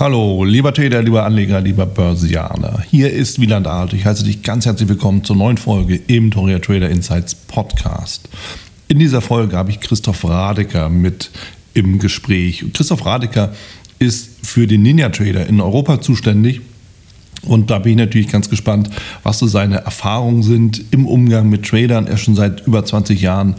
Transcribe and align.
Hallo, 0.00 0.44
lieber 0.44 0.72
Trader, 0.72 1.02
lieber 1.02 1.24
Anleger, 1.24 1.60
lieber 1.60 1.84
Börsianer. 1.84 2.84
Hier 2.88 3.12
ist 3.12 3.40
Wieland 3.40 3.66
Alt. 3.66 3.94
Ich 3.94 4.04
heiße 4.04 4.22
dich 4.22 4.44
ganz 4.44 4.64
herzlich 4.64 4.88
willkommen 4.88 5.24
zur 5.24 5.34
neuen 5.34 5.56
Folge 5.56 5.96
im 6.06 6.30
Toria 6.30 6.60
Trader 6.60 6.88
Insights 6.88 7.34
Podcast. 7.34 8.28
In 8.86 9.00
dieser 9.00 9.20
Folge 9.20 9.56
habe 9.56 9.72
ich 9.72 9.80
Christoph 9.80 10.24
Radecker 10.24 10.88
mit 10.88 11.32
im 11.74 11.98
Gespräch. 11.98 12.64
Christoph 12.74 13.04
Radecker 13.04 13.52
ist 13.98 14.46
für 14.46 14.68
den 14.68 14.82
Ninja 14.82 15.08
Trader 15.08 15.48
in 15.48 15.60
Europa 15.60 16.00
zuständig. 16.00 16.60
Und 17.42 17.68
da 17.68 17.80
bin 17.80 17.90
ich 17.90 17.98
natürlich 17.98 18.28
ganz 18.28 18.48
gespannt, 18.48 18.90
was 19.24 19.40
so 19.40 19.48
seine 19.48 19.78
Erfahrungen 19.78 20.44
sind 20.44 20.84
im 20.92 21.06
Umgang 21.06 21.48
mit 21.48 21.66
Tradern. 21.66 22.06
Er 22.06 22.14
ist 22.14 22.20
schon 22.20 22.36
seit 22.36 22.64
über 22.68 22.84
20 22.84 23.20
Jahren 23.20 23.56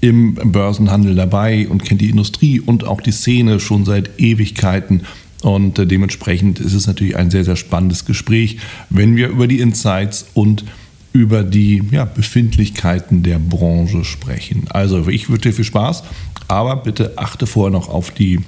im 0.00 0.34
Börsenhandel 0.34 1.14
dabei 1.14 1.68
und 1.68 1.84
kennt 1.84 2.00
die 2.00 2.08
Industrie 2.08 2.58
und 2.58 2.84
auch 2.84 3.02
die 3.02 3.12
Szene 3.12 3.60
schon 3.60 3.84
seit 3.84 4.18
Ewigkeiten 4.18 5.02
und 5.44 5.78
äh, 5.78 5.86
dementsprechend 5.86 6.58
ist 6.58 6.72
es 6.72 6.86
natürlich 6.86 7.16
ein 7.16 7.30
sehr, 7.30 7.44
sehr 7.44 7.56
spannendes 7.56 8.06
Gespräch, 8.06 8.58
wenn 8.88 9.14
wir 9.14 9.28
über 9.28 9.46
die 9.46 9.60
Insights 9.60 10.26
und 10.32 10.64
über 11.12 11.44
die 11.44 11.82
ja, 11.90 12.06
Befindlichkeiten 12.06 13.22
der 13.22 13.38
Branche 13.38 14.04
sprechen. 14.04 14.64
Also 14.70 15.06
ich 15.06 15.28
wünsche 15.28 15.50
dir 15.50 15.52
viel 15.52 15.66
Spaß, 15.66 16.02
aber 16.48 16.76
bitte 16.76 17.18
achte 17.18 17.46
vorher 17.46 17.70
noch 17.70 17.90
auf 17.90 18.10
die 18.10 18.40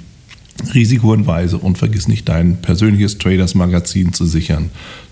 Risikohinweise 0.73 1.59
und 1.59 1.77
vergiss 1.77 2.09
nicht 2.09 2.29
dein 2.30 2.62
persönliches 2.62 3.19
Traders 3.19 3.55
Magazin 3.55 4.15
zu 4.15 4.24
sichern. 4.24 4.71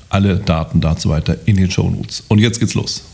Alle 0.09 0.38
Daten 0.38 0.80
dazu 0.80 1.10
weiter 1.10 1.37
in 1.45 1.56
den 1.56 1.70
Show 1.70 1.90
Notes. 1.90 2.24
Und 2.28 2.38
jetzt 2.38 2.60
geht's 2.60 2.74
los. 2.74 3.04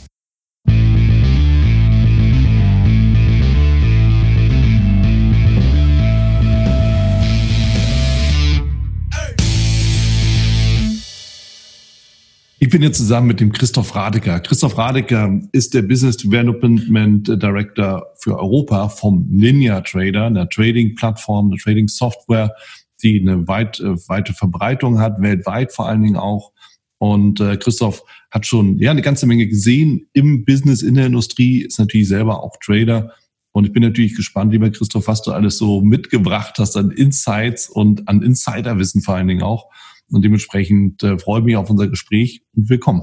Ich 12.63 12.69
bin 12.69 12.83
jetzt 12.83 12.99
zusammen 12.99 13.27
mit 13.27 13.41
dem 13.41 13.53
Christoph 13.53 13.97
Radecker. 13.97 14.39
Christoph 14.39 14.77
Radecker 14.77 15.41
ist 15.53 15.73
der 15.73 15.81
Business 15.81 16.19
Development 16.19 17.27
Director 17.27 18.09
für 18.19 18.39
Europa 18.39 18.91
vom 18.91 19.27
Ninja 19.31 19.81
Trader, 19.81 20.27
einer 20.27 20.47
Trading-Plattform, 20.47 21.47
einer 21.47 21.57
Trading-Software, 21.57 22.55
die 23.03 23.19
eine 23.19 23.49
weit, 23.49 23.81
äh, 23.81 23.97
weite 24.11 24.35
Verbreitung 24.35 25.01
hat, 25.01 25.23
weltweit 25.23 25.73
vor 25.73 25.89
allen 25.89 26.03
Dingen 26.03 26.17
auch. 26.17 26.53
Und 26.99 27.41
äh, 27.41 27.57
Christoph 27.57 28.03
hat 28.31 28.45
schon 28.45 28.77
ja 28.77 28.91
eine 28.91 29.01
ganze 29.01 29.27
Menge 29.27 29.47
gesehen 29.47 30.11
im 30.13 30.45
Business, 30.45 30.83
in 30.83 30.97
der 30.97 31.07
Industrie, 31.07 31.63
ist 31.63 31.79
natürlich 31.79 32.09
selber 32.09 32.45
auch 32.45 32.59
Trader. 32.63 33.15
Und 33.53 33.65
ich 33.65 33.73
bin 33.73 33.83
natürlich 33.83 34.15
gespannt, 34.17 34.53
lieber 34.53 34.69
Christoph, 34.69 35.09
was 35.09 35.23
du 35.23 35.33
alles 35.33 35.57
so 35.57 35.81
mitgebracht 35.81 36.57
hast 36.59 36.77
an 36.77 36.91
Insights 36.91 37.71
und 37.71 38.07
an 38.07 38.21
Insiderwissen 38.21 39.01
vor 39.01 39.15
allen 39.15 39.29
Dingen 39.29 39.43
auch. 39.43 39.71
Und 40.13 40.25
dementsprechend 40.25 41.03
äh, 41.03 41.19
freue 41.19 41.41
ich 41.41 41.47
mich 41.47 41.57
auf 41.57 41.71
unser 41.71 41.89
Gespräch 41.89 42.43
und 42.57 42.69
willkommen. 42.69 43.03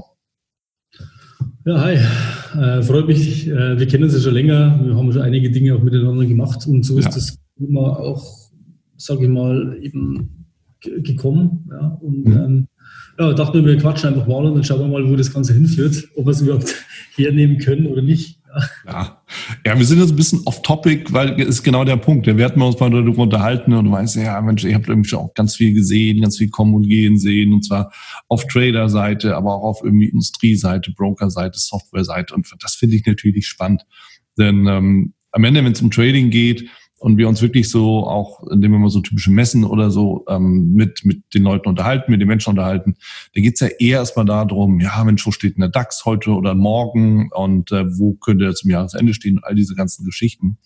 Ja, 1.64 1.80
hi. 1.80 1.94
Äh, 2.58 2.82
freut 2.82 3.06
mich. 3.06 3.46
Äh, 3.46 3.78
wir 3.78 3.86
kennen 3.86 4.04
uns 4.04 4.14
ja 4.14 4.20
schon 4.20 4.34
länger. 4.34 4.78
Wir 4.82 4.94
haben 4.94 5.12
schon 5.12 5.22
einige 5.22 5.50
Dinge 5.50 5.74
auch 5.74 5.82
miteinander 5.82 6.26
gemacht 6.26 6.66
und 6.66 6.82
so 6.82 6.98
ist 6.98 7.06
ja. 7.06 7.10
das 7.10 7.38
immer 7.58 7.98
auch, 7.98 8.50
sage 8.96 9.24
ich 9.24 9.28
mal, 9.28 9.78
eben 9.82 10.46
gekommen. 10.80 11.68
Ja, 11.70 11.98
und 12.00 12.26
mhm. 12.26 12.32
ähm, 12.32 12.68
ja, 13.18 13.32
dachte 13.32 13.60
mir, 13.60 13.66
wir 13.66 13.78
quatschen 13.78 14.10
einfach 14.10 14.26
mal 14.26 14.44
und 14.44 14.54
dann 14.54 14.64
schauen 14.64 14.80
wir 14.80 14.88
mal, 14.88 15.10
wo 15.10 15.16
das 15.16 15.32
Ganze 15.32 15.52
hinführt, 15.52 16.08
ob 16.14 16.26
wir 16.26 16.30
es 16.30 16.40
überhaupt 16.40 16.74
hernehmen 17.16 17.58
können 17.58 17.86
oder 17.86 18.02
nicht. 18.02 18.37
Ja. 18.86 19.22
ja, 19.64 19.78
wir 19.78 19.84
sind 19.84 20.00
jetzt 20.00 20.10
ein 20.10 20.16
bisschen 20.16 20.42
off-topic, 20.44 21.12
weil 21.12 21.38
ist 21.40 21.62
genau 21.62 21.84
der 21.84 21.96
Punkt. 21.96 22.26
Wir 22.26 22.44
hatten 22.44 22.60
uns 22.62 22.80
mal 22.80 22.90
darüber 22.90 23.22
unterhalten 23.22 23.72
und 23.72 23.84
du 23.84 23.92
weißt, 23.92 24.16
ja, 24.16 24.40
Mensch, 24.40 24.64
ihr 24.64 24.74
habt 24.74 24.88
irgendwie 24.88 25.14
auch 25.16 25.32
ganz 25.34 25.56
viel 25.56 25.74
gesehen, 25.74 26.20
ganz 26.20 26.38
viel 26.38 26.48
kommen 26.48 26.74
und 26.74 26.88
gehen 26.88 27.18
sehen 27.18 27.52
und 27.52 27.64
zwar 27.64 27.92
auf 28.28 28.46
Trader-Seite, 28.46 29.36
aber 29.36 29.54
auch 29.54 29.62
auf 29.62 29.80
irgendwie 29.84 30.08
Industrieseite, 30.08 30.92
Broker-Seite, 30.92 31.58
Software-Seite 31.58 32.34
und 32.34 32.46
das 32.60 32.74
finde 32.74 32.96
ich 32.96 33.06
natürlich 33.06 33.46
spannend. 33.46 33.84
Denn 34.38 34.66
ähm, 34.66 35.14
am 35.32 35.44
Ende, 35.44 35.64
wenn 35.64 35.72
es 35.72 35.82
um 35.82 35.90
Trading 35.90 36.30
geht, 36.30 36.68
und 36.98 37.16
wir 37.16 37.28
uns 37.28 37.40
wirklich 37.42 37.70
so 37.70 38.06
auch, 38.06 38.42
indem 38.48 38.72
wir 38.72 38.78
mal 38.78 38.90
so 38.90 39.00
typische 39.00 39.30
Messen 39.30 39.64
oder 39.64 39.90
so 39.90 40.24
ähm, 40.28 40.72
mit, 40.72 41.04
mit 41.04 41.22
den 41.32 41.44
Leuten 41.44 41.68
unterhalten, 41.68 42.10
mit 42.10 42.20
den 42.20 42.28
Menschen 42.28 42.50
unterhalten, 42.50 42.96
dann 43.34 43.42
geht's 43.42 43.60
ja 43.60 43.68
eher 43.78 43.98
erstmal 43.98 44.24
darum, 44.24 44.80
ja 44.80 45.02
Mensch, 45.04 45.24
wo 45.24 45.30
steht 45.30 45.56
denn 45.56 45.60
der 45.60 45.70
DAX 45.70 46.04
heute 46.04 46.30
oder 46.32 46.54
morgen 46.54 47.30
und 47.32 47.70
äh, 47.72 47.84
wo 47.98 48.14
könnte 48.14 48.46
er 48.46 48.54
zum 48.54 48.70
Jahresende 48.70 49.14
stehen 49.14 49.38
und 49.38 49.44
all 49.44 49.54
diese 49.54 49.74
ganzen 49.76 50.04
Geschichten. 50.04 50.58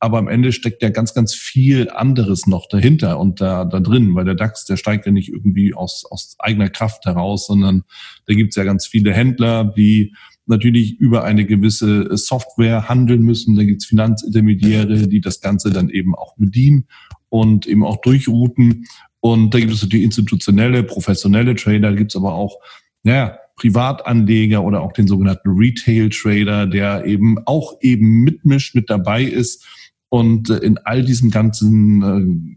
Aber 0.00 0.18
am 0.18 0.28
Ende 0.28 0.52
steckt 0.52 0.82
ja 0.82 0.90
ganz, 0.90 1.14
ganz 1.14 1.34
viel 1.34 1.88
anderes 1.90 2.46
noch 2.46 2.68
dahinter 2.68 3.18
und 3.20 3.40
da, 3.40 3.64
da 3.64 3.80
drin, 3.80 4.14
weil 4.14 4.24
der 4.24 4.34
DAX, 4.34 4.64
der 4.64 4.76
steigt 4.76 5.06
ja 5.06 5.12
nicht 5.12 5.28
irgendwie 5.28 5.72
aus, 5.74 6.04
aus 6.10 6.36
eigener 6.38 6.68
Kraft 6.68 7.04
heraus, 7.06 7.46
sondern 7.46 7.84
da 8.26 8.34
gibt's 8.34 8.56
ja 8.56 8.64
ganz 8.64 8.86
viele 8.86 9.12
Händler, 9.12 9.64
die 9.64 10.12
natürlich 10.46 10.98
über 10.98 11.24
eine 11.24 11.44
gewisse 11.44 12.08
äh, 12.10 12.16
Software 12.16 12.88
handeln 12.88 13.22
müssen. 13.22 13.56
Da 13.56 13.64
gibt 13.64 13.82
es 13.82 13.88
Finanzintermediäre, 13.88 15.08
die 15.08 15.20
das 15.20 15.40
Ganze 15.40 15.70
dann 15.70 15.90
eben 15.90 16.14
auch 16.14 16.36
bedienen 16.36 16.86
und 17.28 17.66
eben 17.66 17.84
auch 17.84 18.00
durchrouten. 18.00 18.86
Und 19.20 19.54
da 19.54 19.58
gibt 19.58 19.72
es 19.72 19.82
natürlich 19.82 20.04
institutionelle, 20.04 20.82
professionelle 20.82 21.54
Trader, 21.56 21.90
da 21.90 21.96
gibt 21.96 22.12
es 22.12 22.16
aber 22.16 22.34
auch 22.34 22.58
naja, 23.06 23.38
Privatanleger 23.54 24.62
oder 24.64 24.82
auch 24.82 24.92
den 24.92 25.06
sogenannten 25.06 25.56
Retail-Trader, 25.56 26.66
der 26.66 27.06
eben 27.06 27.38
auch 27.46 27.74
eben 27.80 28.24
mitmischt, 28.24 28.74
mit 28.74 28.90
dabei 28.90 29.22
ist. 29.22 29.64
Und 30.08 30.50
äh, 30.50 30.58
in 30.58 30.78
all 30.78 31.04
diesem 31.04 31.30
ganzen, 31.30 32.02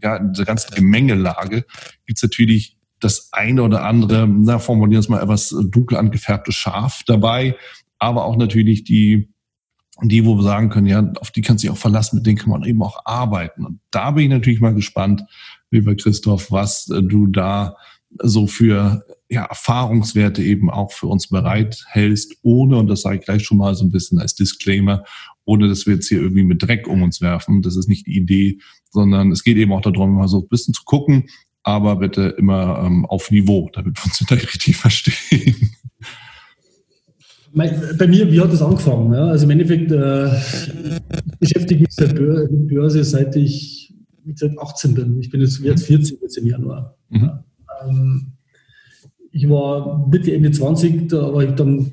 äh, 0.00 0.04
ja, 0.04 0.16
in 0.16 0.32
dieser 0.32 0.44
ganzen 0.44 0.74
Gemengelage 0.74 1.64
gibt 2.06 2.18
es 2.18 2.22
natürlich 2.22 2.76
das 2.98 3.30
eine 3.32 3.62
oder 3.62 3.84
andere, 3.84 4.28
na, 4.28 4.58
formulieren 4.58 4.92
wir 4.92 4.98
es 4.98 5.08
mal 5.08 5.22
etwas 5.22 5.54
dunkel 5.70 5.96
angefärbte 5.96 6.52
Schaf 6.52 7.02
dabei, 7.06 7.56
aber 8.00 8.24
auch 8.24 8.36
natürlich 8.36 8.82
die, 8.82 9.32
die, 10.02 10.24
wo 10.24 10.36
wir 10.36 10.42
sagen 10.42 10.70
können, 10.70 10.86
ja, 10.86 11.12
auf 11.20 11.30
die 11.30 11.42
kannst 11.42 11.62
du 11.62 11.68
dich 11.68 11.72
auch 11.72 11.80
verlassen, 11.80 12.16
mit 12.16 12.26
denen 12.26 12.38
kann 12.38 12.50
man 12.50 12.64
eben 12.64 12.82
auch 12.82 13.04
arbeiten. 13.04 13.64
Und 13.64 13.80
da 13.90 14.10
bin 14.10 14.24
ich 14.24 14.30
natürlich 14.30 14.60
mal 14.60 14.74
gespannt, 14.74 15.22
lieber 15.70 15.94
Christoph, 15.94 16.50
was 16.50 16.88
äh, 16.88 17.02
du 17.02 17.26
da 17.28 17.76
so 18.18 18.46
für 18.46 19.04
ja, 19.28 19.44
Erfahrungswerte 19.44 20.42
eben 20.42 20.70
auch 20.70 20.92
für 20.92 21.06
uns 21.06 21.28
bereithältst, 21.28 22.38
ohne, 22.42 22.78
und 22.78 22.88
das 22.88 23.02
sage 23.02 23.18
ich 23.18 23.24
gleich 23.24 23.44
schon 23.44 23.58
mal 23.58 23.74
so 23.76 23.84
ein 23.84 23.92
bisschen 23.92 24.18
als 24.18 24.34
Disclaimer, 24.34 25.04
ohne 25.44 25.68
dass 25.68 25.86
wir 25.86 25.94
jetzt 25.94 26.08
hier 26.08 26.20
irgendwie 26.20 26.42
mit 26.42 26.62
Dreck 26.62 26.88
um 26.88 27.02
uns 27.02 27.20
werfen. 27.20 27.62
Das 27.62 27.76
ist 27.76 27.88
nicht 27.88 28.06
die 28.06 28.16
Idee, 28.16 28.58
sondern 28.90 29.30
es 29.30 29.44
geht 29.44 29.56
eben 29.56 29.72
auch 29.72 29.82
darum, 29.82 30.16
mal 30.16 30.26
so 30.26 30.40
ein 30.40 30.48
bisschen 30.48 30.74
zu 30.74 30.82
gucken, 30.84 31.28
aber 31.62 31.96
bitte 31.96 32.34
immer 32.38 32.82
ähm, 32.84 33.06
auf 33.06 33.30
Niveau, 33.30 33.70
damit 33.72 33.98
wir 33.98 34.04
uns 34.06 34.18
da 34.28 34.34
richtig 34.34 34.76
verstehen. 34.76 35.76
Bei 37.52 38.06
mir, 38.06 38.30
wie 38.30 38.40
hat 38.40 38.52
das 38.52 38.62
angefangen? 38.62 39.12
Ja? 39.12 39.26
Also 39.26 39.44
im 39.44 39.50
Endeffekt 39.50 39.90
äh, 39.90 40.28
beschäftige 41.38 41.84
ich 41.84 41.98
mich 41.98 42.12
mit 42.50 42.68
Börse, 42.68 43.02
seit 43.02 43.34
ich 43.36 43.80
wie 44.24 44.32
gesagt, 44.32 44.58
18 44.58 44.94
bin. 44.94 45.18
Ich 45.20 45.30
bin 45.30 45.40
jetzt, 45.40 45.60
jetzt 45.60 45.86
40 45.86 46.20
jetzt 46.22 46.38
im 46.38 46.46
Januar. 46.46 46.96
Mhm. 47.08 47.30
Ähm, 47.82 48.32
ich 49.32 49.48
war 49.48 50.08
Mitte, 50.08 50.34
Ende 50.34 50.50
20, 50.50 51.08
da 51.08 51.32
war 51.32 51.42
ich 51.42 51.52
dann 51.52 51.92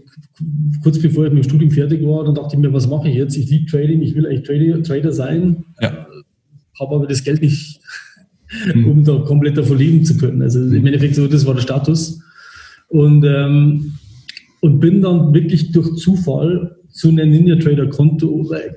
kurz 0.84 1.00
bevor 1.00 1.26
ich 1.26 1.34
mit 1.34 1.44
dem 1.44 1.50
Studium 1.50 1.72
fertig 1.72 2.04
war, 2.04 2.24
dann 2.24 2.36
dachte 2.36 2.56
ich 2.56 2.62
mir, 2.62 2.74
was 2.74 2.88
mache 2.88 3.10
ich 3.10 3.16
jetzt? 3.16 3.38
Ich 3.38 3.50
liebe 3.50 3.66
Trading, 3.70 4.02
ich 4.02 4.16
will 4.16 4.26
eigentlich 4.26 4.44
Trader, 4.44 4.84
Trader 4.84 5.12
sein, 5.12 5.66
ja. 5.82 6.08
habe 6.80 6.96
aber 6.96 7.08
das 7.08 7.24
Geld 7.24 7.42
nicht, 7.42 7.80
mhm. 8.74 8.88
um 8.88 9.04
da 9.04 9.20
komplett 9.20 9.58
davon 9.58 9.78
leben 9.78 10.04
zu 10.04 10.18
können. 10.18 10.42
Also 10.42 10.60
im 10.62 10.86
Endeffekt 10.86 11.16
so, 11.16 11.28
das 11.28 11.46
war 11.46 11.54
der 11.54 11.62
Status. 11.62 12.22
Und 12.90 13.24
ähm, 13.26 13.94
und 14.68 14.80
bin 14.80 15.02
dann 15.02 15.34
wirklich 15.34 15.72
durch 15.72 15.96
Zufall 15.96 16.76
zu 16.90 17.08
einem 17.10 17.30
Ninja 17.30 17.56
Trader 17.56 17.88
Konto 17.88 18.52
äh, 18.54 18.74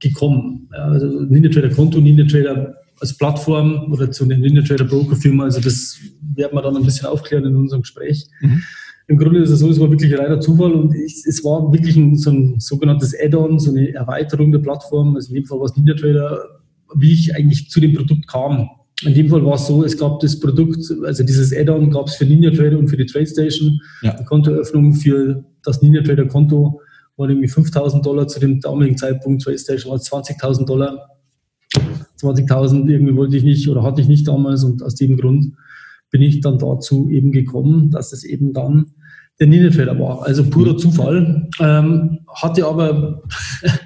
gekommen. 0.00 0.68
Also 0.72 1.06
Ninja 1.06 1.50
Trader 1.50 1.70
Konto, 1.70 2.00
Ninja 2.00 2.24
Trader 2.26 2.74
als 3.00 3.16
Plattform 3.16 3.92
oder 3.92 4.10
zu 4.10 4.24
einer 4.24 4.36
Ninja 4.36 4.62
Trader 4.62 4.84
Broker 4.84 5.14
Firma. 5.14 5.44
Also 5.44 5.60
das 5.60 5.98
werden 6.34 6.56
wir 6.56 6.62
dann 6.62 6.76
ein 6.76 6.84
bisschen 6.84 7.06
aufklären 7.06 7.44
in 7.44 7.54
unserem 7.54 7.82
Gespräch. 7.82 8.26
Mhm. 8.40 8.62
Im 9.06 9.18
Grunde 9.18 9.40
ist 9.40 9.50
es 9.50 9.60
so, 9.60 9.70
es 9.70 9.78
war 9.78 9.90
wirklich 9.90 10.12
ein 10.12 10.20
reiner 10.20 10.40
Zufall 10.40 10.72
und 10.72 10.94
ich, 10.94 11.24
es 11.26 11.44
war 11.44 11.72
wirklich 11.72 11.94
ein, 11.96 12.16
so 12.16 12.30
ein 12.30 12.58
sogenanntes 12.58 13.14
Add-on, 13.16 13.58
so 13.60 13.70
eine 13.70 13.92
Erweiterung 13.94 14.50
der 14.50 14.60
Plattform. 14.60 15.14
Also 15.14 15.28
in 15.28 15.36
dem 15.36 15.44
Fall 15.44 15.58
war 15.58 15.66
es 15.66 15.76
Ninja 15.76 15.94
Trader, 15.94 16.40
wie 16.96 17.12
ich 17.12 17.34
eigentlich 17.36 17.70
zu 17.70 17.80
dem 17.80 17.92
Produkt 17.92 18.26
kam. 18.26 18.68
In 19.02 19.14
dem 19.14 19.28
Fall 19.28 19.44
war 19.44 19.54
es 19.54 19.66
so, 19.66 19.84
es 19.84 19.98
gab 19.98 20.20
das 20.20 20.38
Produkt, 20.38 20.78
also 21.04 21.24
dieses 21.24 21.52
Add-on 21.52 21.90
gab 21.90 22.06
es 22.06 22.14
für 22.14 22.24
Ninja 22.24 22.50
Trader 22.50 22.78
und 22.78 22.88
für 22.88 22.96
die 22.96 23.06
TradeStation. 23.06 23.80
Ja. 24.02 24.16
Die 24.16 24.24
Kontoöffnung 24.24 24.94
für 24.94 25.44
das 25.64 25.82
Ninja 25.82 26.02
Trader 26.02 26.26
Konto 26.26 26.80
war 27.16 27.26
nämlich 27.26 27.52
5000 27.52 28.04
Dollar 28.06 28.28
zu 28.28 28.38
dem 28.38 28.60
damaligen 28.60 28.96
Zeitpunkt. 28.96 29.42
TradeStation 29.42 29.92
war 29.92 29.98
20.000 29.98 30.66
Dollar. 30.66 31.08
20.000 32.20 32.88
irgendwie 32.88 33.16
wollte 33.16 33.36
ich 33.36 33.42
nicht 33.42 33.68
oder 33.68 33.82
hatte 33.82 34.00
ich 34.00 34.08
nicht 34.08 34.28
damals 34.28 34.62
und 34.62 34.82
aus 34.82 34.94
dem 34.94 35.16
Grund 35.16 35.52
bin 36.10 36.22
ich 36.22 36.40
dann 36.40 36.58
dazu 36.58 37.10
eben 37.10 37.32
gekommen, 37.32 37.90
dass 37.90 38.12
es 38.12 38.22
eben 38.22 38.52
dann 38.52 38.92
der 39.40 39.48
Ninja 39.48 39.70
Trader 39.70 39.98
war. 39.98 40.22
Also 40.22 40.44
purer 40.48 40.74
mhm. 40.74 40.78
Zufall. 40.78 41.48
Ähm, 41.60 42.20
hatte 42.28 42.64
aber 42.66 43.22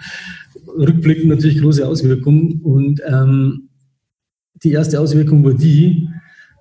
rückblickend 0.67 1.29
natürlich 1.29 1.61
große 1.61 1.87
Auswirkungen 1.87 2.61
und 2.63 3.01
ähm, 3.07 3.68
die 4.63 4.73
erste 4.73 5.01
Auswirkung 5.01 5.45
war 5.45 5.55
die, 5.55 6.09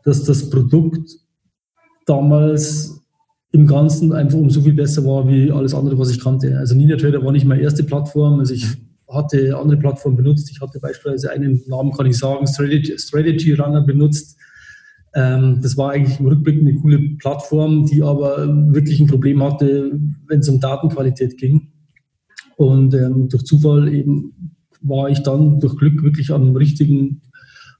dass 0.03 0.23
das 0.23 0.49
Produkt 0.49 1.09
damals 2.05 3.01
im 3.51 3.65
Ganzen 3.65 4.13
einfach 4.13 4.37
um 4.37 4.49
so 4.49 4.61
viel 4.61 4.73
besser 4.73 5.03
war 5.05 5.27
wie 5.27 5.51
alles 5.51 5.73
andere, 5.73 5.97
was 5.97 6.09
ich 6.11 6.19
kannte. 6.19 6.57
Also 6.57 6.75
NinjaTrader 6.75 7.23
war 7.23 7.31
nicht 7.31 7.45
meine 7.45 7.61
erste 7.61 7.83
Plattform. 7.83 8.39
Also 8.39 8.53
ich 8.53 8.67
hatte 9.09 9.57
andere 9.57 9.77
Plattformen 9.77 10.17
benutzt. 10.17 10.49
Ich 10.51 10.61
hatte 10.61 10.79
beispielsweise 10.79 11.31
einen 11.31 11.63
Namen, 11.67 11.91
kann 11.91 12.05
ich 12.05 12.17
sagen, 12.17 12.45
Strategy, 12.45 12.97
Strategy 12.97 13.53
Runner 13.53 13.81
benutzt. 13.81 14.37
Ähm, 15.15 15.59
das 15.61 15.77
war 15.77 15.91
eigentlich 15.91 16.19
im 16.19 16.27
Rückblick 16.27 16.59
eine 16.59 16.75
coole 16.75 16.99
Plattform, 17.17 17.85
die 17.85 18.03
aber 18.03 18.47
wirklich 18.73 18.99
ein 18.99 19.07
Problem 19.07 19.41
hatte, 19.41 19.99
wenn 20.27 20.39
es 20.39 20.49
um 20.49 20.59
Datenqualität 20.59 21.37
ging. 21.37 21.69
Und 22.57 22.93
ähm, 22.93 23.29
durch 23.29 23.43
Zufall 23.43 23.93
eben 23.93 24.57
war 24.81 25.09
ich 25.09 25.23
dann 25.23 25.59
durch 25.59 25.75
Glück 25.77 26.03
wirklich 26.03 26.31
am 26.31 26.55
richtigen, 26.55 27.21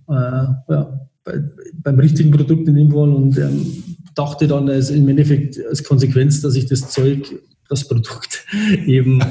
äh, 0.09 0.13
ja, 0.13 1.00
bei, 1.24 1.44
beim 1.83 2.00
richtigen 2.00 2.31
Produkt 2.31 2.68
in 2.68 2.75
dem 2.75 2.92
Fall 2.92 3.09
und 3.09 3.38
ähm, 3.38 3.83
dachte 4.15 4.48
dann 4.48 4.69
als 4.69 4.89
im 4.89 5.07
Endeffekt 5.07 5.59
als 5.69 5.83
Konsequenz, 5.83 6.42
dass 6.42 6.56
ich 6.56 6.65
das 6.65 6.89
Zeug, 6.89 7.27
das 7.69 7.88
Produkt 7.88 8.45
eben 8.86 9.21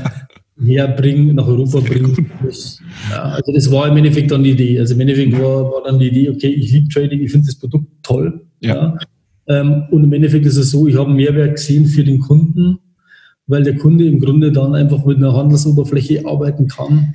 herbringen, 0.59 1.35
nach 1.35 1.47
Europa 1.47 1.81
bringen 1.81 2.31
muss. 2.43 2.81
Ja, 3.11 3.23
also 3.25 3.53
das 3.53 3.71
war 3.71 3.89
im 3.89 3.97
Endeffekt 3.97 4.31
dann 4.31 4.43
die 4.43 4.53
Idee. 4.53 4.79
Also 4.81 4.95
im 4.95 5.01
Endeffekt 5.01 5.33
war, 5.33 5.71
war 5.71 5.83
dann 5.85 5.99
die 5.99 6.09
Idee, 6.09 6.31
okay, 6.31 6.49
ich 6.49 6.73
liebe 6.73 6.89
Trading, 6.89 7.21
ich 7.21 7.31
finde 7.31 7.47
das 7.47 7.57
Produkt 7.57 7.89
toll. 8.03 8.47
Ja. 8.61 8.75
ja. 8.75 8.99
Ähm, 9.49 9.85
und 9.91 10.05
im 10.05 10.13
Endeffekt 10.13 10.47
ist 10.47 10.57
es 10.57 10.71
so, 10.71 10.87
ich 10.87 10.97
habe 10.97 11.09
einen 11.09 11.17
Mehrwert 11.17 11.57
gesehen 11.57 11.87
für 11.87 12.05
den 12.05 12.21
Kunden, 12.21 12.79
weil 13.47 13.63
der 13.63 13.77
Kunde 13.77 14.07
im 14.07 14.19
Grunde 14.19 14.51
dann 14.51 14.75
einfach 14.75 15.05
mit 15.05 15.19
einer 15.19 15.35
Handelsoberfläche 15.35 16.27
arbeiten 16.27 16.67
kann, 16.67 17.15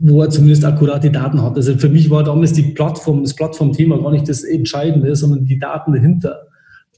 wo 0.00 0.22
er 0.22 0.30
zumindest 0.30 0.64
akkurate 0.64 1.10
Daten 1.10 1.42
hat. 1.42 1.56
Also 1.56 1.76
für 1.76 1.90
mich 1.90 2.08
war 2.08 2.24
damals 2.24 2.54
die 2.54 2.62
Plattform, 2.62 3.22
das 3.22 3.34
Plattformthema 3.34 3.98
gar 3.98 4.10
nicht 4.10 4.28
das 4.28 4.42
Entscheidende, 4.42 5.14
sondern 5.14 5.44
die 5.44 5.58
Daten 5.58 5.92
dahinter 5.92 6.48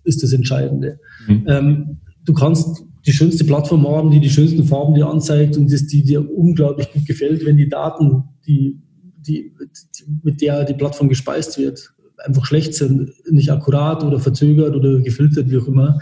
ist 0.05 0.23
das 0.23 0.33
Entscheidende. 0.33 1.01
Mhm. 1.27 1.45
Ähm, 1.49 1.97
du 2.25 2.33
kannst 2.33 2.85
die 3.05 3.13
schönste 3.13 3.45
Plattform 3.45 3.89
haben, 3.89 4.13
die 4.13 4.21
die 4.21 4.31
schönsten 4.31 4.65
Farben 4.65 4.95
dir 4.95 5.09
anzeigt 5.09 5.57
und 5.57 5.73
das, 5.73 5.87
die 5.87 6.05
dir 6.05 6.31
unglaublich 6.31 6.93
gut 6.93 7.05
gefällt, 7.05 7.45
wenn 7.45 7.57
die 7.57 7.69
Daten, 7.69 8.23
die, 8.47 8.79
die, 9.27 9.53
die, 9.99 10.05
mit 10.23 10.41
der 10.41 10.65
die 10.65 10.75
Plattform 10.75 11.09
gespeist 11.09 11.59
wird, 11.59 11.93
einfach 12.25 12.47
schlecht 12.47 12.75
sind, 12.75 13.11
nicht 13.31 13.51
akkurat 13.51 14.05
oder 14.05 14.21
verzögert 14.21 14.77
oder 14.77 15.01
gefiltert, 15.01 15.51
wie 15.51 15.59
auch 15.59 15.67
immer, 15.67 15.99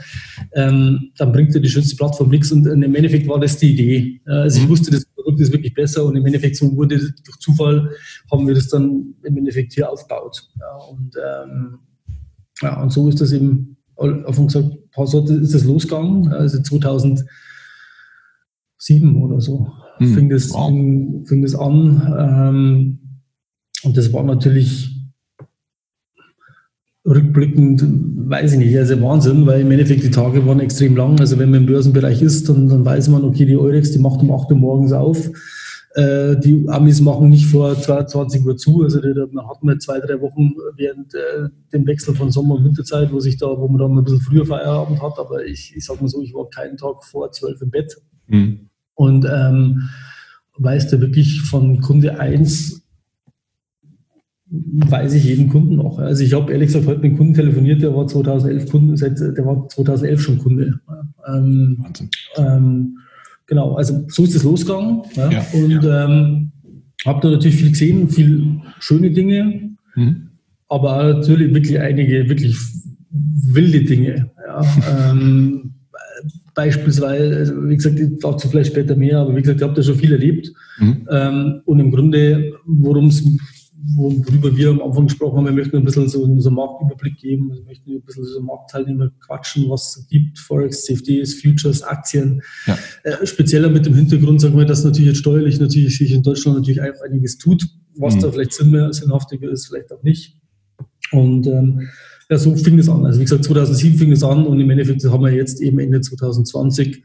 ähm, 0.55 1.11
dann 1.17 1.33
bringt 1.33 1.55
dir 1.55 1.61
die 1.61 1.69
schönste 1.71 1.97
Plattform 1.97 2.29
nichts. 2.29 2.53
Und 2.53 2.67
im 2.67 2.95
Endeffekt 2.95 3.27
war 3.27 3.41
das 3.41 3.57
die 3.57 3.73
Idee. 3.73 4.21
Also 4.27 4.59
ich 4.59 4.67
mhm. 4.67 4.71
wusste, 4.71 4.91
das 4.91 5.07
Produkt 5.31 5.41
ist 5.41 5.53
wirklich 5.53 5.75
besser 5.75 6.05
und 6.05 6.17
im 6.17 6.27
Endeffekt 6.27 6.57
so 6.57 6.77
wurde 6.77 6.99
durch 6.99 7.39
Zufall 7.39 7.91
haben 8.31 8.47
wir 8.47 8.55
das 8.55 8.69
dann 8.69 9.15
im 9.23 9.37
Endeffekt 9.37 9.73
hier 9.73 9.91
aufgebaut. 9.91 10.49
Ja, 10.59 10.77
und, 10.87 11.17
ähm, 11.17 11.79
ja, 12.63 12.83
und 12.83 12.93
so 12.93 13.09
ist 13.09 13.21
das 13.21 13.33
eben 13.33 13.77
auf 13.97 14.37
gesagt, 14.37 14.91
Passwort 14.93 15.29
ist 15.31 15.55
es 15.55 15.65
losgegangen, 15.65 16.29
also 16.29 16.61
2007 16.63 17.27
oder 19.23 19.41
so 19.41 19.71
hm. 19.99 20.15
fing, 20.15 20.31
das, 20.31 20.51
wow. 20.53 20.69
fing, 20.69 21.27
fing, 21.27 21.43
das 21.43 21.55
an. 21.55 22.15
Ähm, 22.19 22.99
und 23.83 23.97
das 23.97 24.13
war 24.13 24.25
natürlich 24.25 24.97
rückblickend, 27.07 27.83
weiß 28.29 28.53
ich 28.53 28.59
nicht, 28.59 28.77
also 28.77 29.01
Wahnsinn, 29.01 29.47
weil 29.47 29.63
im 29.63 29.71
Endeffekt 29.71 30.03
die 30.03 30.11
Tage 30.11 30.47
waren 30.47 30.61
extrem 30.61 30.97
lang. 30.97 31.19
Also 31.19 31.39
wenn 31.39 31.51
man 31.51 31.61
im 31.61 31.67
Börsenbereich 31.67 32.21
ist, 32.23 32.49
dann, 32.49 32.69
dann 32.69 32.85
weiß 32.85 33.09
man, 33.09 33.25
okay, 33.25 33.47
die 33.47 33.57
Eurex, 33.57 33.93
die 33.93 33.99
macht 33.99 34.21
um 34.21 34.31
8 34.31 34.51
Uhr 34.51 34.59
morgens 34.59 34.93
auf 34.93 35.31
äh, 35.95 36.37
die 36.39 36.69
Amis 36.69 37.01
machen 37.01 37.31
nicht 37.31 37.47
vor 37.47 37.77
22 37.77 38.45
Uhr 38.45 38.57
zu. 38.57 38.83
Also 38.83 39.01
da 39.01 39.27
hatten 39.49 39.67
wir 39.67 39.79
zwei, 39.79 39.99
drei 39.99 40.21
Wochen 40.21 40.53
während 40.77 41.15
äh, 41.15 41.49
dem 41.73 41.87
Wechsel 41.87 42.15
von 42.15 42.31
Sommer- 42.31 42.57
und 42.57 42.65
Winterzeit, 42.65 43.13
wo, 43.13 43.21
sich 43.21 43.37
da, 43.39 43.47
wo 43.47 43.67
man 43.69 43.79
dann 43.79 43.99
ein 43.99 44.05
bisschen 44.05 44.21
früher 44.21 44.47
Feierabend 44.47 45.03
hat. 45.03 45.19
Aber 45.19 45.45
ich, 45.45 45.75
ich 45.75 45.85
sag 45.85 46.01
mal 46.01 46.09
so, 46.09 46.23
ich 46.23 46.33
war 46.33 46.49
keinen 46.49 46.77
Tag 46.77 47.05
vor 47.05 47.33
zwölf 47.33 47.61
im 47.61 47.71
Bett. 47.71 47.97
Mhm. 48.29 48.71
Und 48.95 49.25
ähm, 49.25 49.89
weiß 50.59 50.89
da 50.91 51.01
wirklich 51.01 51.43
von 51.43 51.81
Kunde 51.81 52.21
1 52.21 52.80
weiß 54.51 55.15
ich 55.15 55.25
jeden 55.25 55.49
Kunden 55.49 55.77
noch. 55.77 55.99
Also 55.99 56.25
ich 56.25 56.35
habe 56.35 56.53
ehrlich 56.53 56.69
gesagt 56.69 56.87
heute 56.87 56.99
mit 56.99 57.07
einem 57.07 57.17
Kunden 57.17 57.35
telefoniert, 57.35 57.83
der 57.83 57.95
war 57.95 58.07
2011 58.07 58.71
Kunde, 58.71 58.95
der 58.95 59.47
war 59.47 59.69
2011 59.69 60.21
schon 60.21 60.39
Kunde. 60.39 60.81
Ähm, 61.27 61.77
Wahnsinn. 61.79 62.11
Ähm, 62.37 62.97
Genau, 63.51 63.75
also 63.75 64.07
so 64.07 64.23
ist 64.23 64.37
es 64.37 64.45
losgegangen. 64.45 65.03
Ja, 65.17 65.29
ja, 65.29 65.45
und 65.53 65.83
ja. 65.83 66.05
ähm, 66.05 66.53
habe 67.05 67.21
da 67.21 67.31
natürlich 67.31 67.57
viel 67.57 67.71
gesehen, 67.71 68.09
viel 68.09 68.61
schöne 68.79 69.11
Dinge, 69.11 69.73
mhm. 69.97 70.29
aber 70.69 71.15
natürlich 71.15 71.53
wirklich 71.53 71.81
einige 71.81 72.29
wirklich 72.29 72.57
wilde 73.11 73.83
Dinge. 73.83 74.31
Ja. 74.47 75.11
ähm, 75.11 75.73
beispielsweise, 76.55 77.39
also 77.39 77.69
wie 77.69 77.75
gesagt, 77.75 77.99
dazu 78.21 78.49
vielleicht 78.49 78.71
später 78.71 78.95
mehr, 78.95 79.19
aber 79.19 79.35
wie 79.35 79.41
gesagt, 79.41 79.59
ich 79.61 79.65
habe 79.65 79.75
da 79.75 79.83
schon 79.83 79.97
viel 79.97 80.13
erlebt. 80.13 80.53
Mhm. 80.79 81.09
Ähm, 81.11 81.61
und 81.65 81.81
im 81.81 81.91
Grunde, 81.91 82.53
worum 82.67 83.07
es 83.07 83.25
worüber 83.97 84.57
wir 84.57 84.71
am 84.71 84.83
Anfang 84.83 85.07
gesprochen 85.07 85.39
haben, 85.39 85.47
wir 85.47 85.53
möchten 85.53 85.77
ein 85.77 85.85
bisschen 85.85 86.09
so, 86.09 86.25
einen 86.25 86.39
Marktüberblick 86.55 87.17
geben, 87.17 87.51
wir 87.53 87.63
möchten 87.63 87.91
ein 87.93 88.03
bisschen 88.03 88.25
so 88.25 88.41
Marktteilnehmer 88.41 89.11
quatschen, 89.21 89.69
was 89.71 89.97
es 89.97 90.09
gibt, 90.09 90.39
Forex, 90.39 90.85
CFDs, 90.85 91.41
Futures, 91.41 91.83
Aktien. 91.83 92.43
Ja. 92.67 92.79
Äh, 93.05 93.27
spezieller 93.27 93.71
mit 93.71 93.87
dem 93.87 93.95
Hintergrund, 93.95 94.41
sagen 94.41 94.57
wir, 94.57 94.65
dass 94.65 94.85
natürlich 94.85 95.09
jetzt 95.09 95.21
steuerlich 95.21 95.59
natürlich 95.61 95.97
sich 95.97 96.13
in 96.13 96.23
Deutschland 96.23 96.59
natürlich 96.59 96.81
auch 96.81 97.03
einiges 97.05 97.39
tut, 97.39 97.67
was 97.97 98.17
mhm. 98.17 98.21
da 98.21 98.33
vielleicht 98.33 98.53
Sinn 98.53 98.93
sinnhaftiger 98.93 99.51
ist, 99.51 99.69
vielleicht 99.69 99.93
auch 99.93 100.03
nicht. 100.03 100.37
Und 101.13 101.47
ähm, 101.47 101.89
ja, 102.29 102.39
so 102.39 102.55
fing 102.55 102.79
es 102.79 102.89
an. 102.89 103.05
Also 103.05 103.19
wie 103.19 103.25
gesagt, 103.25 103.45
2007 103.45 103.99
fing 103.99 104.13
es 104.13 104.23
an 104.23 104.47
und 104.47 104.61
im 104.61 104.71
Endeffekt 104.71 105.05
haben 105.05 105.25
wir 105.25 105.33
jetzt 105.33 105.61
eben 105.61 105.79
Ende 105.79 106.01
2020, 106.01 107.03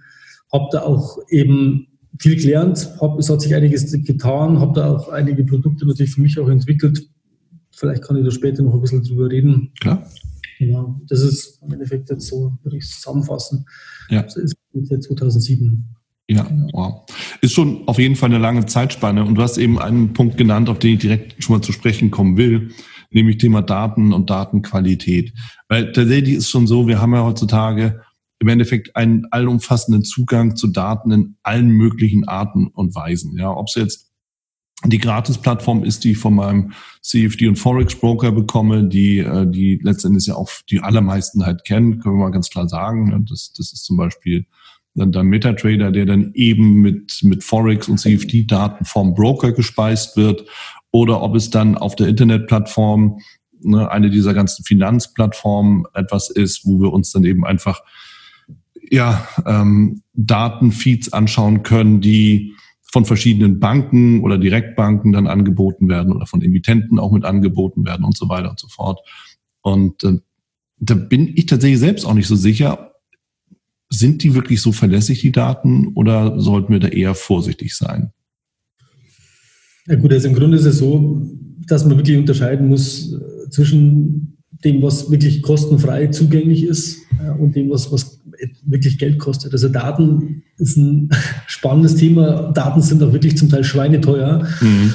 habt 0.52 0.74
da 0.74 0.84
auch 0.84 1.18
eben 1.30 1.88
viel 2.20 2.36
gelernt, 2.36 2.90
hab, 3.02 3.18
es 3.20 3.30
hat 3.30 3.42
sich 3.42 3.54
einiges 3.56 3.92
getan, 3.92 4.60
habe 4.60 4.74
da 4.74 4.96
auch 4.96 5.10
einige 5.10 5.44
Produkte 5.44 5.86
natürlich 5.86 6.14
für 6.14 6.22
mich 6.22 6.40
auch 6.40 6.50
entwickelt. 6.50 7.10
Vielleicht 7.72 8.04
kann 8.04 8.18
ich 8.18 8.24
da 8.24 8.32
später 8.32 8.64
noch 8.64 8.74
ein 8.74 8.82
bisschen 8.82 9.04
drüber 9.04 9.30
reden. 9.30 9.72
Klar. 9.80 10.08
Genau, 10.60 11.02
das 11.08 11.22
ist 11.22 11.62
im 11.62 11.74
Endeffekt 11.74 12.10
jetzt 12.10 12.28
so, 12.28 12.54
würde 12.64 12.78
ich 12.78 12.88
zusammenfassen. 12.88 13.66
Ja. 14.10 14.22
Das 14.24 14.38
ist 14.38 14.56
jetzt 14.74 15.08
2007. 15.08 15.84
Ja, 16.28 16.50
wow. 16.72 17.04
Ist 17.42 17.54
schon 17.54 17.88
auf 17.88 18.00
jeden 18.00 18.16
Fall 18.16 18.30
eine 18.30 18.40
lange 18.40 18.66
Zeitspanne. 18.66 19.24
Und 19.24 19.36
du 19.36 19.42
hast 19.42 19.58
eben 19.58 19.78
einen 19.78 20.14
Punkt 20.14 20.38
genannt, 20.38 20.70
auf 20.70 20.80
den 20.80 20.94
ich 20.94 21.00
direkt 21.00 21.44
schon 21.44 21.58
mal 21.58 21.62
zu 21.62 21.72
sprechen 21.72 22.10
kommen 22.10 22.38
will, 22.38 22.70
nämlich 23.12 23.38
Thema 23.38 23.62
Daten 23.62 24.14
und 24.14 24.30
Datenqualität. 24.30 25.34
Weil 25.68 25.92
tatsächlich 25.92 26.36
ist 26.36 26.50
schon 26.50 26.68
so, 26.68 26.88
wir 26.88 27.00
haben 27.00 27.14
ja 27.14 27.24
heutzutage 27.24 28.02
im 28.40 28.48
Endeffekt 28.48 28.96
einen 28.96 29.26
allumfassenden 29.32 30.04
Zugang 30.04 30.56
zu 30.56 30.68
Daten 30.68 31.12
in 31.12 31.38
allen 31.44 31.70
möglichen 31.70 32.28
Arten 32.28 32.68
und 32.68 32.96
Weisen. 32.96 33.38
Ja, 33.38 33.52
ob 33.52 33.68
es 33.68 33.76
jetzt 33.76 34.12
die 34.84 34.98
Gratis-Plattform 34.98 35.84
ist, 35.84 36.04
die 36.04 36.12
ich 36.12 36.18
von 36.18 36.36
meinem 36.36 36.74
CFD 37.02 37.48
und 37.48 37.56
Forex 37.56 37.96
Broker 37.96 38.32
bekomme, 38.32 38.84
die, 38.84 39.20
äh, 39.20 39.50
die 39.50 39.80
letztendlich 39.82 40.28
ja 40.28 40.36
auch 40.36 40.50
die 40.70 40.82
allermeisten 40.82 41.46
halt 41.46 41.64
kennen, 41.64 42.00
können 42.00 42.16
wir 42.16 42.26
mal 42.26 42.32
ganz 42.32 42.50
klar 42.50 42.68
sagen. 42.68 43.26
Das, 43.30 43.54
das 43.54 43.72
ist 43.72 43.86
zum 43.86 43.98
Beispiel 43.98 44.46
dann 44.96 45.12
der 45.12 45.24
MetaTrader, 45.24 45.92
der 45.92 46.06
dann 46.06 46.32
eben 46.34 46.82
mit, 46.82 47.20
mit 47.24 47.44
Forex 47.44 47.88
und 47.90 48.00
CFD-Daten 48.00 48.86
vom 48.86 49.14
Broker 49.14 49.52
gespeist 49.52 50.18
wird. 50.18 50.46
Oder 50.92 51.22
ob 51.22 51.36
es 51.36 51.50
dann 51.50 51.78
auf 51.78 51.96
der 51.96 52.08
Internetplattform 52.08 53.20
ne, 53.60 53.90
eine 53.92 54.10
dieser 54.10 54.34
ganzen 54.34 54.64
Finanzplattformen 54.64 55.86
etwas 55.94 56.30
ist, 56.30 56.66
wo 56.66 56.80
wir 56.80 56.94
uns 56.94 57.12
dann 57.12 57.26
eben 57.26 57.46
einfach 57.46 57.82
ja, 58.92 59.28
ähm, 59.46 60.02
Datenfeeds 60.14 61.14
anschauen 61.14 61.64
können, 61.64 62.02
die 62.02 62.54
von 62.96 63.06
verschiedenen 63.06 63.60
Banken 63.60 64.24
oder 64.24 64.38
Direktbanken 64.38 65.12
dann 65.12 65.28
angeboten 65.28 65.90
werden 65.90 66.14
oder 66.14 66.26
von 66.26 66.42
Emittenten 66.42 66.98
auch 67.00 67.12
mit 67.12 67.26
angeboten 67.26 67.86
werden 67.86 68.06
und 68.06 68.16
so 68.16 68.30
weiter 68.30 68.50
und 68.50 68.60
so 68.60 68.68
fort. 68.70 69.00
Und 69.62 70.04
äh, 70.04 70.20
da 70.80 70.96
bin 70.96 71.28
ich 71.36 71.46
tatsächlich 71.46 71.80
selbst 71.80 72.06
auch 72.06 72.14
nicht 72.14 72.28
so 72.28 72.36
sicher, 72.36 72.94
sind 73.90 74.24
die 74.24 74.34
wirklich 74.34 74.62
so 74.62 74.72
verlässlich, 74.72 75.22
die 75.22 75.32
Daten, 75.32 75.90
oder 75.90 76.40
sollten 76.40 76.72
wir 76.72 76.80
da 76.80 76.88
eher 76.88 77.16
vorsichtig 77.16 77.76
sein? 77.76 78.14
Ja 79.88 79.96
gut, 79.96 80.14
also 80.14 80.30
im 80.30 80.34
Grunde 80.34 80.58
ist 80.58 80.66
es 80.66 80.78
so, 80.78 81.22
dass 81.68 81.86
man 81.86 81.98
wirklich 81.98 82.18
unterscheiden 82.18 82.68
muss 82.70 83.14
äh, 83.14 83.50
zwischen 83.50 84.38
dem, 84.64 84.82
was 84.82 85.12
wirklich 85.12 85.42
kostenfrei 85.42 86.08
zugänglich 86.08 86.64
ist 86.64 87.02
und 87.40 87.56
dem, 87.56 87.70
was, 87.70 87.92
was 87.92 88.22
wirklich 88.64 88.98
Geld 88.98 89.20
kostet. 89.20 89.54
Also 89.54 89.70
Daten 89.70 90.44
ist 90.58 90.78
ein 90.78 91.10
spannendes 91.48 91.96
Thema. 91.96 92.52
Daten 92.54 92.82
sind 92.82 93.02
auch 93.04 93.14
wirklich 93.14 93.38
zum 93.38 93.50
Teil 93.50 93.64
schweineteuer. 93.64 94.48
Mhm. 94.62 94.94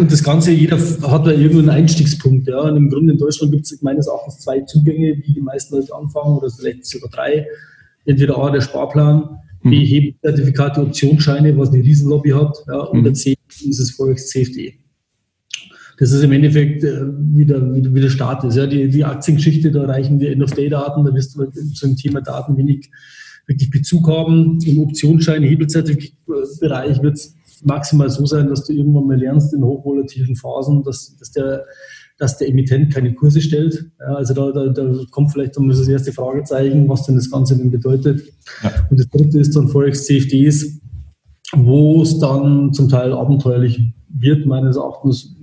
Und 0.00 0.12
das 0.12 0.22
Ganze, 0.22 0.52
jeder 0.52 0.78
hat 0.78 1.26
da 1.26 1.30
irgendwo 1.30 1.58
einen 1.58 1.70
Einstiegspunkt. 1.70 2.48
Ja. 2.48 2.60
Und 2.60 2.76
im 2.76 2.90
Grunde 2.90 3.12
in 3.12 3.18
Deutschland 3.18 3.52
gibt 3.52 3.66
es 3.66 3.82
meines 3.82 4.06
Erachtens 4.06 4.38
zwei 4.38 4.60
Zugänge, 4.60 5.16
wie 5.24 5.32
die 5.32 5.40
meisten 5.40 5.74
Leute 5.74 5.94
anfangen, 5.94 6.36
oder 6.36 6.50
vielleicht 6.50 6.86
sogar 6.86 7.10
drei. 7.10 7.46
Entweder 8.04 8.38
A, 8.38 8.50
der 8.50 8.60
Sparplan, 8.60 9.38
B, 9.62 9.68
mhm. 9.68 9.86
Hebenzertifikate, 9.86 10.80
Optionsscheine, 10.80 11.56
was 11.56 11.70
eine 11.70 11.82
Riesenlobby 11.82 12.30
hat, 12.30 12.56
ja, 12.66 12.80
und 12.80 13.02
mhm. 13.02 13.14
C 13.14 13.36
ist 13.48 13.78
es 13.78 13.92
Forex 13.92 14.28
CFD. 14.28 14.74
Das 15.98 16.12
ist 16.12 16.22
im 16.22 16.32
Endeffekt 16.32 16.84
äh, 16.84 17.02
wieder, 17.34 17.74
wieder, 17.74 17.94
wieder 17.94 18.10
Start 18.10 18.44
ist. 18.44 18.56
Ja, 18.56 18.66
die, 18.66 18.88
die 18.88 19.04
Aktiengeschichte, 19.04 19.70
da 19.70 19.84
reichen 19.84 20.18
die 20.18 20.28
End-of-Day-Daten, 20.28 21.04
da 21.04 21.14
wirst 21.14 21.36
du 21.36 21.44
zum 21.74 21.96
Thema 21.96 22.20
Daten 22.20 22.56
wenig 22.56 22.90
wirklich 23.46 23.70
Bezug 23.70 24.08
haben. 24.08 24.58
Im 24.64 24.80
Optionsschein, 24.80 25.42
Hebelzertifikatbereich 25.42 27.02
wird 27.02 27.16
es 27.16 27.34
maximal 27.64 28.10
so 28.10 28.26
sein, 28.26 28.48
dass 28.48 28.64
du 28.64 28.72
irgendwann 28.72 29.06
mal 29.06 29.18
lernst 29.18 29.52
in 29.54 29.62
hochvolatilen 29.64 30.36
Phasen, 30.36 30.82
dass, 30.82 31.16
dass 31.18 31.30
der 31.32 31.64
dass 32.18 32.38
der 32.38 32.48
Emittent 32.48 32.94
keine 32.94 33.14
Kurse 33.14 33.40
stellt. 33.40 33.90
Ja, 33.98 34.14
also 34.14 34.32
da, 34.32 34.52
da, 34.52 34.68
da, 34.68 34.94
kommt 35.10 35.32
vielleicht 35.32 35.56
dann 35.56 35.68
das 35.68 35.88
erste 35.88 36.12
Fragezeichen, 36.12 36.88
was 36.88 37.04
denn 37.04 37.16
das 37.16 37.28
Ganze 37.28 37.56
denn 37.56 37.70
bedeutet. 37.70 38.22
Ja. 38.62 38.70
Und 38.90 39.00
das 39.00 39.08
dritte 39.08 39.40
ist 39.40 39.56
dann 39.56 39.66
Forex 39.66 40.04
CFDs, 40.06 40.80
wo 41.56 42.02
es 42.02 42.20
dann 42.20 42.72
zum 42.72 42.88
Teil 42.88 43.12
abenteuerlich 43.12 43.92
wird, 44.12 44.46
meines 44.46 44.76
Erachtens. 44.76 45.34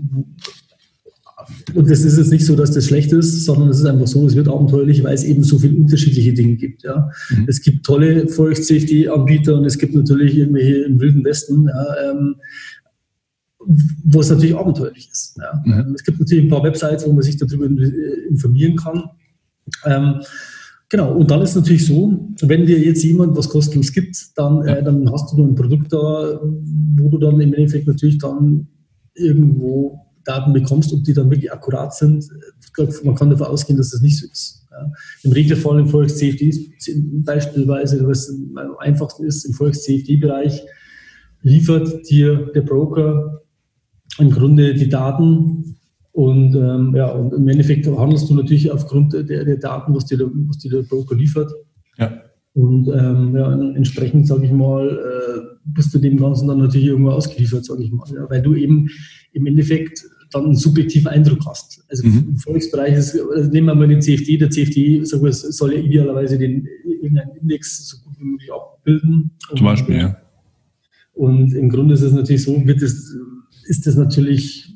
Und 1.74 1.90
das 1.90 2.02
ist 2.02 2.18
jetzt 2.18 2.32
nicht 2.32 2.46
so, 2.46 2.56
dass 2.56 2.72
das 2.72 2.86
schlecht 2.86 3.12
ist, 3.12 3.46
sondern 3.46 3.70
es 3.70 3.80
ist 3.80 3.86
einfach 3.86 4.08
so, 4.08 4.26
es 4.28 4.36
wird 4.36 4.48
abenteuerlich, 4.48 5.04
weil 5.04 5.16
es 5.16 5.24
eben 5.24 5.44
so 5.44 5.58
viele 5.58 5.78
unterschiedliche 5.78 6.34
Dinge 6.34 6.56
gibt. 6.56 6.84
Ja. 6.84 7.10
Mhm. 7.30 7.46
Es 7.48 7.62
gibt 7.62 7.86
tolle 7.86 8.28
Forex 8.28 8.68
CFD-Anbieter 8.68 9.56
und 9.56 9.66
es 9.66 9.78
gibt 9.78 9.96
natürlich 9.96 10.38
irgendwelche 10.38 10.84
im 10.84 11.00
Wilden 11.00 11.24
Westen. 11.24 11.68
Ja, 11.68 12.12
ähm, 12.12 12.36
wo 14.04 14.22
es 14.22 14.30
natürlich 14.30 14.56
abenteuerlich 14.56 15.10
ist. 15.12 15.38
Ja. 15.38 15.62
Mhm. 15.66 15.94
Es 15.94 16.04
gibt 16.04 16.20
natürlich 16.20 16.46
ein 16.46 16.50
paar 16.50 16.64
Websites, 16.64 17.06
wo 17.06 17.14
man 17.14 17.24
sich 17.24 17.38
darüber 17.38 17.66
informieren 18.30 18.76
kann. 18.76 19.04
Ähm, 19.86 20.22
genau, 20.89 21.15
und 21.15 21.31
dann 21.31 21.41
ist 21.41 21.55
natürlich 21.55 21.86
so, 21.86 22.19
wenn 22.41 22.65
dir 22.65 22.79
jetzt 22.79 23.03
jemand 23.03 23.38
was 23.38 23.50
kostenlos 23.50 23.91
gibt, 23.91 24.17
dann, 24.36 24.65
äh, 24.67 24.84
dann 24.84 25.12
hast 25.12 25.31
du 25.31 25.38
nur 25.38 25.48
ein 25.48 25.55
Produkt 25.55 25.93
da, 25.93 26.39
wo 26.98 27.10
du 27.10 27.17
dann 27.17 27.39
im 27.39 27.53
Endeffekt 27.53 27.88
natürlich 27.88 28.17
dann 28.17 28.67
irgendwo 29.13 30.05
Daten 30.24 30.53
bekommst, 30.53 30.93
ob 30.93 31.03
die 31.03 31.13
dann 31.13 31.29
wirklich 31.29 31.51
akkurat 31.51 31.93
sind. 31.96 32.25
Man 33.03 33.15
kann 33.15 33.29
davon 33.29 33.48
ausgehen, 33.48 33.77
dass 33.77 33.91
das 33.91 34.01
nicht 34.01 34.19
so 34.19 34.27
ist. 34.31 34.67
Ja. 34.72 34.91
Im 35.24 35.31
Regelfall 35.31 35.79
im 35.79 35.88
Forex 35.88 36.17
CFD 36.17 36.53
beispielsweise, 37.25 38.08
was 38.08 38.29
am 38.29 38.77
einfachsten 38.77 39.25
ist, 39.25 39.46
im 39.46 39.53
Forex 39.53 39.84
CFD-Bereich 39.84 40.62
liefert 41.41 42.10
dir 42.10 42.51
der 42.53 42.62
Broker 42.62 43.41
im 44.19 44.31
Grunde 44.31 44.74
die 44.74 44.89
Daten 44.89 45.78
und, 46.20 46.54
ähm, 46.54 46.94
ja, 46.98 47.14
und 47.14 47.34
im 47.34 47.48
Endeffekt 47.48 47.88
handelst 47.88 48.30
du 48.30 48.36
natürlich 48.36 48.70
aufgrund 48.70 49.14
der, 49.14 49.24
der 49.24 49.56
Daten, 49.56 49.96
was 49.96 50.04
dir, 50.04 50.18
der, 50.18 50.28
was 50.48 50.58
dir 50.58 50.70
der 50.70 50.82
Broker 50.82 51.16
liefert. 51.16 51.50
Ja. 51.98 52.12
Und 52.52 52.90
ähm, 52.90 53.38
ja, 53.38 53.54
entsprechend, 53.54 54.28
sage 54.28 54.46
ich 54.46 54.52
mal, 54.52 54.90
äh, 54.90 55.40
bist 55.64 55.94
du 55.94 55.98
dem 55.98 56.18
Ganzen 56.18 56.50
dann 56.50 56.60
natürlich 56.60 56.88
irgendwo 56.88 57.12
ausgeliefert, 57.12 57.64
sage 57.64 57.84
ich 57.84 57.94
mal. 57.94 58.06
Ja, 58.14 58.30
weil 58.30 58.42
du 58.42 58.54
eben 58.54 58.90
im 59.32 59.48
Endeffekt 59.48 60.04
dann 60.32 60.44
einen 60.44 60.56
subjektiven 60.56 61.08
Eindruck 61.08 61.40
hast. 61.48 61.86
Also 61.88 62.06
mhm. 62.06 62.26
im 62.32 62.36
Volksbereich 62.36 62.98
ist, 62.98 63.18
also 63.18 63.50
nehmen 63.50 63.68
wir 63.68 63.76
mal 63.76 63.88
den 63.88 64.02
CFD, 64.02 64.36
der 64.36 64.50
CFD 64.50 65.06
sagen 65.06 65.24
wir, 65.24 65.32
soll 65.32 65.74
ja 65.74 65.80
idealerweise 65.80 66.38
den 66.38 66.68
irgendeinen 66.84 67.38
Index 67.38 67.88
so 67.88 67.98
gut 68.04 68.20
wie 68.20 68.26
möglich 68.26 68.52
abbilden. 68.52 69.32
Zum 69.56 69.66
Beispiel, 69.66 69.96
und, 69.96 70.02
ja. 70.02 70.18
Und 71.14 71.54
im 71.54 71.70
Grunde 71.70 71.94
ist 71.94 72.02
es 72.02 72.12
natürlich 72.12 72.44
so, 72.44 72.68
wird 72.68 72.82
es 72.82 73.16
ist 73.70 73.86
das 73.86 73.96
natürlich 73.96 74.69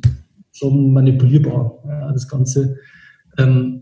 schon 0.54 0.94
manipulierbar, 0.94 1.84
ja, 1.86 2.12
das 2.12 2.28
Ganze. 2.28 2.78
Ähm, 3.38 3.82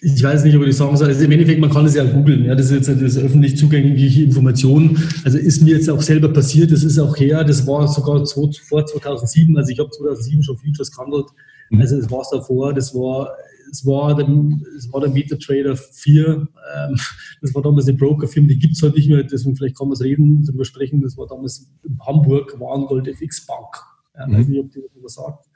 ich 0.00 0.22
weiß 0.22 0.44
nicht, 0.44 0.54
ob 0.54 0.62
ich 0.62 0.68
das 0.68 0.76
sagen 0.76 0.96
soll. 0.96 1.08
Also 1.08 1.24
im 1.24 1.32
Endeffekt, 1.32 1.58
man 1.58 1.70
kann 1.70 1.86
es 1.86 1.94
ja 1.94 2.04
googeln. 2.04 2.44
Ja, 2.44 2.54
das 2.54 2.70
ist 2.70 2.86
jetzt 2.86 3.02
das 3.02 3.16
öffentlich 3.16 3.56
zugängliche 3.56 4.24
Information. 4.24 4.98
Also 5.24 5.38
ist 5.38 5.62
mir 5.62 5.74
jetzt 5.74 5.88
auch 5.88 6.02
selber 6.02 6.28
passiert. 6.28 6.70
Das 6.70 6.84
ist 6.84 6.98
auch 6.98 7.16
her. 7.16 7.42
Das 7.44 7.66
war 7.66 7.88
sogar 7.88 8.24
vor 8.26 8.52
2007. 8.84 9.56
Also 9.56 9.70
ich 9.70 9.78
habe 9.78 9.90
2007 9.90 10.42
schon 10.42 10.58
Futures 10.58 10.92
gehandelt. 10.92 11.26
Mhm. 11.70 11.80
Also 11.80 11.96
es 11.96 12.10
war 12.10 12.20
es 12.20 12.28
davor. 12.30 12.74
Das 12.74 12.94
war 12.94 13.30
es 13.70 13.84
war 13.84 14.14
der, 14.14 14.28
es 14.76 14.92
war 14.92 15.00
der 15.00 15.10
MetaTrader 15.10 15.76
4. 15.76 16.26
Ähm, 16.26 17.00
das 17.40 17.54
war 17.54 17.62
damals 17.62 17.88
eine 17.88 17.96
Brokerfirma, 17.96 18.48
die 18.48 18.58
gibt 18.58 18.74
es 18.74 18.82
heute 18.82 18.96
nicht 18.96 19.08
mehr, 19.08 19.22
deswegen 19.22 19.56
vielleicht 19.56 19.76
kann 19.76 19.88
man 19.88 19.94
es 19.94 20.02
reden, 20.02 20.44
darüber 20.44 20.64
sprechen. 20.64 21.02
Das 21.02 21.16
war 21.16 21.26
damals 21.26 21.66
in 21.84 21.98
Hamburg, 22.06 22.58
Warengold 22.60 23.08
FX 23.08 23.44
Bank. 23.46 23.76
Mhm. 24.26 24.32
weiß 24.32 24.48
nicht, 24.48 24.60
ob 24.60 24.70
die 24.70 24.80
das 24.80 25.02
was 25.02 25.14
sagt. 25.14 25.46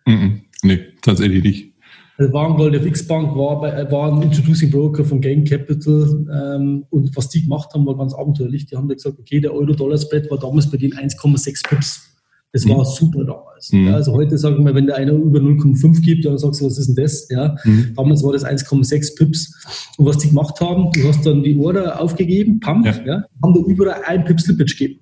Nee, 0.63 0.79
tatsächlich 1.03 1.43
nicht. 1.43 1.71
Also 2.21 2.35
Warengold 2.35 2.75
FX 2.75 3.07
Bank 3.07 3.35
war, 3.35 3.61
bei, 3.63 3.91
war 3.91 4.13
ein 4.13 4.21
Introducing 4.21 4.71
Broker 4.71 5.05
von 5.05 5.23
Gain 5.23 5.43
Capital 5.45 6.27
ähm, 6.31 6.85
und 6.91 7.17
was 7.17 7.31
die 7.31 7.43
gemacht 7.43 7.73
haben, 7.73 7.87
war 7.87 7.97
ganz 7.97 8.13
abenteuerlich. 8.13 8.67
Die 8.67 8.77
haben 8.77 8.89
gesagt, 8.89 9.19
okay, 9.19 9.41
der 9.41 9.55
Euro-Dollar-Spread 9.55 10.31
war 10.31 10.39
damals 10.39 10.71
bei 10.71 10.77
denen 10.77 10.93
1,6 10.93 11.67
Pips. 11.67 12.11
Das 12.53 12.69
war 12.69 12.81
mhm. 12.81 12.85
super 12.85 13.25
damals. 13.25 13.73
Mhm. 13.73 13.87
Ja, 13.87 13.95
also 13.95 14.13
heute 14.13 14.37
sagen 14.37 14.65
wir, 14.67 14.75
wenn 14.75 14.87
der 14.87 14.97
einer 14.97 15.13
über 15.13 15.39
0,5 15.39 16.03
gibt, 16.03 16.27
dann 16.27 16.37
sagst 16.37 16.61
du, 16.61 16.67
was 16.67 16.77
ist 16.77 16.89
denn 16.89 16.97
das? 16.97 17.29
Ja, 17.31 17.57
mhm. 17.65 17.95
Damals 17.97 18.23
war 18.23 18.33
das 18.33 18.45
1,6 18.45 19.17
Pips. 19.17 19.95
Und 19.97 20.05
was 20.05 20.19
die 20.19 20.29
gemacht 20.29 20.61
haben, 20.61 20.91
du 20.93 21.09
hast 21.09 21.25
dann 21.25 21.43
die 21.43 21.57
Order 21.57 22.01
aufgegeben, 22.01 22.61
Pump, 22.61 22.85
ja. 22.85 22.93
ja 23.07 23.25
haben 23.43 23.55
da 23.55 23.61
überall 23.67 24.03
ein 24.07 24.25
Pip 24.25 24.41
Slippage 24.41 24.77
gegeben. 24.77 25.01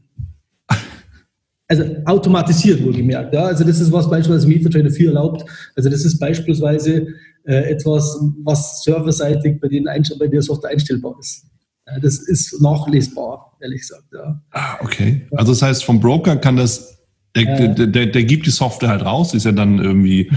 Also 1.70 1.84
automatisiert 2.06 2.82
wohlgemerkt. 2.82 3.34
Ja? 3.34 3.44
Also 3.44 3.62
das 3.62 3.78
ist 3.78 3.92
was 3.92 4.08
beispielsweise 4.08 4.48
MetaTrader 4.48 4.90
4 4.90 5.08
erlaubt. 5.08 5.44
Also 5.76 5.90
das 5.90 6.04
ist 6.04 6.18
beispielsweise 6.18 7.08
äh, 7.44 7.70
etwas, 7.70 8.18
was 8.42 8.82
serverseitig 8.82 9.60
bei, 9.60 9.68
den 9.68 9.84
bei 10.18 10.26
der 10.26 10.42
Software 10.42 10.70
einstellbar 10.70 11.14
ist. 11.20 11.46
Ja, 11.86 11.98
das 12.00 12.18
ist 12.18 12.60
nachlesbar, 12.60 13.56
ehrlich 13.60 13.80
gesagt. 13.80 14.04
Ja. 14.12 14.40
Ah, 14.50 14.76
okay. 14.80 15.26
Also 15.32 15.52
das 15.52 15.62
heißt, 15.62 15.84
vom 15.84 16.00
Broker 16.00 16.36
kann 16.36 16.56
das 16.56 16.98
der, 17.36 17.74
der, 17.74 17.86
der, 17.86 18.06
der, 18.06 18.24
gibt 18.24 18.46
die 18.46 18.50
Software 18.50 18.88
halt 18.88 19.04
raus, 19.04 19.34
ist 19.34 19.44
ja 19.44 19.52
dann 19.52 19.78
irgendwie, 19.78 20.30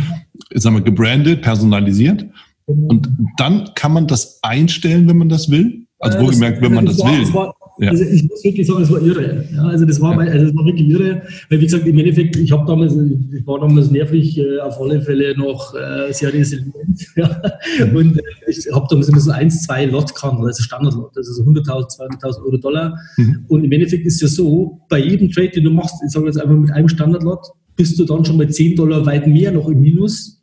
sagen 0.53 0.75
wir, 0.75 0.83
gebrandet, 0.83 1.41
personalisiert. 1.41 2.25
Genau. 2.67 2.87
Und 2.89 3.09
dann 3.37 3.71
kann 3.75 3.93
man 3.93 4.07
das 4.07 4.39
einstellen, 4.43 5.07
wenn 5.07 5.17
man 5.17 5.29
das 5.29 5.49
will. 5.49 5.87
Also 5.99 6.19
wohlgemerkt, 6.19 6.61
wenn 6.61 6.73
man 6.73 6.85
das, 6.85 6.97
das 6.97 7.11
will. 7.11 7.21
Das 7.21 7.33
war, 7.33 7.55
ja. 7.81 7.89
Also 7.89 8.03
ich 8.03 8.29
muss 8.29 8.43
wirklich 8.43 8.67
sagen, 8.67 8.83
es 8.83 8.91
war 8.91 9.01
irre. 9.01 9.43
Ja, 9.51 9.63
also 9.63 9.85
das 9.85 9.99
war, 9.99 10.13
ja. 10.23 10.31
also 10.31 10.45
das 10.45 10.55
war 10.55 10.65
wirklich 10.65 10.87
irre, 10.87 11.23
weil 11.49 11.59
wie 11.59 11.65
gesagt, 11.65 11.87
im 11.87 11.97
Endeffekt, 11.97 12.35
ich 12.35 12.51
habe 12.51 12.63
damals, 12.67 12.93
ich 12.95 13.47
war 13.47 13.59
damals 13.59 13.89
nervlich, 13.89 14.37
äh, 14.37 14.59
auf 14.59 14.79
alle 14.79 15.01
Fälle 15.01 15.35
noch 15.35 15.73
äh, 15.73 16.13
sehr 16.13 16.31
resilient. 16.33 16.71
Ja. 17.15 17.41
Mhm. 17.85 17.95
Und 17.95 18.17
äh, 18.17 18.21
ich 18.47 18.67
habe 18.71 18.85
damals 18.89 19.09
immer 19.09 19.19
so 19.19 19.31
eins, 19.31 19.63
zwei 19.63 19.85
Lot 19.85 20.13
gehandelt, 20.13 20.47
also 20.47 20.61
Standardlot, 20.63 21.17
also 21.17 21.33
so 21.33 21.43
100.000, 21.43 22.21
200.000 22.21 22.45
Euro 22.45 22.57
Dollar. 22.57 22.97
Mhm. 23.17 23.45
Und 23.47 23.63
im 23.63 23.71
Endeffekt 23.71 24.05
ist 24.05 24.15
es 24.15 24.21
ja 24.21 24.27
so, 24.27 24.79
bei 24.87 24.99
jedem 24.99 25.31
Trade, 25.31 25.49
den 25.49 25.63
du 25.63 25.71
machst, 25.71 25.95
ich 26.05 26.11
sage 26.11 26.27
jetzt 26.27 26.39
einfach 26.39 26.55
mit 26.55 26.71
einem 26.71 26.87
Standardlot, 26.87 27.47
bist 27.75 27.97
du 27.97 28.05
dann 28.05 28.23
schon 28.23 28.37
bei 28.37 28.45
10 28.45 28.75
Dollar 28.75 29.05
weit 29.05 29.25
mehr 29.25 29.51
noch 29.51 29.67
im 29.67 29.81
Minus, 29.81 30.41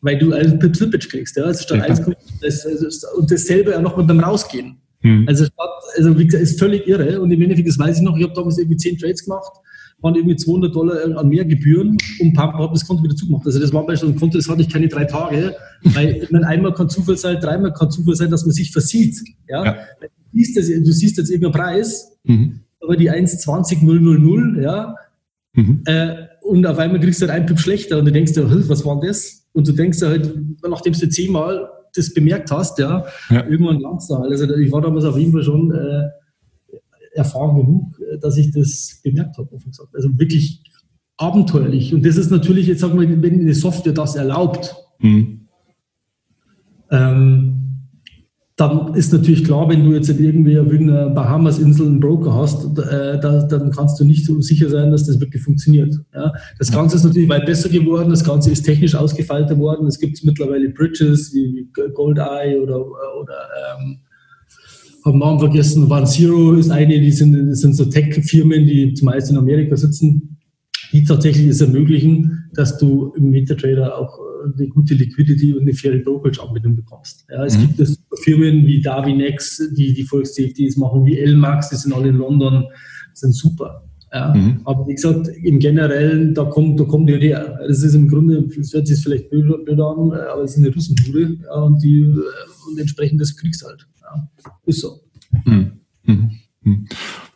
weil 0.00 0.18
du 0.18 0.32
einen 0.32 0.60
Slippage 0.74 1.08
kriegst. 1.08 1.36
Ja? 1.36 1.44
Also 1.44 1.62
statt 1.62 1.78
ja. 1.78 1.84
1, 1.84 2.02
das, 2.42 3.04
und 3.16 3.30
dasselbe 3.30 3.76
auch 3.76 3.82
noch 3.82 3.96
mit 3.96 4.10
dem 4.10 4.20
Rausgehen. 4.20 4.78
Hm. 5.04 5.26
Also, 5.28 5.46
also 5.96 6.18
wie 6.18 6.24
gesagt, 6.24 6.42
ist 6.42 6.58
völlig 6.58 6.86
irre. 6.88 7.20
Und 7.20 7.30
im 7.30 7.40
Endeffekt, 7.40 7.68
das 7.68 7.78
weiß 7.78 7.98
ich 7.98 8.02
noch, 8.02 8.16
ich 8.16 8.24
habe 8.24 8.32
damals 8.34 8.58
irgendwie 8.58 8.78
10 8.78 8.98
Trades 8.98 9.24
gemacht, 9.24 9.52
waren 10.00 10.14
irgendwie 10.14 10.36
200 10.36 10.74
Dollar 10.74 11.16
an 11.16 11.28
mehr 11.28 11.44
Gebühren 11.44 11.96
und 12.20 12.36
habe 12.38 12.68
das 12.72 12.86
Konto 12.86 13.04
wieder 13.04 13.14
zugemacht. 13.14 13.46
Also 13.46 13.60
das 13.60 13.72
war 13.72 13.86
bei 13.86 13.94
so 13.94 14.06
einem 14.06 14.16
Konto, 14.16 14.38
das 14.38 14.48
hatte 14.48 14.62
ich 14.62 14.68
keine 14.68 14.88
drei 14.88 15.04
Tage, 15.04 15.54
weil 15.82 16.22
ich 16.22 16.30
meine, 16.30 16.46
einmal 16.46 16.74
kann 16.74 16.88
Zufall 16.88 17.16
sein, 17.16 17.38
dreimal 17.40 17.72
kann 17.72 17.90
Zufall 17.90 18.16
sein, 18.16 18.30
dass 18.30 18.44
man 18.44 18.52
sich 18.52 18.72
versieht. 18.72 19.16
Ja? 19.48 19.64
ja. 19.64 19.72
Du, 20.02 20.08
siehst 20.32 20.56
das, 20.56 20.66
du 20.66 20.92
siehst 20.92 21.18
jetzt 21.18 21.30
irgendeinen 21.30 21.64
Preis, 21.64 22.16
mhm. 22.24 22.60
aber 22.80 22.96
die 22.96 23.10
1,20000, 23.10 24.62
ja, 24.62 24.94
mhm. 25.52 25.82
äh, 25.84 26.14
und 26.42 26.66
auf 26.66 26.78
einmal 26.78 27.00
kriegst 27.00 27.22
du 27.22 27.26
halt 27.26 27.34
einen 27.34 27.46
Pip 27.46 27.58
schlechter 27.58 27.98
und 27.98 28.04
du 28.04 28.12
denkst 28.12 28.32
dir, 28.32 28.46
was 28.68 28.84
war 28.84 29.00
denn 29.00 29.08
das? 29.08 29.46
Und 29.52 29.66
du 29.66 29.72
denkst 29.72 29.98
dir 30.00 30.08
halt, 30.08 30.34
nachdem 30.68 30.92
du 30.92 31.08
zehnmal 31.08 31.68
das 31.94 32.12
bemerkt 32.12 32.50
hast, 32.50 32.78
ja, 32.78 33.04
ja. 33.30 33.46
irgendwann 33.46 33.80
langst 33.80 34.10
du 34.10 34.16
halt. 34.16 34.30
Also 34.30 34.52
ich 34.56 34.72
war 34.72 34.80
damals 34.80 35.04
auf 35.04 35.18
jeden 35.18 35.32
Fall 35.32 35.42
schon 35.42 35.72
äh, 35.72 36.08
erfahren 37.14 37.56
genug, 37.56 38.00
äh, 38.00 38.18
dass 38.18 38.36
ich 38.36 38.52
das 38.52 39.00
bemerkt 39.02 39.38
habe, 39.38 39.52
offen 39.52 39.70
gesagt. 39.70 39.94
Also 39.94 40.08
wirklich 40.18 40.62
abenteuerlich. 41.16 41.94
Und 41.94 42.04
das 42.04 42.16
ist 42.16 42.30
natürlich, 42.30 42.66
jetzt 42.66 42.80
sagen 42.80 42.98
wir, 42.98 43.22
wenn 43.22 43.46
die 43.46 43.54
Software 43.54 43.92
das 43.92 44.16
erlaubt, 44.16 44.74
mhm. 44.98 45.48
ähm, 46.90 47.53
dann 48.56 48.94
ist 48.94 49.12
natürlich 49.12 49.42
klar, 49.42 49.68
wenn 49.68 49.82
du 49.84 49.94
jetzt 49.94 50.08
irgendwie 50.08 50.58
auf 50.60 50.70
irgendeiner 50.70 51.10
Bahamas-Insel 51.10 51.86
einen 51.88 51.98
Broker 52.00 52.34
hast, 52.34 52.78
äh, 52.78 53.18
da, 53.18 53.42
dann 53.48 53.72
kannst 53.72 53.98
du 53.98 54.04
nicht 54.04 54.24
so 54.24 54.40
sicher 54.40 54.70
sein, 54.70 54.92
dass 54.92 55.06
das 55.06 55.20
wirklich 55.20 55.42
funktioniert. 55.42 55.92
Ja? 56.14 56.32
Das 56.60 56.70
Ganze 56.70 56.96
ist 56.96 57.04
natürlich 57.04 57.28
weit 57.28 57.46
besser 57.46 57.68
geworden, 57.68 58.10
das 58.10 58.22
Ganze 58.22 58.52
ist 58.52 58.62
technisch 58.62 58.94
ausgefeilter 58.94 59.58
worden. 59.58 59.88
Es 59.88 59.98
gibt 59.98 60.22
mittlerweile 60.22 60.70
Bridges 60.70 61.34
wie 61.34 61.68
Goldeye 61.94 62.60
oder, 62.60 62.78
oder 62.78 63.34
ähm, 63.80 63.98
habe 65.04 65.18
Namen 65.18 65.40
vergessen, 65.40 65.90
One 65.90 66.06
Zero 66.06 66.54
ist 66.54 66.70
eine, 66.70 67.00
die 67.00 67.10
sind, 67.10 67.50
das 67.50 67.60
sind 67.60 67.74
so 67.74 67.86
Tech-Firmen, 67.86 68.66
die 68.66 68.94
zumeist 68.94 69.30
in 69.30 69.36
Amerika 69.36 69.76
sitzen, 69.76 70.38
die 70.92 71.02
tatsächlich 71.02 71.48
es 71.48 71.60
ermöglichen, 71.60 72.44
dass 72.54 72.78
du 72.78 73.12
im 73.16 73.30
MetaTrader 73.30 73.98
auch 73.98 74.18
eine 74.44 74.68
gute 74.68 74.94
Liquidity 74.94 75.52
und 75.54 75.62
eine 75.62 75.74
faire 75.74 75.98
Brokerage-Anbindung 75.98 76.76
bekommst. 76.76 77.26
Ja, 77.30 77.44
es 77.44 77.56
mhm. 77.56 77.62
gibt 77.62 77.80
es 77.80 78.02
Firmen 78.22 78.66
wie 78.66 78.80
Darwinex, 78.80 79.70
die 79.76 79.92
die 79.92 80.04
Volks-CFDs 80.04 80.76
machen, 80.76 81.04
wie 81.04 81.18
LMAX, 81.18 81.70
die 81.70 81.76
sind 81.76 81.92
alle 81.92 82.08
in 82.08 82.16
London, 82.16 82.64
sind 83.12 83.34
super. 83.34 83.84
Ja. 84.12 84.32
Mhm. 84.32 84.60
Aber 84.64 84.86
wie 84.86 84.94
gesagt, 84.94 85.28
im 85.42 85.58
Generellen, 85.58 86.34
da 86.34 86.44
kommt, 86.44 86.78
da 86.78 86.84
kommt 86.84 87.08
die 87.08 87.18
her. 87.18 87.58
Das 87.66 87.82
ist 87.82 87.94
im 87.94 88.08
Grunde, 88.08 88.46
das 88.56 88.72
hört 88.72 88.86
sich 88.86 89.02
vielleicht 89.02 89.28
blöd, 89.30 89.64
blöd 89.64 89.80
an, 89.80 90.12
aber 90.12 90.42
es 90.42 90.52
ist 90.52 90.58
eine 90.58 90.72
Russenbude 90.72 91.38
ja, 91.42 91.54
und, 91.54 91.82
die, 91.82 92.04
und 92.04 92.78
entsprechend 92.78 93.20
das 93.20 93.36
kriegst 93.36 93.64
halt. 93.64 93.86
Ja. 94.02 94.28
Ist 94.66 94.80
so. 94.80 95.00
Mhm. 95.44 95.72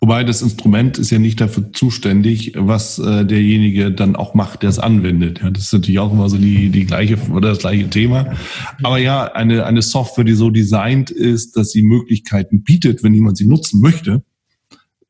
Wobei 0.00 0.22
das 0.22 0.42
Instrument 0.42 0.98
ist 0.98 1.10
ja 1.10 1.18
nicht 1.18 1.40
dafür 1.40 1.72
zuständig, 1.72 2.52
was 2.56 2.98
äh, 2.98 3.24
derjenige 3.24 3.90
dann 3.90 4.14
auch 4.14 4.34
macht, 4.34 4.62
der 4.62 4.70
es 4.70 4.78
anwendet. 4.78 5.40
Ja, 5.42 5.50
das 5.50 5.64
ist 5.64 5.72
natürlich 5.72 5.98
auch 5.98 6.12
immer 6.12 6.28
so 6.28 6.38
die, 6.38 6.70
die 6.70 6.84
gleiche 6.84 7.18
oder 7.32 7.50
das 7.50 7.58
gleiche 7.58 7.90
Thema. 7.90 8.36
Aber 8.82 8.98
ja, 8.98 9.24
eine, 9.32 9.66
eine 9.66 9.82
Software, 9.82 10.24
die 10.24 10.34
so 10.34 10.50
designt 10.50 11.10
ist, 11.10 11.56
dass 11.56 11.72
sie 11.72 11.82
Möglichkeiten 11.82 12.62
bietet, 12.62 13.02
wenn 13.02 13.12
jemand 13.12 13.38
sie 13.38 13.46
nutzen 13.46 13.80
möchte, 13.80 14.22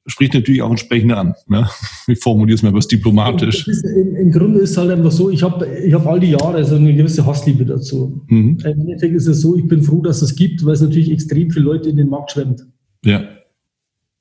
spricht 0.09 0.35
natürlich 0.35 0.63
auch 0.63 0.71
entsprechend 0.71 1.13
an. 1.13 1.35
Ne? 1.47 1.69
Ich 2.07 2.19
formuliere 2.21 2.55
es 2.55 2.63
mal 2.63 2.71
etwas 2.71 2.89
diplomatisch. 2.89 3.69
Ist, 3.69 3.85
im, 3.85 4.17
im, 4.17 4.33
Grunde 4.33 4.61
ist 4.61 4.71
es 4.71 4.79
halt 4.79 4.91
einfach 4.91 5.13
so, 5.13 5.29
ich 5.31 5.43
habe 5.43 5.67
ich 5.85 5.93
hab 5.93 6.07
all 6.07 6.19
die 6.19 6.31
Jahre 6.31 6.65
so 6.65 6.77
eine 6.77 6.95
gewisse 6.95 7.27
Hassliebe 7.27 7.67
dazu. 7.67 8.23
Mhm. 8.29 8.59
Im 8.65 8.81
Endeffekt 8.81 9.15
ist 9.15 9.27
es 9.27 9.43
so, 9.43 9.57
ich 9.57 9.69
bin 9.69 9.83
froh, 9.83 10.01
dass 10.01 10.23
es 10.23 10.35
gibt, 10.35 10.65
weil 10.65 10.73
es 10.73 10.81
natürlich 10.81 11.11
extrem 11.11 11.51
viele 11.51 11.67
Leute 11.67 11.91
in 11.91 11.97
den 11.97 12.09
Markt 12.09 12.31
schwemmt. 12.33 12.67
Ja. 13.05 13.23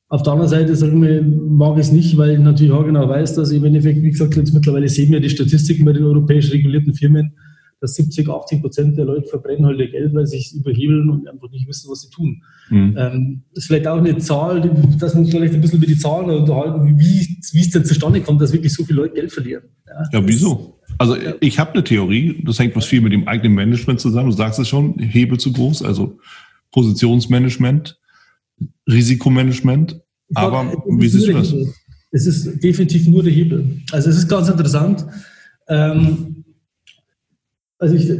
Auf 0.10 0.24
der 0.24 0.34
anderen 0.34 0.50
Seite 0.50 0.76
sagen 0.76 1.02
wir, 1.02 1.22
mag 1.22 1.76
ich 1.76 1.88
es 1.88 1.92
nicht, 1.92 2.18
weil 2.18 2.32
ich 2.32 2.40
natürlich 2.40 2.72
auch 2.72 2.86
genau 2.86 3.10
weiß, 3.10 3.36
dass 3.36 3.52
im 3.52 3.66
Endeffekt, 3.66 4.02
wie 4.02 4.12
gesagt, 4.12 4.38
jetzt 4.38 4.54
mittlerweile 4.54 4.88
sehen 4.88 5.12
wir 5.12 5.20
die 5.20 5.30
Statistiken 5.30 5.84
bei 5.84 5.92
den 5.92 6.06
europäisch 6.06 6.52
regulierten 6.52 6.94
Firmen, 6.94 7.34
dass 7.82 7.96
70, 7.96 8.28
80 8.28 8.62
Prozent 8.62 8.98
der 8.98 9.06
Leute 9.06 9.28
verbrennen 9.28 9.66
halt 9.66 9.80
ihr 9.80 9.92
Geld, 9.92 10.14
weil 10.14 10.26
sie 10.26 10.38
sich 10.38 10.56
überhebeln 10.56 11.10
und 11.10 11.28
einfach 11.28 11.50
nicht 11.52 11.68
wissen, 11.68 11.92
was 11.92 12.02
sie 12.02 12.10
tun. 12.10 12.42
Mhm. 12.70 12.96
Ähm, 12.98 13.44
das 13.54 13.64
ist 13.64 13.68
vielleicht 13.68 13.88
auch 13.88 13.98
eine 13.98 14.18
Zahl, 14.18 14.62
dass 14.98 15.14
wir 15.14 15.20
uns 15.20 15.30
vielleicht 15.30 15.54
ein 15.54 15.62
bisschen 15.62 15.78
über 15.78 15.88
die 15.88 15.98
Zahlen 15.98 16.30
unterhalten, 16.30 16.98
wie, 16.98 17.38
wie 17.52 17.60
es 17.60 17.70
denn 17.70 17.86
zustande 17.86 18.22
kommt, 18.22 18.42
dass 18.42 18.54
wirklich 18.54 18.74
so 18.74 18.84
viele 18.84 19.02
Leute 19.02 19.16
Geld 19.16 19.32
verlieren. 19.32 19.64
Ja, 19.86 20.20
ja 20.20 20.28
wieso? 20.28 20.80
Also 20.98 21.16
ich 21.42 21.60
habe 21.60 21.74
eine 21.74 21.84
Theorie, 21.84 22.42
das 22.46 22.58
hängt 22.58 22.76
was 22.76 22.86
viel 22.86 23.02
mit 23.02 23.14
dem 23.14 23.28
eigenen 23.28 23.54
Management 23.54 24.00
zusammen, 24.00 24.32
du 24.32 24.36
sagst 24.36 24.58
es 24.60 24.68
schon, 24.68 24.98
Hebel 24.98 25.38
zu 25.38 25.52
groß, 25.52 25.84
also 25.84 26.18
Positionsmanagement, 26.72 28.00
Risikomanagement. 28.90 30.00
Aber 30.36 30.84
wie 30.88 31.08
siehst 31.08 31.28
du 31.28 31.34
das? 31.34 31.54
Es 32.12 32.26
ist 32.26 32.64
definitiv 32.64 33.08
nur 33.08 33.24
der 33.24 33.32
Hebel. 33.32 33.82
Also 33.92 34.10
es 34.10 34.18
ist 34.18 34.28
ganz 34.28 34.50
interessant. 34.50 35.06
Ähm, 35.68 36.46
also 37.80 37.96
ich, 37.96 38.12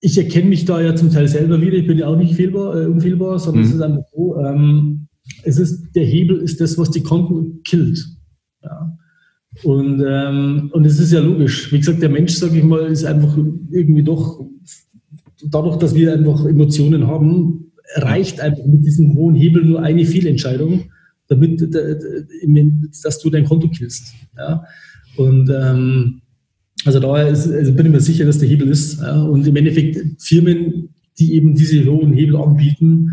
ich 0.00 0.18
erkenne 0.18 0.48
mich 0.48 0.64
da 0.64 0.80
ja 0.80 0.94
zum 0.94 1.10
Teil 1.10 1.28
selber 1.28 1.60
wieder. 1.60 1.74
Ich 1.74 1.86
bin 1.86 1.98
ja 1.98 2.06
auch 2.06 2.16
nicht 2.16 2.34
fehlbar, 2.34 2.80
äh, 2.80 2.86
unfehlbar, 2.86 3.38
sondern 3.38 3.62
mhm. 3.62 3.68
es 3.68 3.74
ist 3.74 3.80
einfach 3.82 4.04
so, 4.12 4.38
ähm, 4.38 5.08
es 5.42 5.58
ist, 5.58 5.94
der 5.94 6.04
Hebel 6.04 6.38
ist 6.38 6.60
das, 6.60 6.78
was 6.78 6.90
die 6.90 7.02
Konten 7.02 7.62
killt. 7.62 8.04
Ja. 8.62 8.96
Und, 9.62 10.02
ähm, 10.06 10.70
und 10.72 10.84
es 10.84 10.98
ist 10.98 11.12
ja 11.12 11.20
logisch. 11.20 11.72
Wie 11.72 11.78
gesagt, 11.78 12.02
der 12.02 12.08
Mensch, 12.08 12.34
sage 12.34 12.58
ich 12.58 12.64
mal, 12.64 12.86
ist 12.86 13.04
einfach 13.04 13.36
irgendwie 13.70 14.02
doch, 14.02 14.44
dadurch, 15.44 15.76
dass 15.76 15.94
wir 15.94 16.12
einfach 16.12 16.44
Emotionen 16.44 17.06
haben, 17.06 17.65
reicht 17.94 18.40
einfach 18.40 18.64
mit 18.64 18.84
diesem 18.84 19.14
hohen 19.14 19.34
Hebel 19.34 19.64
nur 19.64 19.82
eine 19.82 20.04
Fehlentscheidung, 20.04 20.90
damit, 21.28 21.60
dass 21.72 23.18
du 23.18 23.30
dein 23.30 23.44
Konto 23.44 23.68
killst. 23.68 24.14
Ja? 24.36 24.64
Und 25.16 25.50
ähm, 25.50 26.22
also 26.84 27.00
daher 27.00 27.28
ist, 27.28 27.50
also 27.50 27.72
bin 27.72 27.86
ich 27.86 27.92
mir 27.92 28.00
sicher, 28.00 28.24
dass 28.24 28.38
der 28.38 28.48
Hebel 28.48 28.68
ist. 28.68 29.00
Ja? 29.00 29.22
Und 29.22 29.46
im 29.46 29.56
Endeffekt 29.56 30.22
Firmen, 30.22 30.90
die 31.18 31.34
eben 31.34 31.54
diese 31.54 31.84
hohen 31.86 32.12
Hebel 32.12 32.36
anbieten, 32.36 33.10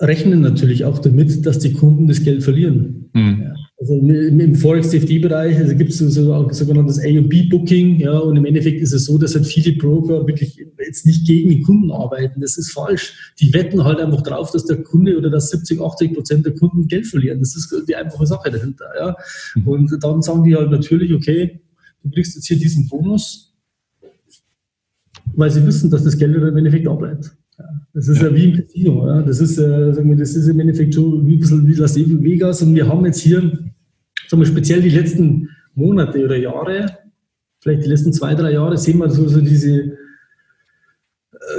rechnen 0.00 0.40
natürlich 0.40 0.84
auch 0.84 0.98
damit, 0.98 1.44
dass 1.46 1.58
die 1.58 1.72
Kunden 1.72 2.08
das 2.08 2.22
Geld 2.22 2.42
verlieren. 2.42 3.10
Mhm. 3.12 3.42
Ja. 3.42 3.54
Also 3.80 3.94
im 3.94 4.56
Forex-CFD-Bereich 4.56 5.56
also 5.56 5.76
gibt 5.76 5.90
es 5.90 5.98
so, 5.98 6.08
so 6.08 6.48
sogenanntes 6.50 6.98
A&B-Booking, 6.98 8.00
ja, 8.00 8.18
und 8.18 8.36
im 8.36 8.44
Endeffekt 8.44 8.80
ist 8.80 8.92
es 8.92 9.04
so, 9.04 9.18
dass 9.18 9.36
halt 9.36 9.46
viele 9.46 9.76
Broker 9.76 10.26
wirklich 10.26 10.56
jetzt 10.84 11.06
nicht 11.06 11.24
gegen 11.24 11.50
die 11.50 11.62
Kunden 11.62 11.92
arbeiten. 11.92 12.40
Das 12.40 12.58
ist 12.58 12.72
falsch. 12.72 13.34
Die 13.38 13.54
wetten 13.54 13.84
halt 13.84 14.00
einfach 14.00 14.22
drauf, 14.22 14.50
dass 14.50 14.64
der 14.64 14.82
Kunde 14.82 15.16
oder 15.16 15.30
dass 15.30 15.50
70, 15.50 15.80
80 15.80 16.14
Prozent 16.14 16.44
der 16.44 16.56
Kunden 16.56 16.88
Geld 16.88 17.06
verlieren. 17.06 17.38
Das 17.38 17.54
ist 17.54 17.72
die 17.86 17.94
einfache 17.94 18.26
Sache 18.26 18.50
dahinter, 18.50 18.86
ja. 18.98 19.16
Mhm. 19.54 19.68
Und 19.68 19.98
dann 20.02 20.22
sagen 20.22 20.42
die 20.42 20.56
halt 20.56 20.72
natürlich, 20.72 21.12
okay, 21.12 21.60
du 22.02 22.10
kriegst 22.10 22.34
jetzt 22.34 22.48
hier 22.48 22.58
diesen 22.58 22.88
Bonus, 22.88 23.54
weil 25.36 25.52
sie 25.52 25.64
wissen, 25.64 25.88
dass 25.88 26.02
das 26.02 26.18
Geld 26.18 26.34
im 26.34 26.56
Endeffekt 26.56 26.86
da 26.86 26.94
bleibt. 26.94 27.37
Das 27.92 28.08
ist 28.08 28.22
ja. 28.22 28.28
ja, 28.28 28.34
wie 28.34 28.44
im 28.44 28.56
Casino. 28.56 29.06
Ja. 29.06 29.22
Das, 29.22 29.40
ist, 29.40 29.58
äh, 29.58 29.92
sagen 29.92 30.08
wir, 30.08 30.16
das 30.16 30.34
ist 30.36 30.48
im 30.48 30.60
Endeffekt 30.60 30.94
schon 30.94 31.26
wie 31.26 31.34
ein 31.34 31.40
bisschen 31.40 31.66
wie 31.66 31.74
Las 31.74 31.96
Vegas. 31.96 32.62
Und 32.62 32.74
wir 32.74 32.86
haben 32.86 33.04
jetzt 33.04 33.20
hier, 33.20 33.40
sagen 33.40 34.42
wir, 34.42 34.46
speziell 34.46 34.80
die 34.80 34.90
letzten 34.90 35.48
Monate 35.74 36.24
oder 36.24 36.36
Jahre, 36.36 36.86
vielleicht 37.60 37.84
die 37.84 37.88
letzten 37.88 38.12
zwei, 38.12 38.34
drei 38.34 38.52
Jahre, 38.52 38.76
sehen 38.78 38.98
wir 38.98 39.10
so, 39.10 39.26
so 39.26 39.40
diese, 39.40 39.72
äh, 39.72 39.96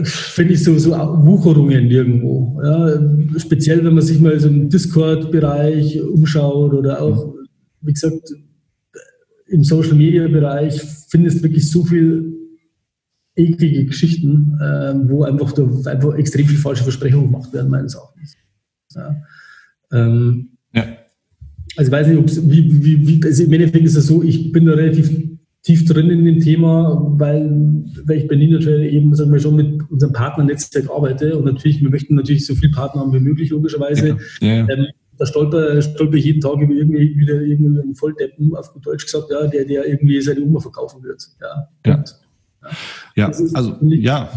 finde 0.04 0.54
ich, 0.54 0.64
so, 0.64 0.78
so 0.78 0.92
Wucherungen 0.92 1.92
irgendwo. 1.92 2.62
Ja. 2.64 3.02
Speziell, 3.38 3.84
wenn 3.84 3.96
man 3.96 4.04
sich 4.04 4.20
mal 4.20 4.40
so 4.40 4.48
im 4.48 4.70
Discord-Bereich 4.70 6.02
umschaut 6.02 6.74
oder 6.74 7.02
auch, 7.02 7.36
wie 7.82 7.94
gesagt, 7.94 8.34
im 9.48 9.64
Social-Media-Bereich 9.64 10.82
findest 11.10 11.40
du 11.40 11.44
wirklich 11.44 11.70
so 11.70 11.84
viel 11.84 12.39
eklige 13.40 13.86
Geschichten, 13.86 14.58
äh, 14.62 14.94
wo 15.10 15.24
einfach, 15.24 15.52
da, 15.54 15.64
einfach 15.90 16.16
extrem 16.16 16.46
viel 16.46 16.58
falsche 16.58 16.84
Versprechungen 16.84 17.32
gemacht 17.32 17.54
werden, 17.54 17.72
meines 17.72 17.96
Erachtens. 17.96 18.36
Ja. 18.96 19.16
Ähm, 19.92 20.50
ja. 20.74 20.84
Also 21.76 21.90
ich 21.90 21.92
weiß 21.92 22.08
nicht, 22.08 22.50
wie, 22.50 22.84
wie, 22.84 23.08
wie, 23.08 23.24
also 23.24 23.44
im 23.44 23.54
Endeffekt 23.54 23.86
ist 23.86 23.96
es 23.96 24.08
so, 24.08 24.24
ich 24.24 24.52
bin 24.52 24.66
da 24.66 24.74
relativ 24.74 25.12
tief 25.62 25.86
drin 25.86 26.10
in 26.10 26.26
dem 26.26 26.40
Thema, 26.40 27.14
weil, 27.18 27.50
weil 28.06 28.18
ich 28.18 28.28
bei 28.28 28.36
Ninja 28.36 28.60
eben 28.60 29.14
sagen 29.14 29.32
wir, 29.32 29.40
schon 29.40 29.56
mit 29.56 29.90
unserem 29.90 30.14
Partnernetzwerk 30.14 30.90
arbeite 30.90 31.38
und 31.38 31.46
natürlich, 31.46 31.82
wir 31.82 31.90
möchten 31.90 32.16
natürlich 32.16 32.46
so 32.46 32.56
viele 32.56 32.72
Partner 32.72 33.02
haben 33.02 33.14
wie 33.14 33.20
möglich, 33.20 33.50
logischerweise. 33.50 34.18
Ja. 34.42 34.48
Ja. 34.48 34.70
Ähm, 34.70 34.88
da 35.18 35.26
stolper, 35.26 35.82
stolper 35.82 36.16
ich 36.16 36.26
jeden 36.26 36.40
Tag 36.40 36.62
über 36.62 36.74
irgendwie 36.74 37.16
wieder 37.18 37.42
irgendeinen 37.42 37.94
Volldeppen, 37.94 38.56
auf 38.56 38.72
gut 38.72 38.86
Deutsch 38.86 39.04
gesagt, 39.04 39.30
ja, 39.30 39.48
der, 39.48 39.66
der 39.66 39.86
irgendwie 39.86 40.22
seine 40.22 40.42
Oma 40.42 40.62
verkaufen 40.62 41.04
wird. 41.04 41.22
Ja. 41.42 41.68
ja. 41.86 42.04
Ja, 43.16 43.32
also 43.54 43.78
ja. 43.82 44.30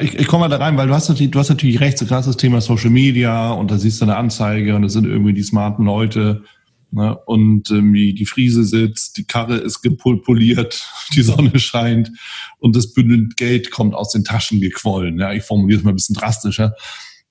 Ich, 0.00 0.18
ich 0.18 0.26
komme 0.26 0.44
mal 0.44 0.48
da 0.48 0.56
rein, 0.56 0.78
weil 0.78 0.88
du 0.88 0.94
hast 0.94 1.10
natürlich, 1.10 1.30
du 1.30 1.38
hast 1.38 1.50
natürlich 1.50 1.80
recht, 1.80 1.98
so 1.98 2.06
krass 2.06 2.24
das 2.24 2.38
Thema 2.38 2.62
Social 2.62 2.88
Media 2.88 3.52
und 3.52 3.70
da 3.70 3.76
siehst 3.76 4.00
du 4.00 4.06
eine 4.06 4.16
Anzeige 4.16 4.74
und 4.74 4.82
das 4.82 4.94
sind 4.94 5.04
irgendwie 5.04 5.34
die 5.34 5.42
smarten 5.42 5.84
Leute. 5.84 6.42
Ne? 6.90 7.18
Und 7.26 7.70
ähm, 7.70 7.92
die 7.92 8.24
Friese 8.24 8.64
sitzt, 8.64 9.18
die 9.18 9.24
Karre 9.24 9.56
ist 9.56 9.82
gepoliert, 9.82 10.88
die 11.14 11.22
Sonne 11.22 11.58
scheint 11.58 12.10
und 12.58 12.76
das 12.76 12.94
Bündel 12.94 13.28
Geld 13.36 13.70
kommt 13.70 13.94
aus 13.94 14.10
den 14.12 14.24
Taschen 14.24 14.60
gequollen. 14.60 15.18
Ja, 15.18 15.32
ich 15.32 15.42
formuliere 15.42 15.80
es 15.80 15.84
mal 15.84 15.92
ein 15.92 15.96
bisschen 15.96 16.16
drastischer. 16.16 16.74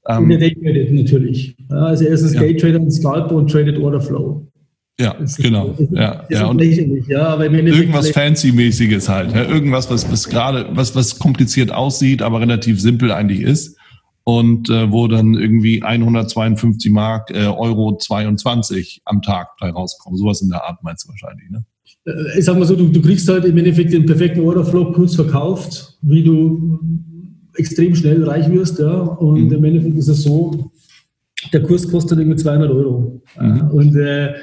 Ähm, 0.08 0.30
der 0.30 0.38
Daytradet 0.38 0.92
natürlich. 0.92 1.58
Also 1.70 2.06
er 2.06 2.14
ist 2.14 2.24
das 2.24 2.34
ja. 2.34 2.42
Daytrader 2.42 2.80
und 2.80 2.92
Scalper 2.92 3.36
und 3.36 3.52
Traded 3.52 3.78
Order 3.80 4.00
Flow. 4.00 4.48
Ja, 5.00 5.16
genau. 5.38 5.76
ja, 5.92 6.26
ja. 6.30 6.46
Und 6.48 6.60
ja, 7.08 7.28
aber 7.28 7.46
irgendwas 7.46 8.10
Fancy-mäßiges 8.10 9.08
halt. 9.08 9.32
Ja, 9.32 9.44
irgendwas, 9.44 9.92
was, 9.92 10.12
was 10.12 10.28
gerade, 10.28 10.68
was, 10.72 10.96
was 10.96 11.20
kompliziert 11.20 11.72
aussieht, 11.72 12.24
aber 12.24 12.42
relativ 12.42 12.82
simpel 12.82 13.12
eigentlich 13.12 13.42
ist. 13.42 13.78
Und 14.24 14.70
äh, 14.70 14.92
wo 14.92 15.08
dann 15.08 15.36
irgendwie 15.36 15.84
152 15.84 16.92
Mark, 16.92 17.30
äh, 17.32 17.46
Euro 17.46 17.96
22 17.96 19.04
am 19.06 19.22
Tag 19.22 19.50
bei 19.60 19.70
rauskommen. 19.70 20.18
Sowas 20.18 20.42
in 20.42 20.50
der 20.50 20.66
Art 20.66 20.84
meinst 20.84 21.06
du 21.06 21.10
wahrscheinlich, 21.10 21.50
ne? 21.50 21.64
Äh, 22.06 22.40
ich 22.40 22.46
sag 22.46 22.58
mal 22.58 22.66
so, 22.66 22.76
du, 22.76 22.90
du 22.90 23.02
kriegst 23.02 23.30
halt 23.30 23.46
im 23.46 23.58
Endeffekt 23.58 23.94
den 23.94 24.06
perfekten 24.06 24.42
Orderflow 24.42 24.92
kurz 24.92 25.16
verkauft, 25.16 25.98
wie 26.02 26.24
du 26.24 26.80
extrem 27.56 27.96
schnell 27.96 28.24
reich 28.24 28.50
wirst, 28.52 28.80
ja. 28.80 29.00
Und 29.00 29.46
mhm. 29.46 29.54
im 29.54 29.64
Endeffekt 29.64 29.96
ist 29.96 30.08
es 30.08 30.24
so, 30.24 30.72
der 31.54 31.64
Kurs 31.64 31.90
kostet 31.90 32.20
irgendwie 32.20 32.38
200 32.38 32.70
Euro. 32.72 33.22
Mhm. 33.40 33.62
Und 33.72 33.96
äh, 33.96 34.34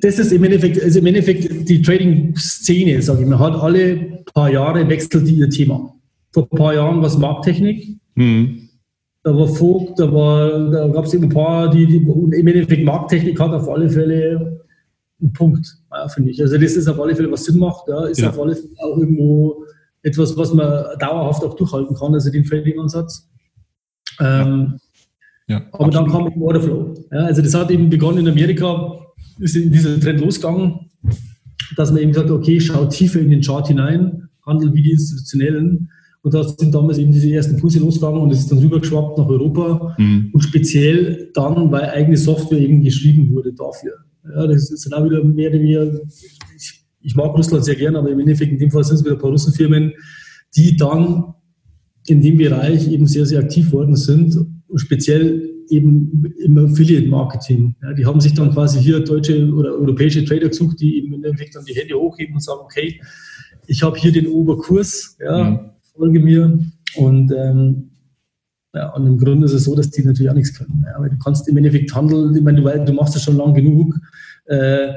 das 0.00 0.18
ist 0.18 0.32
im 0.32 0.42
Endeffekt, 0.44 0.82
also 0.82 0.98
im 0.98 1.06
Endeffekt 1.06 1.68
die 1.68 1.82
Trading-Szene, 1.82 3.00
sage 3.00 3.22
ich 3.22 3.28
mal, 3.28 3.38
hat 3.38 3.54
alle 3.54 4.24
paar 4.34 4.50
Jahre 4.50 4.88
wechselt 4.88 5.26
die 5.26 5.34
ihr 5.34 5.50
Thema. 5.50 5.94
Vor 6.32 6.48
ein 6.50 6.56
paar 6.56 6.74
Jahren 6.74 6.98
war 6.98 7.06
es 7.06 7.18
Markttechnik. 7.18 7.98
Mhm. 8.14 8.68
Da 9.22 9.34
war 9.34 9.48
Vogt, 9.48 9.98
da, 9.98 10.12
war, 10.12 10.70
da 10.70 10.88
gab 10.88 11.04
es 11.04 11.14
eben 11.14 11.24
ein 11.24 11.30
paar, 11.30 11.70
die, 11.70 11.86
die 11.86 11.96
im 11.96 12.46
Endeffekt 12.46 12.84
Markttechnik 12.84 13.38
hat 13.38 13.52
auf 13.52 13.68
alle 13.68 13.88
Fälle 13.88 14.64
einen 15.20 15.32
Punkt, 15.32 15.66
ja, 15.90 16.08
finde 16.08 16.30
ich. 16.30 16.40
Also 16.40 16.56
das 16.56 16.76
ist 16.76 16.88
auf 16.88 17.00
alle 17.00 17.14
Fälle, 17.14 17.30
was 17.30 17.44
Sinn 17.44 17.58
macht, 17.58 17.88
ja, 17.88 18.06
ist 18.06 18.20
ja. 18.20 18.30
auf 18.30 18.40
alle 18.40 18.54
Fälle 18.54 18.68
auch 18.78 18.96
irgendwo 18.98 19.64
etwas, 20.02 20.36
was 20.36 20.54
man 20.54 20.84
dauerhaft 21.00 21.42
auch 21.44 21.54
durchhalten 21.54 21.96
kann, 21.96 22.14
also 22.14 22.30
den 22.30 22.44
Trading-Ansatz. 22.44 23.28
Ähm, 24.20 24.78
aber 25.48 25.86
absolut. 25.86 25.94
dann 25.94 26.06
kam 26.08 26.42
Orderflow. 26.42 26.94
Also 27.10 27.42
das 27.42 27.54
hat 27.54 27.70
eben 27.70 27.90
begonnen 27.90 28.18
in 28.18 28.28
Amerika, 28.28 29.00
ist 29.38 29.56
in 29.56 29.70
dieser 29.70 29.98
Trend 30.00 30.20
losgegangen, 30.20 30.90
dass 31.76 31.92
man 31.92 32.02
eben 32.02 32.14
sagt, 32.14 32.30
okay, 32.30 32.60
schau 32.60 32.86
tiefer 32.86 33.20
in 33.20 33.30
den 33.30 33.42
Chart 33.42 33.66
hinein, 33.66 34.28
handel 34.44 34.72
wie 34.74 34.82
die 34.82 34.92
Institutionellen. 34.92 35.90
Und 36.22 36.34
da 36.34 36.42
sind 36.42 36.74
damals 36.74 36.98
eben 36.98 37.12
diese 37.12 37.30
ersten 37.30 37.60
Kurse 37.60 37.78
losgegangen 37.78 38.20
und 38.20 38.30
es 38.32 38.40
ist 38.40 38.50
dann 38.50 38.58
rübergeschwappt 38.58 39.18
nach 39.18 39.28
Europa 39.28 39.94
mhm. 39.98 40.30
und 40.32 40.40
speziell 40.40 41.30
dann, 41.32 41.70
weil 41.70 41.90
eigene 41.90 42.16
Software 42.16 42.58
eben 42.58 42.82
geschrieben 42.82 43.32
wurde 43.32 43.52
dafür. 43.52 43.92
Ja, 44.24 44.46
das 44.46 44.66
sind 44.66 44.92
auch 44.92 45.04
wieder 45.04 45.22
mehr 45.22 45.50
oder 45.50 45.60
weniger, 45.60 46.00
ich, 46.56 46.84
ich 47.00 47.14
mag 47.14 47.34
Russland 47.36 47.64
sehr 47.64 47.76
gern, 47.76 47.96
aber 47.96 48.10
im 48.10 48.20
Endeffekt 48.20 48.52
in 48.52 48.58
dem 48.58 48.70
Fall 48.70 48.84
sind 48.84 48.96
es 48.96 49.04
wieder 49.04 49.14
ein 49.14 49.20
paar 49.20 49.30
Russenfirmen, 49.30 49.92
die 50.56 50.76
dann 50.76 51.34
in 52.08 52.20
dem 52.20 52.36
Bereich 52.36 52.90
eben 52.90 53.06
sehr, 53.06 53.24
sehr 53.24 53.40
aktiv 53.40 53.72
worden 53.72 53.96
sind 53.96 54.36
und 54.66 54.78
speziell 54.78 55.47
eben 55.70 56.32
im 56.38 56.58
Affiliate-Marketing. 56.58 57.76
Ja, 57.82 57.92
die 57.92 58.06
haben 58.06 58.20
sich 58.20 58.34
dann 58.34 58.52
quasi 58.52 58.80
hier 58.80 59.00
deutsche 59.00 59.52
oder 59.52 59.72
europäische 59.72 60.24
Trader 60.24 60.48
gesucht, 60.48 60.80
die 60.80 60.98
eben 60.98 61.14
im 61.14 61.24
Endeffekt 61.24 61.54
dann 61.54 61.64
die 61.64 61.74
Hände 61.74 61.94
hochheben 61.94 62.34
und 62.34 62.40
sagen, 62.40 62.60
okay, 62.62 63.00
ich 63.66 63.82
habe 63.82 63.98
hier 63.98 64.12
den 64.12 64.26
Oberkurs, 64.26 65.16
ja, 65.20 65.44
mhm. 65.44 65.70
folge 65.94 66.20
mir 66.20 66.58
und 66.96 67.32
ähm, 67.32 67.90
ja, 68.74 68.90
und 68.90 69.06
im 69.06 69.18
Grunde 69.18 69.46
ist 69.46 69.54
es 69.54 69.64
so, 69.64 69.74
dass 69.74 69.90
die 69.90 70.04
natürlich 70.04 70.30
auch 70.30 70.34
nichts 70.34 70.56
können. 70.56 70.84
Ja, 70.86 71.00
weil 71.00 71.10
du 71.10 71.18
kannst 71.18 71.48
im 71.48 71.56
Endeffekt 71.56 71.94
handeln, 71.94 72.34
ich 72.36 72.42
meine, 72.42 72.62
du, 72.62 72.84
du 72.84 72.92
machst 72.92 73.14
das 73.14 73.22
schon 73.22 73.36
lang 73.36 73.54
genug. 73.54 73.94
Äh, 74.46 74.92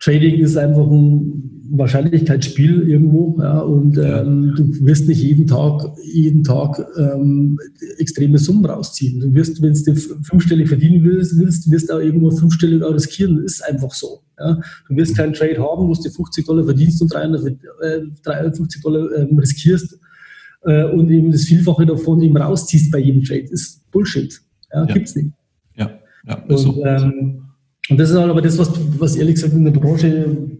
Trading 0.00 0.40
ist 0.40 0.56
einfach 0.56 0.86
ein 0.86 1.49
Wahrscheinlichkeitsspiel 1.72 2.88
irgendwo, 2.88 3.38
ja, 3.40 3.60
und 3.60 3.96
ähm, 3.96 4.54
du 4.56 4.84
wirst 4.84 5.06
nicht 5.06 5.22
jeden 5.22 5.46
Tag, 5.46 5.92
jeden 6.02 6.42
Tag 6.42 6.84
ähm, 6.98 7.58
extreme 7.98 8.38
Summen 8.38 8.64
rausziehen. 8.64 9.20
Du 9.20 9.32
wirst, 9.34 9.62
wenn 9.62 9.74
du 9.74 9.94
fünfstellig 10.22 10.68
verdienen 10.68 11.04
willst, 11.04 11.38
willst, 11.38 11.70
wirst 11.70 11.92
auch 11.92 12.00
irgendwo 12.00 12.30
fünfstellig 12.32 12.82
auch 12.82 12.92
riskieren. 12.92 13.36
Das 13.36 13.52
ist 13.52 13.64
einfach 13.64 13.92
so. 13.92 14.20
Ja. 14.38 14.60
Du 14.88 14.96
wirst 14.96 15.16
keinen 15.16 15.32
Trade 15.32 15.58
haben, 15.58 15.86
wo 15.86 15.94
du 15.94 16.10
50 16.10 16.44
Dollar 16.44 16.64
verdienst 16.64 17.00
und 17.02 17.14
300, 17.14 17.46
äh, 17.46 18.00
350 18.24 18.82
Dollar 18.82 19.08
ähm, 19.16 19.38
riskierst 19.38 19.96
äh, 20.62 20.84
und 20.86 21.08
eben 21.10 21.30
das 21.30 21.42
Vielfache 21.42 21.86
davon 21.86 22.20
eben 22.20 22.36
rausziehst 22.36 22.90
bei 22.90 22.98
jedem 22.98 23.22
Trade. 23.22 23.44
Das 23.44 23.52
ist 23.52 23.90
Bullshit. 23.92 24.40
Ja, 24.72 24.86
ja. 24.86 24.92
Gibt's 24.92 25.14
nicht. 25.14 25.30
Ja, 25.76 25.90
ja 26.26 26.42
und, 26.48 26.56
so. 26.58 26.84
Ähm, 26.84 27.42
und 27.88 27.98
das 27.98 28.10
ist 28.10 28.16
halt 28.16 28.30
aber 28.30 28.42
das, 28.42 28.58
was, 28.58 28.72
was 28.98 29.14
ehrlich 29.14 29.36
gesagt 29.36 29.52
in 29.52 29.64
der 29.64 29.72
Branche 29.72 30.59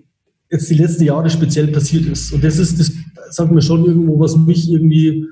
jetzt 0.51 0.71
die 0.71 0.75
letzten 0.75 1.05
Jahre 1.05 1.31
speziell 1.31 1.69
passiert 1.69 2.07
ist. 2.07 2.33
Und 2.33 2.43
das 2.43 2.59
ist, 2.59 2.79
das 2.79 2.93
sagen 3.31 3.55
wir 3.55 3.63
schon 3.63 3.85
irgendwo, 3.85 4.19
was 4.19 4.37
mich 4.37 4.71
irgendwie 4.71 5.27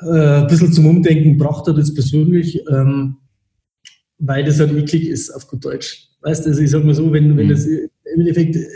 äh, 0.00 0.40
ein 0.40 0.46
bisschen 0.46 0.72
zum 0.72 0.86
Umdenken 0.86 1.38
gebracht 1.38 1.66
hat, 1.66 1.76
jetzt 1.76 1.94
persönlich, 1.94 2.60
ähm, 2.70 3.16
weil 4.18 4.44
das 4.44 4.58
halt 4.58 4.72
eklig 4.72 5.08
ist, 5.08 5.30
auf 5.30 5.46
gut 5.46 5.64
Deutsch. 5.64 6.08
Weißt 6.22 6.44
du, 6.44 6.50
also 6.50 6.62
ich 6.62 6.70
sag 6.70 6.84
mal 6.84 6.94
so, 6.94 7.12
wenn, 7.12 7.36
wenn 7.36 7.46
mhm. 7.46 7.50
das 7.50 7.66
im 7.66 7.90
Endeffekt 8.20 8.56
äh, 8.56 8.66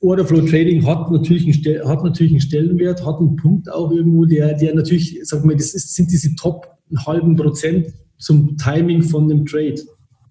Orderflow 0.00 0.42
Trading 0.42 0.86
hat 0.86 1.10
natürlich, 1.10 1.44
einen, 1.44 1.88
hat 1.88 2.04
natürlich 2.04 2.32
einen 2.32 2.40
Stellenwert, 2.40 3.04
hat 3.04 3.18
einen 3.18 3.36
Punkt 3.36 3.70
auch 3.70 3.90
irgendwo, 3.90 4.24
der, 4.24 4.54
der 4.54 4.74
natürlich, 4.74 5.18
sag 5.22 5.44
mal, 5.44 5.56
das 5.56 5.74
ist, 5.74 5.94
sind 5.94 6.10
diese 6.10 6.34
Top 6.36 6.66
einen 6.88 7.04
halben 7.04 7.36
Prozent 7.36 7.88
zum 8.18 8.56
Timing 8.56 9.02
von 9.02 9.28
dem 9.28 9.44
Trade. 9.46 9.80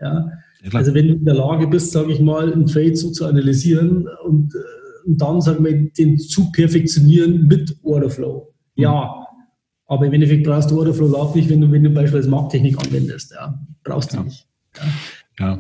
Ja, 0.01 0.29
ja, 0.63 0.72
also 0.74 0.93
wenn 0.93 1.08
du 1.08 1.13
in 1.13 1.26
der 1.26 1.36
Lage 1.36 1.67
bist, 1.67 1.91
sage 1.91 2.12
ich 2.12 2.20
mal, 2.20 2.52
einen 2.52 2.65
Trade 2.65 2.96
so 2.96 3.12
zu 3.12 3.26
analysieren 3.26 4.08
und, 4.26 4.54
äh, 4.54 5.08
und 5.08 5.22
dann, 5.22 5.41
sagen 5.41 5.63
wir, 5.63 5.89
den 5.91 6.17
zu 6.17 6.52
perfektionieren 6.52 7.48
mit 7.48 7.78
Orderflow. 7.84 8.54
Mhm. 8.76 8.84
Ja, 8.84 9.28
aber 9.86 10.06
im 10.06 10.13
Endeffekt 10.13 10.46
brauchst 10.46 10.72
du 10.72 10.80
Orderflow 10.80 11.08
überhaupt 11.08 11.36
nicht, 11.36 11.50
wenn 11.50 11.62
du, 11.62 11.72
wenn 11.72 11.84
du 11.84 11.89
beispielsweise 11.89 12.30
Markttechnik 12.30 12.78
anwendest. 12.80 13.32
Ja, 13.32 13.60
brauchst 13.84 14.13
du 14.13 14.17
ja. 14.17 14.24
nicht. 14.24 14.48
Ja. 14.78 15.46
ja. 15.46 15.60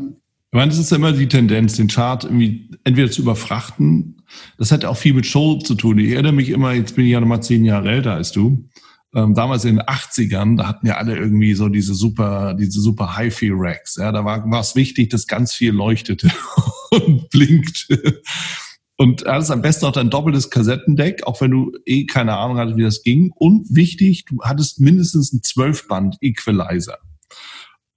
Ich 0.49 0.55
meine, 0.55 0.69
das 0.69 0.79
ist 0.79 0.91
ja 0.91 0.97
immer 0.97 1.11
die 1.11 1.27
Tendenz, 1.27 1.75
den 1.75 1.87
Chart 1.87 2.23
irgendwie 2.23 2.69
entweder 2.83 3.11
zu 3.11 3.21
überfrachten. 3.21 4.21
Das 4.57 4.71
hat 4.71 4.85
auch 4.85 4.97
viel 4.97 5.13
mit 5.13 5.25
Show 5.25 5.57
zu 5.57 5.75
tun. 5.75 5.99
Ich 5.99 6.11
erinnere 6.11 6.33
mich 6.33 6.49
immer, 6.49 6.73
jetzt 6.73 6.95
bin 6.95 7.05
ich 7.05 7.11
ja 7.11 7.19
nochmal 7.19 7.43
zehn 7.43 7.65
Jahre 7.65 7.89
älter 7.89 8.13
als 8.13 8.31
du 8.31 8.67
ähm, 9.17 9.33
damals 9.33 9.65
in 9.65 9.77
den 9.77 9.85
80ern, 9.85 10.57
da 10.57 10.67
hatten 10.67 10.85
ja 10.85 10.97
alle 10.97 11.17
irgendwie 11.17 11.55
so 11.55 11.69
diese 11.69 11.95
super, 11.95 12.53
diese 12.53 12.79
super 12.79 13.17
Hi-Fi-Racks. 13.17 13.95
Ja, 13.95 14.11
da 14.11 14.23
war, 14.23 14.59
es 14.59 14.75
wichtig, 14.75 15.09
dass 15.09 15.25
ganz 15.25 15.53
viel 15.53 15.71
leuchtete 15.71 16.29
und 16.91 17.27
blinkte. 17.31 18.21
Und 18.95 19.25
alles 19.25 19.49
am 19.49 19.63
besten 19.63 19.85
auch 19.85 19.91
dein 19.91 20.11
doppeltes 20.11 20.51
Kassettendeck, 20.51 21.25
auch 21.25 21.41
wenn 21.41 21.49
du 21.49 21.71
eh 21.85 22.05
keine 22.05 22.37
Ahnung 22.37 22.57
hattest, 22.57 22.77
wie 22.77 22.83
das 22.83 23.01
ging. 23.01 23.31
Und 23.35 23.75
wichtig, 23.75 24.25
du 24.25 24.41
hattest 24.43 24.79
mindestens 24.79 25.33
einen 25.33 25.41
Zwölfband-Equalizer, 25.41 26.99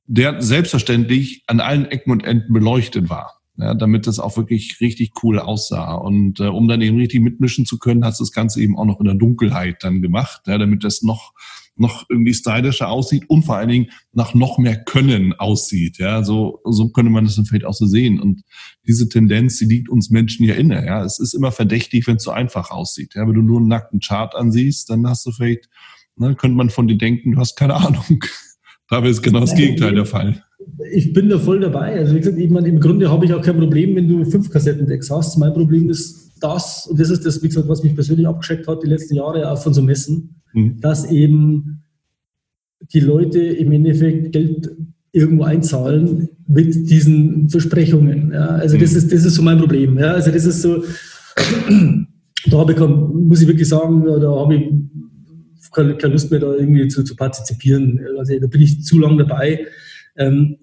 der 0.07 0.41
selbstverständlich 0.41 1.45
an 1.47 1.61
allen 1.61 1.85
Ecken 1.85 2.13
und 2.13 2.25
Enden 2.25 2.55
beleuchtet 2.55 3.11
war 3.11 3.40
ja, 3.61 3.75
damit 3.75 4.07
das 4.07 4.19
auch 4.19 4.37
wirklich 4.37 4.81
richtig 4.81 5.13
cool 5.23 5.39
aussah. 5.39 5.95
Und 5.95 6.41
äh, 6.41 6.45
um 6.45 6.69
dann 6.69 6.81
eben 6.81 6.97
richtig 6.97 7.21
mitmischen 7.21 7.67
zu 7.67 7.79
können, 7.79 8.05
hast 8.05 8.21
du 8.21 8.25
das 8.25 8.33
Ganze 8.33 8.61
eben 8.61 8.77
auch 8.79 8.85
noch 8.85 9.01
in 9.01 9.07
der 9.07 9.15
Dunkelheit 9.15 9.83
dann 9.83 10.03
gemacht, 10.03 10.43
ja, 10.47 10.59
damit 10.59 10.85
das 10.85 11.03
noch 11.03 11.33
noch 11.77 12.05
irgendwie 12.11 12.35
stylischer 12.35 12.91
aussieht 12.91 13.25
und 13.29 13.43
vor 13.45 13.57
allen 13.57 13.71
Dingen 13.71 13.91
nach 14.13 14.35
noch 14.35 14.59
mehr 14.59 14.85
Können 14.85 15.33
aussieht. 15.33 15.97
Ja, 15.99 16.23
so, 16.23 16.61
so 16.65 16.91
könnte 16.91 17.11
man 17.11 17.25
das 17.25 17.37
dann 17.37 17.47
vielleicht 17.47 17.65
auch 17.65 17.75
so 17.75 17.87
sehen. 17.87 18.21
Und 18.21 18.43
diese 18.87 19.09
Tendenz, 19.09 19.59
die 19.59 19.65
liegt 19.65 19.89
uns 19.89 20.11
Menschen 20.11 20.45
ja 20.45 20.57
inne. 20.57 20.85
Ja, 20.85 21.03
es 21.03 21.19
ist 21.19 21.33
immer 21.33 21.53
verdächtig, 21.53 22.07
wenn 22.07 22.17
es 22.17 22.25
so 22.25 22.33
einfach 22.33 22.71
aussieht. 22.71 23.15
Ja, 23.15 23.27
wenn 23.27 23.35
du 23.35 23.41
nur 23.41 23.59
einen 23.59 23.69
nackten 23.69 24.01
Chart 24.01 24.35
ansiehst, 24.35 24.91
dann 24.91 25.09
hast 25.09 25.25
du 25.25 25.33
vielleicht, 25.33 25.71
ne, 26.17 26.35
könnte 26.35 26.57
man 26.57 26.69
von 26.69 26.87
dir 26.87 26.99
denken, 26.99 27.33
du 27.33 27.39
hast 27.39 27.57
keine 27.57 27.77
Ahnung. 27.77 28.23
Dabei 28.89 29.09
ist 29.09 29.23
genau 29.23 29.41
das 29.41 29.55
Gegenteil 29.55 29.95
der 29.95 30.07
Fall 30.07 30.45
ich 30.93 31.13
bin 31.13 31.29
da 31.29 31.39
voll 31.39 31.61
dabei. 31.61 31.99
Also 31.99 32.15
wie 32.15 32.21
gesagt, 32.21 32.39
ich 32.39 32.51
meine, 32.51 32.69
im 32.69 32.81
Grunde 32.81 33.11
habe 33.11 33.25
ich 33.25 33.33
auch 33.33 33.43
kein 33.43 33.59
Problem, 33.59 33.97
wenn 33.97 34.09
du 34.09 34.25
fünf 34.25 34.51
Kassettendecks 34.51 35.11
hast. 35.11 35.39
Mein 35.39 35.53
Problem 35.53 35.89
ist 35.91 36.33
das, 36.41 36.87
und 36.87 36.99
das 36.99 37.11
ist 37.11 37.25
das, 37.27 37.43
wie 37.43 37.49
gesagt, 37.49 37.69
was 37.69 37.83
mich 37.83 37.95
persönlich 37.95 38.27
abgeschreckt 38.27 38.67
hat 38.67 38.83
die 38.83 38.89
letzten 38.89 39.15
Jahre 39.15 39.51
auch 39.51 39.63
von 39.63 39.75
so 39.75 39.83
Messen, 39.83 40.41
mhm. 40.53 40.81
dass 40.81 41.11
eben 41.11 41.83
die 42.93 43.01
Leute 43.01 43.41
im 43.41 43.73
Endeffekt 43.73 44.33
Geld 44.33 44.71
irgendwo 45.13 45.45
einzahlen 45.45 46.29
mit 46.47 46.75
diesen 46.89 47.49
Versprechungen. 47.49 48.33
Ja, 48.33 48.47
also 48.47 48.77
mhm. 48.77 48.81
das, 48.81 48.95
ist, 48.95 49.13
das 49.13 49.25
ist 49.25 49.35
so 49.35 49.43
mein 49.43 49.59
Problem. 49.59 49.99
Ja, 49.99 50.13
also 50.13 50.31
das 50.31 50.45
ist 50.45 50.63
so, 50.63 50.83
da 52.47 52.59
habe 52.59 52.73
ich, 52.73 52.79
muss 52.79 53.43
ich 53.43 53.49
wirklich 53.49 53.69
sagen, 53.69 54.05
da 54.05 54.31
habe 54.31 54.55
ich 54.55 54.71
keine, 55.73 55.95
Lust 56.13 56.31
mehr, 56.31 56.41
da 56.41 56.55
irgendwie 56.55 56.89
zu, 56.89 57.05
zu 57.05 57.15
partizipieren. 57.15 58.01
Also 58.19 58.39
da 58.39 58.47
bin 58.47 58.63
ich 58.63 58.83
zu 58.83 58.99
lange 58.99 59.25
dabei 59.25 59.67
ähm, 60.17 60.57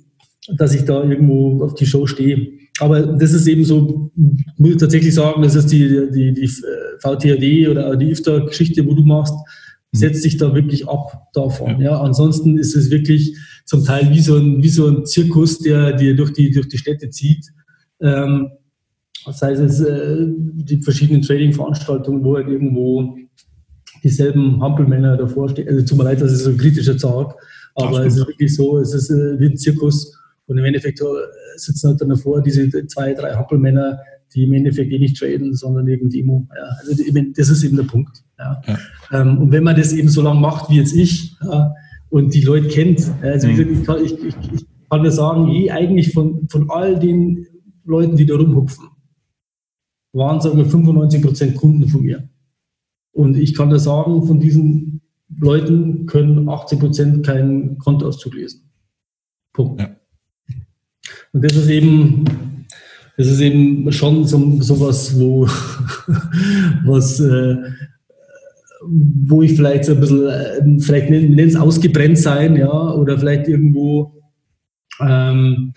dass 0.55 0.73
ich 0.73 0.85
da 0.85 1.03
irgendwo 1.03 1.63
auf 1.63 1.75
die 1.75 1.85
Show 1.85 2.05
stehe. 2.07 2.47
Aber 2.79 3.01
das 3.01 3.33
ist 3.33 3.47
eben 3.47 3.63
so, 3.63 4.11
muss 4.57 4.71
ich 4.71 4.77
tatsächlich 4.77 5.13
sagen, 5.13 5.41
das 5.41 5.55
ist 5.55 5.71
die, 5.71 6.09
die, 6.13 6.33
die 6.33 6.43
äh, 6.43 6.99
VTRD 6.99 7.69
oder 7.69 7.95
die 7.95 8.11
IFTA-Geschichte, 8.11 8.85
wo 8.85 8.93
du 8.93 9.03
machst, 9.03 9.33
mhm. 9.33 9.97
setzt 9.97 10.21
sich 10.21 10.37
da 10.37 10.53
wirklich 10.53 10.87
ab 10.87 11.27
davon. 11.33 11.81
Ja. 11.81 11.91
ja. 11.91 12.01
Ansonsten 12.01 12.57
ist 12.57 12.75
es 12.75 12.91
wirklich 12.91 13.35
zum 13.65 13.83
Teil 13.83 14.11
wie 14.11 14.19
so 14.19 14.37
ein, 14.37 14.61
wie 14.63 14.69
so 14.69 14.87
ein 14.87 15.05
Zirkus, 15.05 15.59
der 15.59 15.93
dir 15.93 16.15
durch 16.15 16.33
die, 16.33 16.51
durch 16.51 16.69
die 16.69 16.77
Städte 16.77 17.09
zieht. 17.09 17.47
Ähm, 17.99 18.49
sei 19.31 19.51
es 19.51 19.81
äh, 19.81 20.25
die 20.27 20.81
verschiedenen 20.81 21.21
Trading-Veranstaltungen, 21.21 22.23
wo 22.23 22.35
halt 22.35 22.47
irgendwo 22.47 23.17
dieselben 24.03 24.61
Hampelmänner 24.61 25.17
davor 25.17 25.49
stehen. 25.49 25.67
Also 25.67 25.83
tut 25.83 25.97
mir 25.97 26.03
leid, 26.05 26.21
dass 26.21 26.31
ich 26.31 26.37
so 26.37 26.51
ein 26.51 26.57
kritischer 26.57 26.97
sage. 26.97 27.33
Aber 27.77 28.05
es 28.05 28.15
ist 28.15 28.27
wirklich 28.27 28.55
so, 28.55 28.79
es 28.79 28.93
ist 28.93 29.09
äh, 29.09 29.39
wie 29.39 29.45
ein 29.45 29.57
Zirkus. 29.57 30.17
Und 30.47 30.57
im 30.57 30.65
Endeffekt 30.65 30.99
äh, 31.01 31.05
sitzen 31.57 31.89
halt 31.89 32.01
dann 32.01 32.09
davor 32.09 32.41
diese 32.41 32.69
zwei, 32.87 33.13
drei 33.13 33.33
Happelmänner, 33.33 33.99
die 34.33 34.43
im 34.43 34.53
Endeffekt 34.53 34.91
eh 34.91 34.99
nicht 34.99 35.17
traden, 35.17 35.53
sondern 35.53 35.87
eben 35.87 36.09
Demo. 36.09 36.47
Ja, 36.55 36.63
also 36.79 37.03
das 37.35 37.49
ist 37.49 37.63
eben 37.63 37.77
der 37.77 37.83
Punkt. 37.83 38.23
Ja. 38.39 38.61
ja. 38.65 38.77
Ähm, 39.11 39.37
und 39.37 39.51
wenn 39.51 39.63
man 39.63 39.75
das 39.75 39.93
eben 39.93 40.09
so 40.09 40.21
lange 40.21 40.39
macht 40.39 40.69
wie 40.69 40.77
jetzt 40.77 40.93
ich 40.93 41.35
ja, 41.41 41.73
und 42.09 42.33
die 42.33 42.41
Leute 42.41 42.67
kennt, 42.67 43.01
also 43.21 43.47
mhm. 43.47 43.79
ich, 43.79 43.83
kann, 43.85 44.03
ich, 44.03 44.13
ich, 44.13 44.35
ich 44.53 44.65
kann 44.89 45.01
nur 45.01 45.11
sagen, 45.11 45.49
eh 45.49 45.71
eigentlich 45.71 46.13
von, 46.13 46.47
von 46.49 46.69
all 46.69 46.99
den 46.99 47.45
Leuten, 47.85 48.17
die 48.17 48.25
da 48.25 48.35
rumhupfen, 48.35 48.87
waren 50.13 50.41
sagen 50.41 50.57
wir 50.57 50.65
95 50.65 51.21
Prozent 51.21 51.55
Kunden 51.55 51.87
von 51.87 52.01
mir. 52.01 52.27
Und 53.11 53.37
ich 53.37 53.55
kann 53.55 53.69
da 53.69 53.79
sagen, 53.79 54.23
von 54.23 54.39
diesen 54.39 54.96
Leuten 55.39 56.05
können 56.05 56.49
80 56.49 56.79
Prozent 56.79 57.25
keinen 57.25 57.77
Kontoauszug 57.77 58.33
lesen. 58.33 58.69
Punkt. 59.53 59.81
Ja. 59.81 59.95
Und 61.33 61.43
das 61.43 61.55
ist 61.55 61.69
eben, 61.69 62.25
das 63.17 63.27
ist 63.27 63.41
eben 63.41 63.91
schon 63.91 64.25
so, 64.25 64.61
so 64.61 64.79
was, 64.79 65.19
wo, 65.19 65.45
was, 66.85 67.19
äh, 67.19 67.55
wo 68.89 69.41
ich 69.41 69.55
vielleicht 69.55 69.85
so 69.85 69.93
ein 69.93 69.99
bisschen, 69.99 70.27
äh, 70.27 70.79
vielleicht 70.79 71.09
nenne 71.09 71.41
es 71.41 71.55
ausgebrennt 71.55 72.17
sein, 72.17 72.55
ja, 72.55 72.93
oder 72.93 73.17
vielleicht 73.17 73.47
irgendwo, 73.47 74.13
ähm, 75.01 75.73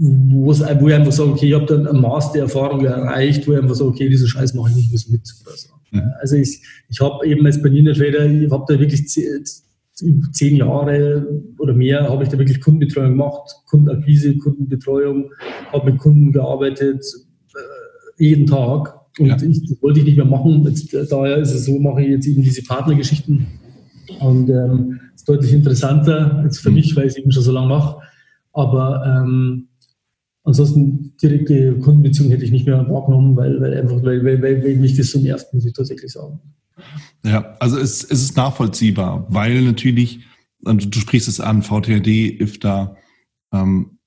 wo, 0.00 0.52
ich 0.52 0.62
einfach 0.94 1.12
sage, 1.12 1.30
okay, 1.30 1.48
ich 1.48 1.54
habe 1.54 1.66
dann 1.66 1.86
ein 1.86 2.00
Maß 2.00 2.32
der 2.32 2.42
Erfahrung 2.42 2.84
erreicht, 2.84 3.46
wo 3.46 3.52
ich 3.52 3.58
einfach 3.58 3.74
sage, 3.74 3.90
okay, 3.90 4.08
diesen 4.08 4.28
Scheiß 4.28 4.54
mache 4.54 4.70
ich 4.70 4.76
nicht 4.76 4.92
mehr 4.92 5.00
mit. 5.08 5.28
Oder 5.44 5.56
so. 5.56 5.77
Mhm. 5.90 6.02
Also 6.20 6.36
ich, 6.36 6.62
ich 6.88 7.00
habe 7.00 7.26
eben 7.26 7.44
als 7.46 7.60
Trader, 7.60 8.26
ich 8.26 8.50
habe 8.50 8.64
da 8.68 8.78
wirklich 8.78 9.08
zehn 9.08 10.56
Jahre 10.56 11.26
oder 11.58 11.74
mehr 11.74 12.08
habe 12.08 12.22
ich 12.22 12.28
da 12.28 12.38
wirklich 12.38 12.60
Kundenbetreuung 12.60 13.10
gemacht, 13.10 13.50
Kundenakquise, 13.66 14.36
Kundenbetreuung, 14.38 15.30
habe 15.72 15.90
mit 15.90 16.00
Kunden 16.00 16.32
gearbeitet, 16.32 17.04
äh, 17.54 18.24
jeden 18.24 18.46
Tag. 18.46 18.94
Und 19.18 19.26
ja. 19.26 19.36
ich, 19.42 19.66
das 19.66 19.82
wollte 19.82 20.00
ich 20.00 20.06
nicht 20.06 20.16
mehr 20.16 20.26
machen. 20.26 20.64
Jetzt, 20.64 20.94
äh, 20.94 21.06
daher 21.08 21.38
ist 21.38 21.52
es 21.52 21.64
so, 21.64 21.78
mache 21.78 22.02
ich 22.02 22.10
jetzt 22.10 22.26
eben 22.26 22.42
diese 22.42 22.62
Partnergeschichten. 22.62 23.46
Und 24.20 24.48
ähm, 24.48 25.00
ist 25.14 25.28
deutlich 25.28 25.52
interessanter 25.52 26.40
jetzt 26.44 26.58
für 26.58 26.70
mhm. 26.70 26.76
mich, 26.76 26.96
weil 26.96 27.06
ich 27.06 27.12
es 27.12 27.18
eben 27.18 27.32
schon 27.32 27.42
so 27.42 27.52
lange 27.52 27.68
mache. 27.68 28.00
Aber 28.52 29.04
ähm, 29.04 29.67
ansonsten 30.48 31.14
direkte 31.22 31.78
Kundenbeziehungen 31.78 32.32
hätte 32.32 32.44
ich 32.44 32.50
nicht 32.50 32.66
mehr 32.66 32.88
wahrgenommen, 32.88 33.36
weil, 33.36 33.60
weil 33.60 33.78
einfach, 33.78 34.02
weil, 34.02 34.24
weil, 34.24 34.42
weil, 34.42 34.76
mich 34.76 34.96
das 34.96 35.10
so 35.10 35.18
nervt, 35.18 35.52
muss 35.52 35.66
ich 35.66 35.74
tatsächlich 35.74 36.10
sagen. 36.10 36.40
Ja, 37.24 37.56
also 37.60 37.78
es, 37.78 38.02
es 38.04 38.22
ist 38.22 38.36
nachvollziehbar, 38.36 39.26
weil 39.28 39.62
natürlich, 39.62 40.20
du 40.62 40.98
sprichst 40.98 41.28
es 41.28 41.40
an, 41.40 41.62
VTRD, 41.62 42.40
IFTA, 42.40 42.96
ähm, 43.52 43.98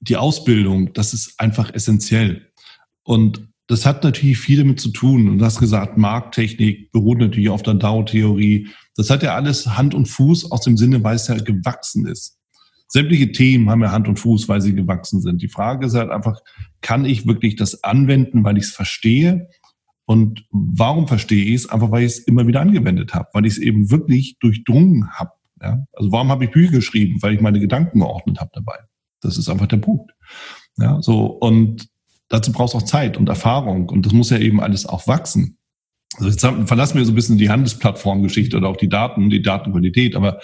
die 0.00 0.16
Ausbildung, 0.16 0.92
das 0.92 1.12
ist 1.12 1.34
einfach 1.38 1.74
essentiell. 1.74 2.46
Und 3.02 3.48
das 3.66 3.84
hat 3.84 4.04
natürlich 4.04 4.38
viel 4.38 4.58
damit 4.58 4.80
zu 4.80 4.90
tun. 4.90 5.28
Und 5.28 5.38
du 5.38 5.44
hast 5.44 5.58
gesagt, 5.58 5.98
Markttechnik 5.98 6.90
beruht 6.92 7.18
natürlich 7.18 7.50
auf 7.50 7.62
der 7.62 7.74
DAO-Theorie. 7.74 8.68
Das 8.96 9.10
hat 9.10 9.22
ja 9.22 9.34
alles 9.34 9.66
Hand 9.66 9.94
und 9.94 10.06
Fuß 10.06 10.50
aus 10.52 10.62
dem 10.62 10.76
Sinne, 10.76 11.02
weil 11.02 11.16
es 11.16 11.28
ja 11.28 11.36
gewachsen 11.36 12.06
ist. 12.06 12.37
Sämtliche 12.88 13.32
Themen 13.32 13.68
haben 13.68 13.82
ja 13.82 13.92
Hand 13.92 14.08
und 14.08 14.18
Fuß, 14.18 14.48
weil 14.48 14.60
sie 14.62 14.74
gewachsen 14.74 15.20
sind. 15.20 15.42
Die 15.42 15.48
Frage 15.48 15.86
ist 15.86 15.94
halt 15.94 16.10
einfach, 16.10 16.40
kann 16.80 17.04
ich 17.04 17.26
wirklich 17.26 17.54
das 17.54 17.84
anwenden, 17.84 18.44
weil 18.44 18.56
ich 18.56 18.64
es 18.64 18.70
verstehe? 18.70 19.48
Und 20.06 20.46
warum 20.50 21.06
verstehe 21.06 21.44
ich 21.44 21.54
es? 21.54 21.68
Einfach 21.68 21.90
weil 21.90 22.04
ich 22.04 22.12
es 22.12 22.18
immer 22.20 22.46
wieder 22.46 22.62
angewendet 22.62 23.12
habe, 23.12 23.28
weil 23.34 23.44
ich 23.44 23.52
es 23.52 23.58
eben 23.58 23.90
wirklich 23.90 24.38
durchdrungen 24.38 25.10
habe. 25.12 25.32
Ja? 25.60 25.84
Also 25.92 26.10
warum 26.10 26.30
habe 26.30 26.44
ich 26.44 26.50
Bücher 26.50 26.72
geschrieben? 26.72 27.18
Weil 27.20 27.34
ich 27.34 27.42
meine 27.42 27.60
Gedanken 27.60 28.00
geordnet 28.00 28.40
habe 28.40 28.50
dabei. 28.54 28.78
Das 29.20 29.36
ist 29.36 29.50
einfach 29.50 29.66
der 29.66 29.76
Punkt. 29.76 30.12
Ja, 30.78 31.02
so 31.02 31.26
und 31.26 31.88
dazu 32.28 32.52
brauchst 32.52 32.72
du 32.72 32.78
auch 32.78 32.82
Zeit 32.82 33.16
und 33.16 33.28
Erfahrung 33.28 33.88
und 33.88 34.06
das 34.06 34.12
muss 34.12 34.30
ja 34.30 34.38
eben 34.38 34.60
alles 34.60 34.86
auch 34.86 35.06
wachsen. 35.06 35.58
Also 36.16 36.30
jetzt 36.30 36.68
verlassen 36.68 36.96
wir 36.96 37.04
so 37.04 37.12
ein 37.12 37.16
bisschen 37.16 37.36
die 37.36 37.50
Handelsplattformgeschichte 37.50 38.56
oder 38.56 38.68
auch 38.68 38.76
die 38.76 38.88
Daten, 38.88 39.28
die 39.28 39.42
Datenqualität, 39.42 40.16
aber 40.16 40.40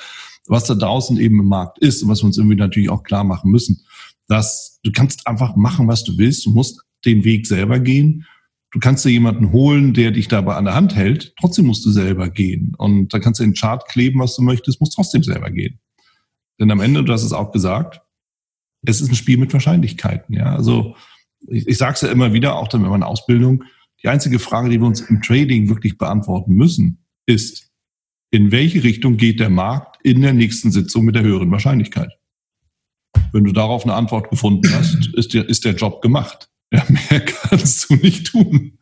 was 0.47 0.65
da 0.65 0.75
draußen 0.75 1.19
eben 1.19 1.41
im 1.41 1.49
Markt 1.49 1.79
ist 1.79 2.03
und 2.03 2.09
was 2.09 2.23
wir 2.23 2.27
uns 2.27 2.39
irgendwie 2.39 2.57
natürlich 2.57 2.91
auch 2.91 3.03
klar 3.03 3.25
machen 3.25 3.51
müssen, 3.51 3.85
dass 4.29 4.81
du 4.83 4.93
kannst 4.93 5.27
einfach 5.27 5.57
machen, 5.57 5.89
was 5.89 6.05
du 6.05 6.17
willst, 6.19 6.47
du 6.47 6.51
musst 6.51 6.81
den 7.05 7.25
Weg 7.25 7.47
selber 7.47 7.79
gehen 7.81 8.27
Du 8.75 8.81
kannst 8.81 9.05
dir 9.05 9.11
jemanden 9.11 9.53
holen, 9.53 9.95
der 9.95 10.11
dich 10.11 10.27
dabei 10.27 10.57
an 10.57 10.65
der 10.65 10.75
Hand 10.75 10.97
hält. 10.97 11.33
Trotzdem 11.39 11.67
musst 11.67 11.87
du 11.87 11.91
selber 11.91 12.29
gehen. 12.29 12.75
Und 12.77 13.15
da 13.15 13.21
kannst 13.21 13.39
du 13.39 13.45
den 13.45 13.55
Chart 13.55 13.87
kleben, 13.87 14.19
was 14.19 14.35
du 14.35 14.43
möchtest, 14.43 14.81
musst 14.81 14.95
trotzdem 14.95 15.23
selber 15.23 15.53
gehen. 15.53 15.79
Denn 16.59 16.73
am 16.73 16.81
Ende, 16.81 17.05
du 17.05 17.13
hast 17.13 17.23
es 17.23 17.33
auch 17.33 17.53
gesagt, 17.53 18.01
es 18.85 19.01
ist 19.01 19.11
ein 19.11 19.15
Spiel 19.15 19.39
mit 19.39 19.53
Wahrscheinlichkeiten. 19.53 20.35
Ja, 20.35 20.57
also 20.57 20.97
ich, 21.47 21.69
ich 21.69 21.79
sage 21.79 21.95
es 21.95 22.01
ja 22.01 22.09
immer 22.09 22.33
wieder, 22.33 22.57
auch 22.57 22.67
dann 22.67 22.83
in 22.83 22.91
meiner 22.91 23.07
Ausbildung. 23.07 23.63
Die 24.03 24.09
einzige 24.09 24.41
Frage, 24.41 24.69
die 24.69 24.81
wir 24.81 24.89
uns 24.89 25.03
im 25.03 25.23
Trading 25.23 25.69
wirklich 25.69 25.97
beantworten 25.97 26.55
müssen, 26.55 26.99
ist, 27.27 27.71
in 28.35 28.51
welche 28.51 28.83
Richtung 28.83 29.17
geht 29.17 29.39
der 29.39 29.49
Markt 29.49 29.97
in 30.03 30.21
der 30.21 30.33
nächsten 30.33 30.73
Sitzung 30.73 31.05
mit 31.05 31.15
der 31.15 31.23
höheren 31.23 31.53
Wahrscheinlichkeit? 31.53 32.11
Wenn 33.33 33.45
du 33.45 33.53
darauf 33.53 33.85
eine 33.85 33.95
Antwort 33.95 34.29
gefunden 34.29 34.69
hast, 34.73 35.07
ist 35.15 35.35
der, 35.35 35.49
ist 35.49 35.65
der 35.65 35.75
Job 35.77 36.03
gemacht. 36.03 36.49
Ja, 36.73 36.83
mehr 36.89 37.21
kannst 37.25 37.89
du 37.89 37.95
nicht 37.95 38.27
tun. 38.27 38.73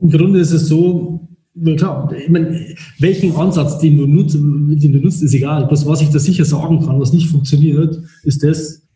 Im 0.00 0.10
Grunde 0.12 0.38
ist 0.38 0.52
es 0.52 0.68
so, 0.68 1.28
klar, 1.76 2.12
ich 2.12 2.28
meine, 2.28 2.76
welchen 3.00 3.34
Ansatz, 3.34 3.80
den 3.80 3.96
du, 3.96 4.06
nutzt, 4.06 4.36
den 4.36 4.92
du 4.92 5.00
nutzt, 5.00 5.24
ist 5.24 5.34
egal. 5.34 5.66
Das, 5.68 5.84
was 5.84 6.00
ich 6.02 6.10
da 6.10 6.20
sicher 6.20 6.44
sagen 6.44 6.86
kann, 6.86 7.00
was 7.00 7.12
nicht 7.12 7.26
funktioniert, 7.26 7.98
ist 8.22 8.44
das, 8.44 8.86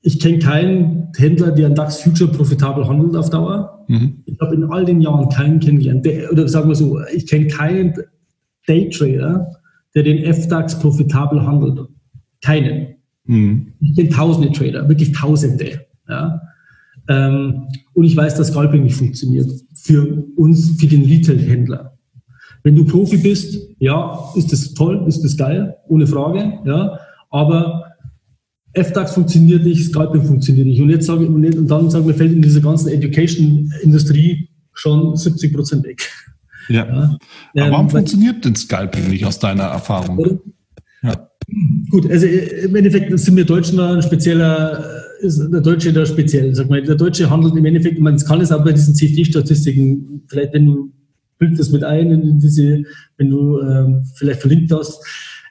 ich 0.00 0.18
kenne 0.18 0.38
keinen 0.38 1.08
Händler, 1.14 1.50
der 1.50 1.66
einen 1.66 1.74
DAX 1.74 2.00
Future 2.00 2.32
profitabel 2.32 2.88
handelt 2.88 3.16
auf 3.16 3.28
Dauer. 3.28 3.84
Mhm. 3.88 4.22
Ich 4.24 4.40
habe 4.40 4.54
in 4.54 4.64
all 4.64 4.86
den 4.86 5.02
Jahren 5.02 5.28
keinen 5.28 5.60
kennengelernt. 5.60 6.06
oder 6.32 6.48
sagen 6.48 6.68
wir 6.68 6.74
so, 6.74 6.98
ich 7.14 7.26
kenne 7.26 7.48
keinen 7.48 7.92
Daytrader, 8.66 9.50
der 9.94 10.02
den 10.02 10.24
FDAX 10.24 10.78
profitabel 10.78 11.42
handelt. 11.42 11.88
Keinen. 12.42 12.96
Mhm. 13.24 13.72
Ich 13.80 13.96
kenne 13.96 14.08
tausende 14.10 14.52
Trader, 14.52 14.88
wirklich 14.88 15.12
tausende. 15.12 15.80
Ja. 16.08 16.40
Ähm, 17.08 17.68
und 17.94 18.04
ich 18.04 18.16
weiß, 18.16 18.34
dass 18.36 18.48
Scalping 18.48 18.84
nicht 18.84 18.96
funktioniert 18.96 19.50
für 19.74 20.24
uns, 20.36 20.78
für 20.78 20.86
den 20.86 21.04
Retail-Händler. 21.04 21.96
Wenn 22.62 22.74
du 22.74 22.84
Profi 22.84 23.16
bist, 23.16 23.58
ja, 23.78 24.32
ist 24.34 24.52
das 24.52 24.74
toll, 24.74 25.04
ist 25.06 25.22
das 25.22 25.36
geil, 25.36 25.76
ohne 25.88 26.06
Frage, 26.06 26.54
ja, 26.64 26.98
aber 27.30 27.86
FDAX 28.72 29.14
funktioniert 29.14 29.64
nicht, 29.64 29.84
Scalping 29.84 30.24
funktioniert 30.24 30.66
nicht. 30.66 30.80
Und 30.80 30.90
jetzt 30.90 31.06
sage 31.06 31.24
ich, 31.24 31.30
und 31.30 31.66
dann 31.68 31.90
sagen 31.90 32.06
wir, 32.06 32.14
fällt 32.14 32.32
in 32.32 32.42
dieser 32.42 32.60
ganzen 32.60 32.88
Education-Industrie 32.88 34.48
schon 34.72 35.16
70 35.16 35.54
Prozent 35.54 35.84
weg. 35.84 36.02
Ja. 36.68 36.86
ja. 37.54 37.64
Aber 37.64 37.72
warum 37.72 37.86
ähm, 37.86 37.90
funktioniert 37.90 38.44
denn 38.44 38.56
Scalping 38.56 39.08
nicht 39.08 39.24
aus 39.24 39.38
deiner 39.38 39.64
Erfahrung? 39.64 40.40
Ja. 41.02 41.30
Gut, 41.90 42.10
also 42.10 42.26
im 42.26 42.74
Endeffekt 42.74 43.18
sind 43.18 43.36
wir 43.36 43.44
Deutschen 43.44 43.78
ein 43.78 44.02
spezieller 44.02 44.96
ist 45.20 45.38
der 45.38 45.60
Deutsche 45.60 45.92
da 45.92 46.04
speziell. 46.04 46.54
Sag 46.54 46.68
mal, 46.68 46.82
der 46.82 46.94
Deutsche 46.94 47.28
handelt 47.30 47.56
im 47.56 47.64
Endeffekt, 47.64 47.98
man 48.00 48.18
kann 48.18 48.40
es 48.40 48.52
auch 48.52 48.64
bei 48.64 48.72
diesen 48.72 48.94
CFD-Statistiken, 48.94 50.22
vielleicht 50.28 50.52
wenn 50.52 50.66
du 50.66 50.92
bildest 51.38 51.60
das 51.60 51.70
mit 51.70 51.84
ein, 51.84 52.10
in 52.10 52.38
diese, 52.38 52.82
wenn 53.18 53.30
du 53.30 53.60
ähm, 53.60 54.04
vielleicht 54.14 54.40
verlinkt 54.40 54.72
hast. 54.72 55.04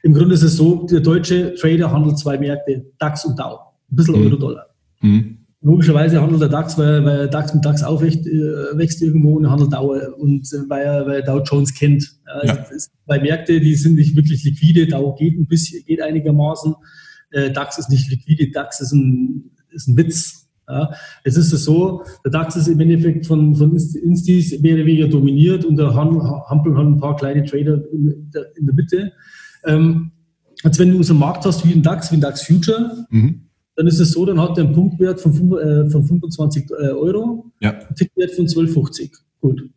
Im 0.04 0.14
Grunde 0.14 0.36
ist 0.36 0.44
es 0.44 0.58
so, 0.58 0.86
der 0.86 1.00
deutsche 1.00 1.54
Trader 1.56 1.92
handelt 1.92 2.18
zwei 2.18 2.38
Märkte, 2.38 2.86
DAX 3.00 3.26
und 3.26 3.38
DAO. 3.38 3.60
Ein 3.92 3.96
bisschen 3.96 4.20
mhm. 4.20 4.26
Euro-Dollar. 4.26 4.66
Mhm. 5.02 5.38
Logischerweise 5.66 6.22
handelt 6.22 6.42
der 6.44 6.50
DAX, 6.50 6.78
weil, 6.78 7.04
weil 7.04 7.28
DAX 7.28 7.52
mit 7.56 7.66
DAX 7.66 7.82
aufwächst 7.82 8.28
äh, 8.28 8.78
wächst 8.78 9.02
irgendwo 9.02 9.34
und 9.34 9.50
handelt 9.50 9.74
DAO 9.74 9.96
und 10.16 10.46
äh, 10.54 10.70
weil 10.70 10.86
er 10.86 11.08
weil 11.08 11.24
Dow 11.24 11.42
Jones 11.42 11.74
kennt. 11.74 12.08
Also 12.24 12.54
ja. 12.54 12.66
Zwei 13.06 13.20
Märkte, 13.20 13.60
die 13.60 13.74
sind 13.74 13.96
nicht 13.96 14.16
wirklich 14.16 14.44
liquide, 14.44 14.86
DAO 14.86 15.16
geht 15.16 15.40
ein 15.40 15.48
bisschen, 15.48 15.84
geht 15.84 16.04
einigermaßen. 16.04 16.76
Äh, 17.32 17.50
DAX 17.50 17.80
ist 17.80 17.90
nicht 17.90 18.12
liquide, 18.12 18.52
DAX 18.52 18.80
ist 18.80 18.92
ein 18.92 19.50
ist 19.72 19.88
ein 19.88 19.98
Witz. 19.98 20.48
Ja. 20.70 20.92
Es 21.24 21.36
ist 21.36 21.50
so, 21.50 22.04
der 22.24 22.32
DAX 22.32 22.56
ist 22.56 22.68
im 22.68 22.80
Endeffekt 22.80 23.26
von, 23.26 23.56
von 23.56 23.76
Instis 23.76 24.60
mehr 24.62 24.76
oder 24.76 24.86
weniger 24.86 25.08
dominiert 25.08 25.66
und 25.66 25.78
der 25.78 25.96
Hampel 25.96 26.78
hat 26.78 26.86
ein 26.86 27.00
paar 27.00 27.16
kleine 27.16 27.44
Trader 27.44 27.82
in 27.92 28.30
der, 28.32 28.56
in 28.56 28.68
der 28.68 28.76
Mitte. 28.76 29.14
Ähm, 29.66 30.12
als 30.64 30.78
wenn 30.78 30.92
du 30.92 31.02
so 31.02 31.14
einen 31.14 31.22
Markt 31.22 31.44
hast 31.44 31.68
wie 31.68 31.74
ein 31.74 31.82
DAX, 31.82 32.12
wie 32.12 32.18
ein 32.18 32.22
DAX 32.22 32.44
Future, 32.44 33.08
mhm. 33.10 33.45
Dann 33.76 33.88
ist 33.88 34.00
es 34.00 34.12
so, 34.12 34.26
dann 34.26 34.40
hat 34.40 34.58
der 34.58 34.66
einen 34.66 34.74
Punktwert 34.74 35.20
von, 35.20 35.34
äh, 35.58 35.90
von 35.90 36.04
25 36.04 36.70
äh, 36.70 36.88
Euro, 36.90 37.52
ja. 37.62 37.72
einen 37.72 37.96
Tickwert 37.96 38.32
von 38.32 38.46
12,50. 38.46 39.12
Gut. 39.42 39.70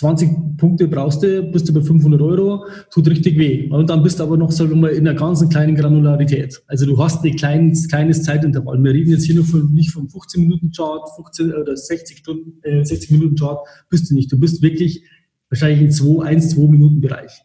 20 0.00 0.56
Punkte 0.56 0.88
brauchst 0.88 1.22
du, 1.22 1.42
bist 1.42 1.68
du 1.68 1.74
bei 1.74 1.82
500 1.82 2.22
Euro, 2.22 2.64
tut 2.90 3.06
richtig 3.08 3.38
weh. 3.38 3.68
Und 3.68 3.90
dann 3.90 4.02
bist 4.02 4.18
du 4.18 4.22
aber 4.24 4.38
noch, 4.38 4.50
sagen 4.50 4.70
wir 4.70 4.76
mal, 4.76 4.90
in 4.92 5.06
einer 5.06 5.18
ganz 5.18 5.46
kleinen 5.50 5.74
Granularität. 5.74 6.62
Also 6.68 6.86
du 6.86 6.96
hast 6.96 7.22
ein 7.22 7.36
kleines, 7.36 7.86
kleines 7.86 8.22
Zeitintervall. 8.22 8.82
Wir 8.82 8.94
reden 8.94 9.10
jetzt 9.10 9.24
hier 9.24 9.34
nur 9.34 9.44
von, 9.44 9.70
nicht 9.74 9.90
vom 9.90 10.08
15 10.08 10.40
Minuten 10.40 10.70
Chart, 10.74 11.06
15 11.16 11.52
oder 11.52 11.76
60 11.76 12.16
Stunden, 12.16 12.62
äh, 12.62 12.82
60 12.82 13.10
Minuten 13.10 13.36
Chart, 13.36 13.58
bist 13.90 14.10
du 14.10 14.14
nicht. 14.14 14.32
Du 14.32 14.40
bist 14.40 14.62
wirklich 14.62 15.02
wahrscheinlich 15.50 15.82
im 15.82 15.90
2, 15.90 16.24
1, 16.24 16.50
2 16.50 16.70
Minuten 16.70 17.02
Bereich. 17.02 17.42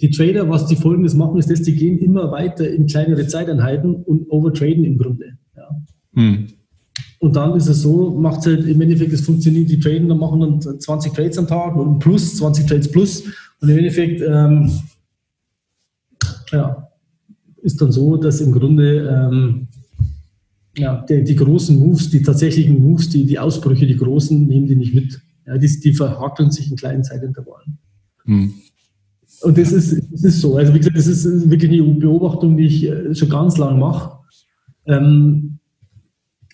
Die 0.00 0.10
Trader, 0.10 0.48
was 0.48 0.66
die 0.66 0.76
folgendes 0.76 1.14
machen, 1.14 1.38
ist, 1.38 1.50
dass 1.50 1.62
die 1.62 1.74
gehen 1.74 1.98
immer 1.98 2.30
weiter 2.30 2.68
in 2.68 2.86
kleinere 2.86 3.26
Zeiteinheiten 3.26 3.94
und 3.94 4.30
overtraden 4.30 4.84
im 4.84 4.98
Grunde. 4.98 5.38
Ja. 5.56 5.68
Hm. 6.14 6.48
Und 7.18 7.34
dann 7.34 7.56
ist 7.56 7.66
es 7.66 7.80
so, 7.80 8.10
macht 8.10 8.40
es 8.40 8.46
halt 8.46 8.66
im 8.66 8.80
Endeffekt, 8.80 9.12
es 9.12 9.22
funktioniert, 9.22 9.70
die 9.70 9.80
Traden 9.80 10.08
dann 10.08 10.18
machen 10.18 10.40
dann 10.40 10.80
20 10.80 11.12
Trades 11.12 11.38
am 11.38 11.46
Tag 11.46 11.74
und 11.76 11.98
plus, 11.98 12.36
20 12.36 12.66
Trades 12.66 12.90
plus. 12.90 13.24
Und 13.60 13.68
im 13.68 13.78
Endeffekt, 13.78 14.20
ähm, 14.20 14.70
ja, 16.52 16.88
ist 17.62 17.80
dann 17.80 17.90
so, 17.90 18.16
dass 18.16 18.40
im 18.40 18.52
Grunde 18.52 19.28
ähm, 19.32 19.68
ja, 20.76 21.04
die, 21.08 21.24
die, 21.24 21.34
großen 21.34 21.78
Moves, 21.78 22.10
die 22.10 22.22
tatsächlichen 22.22 22.78
Moves, 22.80 23.08
die, 23.08 23.24
die 23.24 23.38
Ausbrüche, 23.38 23.86
die 23.86 23.96
großen, 23.96 24.46
nehmen 24.46 24.66
die 24.66 24.76
nicht 24.76 24.94
mit. 24.94 25.20
Ja, 25.46 25.56
die, 25.56 25.80
die 25.80 25.94
verhakeln 25.94 26.50
sich 26.50 26.70
in 26.70 26.76
kleinen 26.76 27.02
Zeitintervallen. 27.02 27.78
Hm. 28.24 28.54
Und 29.42 29.58
das 29.58 29.72
ist, 29.72 30.02
das 30.12 30.24
ist 30.24 30.40
so. 30.40 30.56
Also 30.56 30.74
wie 30.74 30.78
gesagt, 30.78 30.96
das 30.96 31.06
ist 31.06 31.50
wirklich 31.50 31.70
eine 31.70 31.94
Beobachtung, 31.94 32.56
die 32.56 32.66
ich 32.66 32.84
äh, 32.84 33.14
schon 33.14 33.28
ganz 33.28 33.58
lange 33.58 33.78
mache. 33.78 34.18
Ähm, 34.86 35.58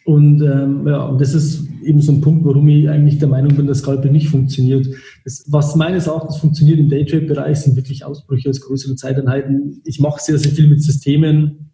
und 0.04 0.42
ähm, 0.42 0.86
ja, 0.86 1.04
und 1.04 1.20
das 1.20 1.32
ist 1.32 1.64
eben 1.84 2.00
so 2.00 2.12
ein 2.12 2.20
Punkt, 2.20 2.44
warum 2.44 2.68
ich 2.68 2.88
eigentlich 2.88 3.18
der 3.18 3.28
Meinung 3.28 3.54
bin, 3.54 3.66
dass 3.66 3.78
Scalpel 3.78 4.10
nicht 4.10 4.28
funktioniert. 4.28 4.88
Das, 5.24 5.44
was 5.48 5.76
meines 5.76 6.08
Erachtens 6.08 6.38
funktioniert 6.38 6.80
im 6.80 6.88
Daytrade-Bereich, 6.88 7.60
sind 7.60 7.76
wirklich 7.76 8.04
Ausbrüche 8.04 8.50
aus 8.50 8.60
größeren 8.60 8.96
Zeiteinheiten. 8.96 9.80
Ich 9.84 10.00
mache 10.00 10.20
sehr, 10.20 10.38
sehr 10.38 10.50
viel 10.50 10.68
mit 10.68 10.82
Systemen 10.82 11.70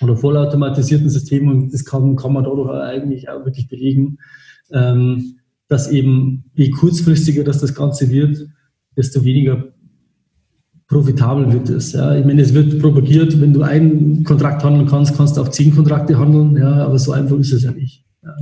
oder 0.00 0.16
vollautomatisierten 0.16 1.08
Systemen 1.08 1.48
und 1.48 1.72
das 1.72 1.84
kann, 1.84 2.16
kann 2.16 2.32
man 2.32 2.44
dadurch 2.44 2.70
eigentlich 2.70 3.28
auch 3.28 3.44
wirklich 3.44 3.68
belegen, 3.68 4.18
ähm, 4.72 5.38
dass 5.68 5.90
eben 5.90 6.44
je 6.54 6.70
kurzfristiger 6.70 7.44
das, 7.44 7.60
das 7.60 7.74
Ganze 7.74 8.10
wird, 8.10 8.46
desto 8.96 9.24
weniger 9.24 9.72
profitabel 10.92 11.52
wird 11.52 11.70
es. 11.70 11.92
Ja. 11.92 12.16
Ich 12.16 12.24
meine, 12.24 12.42
es 12.42 12.52
wird 12.52 12.78
propagiert, 12.78 13.40
wenn 13.40 13.52
du 13.52 13.62
einen 13.62 14.22
Kontrakt 14.24 14.62
handeln 14.62 14.86
kannst, 14.86 15.16
kannst 15.16 15.36
du 15.36 15.40
auch 15.40 15.48
zehn 15.48 15.74
Kontrakte 15.74 16.18
handeln, 16.18 16.56
ja, 16.56 16.84
aber 16.84 16.98
so 16.98 17.12
einfach 17.12 17.38
ist 17.38 17.52
es 17.52 17.64
ja 17.64 17.72
nicht. 17.72 18.04
Ja. 18.22 18.34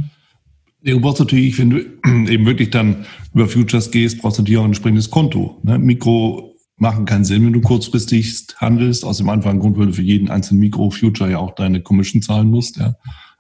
Du 0.83 1.01
brauchst 1.01 1.21
natürlich, 1.21 1.59
wenn 1.59 1.71
du 1.71 1.79
eben 2.31 2.45
wirklich 2.45 2.71
dann 2.71 3.05
über 3.33 3.47
Futures 3.47 3.91
gehst, 3.91 4.21
brauchst 4.21 4.39
du 4.39 4.43
natürlich 4.43 4.59
auch 4.59 4.65
ein 4.65 4.71
entsprechendes 4.71 5.11
Konto. 5.11 5.61
Ne? 5.63 5.79
Mikro 5.79 6.57
machen 6.77 7.05
keinen 7.05 7.25
Sinn, 7.25 7.45
wenn 7.45 7.53
du 7.53 7.61
kurzfristig 7.61 8.47
handelst. 8.57 9.05
Aus 9.05 9.19
dem 9.19 9.29
einfachen 9.29 9.61
Grund, 9.61 9.79
weil 9.79 9.87
du 9.87 9.93
für 9.93 10.03
jeden 10.03 10.31
einzelnen 10.31 10.61
Mikro-Future 10.61 11.31
ja 11.31 11.39
auch 11.39 11.55
deine 11.55 11.83
Commission 11.83 12.23
zahlen 12.23 12.49
musst. 12.49 12.79
Ja? 12.79 12.95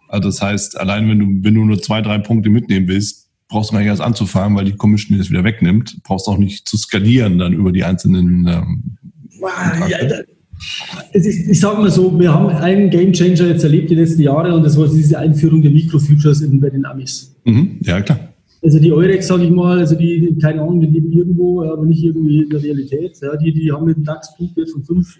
Also 0.09 0.29
das 0.29 0.42
heißt, 0.42 0.79
allein 0.79 1.09
wenn 1.09 1.18
du, 1.18 1.27
wenn 1.44 1.55
du 1.55 1.64
nur 1.64 1.81
zwei, 1.81 2.03
drei 2.03 2.18
Punkte 2.18 2.51
mitnehmen 2.51 2.87
willst, 2.87 3.31
brauchst 3.51 3.70
du 3.70 3.75
gar 3.75 3.81
nicht 3.81 3.88
erst 3.88 4.01
anzufangen, 4.01 4.57
weil 4.57 4.64
die 4.64 4.77
Commission 4.77 5.18
das 5.18 5.31
wieder 5.31 5.44
wegnimmt. 5.44 6.03
Brauchst 6.05 6.29
auch 6.29 6.38
nicht 6.38 6.68
zu 6.68 6.79
skalieren 6.79 7.38
dann 7.38 7.53
über 7.53 7.73
die 7.73 7.85
einzelnen 7.85 8.46
ähm, 8.46 8.99
ja, 9.88 9.98
ist, 11.12 11.26
ich 11.26 11.61
sage 11.61 11.81
mal 11.81 11.90
so, 11.90 12.18
wir 12.18 12.33
haben 12.33 12.48
einen 12.48 12.90
Game 12.90 13.12
Changer 13.12 13.48
jetzt 13.48 13.64
erlebt 13.64 13.90
die 13.90 13.94
letzten 13.94 14.22
Jahre 14.22 14.55
und 14.55 14.62
das 14.62 14.79
war 14.79 14.88
diese 14.88 15.18
Einführung 15.18 15.62
der 15.62 15.70
Microfutures 15.70 16.44
bei 16.61 16.70
den 16.70 16.85
Amis. 16.85 17.35
Mhm, 17.44 17.79
ja, 17.83 18.00
klar. 18.00 18.20
Also 18.62 18.79
die 18.79 18.92
Eurex, 18.92 19.26
sage 19.26 19.44
ich 19.44 19.50
mal, 19.50 19.79
also 19.79 19.94
die, 19.94 20.37
keine 20.40 20.61
Ahnung, 20.61 20.81
die 20.81 20.87
leben 20.87 21.12
irgendwo, 21.12 21.62
aber 21.62 21.87
nicht 21.87 22.05
irgendwie 22.05 22.42
in 22.42 22.50
der 22.50 22.62
Realität. 22.62 23.16
Ja, 23.22 23.35
die, 23.37 23.53
die 23.53 23.72
haben 23.72 23.88
einen 23.88 24.05
DAX-Punktwert 24.05 24.68
von 24.68 24.83
5. 24.83 25.18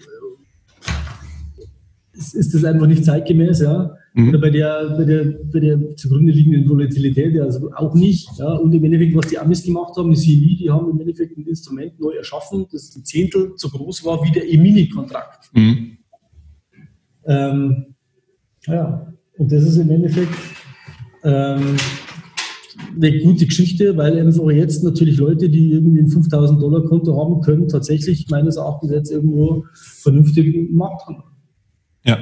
Ist, 2.12 2.35
ist 2.35 2.54
das 2.54 2.64
einfach 2.64 2.87
nicht 2.87 3.04
zeitgemäß, 3.04 3.61
ja. 3.61 3.96
Mhm. 4.14 4.29
Oder 4.31 4.38
bei 4.38 4.51
der, 4.51 4.94
bei, 4.96 5.05
der, 5.05 5.25
bei 5.53 5.61
der 5.61 5.96
zugrunde 5.96 6.33
liegenden 6.33 6.68
Volatilität, 6.68 7.38
also 7.40 7.70
auch 7.75 7.94
nicht. 7.94 8.29
Ja. 8.38 8.53
Und 8.55 8.73
im 8.73 8.83
Endeffekt, 8.83 9.16
was 9.16 9.29
die 9.29 9.38
Amis 9.38 9.62
gemacht 9.62 9.96
haben, 9.96 10.11
die 10.11 10.16
CME, 10.16 10.57
die 10.57 10.70
haben 10.70 10.90
im 10.90 11.01
Endeffekt 11.01 11.37
ein 11.37 11.46
Instrument 11.46 11.99
neu 12.01 12.12
erschaffen, 12.12 12.66
das 12.73 12.94
ein 12.96 13.05
Zehntel 13.05 13.53
so 13.57 13.68
groß 13.68 14.05
war 14.05 14.25
wie 14.25 14.33
der 14.33 14.49
E-Mini-Kontrakt. 14.49 15.51
Mhm. 15.55 15.99
Ähm, 17.27 17.87
ja, 18.66 19.12
und 19.38 19.53
das 19.53 19.62
ist 19.62 19.77
im 19.77 19.90
Endeffekt 19.90 20.35
ähm, 21.23 21.77
eine 22.96 23.18
gute 23.20 23.46
Geschichte, 23.46 23.96
weil 23.96 24.18
einfach 24.18 24.51
jetzt 24.51 24.83
natürlich 24.83 25.18
Leute, 25.18 25.49
die 25.49 25.73
irgendwie 25.73 26.01
ein 26.01 26.09
5000 26.09 26.61
Dollar 26.61 26.83
Konto 26.85 27.16
haben, 27.16 27.40
können 27.42 27.68
tatsächlich 27.68 28.29
meines 28.29 28.57
Erachtens 28.57 28.90
jetzt 28.90 29.11
irgendwo 29.11 29.64
vernünftig 29.73 30.70
Markt 30.70 31.07
haben. 31.07 31.23
Ja. 32.05 32.18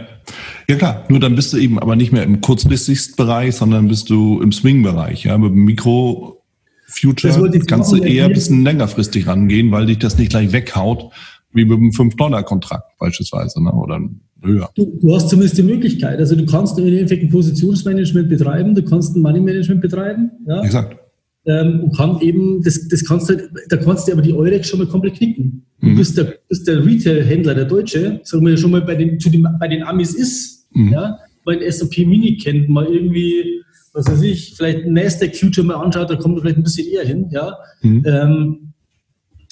Ja 0.71 0.77
klar, 0.77 1.05
nur 1.09 1.19
dann 1.19 1.35
bist 1.35 1.53
du 1.53 1.57
eben 1.57 1.79
aber 1.79 1.97
nicht 1.97 2.13
mehr 2.13 2.25
im 2.25 2.43
kurzfristigsten 2.43 3.17
Bereich, 3.17 3.57
sondern 3.57 3.89
bist 3.89 4.11
du 4.11 4.43
im 4.43 4.53
Swing-Bereich. 4.53 5.25
Ja? 5.25 5.39
Mit 5.39 5.53
dem 5.53 5.65
Mikro-Future 5.65 7.51
kannst 7.67 7.93
du 7.93 7.97
eher 7.97 8.27
ein 8.27 8.35
bisschen 8.35 8.65
längerfristig 8.65 9.27
rangehen, 9.27 9.73
weil 9.73 9.87
dich 9.87 9.99
das 9.99 10.19
nicht 10.19 10.31
gleich 10.31 10.53
weghaut, 10.53 11.11
wie 11.53 11.65
mit 11.65 11.79
einem 11.79 11.91
5-Dollar-Kontrakt 11.91 12.99
beispielsweise. 12.99 13.65
Ne? 13.65 13.73
Oder 13.73 13.99
höher. 14.43 14.69
Du, 14.75 14.99
du, 15.01 15.15
hast 15.15 15.31
zumindest 15.31 15.57
die 15.57 15.63
Möglichkeit. 15.63 16.19
Also 16.19 16.37
du 16.37 16.45
kannst 16.45 16.79
im 16.79 16.87
Endeffekt 16.87 17.23
ein 17.23 17.31
Positionsmanagement 17.31 18.29
betreiben, 18.29 18.75
du 18.75 18.83
kannst 18.83 19.17
ein 19.17 19.23
Money-Management 19.23 19.81
betreiben. 19.81 20.31
Ja? 20.47 20.63
Exakt. 20.63 20.99
Ähm, 21.47 21.85
und 21.85 21.97
kann 21.97 22.21
eben, 22.21 22.63
das, 22.63 22.89
das 22.89 23.03
kannst 23.07 23.31
du, 23.31 23.51
da 23.71 23.77
kannst 23.79 24.07
du 24.07 24.13
aber 24.13 24.21
die 24.21 24.35
Eurex 24.35 24.69
schon 24.69 24.81
mal 24.81 24.87
komplett 24.89 25.15
knicken. 25.15 25.65
Du 25.81 25.87
mhm. 25.87 25.97
bist 25.97 26.19
der, 26.19 26.35
der 26.67 26.85
Retail-Händler, 26.85 27.55
der 27.55 27.65
Deutsche, 27.65 28.21
sagen 28.23 28.45
wir 28.45 28.55
schon 28.59 28.71
mal 28.71 28.83
bei 28.83 28.97
den, 28.97 29.19
zu 29.19 29.31
den, 29.31 29.47
bei 29.59 29.67
den 29.67 29.83
Amis 29.83 30.13
ist, 30.13 30.58
Mhm. 30.79 30.93
Ja, 30.93 31.19
mein 31.45 31.61
S&P 31.61 32.05
Mini 32.07 32.37
kennt, 32.37 32.69
mal 32.69 32.87
irgendwie, 32.87 33.63
was 33.93 34.09
weiß 34.09 34.23
ich, 34.23 34.55
vielleicht 34.55 34.87
Nasdaq 34.87 35.37
Future 35.37 35.67
mal 35.67 35.75
anschaut, 35.75 36.09
da 36.09 36.17
kommt 36.17 36.35
man 36.35 36.43
vielleicht 36.43 36.59
ein 36.59 36.63
bisschen 36.63 36.89
eher 36.89 37.05
hin. 37.05 37.27
Ja, 37.31 37.57
mhm. 37.83 38.05
ähm, 38.07 38.73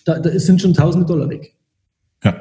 da, 0.05 0.21
da 0.21 0.39
sind 0.39 0.63
schon 0.63 0.73
tausende 0.73 1.07
Dollar 1.07 1.29
weg. 1.29 1.55
Ja. 2.23 2.33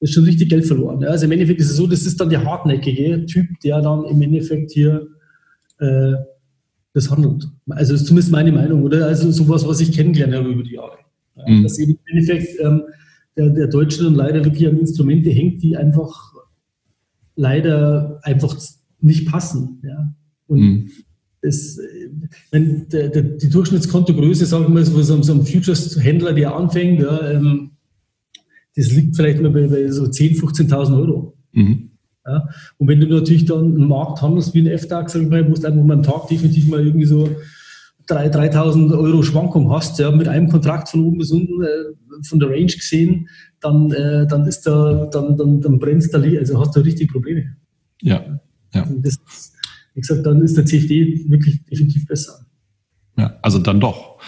Das 0.00 0.10
ist 0.10 0.14
schon 0.14 0.24
richtig 0.24 0.48
Geld 0.48 0.66
verloren. 0.66 1.00
Ja. 1.00 1.08
Also 1.08 1.26
im 1.26 1.32
Endeffekt 1.32 1.60
ist 1.60 1.70
es 1.70 1.76
so, 1.76 1.86
das 1.86 2.04
ist 2.04 2.20
dann 2.20 2.28
der 2.28 2.44
hartnäckige 2.44 3.24
Typ, 3.26 3.46
der 3.62 3.80
dann 3.80 4.04
im 4.04 4.20
Endeffekt 4.20 4.72
hier 4.72 5.06
äh, 5.78 6.14
das 6.92 7.10
handelt. 7.10 7.46
Also 7.70 7.92
das 7.92 8.02
ist 8.02 8.06
zumindest 8.08 8.32
meine 8.32 8.52
Meinung, 8.52 8.82
oder? 8.82 9.06
Also 9.06 9.30
sowas, 9.30 9.66
was 9.66 9.80
ich 9.80 9.92
kennengelernt 9.92 10.34
habe 10.34 10.48
über 10.48 10.62
die 10.62 10.74
Jahre. 10.74 10.98
Ja, 11.36 11.44
mhm. 11.48 11.62
Dass 11.62 11.78
eben 11.78 11.92
im 11.92 11.98
Endeffekt 12.06 12.60
ähm, 12.60 12.82
der, 13.36 13.50
der 13.50 13.66
Deutsche 13.68 14.02
dann 14.02 14.14
leider 14.14 14.44
wirklich 14.44 14.66
an 14.66 14.78
Instrumente 14.78 15.30
hängt, 15.30 15.62
die 15.62 15.76
einfach 15.76 16.33
leider 17.36 18.20
einfach 18.22 18.56
nicht 19.00 19.28
passen. 19.28 19.80
Ja. 19.84 20.14
Und 20.46 20.60
mhm. 20.60 20.90
das, 21.42 21.78
wenn 22.50 22.88
der, 22.88 23.08
der, 23.08 23.22
die 23.22 23.50
Durchschnittskontogröße, 23.50 24.46
sagen 24.46 24.64
wir 24.64 24.70
mal, 24.70 24.84
so, 24.84 25.22
so 25.22 25.32
ein 25.32 25.46
Futures-Händler, 25.46 26.32
der 26.32 26.54
anfängt, 26.54 27.00
ja, 27.00 27.30
ähm, 27.30 27.72
das 28.76 28.92
liegt 28.92 29.16
vielleicht 29.16 29.40
mal 29.40 29.50
bei, 29.50 29.68
bei 29.68 29.90
so 29.90 30.04
10.000, 30.04 30.68
15.000 30.68 30.96
Euro. 30.96 31.36
Mhm. 31.52 31.90
Ja. 32.26 32.48
Und 32.78 32.88
wenn 32.88 33.00
du 33.00 33.06
natürlich 33.06 33.44
dann 33.44 33.74
einen 33.74 33.88
Markt 33.88 34.22
handelst 34.22 34.54
wie 34.54 34.62
ein 34.62 34.66
F-Tag, 34.66 35.10
sag 35.10 35.22
ich 35.22 35.28
mal, 35.28 35.46
musst 35.48 35.64
du 35.64 35.68
einfach 35.68 35.84
mal 35.84 35.96
am 35.96 36.02
Tag 36.02 36.28
definitiv 36.28 36.68
mal 36.68 36.84
irgendwie 36.84 37.06
so 37.06 37.28
3.000 38.08 38.96
Euro 38.98 39.22
Schwankung 39.22 39.70
hast, 39.70 39.98
ja, 39.98 40.10
mit 40.10 40.28
einem 40.28 40.48
Kontrakt 40.48 40.88
von 40.88 41.04
oben 41.04 41.18
bis 41.18 41.30
unten, 41.30 41.62
äh, 41.62 42.24
von 42.24 42.38
der 42.38 42.50
Range 42.50 42.66
gesehen, 42.66 43.28
dann, 43.60 43.90
äh, 43.92 44.26
dann 44.26 44.46
ist 44.46 44.62
da, 44.62 45.06
dann, 45.06 45.36
dann, 45.36 45.60
dann 45.60 45.78
brennst 45.78 46.12
da, 46.12 46.20
also 46.20 46.60
hast 46.60 46.76
du 46.76 46.80
richtig 46.80 47.10
Probleme. 47.10 47.56
Ja. 48.02 48.40
ja. 48.74 48.86
Das, 48.98 49.18
wie 49.94 50.00
gesagt, 50.00 50.26
dann 50.26 50.42
ist 50.42 50.56
der 50.56 50.66
CFD 50.66 51.24
wirklich 51.28 51.64
definitiv 51.64 52.06
besser. 52.06 52.46
Ja, 53.16 53.38
also 53.42 53.58
dann 53.58 53.80
doch. 53.80 54.18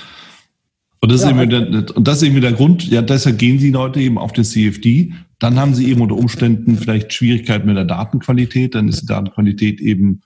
Und 1.00 1.12
das, 1.12 1.22
ja, 1.22 1.30
ist 1.30 1.36
eben 1.36 1.50
der, 1.50 1.96
und 1.96 2.08
das 2.08 2.22
ist 2.22 2.28
eben 2.28 2.40
der 2.40 2.52
Grund, 2.52 2.88
ja, 2.88 3.02
deshalb 3.02 3.38
gehen 3.38 3.58
Sie 3.58 3.70
Leute 3.70 4.00
eben 4.00 4.18
auf 4.18 4.32
den 4.32 4.44
CFD. 4.44 5.12
Dann 5.38 5.56
haben 5.56 5.74
Sie 5.74 5.90
eben 5.90 6.00
unter 6.00 6.16
Umständen 6.16 6.76
vielleicht 6.76 7.12
Schwierigkeiten 7.12 7.66
mit 7.66 7.76
der 7.76 7.84
Datenqualität. 7.84 8.74
Dann 8.74 8.88
ist 8.88 9.02
die 9.02 9.06
Datenqualität 9.06 9.80
eben 9.80 10.22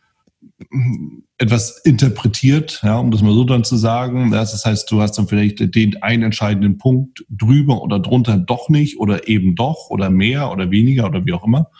etwas 1.39 1.81
interpretiert, 1.85 2.81
ja, 2.83 2.99
um 2.99 3.11
das 3.11 3.23
mal 3.23 3.33
so 3.33 3.45
dann 3.45 3.65
zu 3.65 3.77
sagen. 3.77 4.31
Das 4.31 4.65
heißt, 4.65 4.91
du 4.91 5.01
hast 5.01 5.13
dann 5.13 5.27
vielleicht 5.27 5.75
den 5.75 6.03
einen 6.03 6.25
entscheidenden 6.25 6.79
Punkt 6.79 7.25
drüber 7.31 7.83
oder 7.83 7.99
drunter 7.99 8.37
doch 8.37 8.69
nicht 8.69 8.99
oder 8.99 9.27
eben 9.29 9.55
doch 9.55 9.89
oder 9.91 10.11
mehr 10.11 10.51
oder 10.51 10.71
weniger 10.71 11.07
oder 11.07 11.25
wie 11.25 11.33
auch 11.33 11.45
immer. 11.45 11.71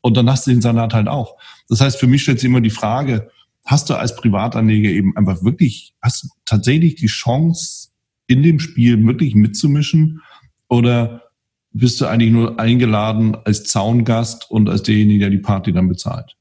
Und 0.00 0.16
dann 0.16 0.30
hast 0.30 0.46
du 0.46 0.50
den 0.50 0.62
Salat 0.62 0.94
halt 0.94 1.08
auch. 1.08 1.36
Das 1.68 1.80
heißt, 1.80 1.98
für 1.98 2.06
mich 2.06 2.22
stellt 2.22 2.40
sich 2.40 2.48
immer 2.48 2.60
die 2.60 2.70
Frage, 2.70 3.30
hast 3.64 3.88
du 3.90 3.94
als 3.94 4.16
Privatanleger 4.16 4.90
eben 4.90 5.16
einfach 5.16 5.42
wirklich, 5.42 5.94
hast 6.02 6.24
du 6.24 6.28
tatsächlich 6.44 6.96
die 6.96 7.06
Chance, 7.06 7.88
in 8.26 8.42
dem 8.42 8.58
Spiel 8.58 9.04
wirklich 9.06 9.34
mitzumischen 9.34 10.22
oder 10.68 11.22
bist 11.72 12.00
du 12.00 12.06
eigentlich 12.06 12.32
nur 12.32 12.58
eingeladen 12.58 13.36
als 13.44 13.64
Zaungast 13.64 14.50
und 14.50 14.68
als 14.68 14.82
derjenige, 14.82 15.20
der 15.20 15.30
die 15.30 15.38
Party 15.38 15.72
dann 15.72 15.88
bezahlt? 15.88 16.36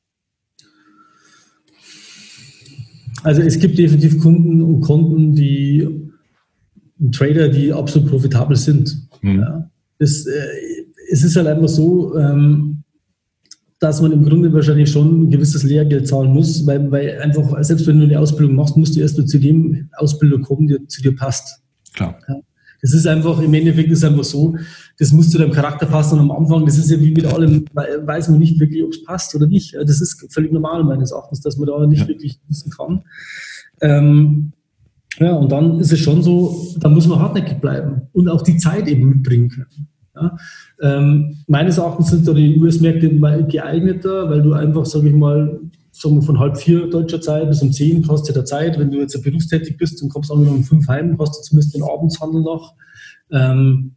Also 3.23 3.41
es 3.41 3.57
gibt 3.59 3.77
definitiv 3.77 4.19
Kunden 4.19 4.61
und 4.61 4.81
Konten, 4.81 5.33
die 5.33 5.87
Trader, 7.11 7.49
die 7.49 7.73
absolut 7.73 8.09
profitabel 8.09 8.55
sind. 8.55 9.07
Mhm. 9.21 9.39
Ja. 9.39 9.69
Das, 9.99 10.25
äh, 10.25 10.31
es 11.11 11.23
ist 11.23 11.35
halt 11.35 11.47
einfach 11.47 11.67
so, 11.67 12.17
ähm, 12.17 12.83
dass 13.79 14.01
man 14.01 14.11
im 14.13 14.23
Grunde 14.23 14.53
wahrscheinlich 14.53 14.89
schon 14.89 15.23
ein 15.23 15.29
gewisses 15.29 15.63
Lehrgeld 15.63 16.07
zahlen 16.07 16.31
muss, 16.31 16.65
weil, 16.65 16.89
weil 16.89 17.19
einfach, 17.19 17.61
selbst 17.63 17.85
wenn 17.85 17.99
du 17.99 18.05
eine 18.05 18.19
Ausbildung 18.19 18.55
machst, 18.55 18.77
musst 18.77 18.95
du 18.95 19.01
erst 19.01 19.27
zu 19.27 19.39
dem 19.39 19.89
Ausbilder 19.97 20.39
kommen, 20.39 20.67
der 20.67 20.87
zu 20.87 21.01
dir 21.01 21.15
passt. 21.15 21.61
Klar. 21.93 22.17
Ja. 22.27 22.35
Das 22.83 22.93
ist 22.93 23.07
einfach, 23.07 23.39
im 23.39 23.53
Endeffekt 23.53 23.89
ist 23.91 23.99
es 23.99 24.03
einfach 24.03 24.25
so, 24.25 24.57
das 24.99 25.13
muss 25.13 25.29
zu 25.29 25.37
deinem 25.37 25.53
Charakter 25.53 25.85
passen 25.85 26.19
und 26.19 26.29
am 26.29 26.31
Anfang, 26.31 26.65
das 26.65 26.77
ist 26.77 26.91
ja 26.91 26.99
wie 26.99 27.11
mit 27.11 27.25
allem, 27.25 27.63
weiß 27.73 28.27
man 28.27 28.39
nicht 28.39 28.59
wirklich, 28.59 28.83
ob 28.83 28.91
es 28.91 29.05
passt 29.05 29.33
oder 29.35 29.47
nicht. 29.47 29.73
Das 29.73 30.01
ist 30.01 30.27
völlig 30.33 30.51
normal 30.51 30.83
meines 30.83 31.13
Erachtens, 31.13 31.39
dass 31.39 31.57
man 31.57 31.67
da 31.67 31.87
nicht 31.87 32.01
ja. 32.01 32.07
wirklich 32.09 32.41
wissen 32.49 32.71
kann. 32.71 33.03
Ähm, 33.79 34.51
ja, 35.17 35.31
und 35.31 35.49
dann 35.49 35.79
ist 35.79 35.93
es 35.93 35.99
schon 35.99 36.23
so, 36.23 36.75
da 36.77 36.89
muss 36.89 37.07
man 37.07 37.19
hartnäckig 37.19 37.61
bleiben 37.61 38.01
und 38.11 38.27
auch 38.27 38.41
die 38.41 38.57
Zeit 38.57 38.89
eben 38.89 39.07
mitbringen 39.07 39.47
können. 39.47 39.87
Ja, 40.13 40.37
ähm, 40.81 41.37
meines 41.47 41.77
Erachtens 41.77 42.09
sind 42.09 42.27
da 42.27 42.33
die 42.33 42.59
US-Märkte 42.59 43.09
geeigneter, 43.47 44.29
weil 44.29 44.41
du 44.41 44.51
einfach, 44.51 44.85
sage 44.85 45.07
ich 45.07 45.15
mal, 45.15 45.57
sagen 45.93 46.15
wir 46.15 46.21
von 46.23 46.39
halb 46.39 46.57
vier 46.57 46.87
deutscher 46.89 47.21
Zeit 47.21 47.47
bis 47.47 47.61
um 47.61 47.71
zehn 47.71 48.05
hast 48.09 48.27
du 48.27 48.33
der 48.33 48.45
Zeit. 48.45 48.79
Wenn 48.79 48.91
du 48.91 48.99
jetzt 48.99 49.21
berufstätig 49.23 49.77
bist 49.77 50.01
und 50.01 50.09
kommst 50.09 50.31
dann 50.31 50.47
um 50.47 50.63
fünf 50.63 50.87
heim, 50.87 51.17
hast 51.19 51.37
du 51.37 51.41
zumindest 51.43 51.75
den 51.75 51.83
Abendshandel 51.83 52.41
noch. 52.41 52.73
Ähm, 53.31 53.91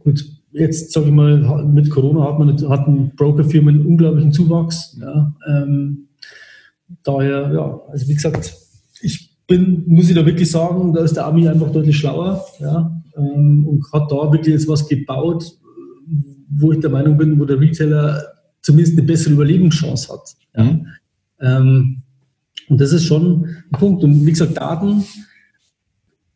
gut, 0.00 0.24
jetzt 0.50 0.92
sage 0.92 1.06
ich 1.06 1.12
mal, 1.12 1.64
mit 1.64 1.88
Corona 1.88 2.24
hat 2.24 2.38
man 2.38 2.68
hatten 2.68 3.12
Brokerfirmen 3.16 3.76
einen 3.76 3.86
unglaublichen 3.86 4.32
Zuwachs. 4.32 4.98
Ja, 5.00 5.34
ähm, 5.48 6.08
daher, 7.04 7.52
ja, 7.52 7.80
also 7.88 8.08
wie 8.08 8.14
gesagt, 8.14 8.54
ich 9.00 9.36
bin, 9.46 9.84
muss 9.86 10.08
ich 10.08 10.16
da 10.16 10.26
wirklich 10.26 10.50
sagen, 10.50 10.92
da 10.92 11.02
ist 11.04 11.14
der 11.14 11.26
Ami 11.26 11.48
einfach 11.48 11.70
deutlich 11.70 11.96
schlauer 11.96 12.44
ja, 12.58 13.00
ähm, 13.16 13.66
und 13.66 13.84
hat 13.92 14.10
da 14.10 14.32
wirklich 14.32 14.54
jetzt 14.54 14.68
was 14.68 14.88
gebaut, 14.88 15.44
wo 16.50 16.72
ich 16.72 16.80
der 16.80 16.90
Meinung 16.90 17.16
bin, 17.16 17.38
wo 17.38 17.44
der 17.44 17.60
Retailer 17.60 18.20
zumindest 18.62 18.98
eine 18.98 19.06
bessere 19.06 19.34
Überlebenschance 19.34 20.12
hat. 20.12 20.34
Ja. 20.56 20.64
Mhm. 20.64 20.86
Ähm, 21.40 22.02
und 22.68 22.80
das 22.80 22.92
ist 22.92 23.04
schon 23.04 23.44
ein 23.44 23.78
Punkt. 23.78 24.04
Und 24.04 24.26
wie 24.26 24.30
gesagt, 24.30 24.56
Daten 24.56 25.04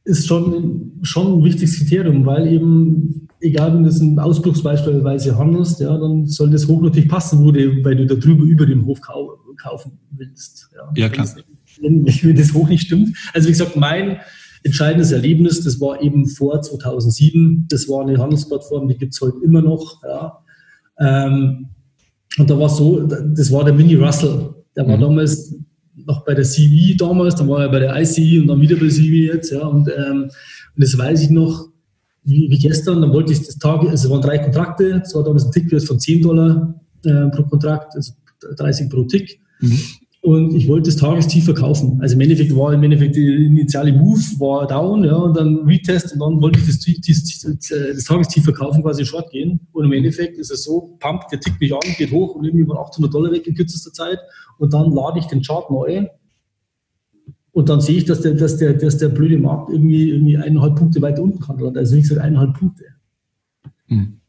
ist 0.04 0.26
schon, 0.26 0.98
schon 1.02 1.38
ein 1.38 1.44
wichtiges 1.44 1.78
Kriterium, 1.78 2.24
weil 2.26 2.46
eben, 2.48 3.28
egal 3.40 3.74
wenn 3.74 3.82
du 3.82 3.88
das 3.88 4.00
ein 4.00 4.18
Ausbruchsbeispielsweise 4.18 5.36
handelst, 5.36 5.80
ja, 5.80 5.96
dann 5.96 6.26
soll 6.26 6.50
das 6.50 6.66
hochnotig 6.66 7.08
passen, 7.08 7.44
wo 7.44 7.52
du, 7.52 7.84
weil 7.84 7.96
du 7.96 8.06
da 8.06 8.14
drüber 8.14 8.44
über 8.44 8.66
dem 8.66 8.86
Hof 8.86 9.00
kau 9.00 9.38
kaufen 9.56 9.98
willst. 10.10 10.70
Ja, 10.74 10.90
ja 10.96 11.08
klar. 11.08 11.28
wenn, 11.80 12.06
wenn 12.06 12.36
das 12.36 12.52
hoch 12.54 12.68
nicht 12.68 12.86
stimmt. 12.86 13.16
Also 13.32 13.48
wie 13.48 13.52
gesagt, 13.52 13.76
mein 13.76 14.18
entscheidendes 14.64 15.12
Erlebnis, 15.12 15.62
das 15.62 15.80
war 15.80 16.02
eben 16.02 16.26
vor 16.26 16.60
2007. 16.60 17.66
Das 17.68 17.88
war 17.88 18.02
eine 18.02 18.18
Handelsplattform, 18.18 18.88
die 18.88 18.96
gibt 18.96 19.14
es 19.14 19.20
heute 19.20 19.38
immer 19.44 19.62
noch. 19.62 20.02
Ja. 20.02 20.38
Ähm, 20.98 21.68
und 22.38 22.48
da 22.48 22.58
war 22.58 22.66
es 22.66 22.76
so, 22.76 23.00
das 23.00 23.52
war 23.52 23.64
der 23.64 23.74
Mini 23.74 23.94
Russell. 23.94 24.54
Der 24.76 24.86
war 24.86 24.96
mhm. 24.96 25.02
damals 25.02 25.54
noch 25.94 26.24
bei 26.24 26.34
der 26.34 26.44
CV 26.44 26.96
damals, 26.96 27.34
dann 27.34 27.48
war 27.48 27.62
er 27.62 27.68
bei 27.68 27.80
der 27.80 28.00
ICE 28.00 28.40
und 28.40 28.48
dann 28.48 28.60
wieder 28.60 28.76
bei 28.76 28.88
CV 28.88 29.34
jetzt. 29.34 29.52
Ja. 29.52 29.66
Und, 29.66 29.88
ähm, 29.88 30.22
und 30.24 30.30
das 30.76 30.96
weiß 30.96 31.22
ich 31.22 31.30
noch, 31.30 31.68
wie, 32.24 32.48
wie, 32.50 32.58
gestern, 32.58 33.00
dann 33.00 33.12
wollte 33.12 33.32
ich 33.32 33.44
das 33.44 33.58
Tag, 33.58 33.80
also 33.80 34.06
es 34.06 34.10
waren 34.10 34.20
drei 34.20 34.38
Kontrakte, 34.38 35.02
es 35.04 35.14
war 35.14 35.24
damals 35.24 35.44
ein 35.44 35.52
Tickwert 35.52 35.84
von 35.84 35.98
10 35.98 36.22
Dollar 36.22 36.74
äh, 37.04 37.26
pro 37.28 37.42
Kontrakt, 37.44 37.94
also 37.96 38.12
30 38.56 38.88
pro 38.88 39.02
Tick. 39.04 39.40
Mhm. 39.60 39.78
Und 40.22 40.54
ich 40.54 40.68
wollte 40.68 40.88
das 40.88 40.96
Tagestief 41.00 41.46
verkaufen. 41.46 41.98
Also 42.00 42.14
im 42.14 42.20
Endeffekt 42.20 42.54
war 42.54 42.72
im 42.72 42.84
Endeffekt 42.84 43.16
der 43.16 43.24
initiale 43.24 43.92
Move 43.92 44.20
war 44.38 44.68
down, 44.68 45.02
ja, 45.02 45.16
und 45.16 45.36
dann 45.36 45.66
Retest 45.66 46.12
und 46.12 46.20
dann 46.20 46.40
wollte 46.40 46.60
ich 46.60 46.66
das, 46.66 46.78
das, 46.78 47.68
das 47.68 48.04
Tagestief 48.04 48.44
verkaufen, 48.44 48.84
quasi 48.84 49.04
short 49.04 49.32
gehen. 49.32 49.66
Und 49.72 49.84
im 49.84 49.92
Endeffekt 49.92 50.38
ist 50.38 50.52
es 50.52 50.62
so, 50.62 50.96
pumpt, 51.00 51.32
der 51.32 51.40
tickt 51.40 51.60
mich 51.60 51.74
an, 51.74 51.80
geht 51.98 52.12
hoch 52.12 52.36
und 52.36 52.44
irgendwie 52.44 52.64
von 52.64 52.76
800 52.78 53.12
Dollar 53.12 53.32
weg 53.32 53.48
in 53.48 53.56
kürzester 53.56 53.92
Zeit. 53.92 54.20
Und 54.58 54.72
dann 54.72 54.92
lade 54.92 55.18
ich 55.18 55.26
den 55.26 55.42
Chart 55.42 55.68
neu. 55.72 56.06
Und 57.50 57.68
dann 57.68 57.80
sehe 57.80 57.96
ich, 57.96 58.04
dass 58.04 58.20
der, 58.20 58.34
dass 58.34 58.58
der, 58.58 58.74
dass 58.74 58.98
der 58.98 59.08
blöde 59.08 59.38
Markt 59.38 59.70
irgendwie, 59.70 60.10
irgendwie 60.10 60.36
eineinhalb 60.36 60.76
Punkte 60.76 61.02
weiter 61.02 61.20
unten 61.20 61.40
kann. 61.40 61.60
Also 61.76 61.96
wie 61.96 62.00
gesagt, 62.00 62.20
eineinhalb 62.20 62.56
Punkte. 62.56 62.84
Mhm. 63.88 64.20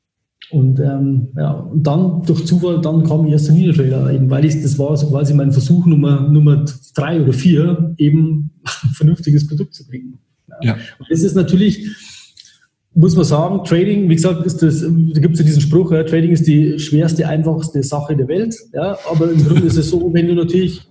Und, 0.50 0.80
ähm, 0.80 1.30
ja, 1.36 1.52
und 1.52 1.84
dann 1.84 2.22
durch 2.24 2.46
Zufall, 2.46 2.82
dann 2.82 3.04
kam 3.04 3.26
erst 3.28 3.48
der 3.48 3.56
Niedertrader, 3.56 4.14
eben 4.14 4.30
weil 4.30 4.46
ich, 4.46 4.62
das 4.62 4.78
war 4.78 4.96
so 4.98 5.08
quasi 5.10 5.34
mein 5.34 5.52
Versuch 5.52 5.86
Nummer, 5.86 6.28
Nummer 6.30 6.66
drei 6.96 7.22
oder 7.22 7.34
vier, 7.34 7.94
eben 7.98 8.52
ein 8.64 8.90
vernünftiges 8.94 9.48
Produkt 9.48 9.74
zu 9.74 9.88
bringen. 9.88 10.20
Ja. 10.48 10.58
ja. 10.62 10.74
Und 11.00 11.10
das 11.10 11.22
ist 11.22 11.36
natürlich, 11.36 11.88
muss 12.94 13.16
man 13.16 13.26
sagen, 13.26 13.64
Trading, 13.64 14.10
wie 14.10 14.16
gesagt, 14.16 14.46
ist 14.46 14.62
das, 14.62 14.82
da 14.82 15.22
gibt 15.22 15.34
es 15.34 15.40
ja 15.40 15.46
diesen 15.46 15.62
Spruch, 15.62 15.92
ja, 15.92 16.04
Trading 16.04 16.32
ist 16.32 16.46
die 16.46 16.78
schwerste, 16.78 17.28
einfachste 17.28 17.82
Sache 17.82 18.16
der 18.16 18.28
Welt. 18.28 18.56
Ja, 18.74 18.98
aber 19.10 19.32
im 19.32 19.44
Grunde 19.44 19.66
ist 19.66 19.78
es 19.78 19.90
so, 19.90 20.14
wenn 20.14 20.28
du 20.28 20.36
natürlich, 20.36 20.82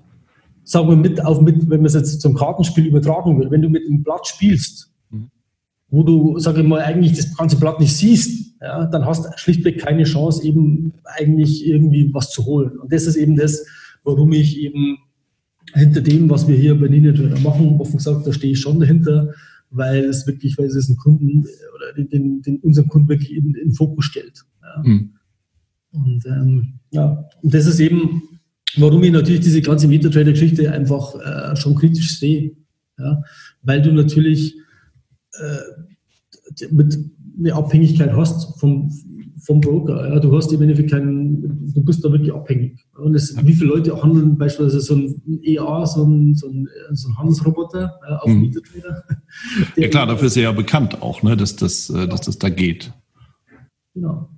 sagen 0.64 0.88
wir 0.88 0.96
mit, 0.96 1.24
auf 1.24 1.40
mit, 1.40 1.68
wenn 1.70 1.80
man 1.80 1.86
es 1.86 1.94
jetzt 1.94 2.20
zum 2.20 2.34
Kartenspiel 2.34 2.86
übertragen 2.86 3.38
will, 3.38 3.50
wenn 3.50 3.62
du 3.62 3.68
mit 3.68 3.86
dem 3.86 4.02
Blatt 4.02 4.26
spielst, 4.26 4.90
wo 5.92 6.02
du, 6.02 6.38
sage 6.38 6.62
ich 6.62 6.66
mal, 6.66 6.80
eigentlich 6.80 7.12
das 7.12 7.36
ganze 7.36 7.56
Blatt 7.56 7.78
nicht 7.78 7.94
siehst, 7.94 8.51
ja, 8.62 8.86
dann 8.86 9.04
hast 9.04 9.24
du 9.24 9.30
schlichtweg 9.36 9.80
keine 9.80 10.04
Chance, 10.04 10.44
eben 10.46 10.92
eigentlich 11.04 11.66
irgendwie 11.66 12.12
was 12.14 12.30
zu 12.30 12.44
holen. 12.44 12.78
Und 12.78 12.92
das 12.92 13.06
ist 13.06 13.16
eben 13.16 13.36
das, 13.36 13.66
warum 14.04 14.32
ich 14.32 14.58
eben 14.58 14.98
hinter 15.74 16.00
dem, 16.00 16.30
was 16.30 16.46
wir 16.46 16.56
hier 16.56 16.78
bei 16.78 16.88
Ninja 16.88 17.12
machen, 17.40 17.80
offen 17.80 17.96
gesagt, 17.96 18.26
da 18.26 18.32
stehe 18.32 18.52
ich 18.52 18.60
schon 18.60 18.78
dahinter, 18.78 19.32
weil 19.70 20.04
es 20.04 20.26
wirklich, 20.26 20.56
weil 20.58 20.66
es 20.66 20.88
einen 20.88 20.96
Kunden 20.96 21.44
oder 21.74 22.04
den, 22.04 22.42
den 22.42 22.58
unseren 22.58 22.88
Kunden 22.88 23.08
wirklich 23.08 23.32
in, 23.32 23.46
in 23.46 23.68
den 23.68 23.72
Fokus 23.72 24.04
stellt. 24.04 24.44
Ja. 24.62 24.82
Mhm. 24.84 25.12
Und 25.92 26.26
ähm, 26.26 26.74
ja, 26.90 27.28
und 27.42 27.52
das 27.54 27.66
ist 27.66 27.80
eben, 27.80 28.22
warum 28.76 29.02
ich 29.02 29.12
natürlich 29.12 29.40
diese 29.40 29.60
ganze 29.60 29.88
MetaTrader-Geschichte 29.88 30.70
einfach 30.70 31.14
äh, 31.16 31.56
schon 31.56 31.74
kritisch 31.74 32.18
sehe. 32.18 32.52
Ja, 32.98 33.22
weil 33.62 33.82
du 33.82 33.92
natürlich 33.92 34.54
äh, 35.32 36.66
mit 36.70 36.98
eine 37.38 37.54
Abhängigkeit 37.54 38.12
hast 38.14 38.58
vom, 38.60 38.90
vom 39.44 39.60
Broker. 39.60 40.08
Ja, 40.08 40.20
du 40.20 40.34
hast 40.36 40.52
im 40.52 40.62
Endeffekt 40.62 40.90
keinen, 40.90 41.72
du 41.74 41.82
bist 41.82 42.04
da 42.04 42.12
wirklich 42.12 42.32
abhängig. 42.32 42.84
Und 42.96 43.14
es, 43.14 43.36
wie 43.44 43.54
viele 43.54 43.70
Leute 43.70 44.00
handeln 44.00 44.36
beispielsweise 44.38 44.80
so 44.80 44.94
ein 44.94 45.20
EA, 45.42 45.86
so 45.86 46.04
ein, 46.04 46.34
so 46.34 46.48
ein, 46.48 46.68
so 46.92 47.08
ein 47.08 47.18
Handelsroboter 47.18 47.98
äh, 48.08 48.14
auf 48.14 48.28
mhm. 48.28 48.40
Mietertrader? 48.40 49.04
Ja 49.76 49.88
klar, 49.88 50.06
dafür 50.06 50.26
ist 50.26 50.36
er 50.36 50.42
ja 50.42 50.52
bekannt 50.52 51.00
auch, 51.00 51.22
ne, 51.22 51.36
dass, 51.36 51.56
das, 51.56 51.88
äh, 51.88 52.06
dass 52.06 52.20
das 52.20 52.38
da 52.38 52.50
geht. 52.50 52.92
Genau. 53.94 54.28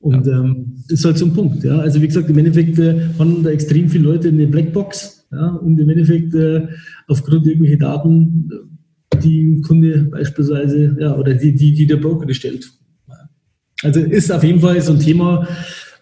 Und 0.00 0.26
ja. 0.26 0.40
ähm, 0.40 0.84
ist 0.88 1.04
halt 1.04 1.18
so 1.18 1.26
ein 1.26 1.32
Punkt. 1.32 1.64
Ja. 1.64 1.78
Also 1.78 2.02
wie 2.02 2.06
gesagt, 2.06 2.28
im 2.28 2.38
Endeffekt 2.38 2.78
äh, 2.78 3.08
handeln 3.18 3.42
da 3.42 3.50
extrem 3.50 3.88
viele 3.88 4.04
Leute 4.04 4.28
in 4.28 4.38
der 4.38 4.46
Blackbox 4.46 5.26
ja, 5.32 5.48
und 5.48 5.78
im 5.78 5.88
Endeffekt 5.88 6.34
äh, 6.34 6.68
aufgrund 7.08 7.46
irgendwelcher 7.46 7.78
Daten 7.78 8.50
die 9.26 9.42
ein 9.44 9.62
Kunde 9.62 10.04
beispielsweise, 10.04 10.96
ja, 10.98 11.16
oder 11.16 11.34
die, 11.34 11.54
die, 11.54 11.74
die 11.74 11.86
der 11.86 11.96
Broker 11.96 12.32
stellt. 12.32 12.70
Also 13.82 14.00
ist 14.00 14.32
auf 14.32 14.42
jeden 14.42 14.60
Fall 14.60 14.80
so 14.80 14.92
ein 14.92 15.00
Thema, 15.00 15.46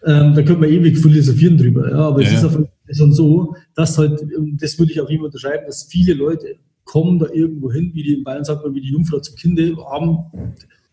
ähm, 0.05 0.33
da 0.33 0.41
können 0.43 0.61
wir 0.61 0.69
ewig 0.69 0.97
philosophieren 0.97 1.57
drüber, 1.57 1.89
ja, 1.89 1.97
aber 1.97 2.21
ja, 2.21 2.29
es 2.29 2.35
ist 2.35 2.45
auf 2.45 2.57
schon 2.91 3.11
so, 3.11 3.55
dass 3.75 3.97
halt, 3.97 4.21
das 4.59 4.77
würde 4.77 4.91
ich 4.91 5.01
auch 5.01 5.09
immer 5.09 5.25
unterschreiben, 5.25 5.65
dass 5.65 5.85
viele 5.85 6.13
Leute 6.13 6.57
kommen 6.83 7.17
da 7.19 7.27
irgendwo 7.33 7.71
hin, 7.71 7.91
wie 7.93 8.03
die 8.03 8.13
in 8.13 8.23
Bayern 8.23 8.45
sagt 8.45 8.63
man, 8.63 8.75
wie 8.75 8.81
die 8.81 8.91
Jungfrau 8.91 9.19
zum 9.19 9.35
Kinde, 9.35 9.75
haben 9.91 10.25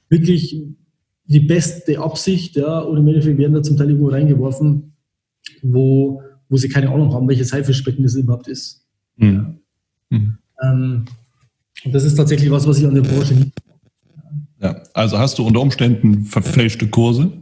wirklich 0.08 0.56
die 1.26 1.40
beste 1.40 1.98
Absicht, 1.98 2.56
ja, 2.56 2.80
und 2.80 2.96
im 2.96 3.06
Endeffekt 3.06 3.38
werden 3.38 3.52
da 3.52 3.62
zum 3.62 3.76
Teil 3.76 3.90
irgendwo 3.90 4.08
reingeworfen, 4.08 4.94
wo, 5.62 6.22
wo 6.48 6.56
sie 6.56 6.68
keine 6.68 6.90
Ahnung 6.90 7.12
haben, 7.12 7.28
welches 7.28 7.52
Haifischbecken 7.52 8.02
das 8.02 8.14
überhaupt 8.14 8.48
ist. 8.48 8.86
Mhm. 9.16 9.34
Ja. 10.10 10.18
Mhm. 10.18 10.38
Ähm, 10.62 11.04
und 11.84 11.92
das 11.92 12.04
ist 12.04 12.14
tatsächlich 12.14 12.50
was, 12.50 12.66
was 12.66 12.78
ich 12.78 12.86
an 12.86 12.94
der 12.94 13.02
Branche 13.02 13.34
nicht. 13.34 13.52
Ja, 14.60 14.82
also 14.94 15.18
hast 15.18 15.38
du 15.38 15.46
unter 15.46 15.60
Umständen 15.60 16.24
verfälschte 16.24 16.88
Kurse, 16.88 17.32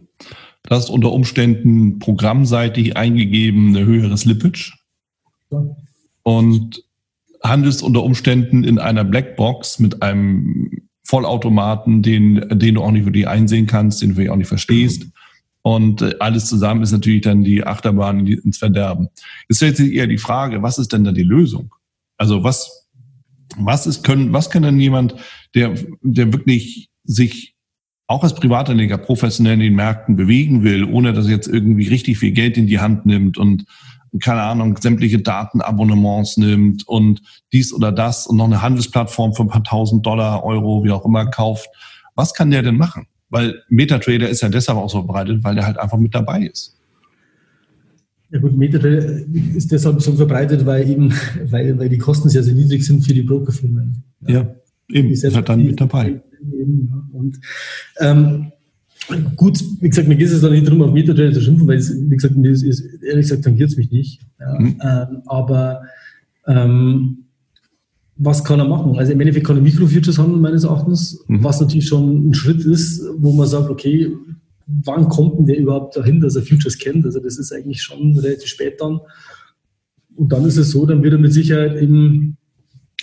du 0.63 0.71
hast 0.71 0.91
unter 0.91 1.13
Umständen 1.13 1.99
programmseitig 1.99 2.97
eingegeben 2.97 3.77
eine 3.77 3.85
höhere 3.85 4.17
Slippage 4.17 4.73
ja. 5.51 5.63
und 6.23 6.83
handelst 7.43 7.83
unter 7.83 8.03
Umständen 8.03 8.65
in 8.65 8.79
einer 8.79 9.05
Blackbox 9.05 9.79
mit 9.79 10.03
einem 10.03 10.71
Vollautomaten, 11.05 12.03
den, 12.03 12.47
den 12.53 12.77
du 12.77 12.83
auch 12.83 12.93
nicht 12.93 13.05
wirklich 13.05 13.27
einsehen 13.27 13.67
kannst, 13.67 14.03
den 14.03 14.15
du 14.15 14.33
auch 14.33 14.37
nicht 14.37 14.49
verstehst. 14.49 15.07
Und 15.63 16.03
äh, 16.03 16.15
alles 16.21 16.47
zusammen 16.47 16.83
ist 16.83 16.93
natürlich 16.93 17.23
dann 17.23 17.43
die 17.43 17.65
Achterbahn 17.65 18.27
ins 18.27 18.59
Verderben. 18.59 19.09
Jetzt 19.49 19.59
stellt 19.59 19.77
sich 19.77 19.93
eher 19.93 20.07
die 20.07 20.19
Frage, 20.19 20.63
was 20.63 20.79
ist 20.79 20.93
denn 20.93 21.05
da 21.05 21.13
die 21.13 21.23
Lösung? 21.23 21.75
Also 22.17 22.45
was, 22.45 22.80
was 23.57 23.87
ist, 23.87 24.05
können, 24.05 24.33
was 24.33 24.51
kann 24.51 24.63
denn 24.63 24.81
jemand, 24.81 25.15
der, 25.55 25.75
der 26.03 26.33
wirklich 26.33 26.91
sich 27.05 27.55
auch 28.07 28.23
als 28.25 28.35
Privatanleger 28.35 28.99
professionell 28.99 29.55
in 29.55 29.61
den 29.61 29.75
Märkten 29.75 30.17
bewegen 30.17 30.65
will, 30.65 30.85
ohne 30.85 31.13
dass 31.13 31.27
er 31.27 31.33
jetzt 31.33 31.47
irgendwie 31.47 31.89
richtig 31.89 32.19
viel 32.19 32.33
Geld 32.33 32.57
in 32.57 32.67
die 32.67 32.81
Hand 32.81 33.07
nimmt 33.07 33.39
und 33.39 33.65
keine 34.21 34.43
Ahnung, 34.43 34.77
sämtliche 34.77 35.21
Datenabonnements 35.21 36.37
nimmt 36.37 36.87
und 36.89 37.23
dies 37.53 37.73
oder 37.73 37.93
das 37.93 38.27
und 38.27 38.37
noch 38.37 38.47
eine 38.47 38.63
Handelsplattform 38.63 39.35
für 39.35 39.43
ein 39.43 39.49
paar 39.49 39.63
tausend 39.63 40.05
Dollar, 40.05 40.43
Euro, 40.43 40.83
wie 40.83 40.91
auch 40.91 41.05
immer 41.05 41.27
kauft. 41.27 41.69
Was 42.17 42.35
kann 42.35 42.51
der 42.51 42.63
denn 42.63 42.77
machen? 42.77 43.07
Weil 43.29 43.63
MetaTrader 43.69 44.29
ist 44.29 44.41
ja 44.41 44.49
deshalb 44.49 44.79
auch 44.79 44.91
so 44.91 44.99
verbreitet, 44.99 45.45
weil 45.45 45.55
der 45.55 45.65
halt 45.65 45.79
einfach 45.79 45.99
mit 45.99 46.13
dabei 46.13 46.41
ist. 46.41 46.80
Ja 48.33 48.39
gut, 48.39 48.57
MetaTrader 48.57 49.23
ist 49.57 49.73
deshalb 49.73 50.01
so 50.01 50.13
verbreitet, 50.13 50.65
weil 50.65 50.89
eben, 50.89 51.13
weil, 51.47 51.79
weil 51.79 51.89
die 51.89 51.99
Kosten 51.99 52.29
sehr, 52.29 52.43
sehr 52.43 52.55
niedrig 52.55 52.87
sind 52.87 53.05
für 53.05 53.13
die 53.13 53.23
Brokerfirmen. 53.23 54.05
Ja, 54.27 54.35
ja 54.35 54.55
eben, 54.89 55.11
ist 55.11 55.25
halt 55.35 55.49
dann 55.49 55.65
mit 55.65 55.81
dabei. 55.81 56.21
Eben, 56.53 56.93
und 57.13 57.41
ähm, 57.99 58.53
gut, 59.37 59.63
wie 59.81 59.89
gesagt, 59.89 60.07
mir 60.07 60.17
geht 60.17 60.29
es 60.29 60.41
dann 60.41 60.53
nicht 60.53 60.67
darum, 60.67 60.83
auf 60.83 60.93
MetaTrader 60.93 61.33
zu 61.33 61.41
schimpfen, 61.41 61.67
weil 61.67 61.79
es, 61.79 61.93
wie 61.93 62.15
gesagt, 62.15 62.37
mir 62.37 62.51
ist, 62.51 62.63
ehrlich 62.63 63.25
gesagt, 63.25 63.45
tangiert 63.45 63.71
es 63.71 63.77
mich 63.77 63.91
nicht. 63.91 64.21
Ja, 64.39 64.61
mhm. 64.61 64.81
ähm, 64.81 65.23
aber 65.27 65.83
ähm, 66.47 67.25
was 68.17 68.45
kann 68.45 68.61
er 68.61 68.69
machen? 68.69 68.99
Also 68.99 69.13
im 69.13 69.21
Endeffekt 69.21 69.47
kann 69.47 69.57
er 69.57 69.63
Mikrofutures 69.63 70.19
handeln, 70.19 70.41
meines 70.41 70.65
Erachtens, 70.65 71.25
mhm. 71.27 71.43
was 71.43 71.61
natürlich 71.61 71.89
schon 71.89 72.29
ein 72.29 72.35
Schritt 72.35 72.65
ist, 72.65 73.03
wo 73.17 73.33
man 73.33 73.49
sagt, 73.49 73.71
okay, 73.71 74.13
wann 74.85 75.09
kommt 75.09 75.39
denn 75.39 75.47
der 75.47 75.59
überhaupt 75.59 75.97
dahin, 75.97 76.21
dass 76.21 76.37
er 76.37 76.43
Futures 76.43 76.79
kennt? 76.79 77.05
Also 77.05 77.21
das 77.21 77.39
ist 77.39 77.53
eigentlich 77.53 77.83
schon 77.83 78.17
relativ 78.19 78.49
spät 78.49 78.81
dann. 78.81 79.01
Und 80.17 80.33
dann 80.33 80.45
ist 80.45 80.57
es 80.57 80.71
so, 80.71 80.87
dann 80.87 81.03
wird 81.03 81.15
er 81.15 81.19
mit 81.19 81.33
Sicherheit 81.33 81.77
im, 81.81 82.37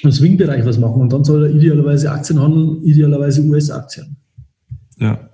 im 0.03 0.11
Swing-Bereich 0.11 0.65
was 0.65 0.77
machen 0.77 1.01
und 1.01 1.11
dann 1.11 1.23
soll 1.23 1.45
er 1.45 1.51
idealerweise 1.51 2.11
Aktien 2.11 2.41
handeln, 2.41 2.83
idealerweise 2.83 3.41
US-Aktien. 3.43 4.17
Ja. 4.99 5.29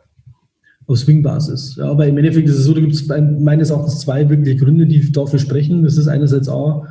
Auf 0.85 0.99
Swing-Basis. 0.99 1.75
Ja, 1.77 1.89
aber 1.89 2.07
im 2.07 2.17
Endeffekt 2.17 2.47
ist 2.47 2.57
es 2.57 2.65
so, 2.65 2.73
da 2.73 2.81
gibt 2.81 2.93
es 2.93 3.07
meines 3.07 3.69
Erachtens 3.69 3.99
zwei 3.99 4.29
wirkliche 4.29 4.57
Gründe, 4.57 4.85
die 4.85 5.11
dafür 5.11 5.39
sprechen. 5.39 5.83
Das 5.83 5.97
ist 5.97 6.07
einerseits 6.07 6.49
A, 6.49 6.87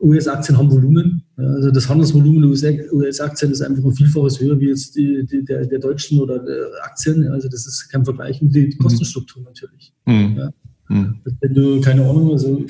US-Aktien 0.00 0.56
haben 0.56 0.70
Volumen. 0.70 1.24
Also 1.38 1.70
das 1.70 1.88
Handelsvolumen 1.88 2.52
der 2.60 2.92
US-Aktien 2.92 3.52
ist 3.52 3.62
einfach 3.62 3.84
ein 3.84 3.92
Vielfaches 3.92 4.40
höher 4.40 4.58
wie 4.58 4.70
jetzt 4.70 4.96
die, 4.96 5.24
die 5.24 5.44
der, 5.44 5.64
der, 5.66 5.78
deutschen 5.78 6.18
oder 6.20 6.40
der 6.40 6.68
Aktien. 6.82 7.28
Also 7.28 7.48
das 7.48 7.64
ist 7.64 7.88
kein 7.88 8.04
Vergleich. 8.04 8.42
Und 8.42 8.52
die, 8.52 8.70
die 8.70 8.74
mhm. 8.76 8.82
Kostenstruktur 8.82 9.44
natürlich. 9.44 9.92
Mhm. 10.04 10.34
Ja. 10.36 10.50
Mhm. 10.88 11.20
Wenn 11.40 11.54
du, 11.54 11.80
keine 11.80 12.04
Ahnung, 12.04 12.32
also 12.32 12.64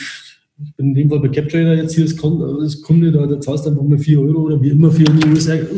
ich 0.63 0.75
bin 0.77 0.89
in 0.89 0.95
dem 0.95 1.09
Fall 1.09 1.21
bei 1.21 1.29
CapTrader 1.29 1.77
jetzt 1.77 1.95
hier 1.95 2.05
als 2.05 2.17
Kunde, 2.83 3.13
da, 3.13 3.27
da 3.27 3.41
zahlst 3.41 3.65
du 3.65 3.71
einfach 3.71 3.83
mal 3.83 3.99
4 3.99 4.21
Euro 4.21 4.43
oder 4.43 4.61
wie 4.61 4.69
immer 4.69 4.91
für 4.91 5.07
eine 5.09 5.21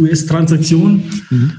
US-Transaktion. 0.01 0.97
US 0.97 1.30
mhm. 1.30 1.53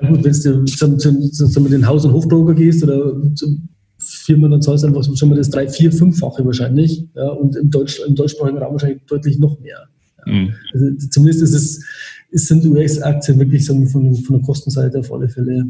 Ja 0.00 0.08
gut, 0.08 0.24
wenn 0.24 0.32
du 0.32 0.64
zum, 0.64 0.98
zum, 0.98 1.20
zum, 1.32 1.50
zum 1.50 1.70
den 1.70 1.86
Haus- 1.86 2.04
und 2.06 2.12
Hofbroker 2.12 2.54
gehst 2.54 2.82
oder 2.82 3.14
zum 3.34 3.68
Firmen, 3.98 4.50
dann 4.50 4.62
zahlst 4.62 4.84
du 4.84 4.88
einfach 4.88 5.04
schon 5.04 5.28
mal 5.28 5.36
das 5.36 5.50
drei, 5.50 5.68
vier, 5.68 5.92
fünffache 5.92 6.44
wahrscheinlich. 6.46 7.06
Ja, 7.14 7.28
und 7.28 7.56
im, 7.56 7.70
Deutsch, 7.70 8.00
im 8.06 8.14
deutschsprachigen 8.14 8.58
Raum 8.58 8.72
wahrscheinlich 8.72 9.02
deutlich 9.06 9.38
noch 9.38 9.60
mehr. 9.60 9.88
Mhm. 10.26 10.54
Also 10.72 11.08
zumindest 11.10 11.42
ist 11.42 11.54
es, 11.54 11.84
ist, 12.30 12.48
sind 12.48 12.64
US-Aktien 12.66 13.38
wirklich 13.38 13.64
so 13.64 13.74
von, 13.86 14.14
von 14.14 14.36
der 14.36 14.44
Kostenseite 14.44 14.98
auf 14.98 15.12
alle 15.12 15.28
Fälle 15.28 15.64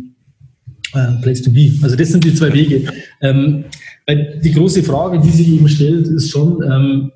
äh, 0.94 1.12
Place 1.22 1.42
to 1.42 1.50
be. 1.50 1.72
Also 1.82 1.96
das 1.96 2.08
sind 2.10 2.24
die 2.24 2.34
zwei 2.34 2.52
Wege. 2.52 2.84
Ähm, 3.20 3.64
die 4.08 4.52
große 4.52 4.82
Frage, 4.82 5.20
die 5.20 5.30
sich 5.30 5.48
eben 5.48 5.68
stellt, 5.68 6.08
ist 6.08 6.30
schon, 6.30 6.62
ähm, 6.62 7.12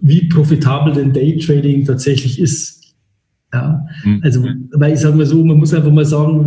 wie 0.00 0.28
profitabel 0.28 0.92
denn 0.92 1.12
Daytrading 1.12 1.84
tatsächlich 1.84 2.38
ist. 2.38 2.94
Ja, 3.52 3.86
mhm. 4.04 4.20
also, 4.22 4.44
weil 4.72 4.94
ich 4.94 5.00
sage 5.00 5.16
mal 5.16 5.26
so, 5.26 5.42
man 5.42 5.56
muss 5.56 5.72
einfach 5.72 5.90
mal 5.90 6.04
sagen, 6.04 6.44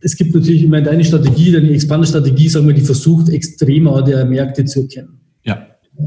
es 0.00 0.16
gibt 0.16 0.34
natürlich, 0.34 0.64
ich 0.64 0.68
meine, 0.68 0.86
deine 0.86 1.04
Strategie, 1.04 1.52
deine 1.52 1.70
Expander-Strategie, 1.70 2.48
sagen 2.48 2.66
wir, 2.66 2.74
die 2.74 2.82
versucht, 2.82 3.28
extremer 3.30 4.02
der 4.02 4.24
Märkte 4.24 4.64
zu 4.64 4.82
erkennen. 4.82 5.20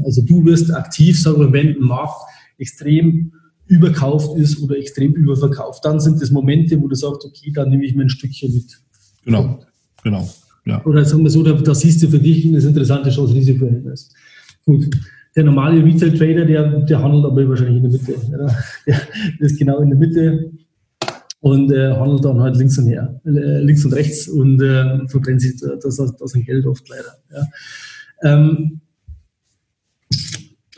Also 0.04 0.22
du 0.22 0.44
wirst 0.44 0.72
aktiv, 0.72 1.20
sagen 1.20 1.40
wir, 1.40 1.52
wenn 1.52 1.76
ein 1.76 1.80
Markt 1.80 2.22
extrem 2.58 3.32
überkauft 3.66 4.36
ist 4.38 4.60
oder 4.62 4.76
extrem 4.78 5.12
überverkauft, 5.14 5.84
dann 5.84 6.00
sind 6.00 6.20
das 6.20 6.30
Momente, 6.30 6.80
wo 6.80 6.88
du 6.88 6.94
sagst, 6.94 7.24
okay, 7.24 7.52
dann 7.54 7.70
nehme 7.70 7.84
ich 7.84 7.94
mir 7.94 8.02
ein 8.02 8.08
Stückchen 8.08 8.52
mit. 8.54 8.78
Genau, 9.24 9.60
genau. 10.02 10.28
Ja. 10.64 10.84
Oder 10.84 11.04
sagen 11.04 11.22
wir 11.22 11.30
so, 11.30 11.42
da, 11.42 11.52
da 11.52 11.74
siehst 11.74 12.02
du 12.02 12.08
für 12.08 12.18
dich 12.18 12.50
das 12.52 12.64
interessante 12.64 13.10
Chance-Risiko-Verhältnis. 13.10 14.10
Gut 14.64 14.88
der 15.38 15.44
normale 15.44 15.84
Retail-Trader, 15.84 16.44
der, 16.44 16.80
der 16.80 17.00
handelt 17.00 17.24
aber 17.24 17.48
wahrscheinlich 17.48 17.76
in 17.76 17.82
der 17.84 17.92
Mitte. 17.92 18.14
Ja. 18.30 18.46
Der, 18.86 19.00
ist 19.38 19.56
genau 19.56 19.78
in 19.78 19.90
der 19.90 19.98
Mitte 19.98 20.50
und 21.40 21.70
äh, 21.70 21.92
handelt 21.92 22.24
dann 22.24 22.40
halt 22.40 22.56
links 22.56 22.76
und 22.76 22.88
her, 22.88 23.20
äh, 23.24 23.60
links 23.60 23.84
und 23.84 23.92
rechts 23.92 24.26
und 24.26 24.60
äh, 24.60 25.06
verbrennt 25.06 25.40
sich 25.40 25.60
das, 25.60 25.96
das 25.96 26.30
sein 26.32 26.42
Geld 26.42 26.66
oft 26.66 26.88
leider. 26.88 27.14
Ja. 27.32 27.46
Ähm, 28.24 28.80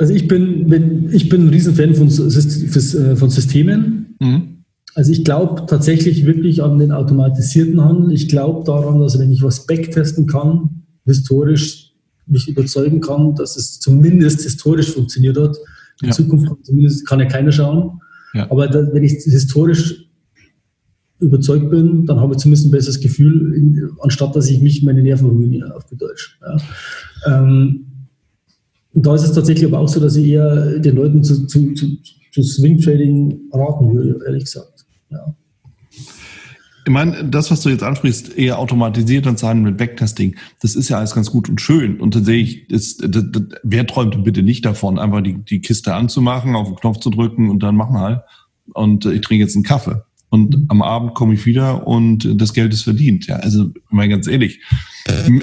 also 0.00 0.14
ich 0.14 0.26
bin, 0.26 0.66
bin, 0.66 1.12
ich 1.12 1.28
bin 1.28 1.46
ein 1.46 1.48
Riesenfan 1.50 1.94
von, 1.94 2.08
äh, 2.08 3.16
von 3.16 3.30
Systemen. 3.30 4.16
Mhm. 4.18 4.64
Also 4.94 5.12
ich 5.12 5.24
glaube 5.24 5.66
tatsächlich 5.66 6.24
wirklich 6.24 6.62
an 6.62 6.78
den 6.78 6.90
automatisierten 6.90 7.84
Handel. 7.84 8.12
Ich 8.12 8.26
glaube 8.26 8.64
daran, 8.64 8.98
dass 8.98 9.18
wenn 9.18 9.30
ich 9.30 9.42
was 9.42 9.66
backtesten 9.66 10.26
kann, 10.26 10.84
historisch 11.04 11.92
mich 12.26 12.48
überzeugen 12.48 13.02
kann, 13.02 13.34
dass 13.34 13.56
es 13.56 13.78
zumindest 13.78 14.40
historisch 14.40 14.90
funktioniert 14.90 15.36
hat. 15.36 15.56
In 16.00 16.08
ja. 16.08 16.14
Zukunft 16.14 16.50
zumindest 16.64 17.06
kann 17.06 17.20
ja 17.20 17.26
keiner 17.26 17.52
schauen. 17.52 18.00
Ja. 18.32 18.50
Aber 18.50 18.68
da, 18.68 18.90
wenn 18.94 19.04
ich 19.04 19.12
historisch 19.24 20.06
überzeugt 21.18 21.70
bin, 21.70 22.06
dann 22.06 22.20
habe 22.20 22.32
ich 22.32 22.38
zumindest 22.38 22.66
ein 22.66 22.70
besseres 22.70 23.00
Gefühl, 23.00 23.52
in, 23.54 23.90
anstatt 24.00 24.34
dass 24.34 24.48
ich 24.48 24.62
mich 24.62 24.82
meine 24.82 25.02
Nerven 25.02 25.28
ruiniere, 25.28 25.74
auf 25.76 25.84
Deutsch. 25.92 26.40
Ja. 26.40 27.42
Ähm, 27.42 27.89
und 28.92 29.06
da 29.06 29.14
ist 29.14 29.22
es 29.22 29.32
tatsächlich 29.32 29.66
aber 29.66 29.78
auch 29.78 29.88
so, 29.88 30.00
dass 30.00 30.16
ich 30.16 30.26
eher 30.26 30.78
den 30.78 30.96
Leuten 30.96 31.22
zu, 31.22 31.46
zu, 31.46 31.74
zu, 31.74 31.96
zu 32.32 32.42
Swing 32.42 32.80
Trading 32.80 33.38
raten 33.52 33.94
würde, 33.94 34.18
ehrlich 34.26 34.44
gesagt. 34.44 34.84
Ja. 35.10 35.34
Ich 36.86 36.92
meine, 36.92 37.24
das, 37.24 37.50
was 37.50 37.60
du 37.60 37.68
jetzt 37.68 37.84
ansprichst, 37.84 38.36
eher 38.36 38.58
automatisiert 38.58 39.26
und 39.26 39.38
Zahlen 39.38 39.62
mit 39.62 39.76
Backtesting, 39.76 40.34
das 40.60 40.74
ist 40.74 40.88
ja 40.88 40.98
alles 40.98 41.14
ganz 41.14 41.30
gut 41.30 41.48
und 41.48 41.60
schön. 41.60 42.00
Und 42.00 42.16
dann 42.16 42.24
sehe 42.24 42.42
ich, 42.42 42.66
das, 42.68 42.96
das, 42.96 43.24
wer 43.62 43.86
träumt 43.86 44.24
bitte 44.24 44.42
nicht 44.42 44.64
davon, 44.64 44.98
einfach 44.98 45.22
die, 45.22 45.34
die 45.34 45.60
Kiste 45.60 45.94
anzumachen, 45.94 46.56
auf 46.56 46.68
den 46.68 46.76
Knopf 46.76 46.98
zu 46.98 47.10
drücken 47.10 47.50
und 47.50 47.62
dann 47.62 47.76
mach 47.76 47.90
mal. 47.90 48.24
Und 48.72 49.04
ich 49.04 49.20
trinke 49.20 49.44
jetzt 49.44 49.54
einen 49.54 49.64
Kaffee. 49.64 50.02
Und 50.30 50.56
mhm. 50.56 50.64
am 50.68 50.82
Abend 50.82 51.14
komme 51.14 51.34
ich 51.34 51.44
wieder 51.44 51.86
und 51.86 52.40
das 52.40 52.54
Geld 52.54 52.72
ist 52.72 52.84
verdient. 52.84 53.26
Ja, 53.26 53.36
also 53.36 53.70
mal 53.90 54.08
ganz 54.08 54.28
ehrlich, 54.28 54.60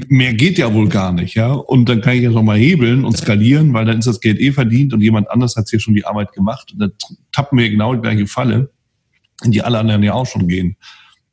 mehr 0.08 0.34
geht 0.34 0.58
ja 0.58 0.74
wohl 0.74 0.88
gar 0.88 1.12
nicht. 1.12 1.36
Ja, 1.36 1.52
und 1.52 1.90
dann 1.90 2.02
kann 2.02 2.16
ich 2.16 2.24
ja 2.24 2.32
noch 2.32 2.42
mal 2.42 2.58
hebeln 2.58 3.04
und 3.04 3.18
skalieren, 3.18 3.74
weil 3.74 3.86
dann 3.86 4.00
ist 4.00 4.08
das 4.08 4.22
Geld 4.22 4.40
eh 4.40 4.54
verdient 4.54 4.94
und 4.94 5.02
jemand 5.02 5.30
anders 5.30 5.58
hat 5.58 5.70
hier 5.70 5.82
schon 5.82 5.94
die 5.94 6.06
Arbeit 6.06 6.32
gemacht. 6.32 6.72
Und 6.72 6.80
dann 6.80 6.92
tappen 7.34 7.60
wir 7.60 7.70
genau 7.70 7.94
die 7.94 8.02
gleiche 8.02 8.28
Falle, 8.28 8.72
in 9.44 9.52
die 9.52 9.62
alle 9.62 9.78
anderen 9.78 10.04
ja 10.04 10.14
auch 10.14 10.26
schon 10.26 10.48
gehen. 10.48 10.78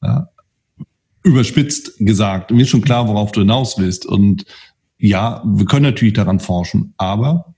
Ja, 0.03 0.29
überspitzt 1.23 1.93
gesagt. 1.99 2.51
Mir 2.51 2.63
ist 2.63 2.71
schon 2.71 2.83
klar, 2.83 3.07
worauf 3.07 3.31
du 3.31 3.41
hinaus 3.41 3.79
willst. 3.79 4.05
Und 4.05 4.45
ja, 4.99 5.43
wir 5.47 5.67
können 5.67 5.85
natürlich 5.85 6.15
daran 6.15 6.41
forschen, 6.41 6.95
aber, 6.97 7.55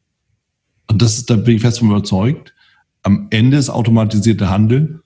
und 0.88 1.00
das 1.00 1.16
ist, 1.16 1.30
da 1.30 1.36
bin 1.36 1.56
ich 1.56 1.62
fest 1.62 1.78
von 1.78 1.88
überzeugt, 1.88 2.54
am 3.02 3.28
Ende 3.30 3.56
ist 3.56 3.70
automatisierte 3.70 4.50
Handel 4.50 5.00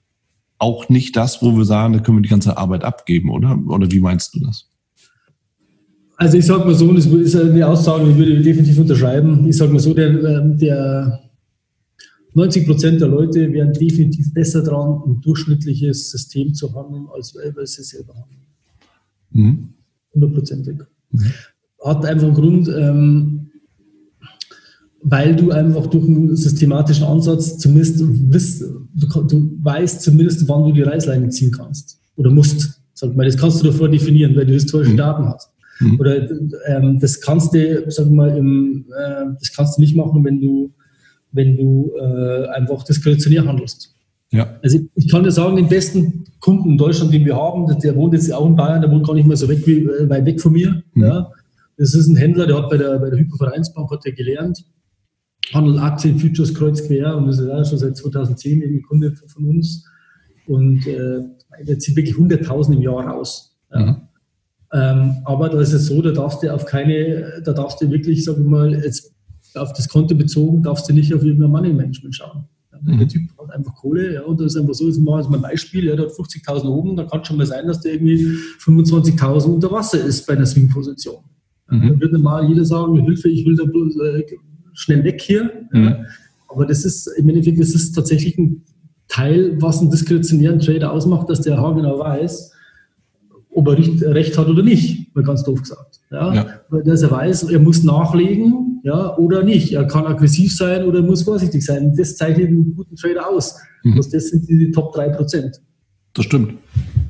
auch 0.61 0.89
nicht 0.89 1.15
das, 1.15 1.41
wo 1.41 1.57
wir 1.57 1.65
sagen, 1.65 1.93
da 1.93 1.99
können 1.99 2.19
wir 2.19 2.21
die 2.21 2.29
ganze 2.29 2.55
Arbeit 2.55 2.83
abgeben, 2.83 3.31
oder? 3.31 3.59
Oder 3.67 3.91
wie 3.91 3.99
meinst 3.99 4.35
du 4.35 4.41
das? 4.41 4.67
Also 6.17 6.37
ich 6.37 6.45
sage 6.45 6.65
mal 6.65 6.75
so, 6.75 6.93
das 6.93 7.07
ist 7.07 7.35
eine 7.35 7.65
Aussage, 7.65 8.05
die 8.05 8.15
würde 8.15 8.33
ich 8.33 8.43
definitiv 8.43 8.77
unterschreiben. 8.77 9.47
Ich 9.47 9.57
sage 9.57 9.73
mal 9.73 9.79
so, 9.79 9.91
der, 9.95 10.09
ähm, 10.09 10.57
der 10.59 11.19
90 12.35 12.67
Prozent 12.67 13.01
der 13.01 13.07
Leute 13.07 13.51
wären 13.51 13.73
definitiv 13.73 14.31
besser 14.33 14.61
dran, 14.61 15.01
ein 15.07 15.21
durchschnittliches 15.21 16.11
System 16.11 16.53
zu 16.53 16.73
handeln, 16.75 17.07
als 17.11 17.35
weil 17.35 17.65
sie 17.65 17.81
selber 17.81 18.13
handeln. 18.13 18.41
Mhm. 19.31 19.73
Hundertprozentig. 20.13 20.77
Mhm. 21.09 21.23
Hat 21.83 22.05
einfach 22.05 22.27
einen 22.27 22.35
Grund, 22.35 22.67
ähm, 22.67 23.49
weil 25.01 25.35
du 25.35 25.49
einfach 25.49 25.87
durch 25.87 26.05
einen 26.05 26.35
systematischen 26.35 27.05
Ansatz 27.05 27.57
zumindest 27.57 27.99
wisst, 28.31 28.63
du, 28.93 29.23
du, 29.23 29.57
weißt 29.61 30.01
zumindest, 30.01 30.47
wann 30.47 30.63
du 30.63 30.71
die 30.71 30.81
Reißleine 30.81 31.29
ziehen 31.29 31.51
kannst 31.51 31.99
oder 32.15 32.29
musst. 32.29 32.81
Sag 32.93 33.15
mal, 33.15 33.25
das 33.25 33.37
kannst 33.37 33.61
du 33.61 33.65
davor 33.65 33.89
definieren, 33.89 34.35
weil 34.35 34.45
du 34.45 34.53
historische 34.53 34.91
mhm. 34.91 34.97
Daten 34.97 35.25
hast. 35.25 35.49
Mhm. 35.79 35.99
Oder 35.99 36.29
ähm, 36.67 36.99
das 36.99 37.19
kannst 37.19 37.53
du, 37.53 37.85
sag 37.87 38.09
mal, 38.11 38.37
im, 38.37 38.85
äh, 38.89 39.25
das 39.39 39.51
kannst 39.55 39.77
du 39.77 39.81
nicht 39.81 39.95
machen, 39.95 40.23
wenn 40.23 40.39
du 40.39 40.71
wenn 41.31 41.57
du 41.57 41.91
äh, 41.97 42.47
einfach 42.49 42.83
diskretionär 42.83 43.45
handelst. 43.45 43.95
Ja. 44.31 44.57
Also 44.61 44.79
ich 44.95 45.09
kann 45.09 45.23
dir 45.23 45.31
sagen, 45.31 45.55
den 45.55 45.67
besten 45.67 46.25
Kunden 46.39 46.71
in 46.71 46.77
Deutschland, 46.77 47.13
den 47.13 47.25
wir 47.25 47.35
haben, 47.35 47.67
der 47.79 47.95
wohnt 47.95 48.13
jetzt 48.13 48.31
auch 48.33 48.45
in 48.45 48.55
Bayern, 48.55 48.81
der 48.81 48.91
wohnt 48.91 49.05
gar 49.05 49.13
nicht 49.13 49.27
mehr 49.27 49.37
so 49.37 49.47
weg 49.47 49.65
wie, 49.65 49.85
äh, 49.85 50.09
weit 50.09 50.25
weg 50.25 50.41
von 50.41 50.53
mir. 50.53 50.83
Mhm. 50.93 51.03
Ja. 51.03 51.31
Das 51.77 51.95
ist 51.95 52.07
ein 52.07 52.15
Händler, 52.15 52.47
der 52.47 52.57
hat 52.57 52.69
bei 52.69 52.77
der, 52.77 52.99
bei 52.99 53.09
der 53.09 53.19
Hypovereinsbank 53.19 53.89
hat 53.91 54.05
er 54.05 54.11
gelernt, 54.11 54.63
handelt 55.53 55.79
Aktien, 55.79 56.19
Futures 56.19 56.53
kreuz 56.53 56.85
quer 56.85 57.17
und 57.17 57.27
das 57.27 57.39
ist 57.39 57.47
ja 57.47 57.65
schon 57.65 57.77
seit 57.77 57.97
2010 57.97 58.61
ein 58.61 58.81
Kunde 58.83 59.13
von 59.27 59.45
uns. 59.45 59.85
Und 60.47 60.85
äh, 60.87 61.21
der 61.63 61.79
zieht 61.79 61.95
wirklich 61.95 62.15
100.000 62.15 62.73
im 62.73 62.81
Jahr 62.81 63.07
raus. 63.07 63.57
Ja. 63.71 63.79
Mhm. 63.79 63.95
Ähm, 64.73 65.15
aber 65.25 65.49
da 65.49 65.59
ist 65.59 65.73
es 65.73 65.87
so, 65.87 66.01
da 66.01 66.11
darfst 66.11 66.43
du 66.43 66.53
auf 66.53 66.65
keine, 66.65 67.41
da 67.43 67.51
darfst 67.51 67.81
du 67.81 67.91
wirklich, 67.91 68.23
sag 68.23 68.37
ich 68.37 68.45
mal, 68.45 68.73
jetzt 68.73 69.13
auf 69.55 69.73
das 69.73 69.89
Konto 69.89 70.15
bezogen 70.15 70.63
darfst 70.63 70.89
du 70.89 70.93
nicht 70.93 71.13
auf 71.13 71.23
irgendein 71.23 71.51
Money 71.51 71.73
Management 71.73 72.15
schauen. 72.15 72.45
Mhm. 72.81 72.99
Der 72.99 73.07
Typ 73.07 73.21
hat 73.37 73.51
einfach 73.51 73.75
Kohle, 73.75 74.13
ja, 74.13 74.21
und 74.23 74.39
das 74.39 74.55
ist 74.55 74.61
einfach 74.61 74.73
so, 74.73 74.87
jetzt 74.87 74.99
machen 74.99 75.15
wir 75.15 75.19
jetzt 75.19 75.29
mal 75.29 75.37
ein 75.37 75.41
Beispiel, 75.41 75.85
ja, 75.85 75.95
der 75.95 76.05
hat 76.05 76.13
50.000 76.13 76.65
oben, 76.67 76.95
da 76.95 77.03
kann 77.03 77.23
schon 77.25 77.37
mal 77.37 77.45
sein, 77.45 77.67
dass 77.67 77.81
der 77.81 77.93
irgendwie 77.93 78.37
25.000 78.59 79.45
unter 79.45 79.71
Wasser 79.71 80.03
ist 80.03 80.25
bei 80.25 80.33
einer 80.33 80.45
Swing-Position. 80.45 81.23
Mhm. 81.69 81.81
Dann 81.81 82.01
würde 82.01 82.17
mal 82.17 82.47
jeder 82.47 82.65
sagen, 82.65 82.97
Hilfe, 83.01 83.29
ich 83.29 83.45
will 83.45 83.55
da 83.55 83.65
bloß 83.65 83.95
äh, 83.97 84.25
schnell 84.81 85.03
weg 85.03 85.21
hier. 85.21 85.51
Mhm. 85.71 86.05
Aber 86.47 86.65
das 86.65 86.83
ist, 86.83 87.07
im 87.17 87.29
Endeffekt, 87.29 87.59
das 87.59 87.69
ist 87.69 87.93
tatsächlich 87.93 88.37
ein 88.37 88.63
Teil, 89.07 89.61
was 89.61 89.79
einen 89.79 89.91
diskretionären 89.91 90.59
Trader 90.59 90.91
ausmacht, 90.91 91.29
dass 91.29 91.41
der 91.41 91.57
haargenau 91.57 91.99
weiß, 91.99 92.51
ob 93.53 93.67
er 93.67 93.77
recht 94.15 94.37
hat 94.37 94.47
oder 94.47 94.63
nicht, 94.63 95.13
mal 95.15 95.23
ganz 95.23 95.43
doof 95.43 95.61
gesagt. 95.61 95.99
Ja? 96.09 96.33
ja. 96.33 96.45
Dass 96.85 97.01
er 97.01 97.11
weiß, 97.11 97.43
er 97.43 97.59
muss 97.59 97.83
nachlegen 97.83 98.81
ja, 98.83 99.15
oder 99.17 99.43
nicht. 99.43 99.73
Er 99.73 99.85
kann 99.85 100.05
aggressiv 100.05 100.55
sein 100.55 100.85
oder 100.85 101.01
muss 101.01 101.23
vorsichtig 101.23 101.63
sein. 101.63 101.93
Das 101.95 102.15
zeichnet 102.15 102.47
einen 102.47 102.75
guten 102.75 102.95
Trader 102.95 103.29
aus. 103.29 103.55
Mhm. 103.83 103.95
Das, 103.95 104.09
sind 104.09 104.47
die 104.47 104.71
Top 104.71 104.95
3%. 104.95 105.59
Das 106.13 106.25
stimmt. 106.25 106.55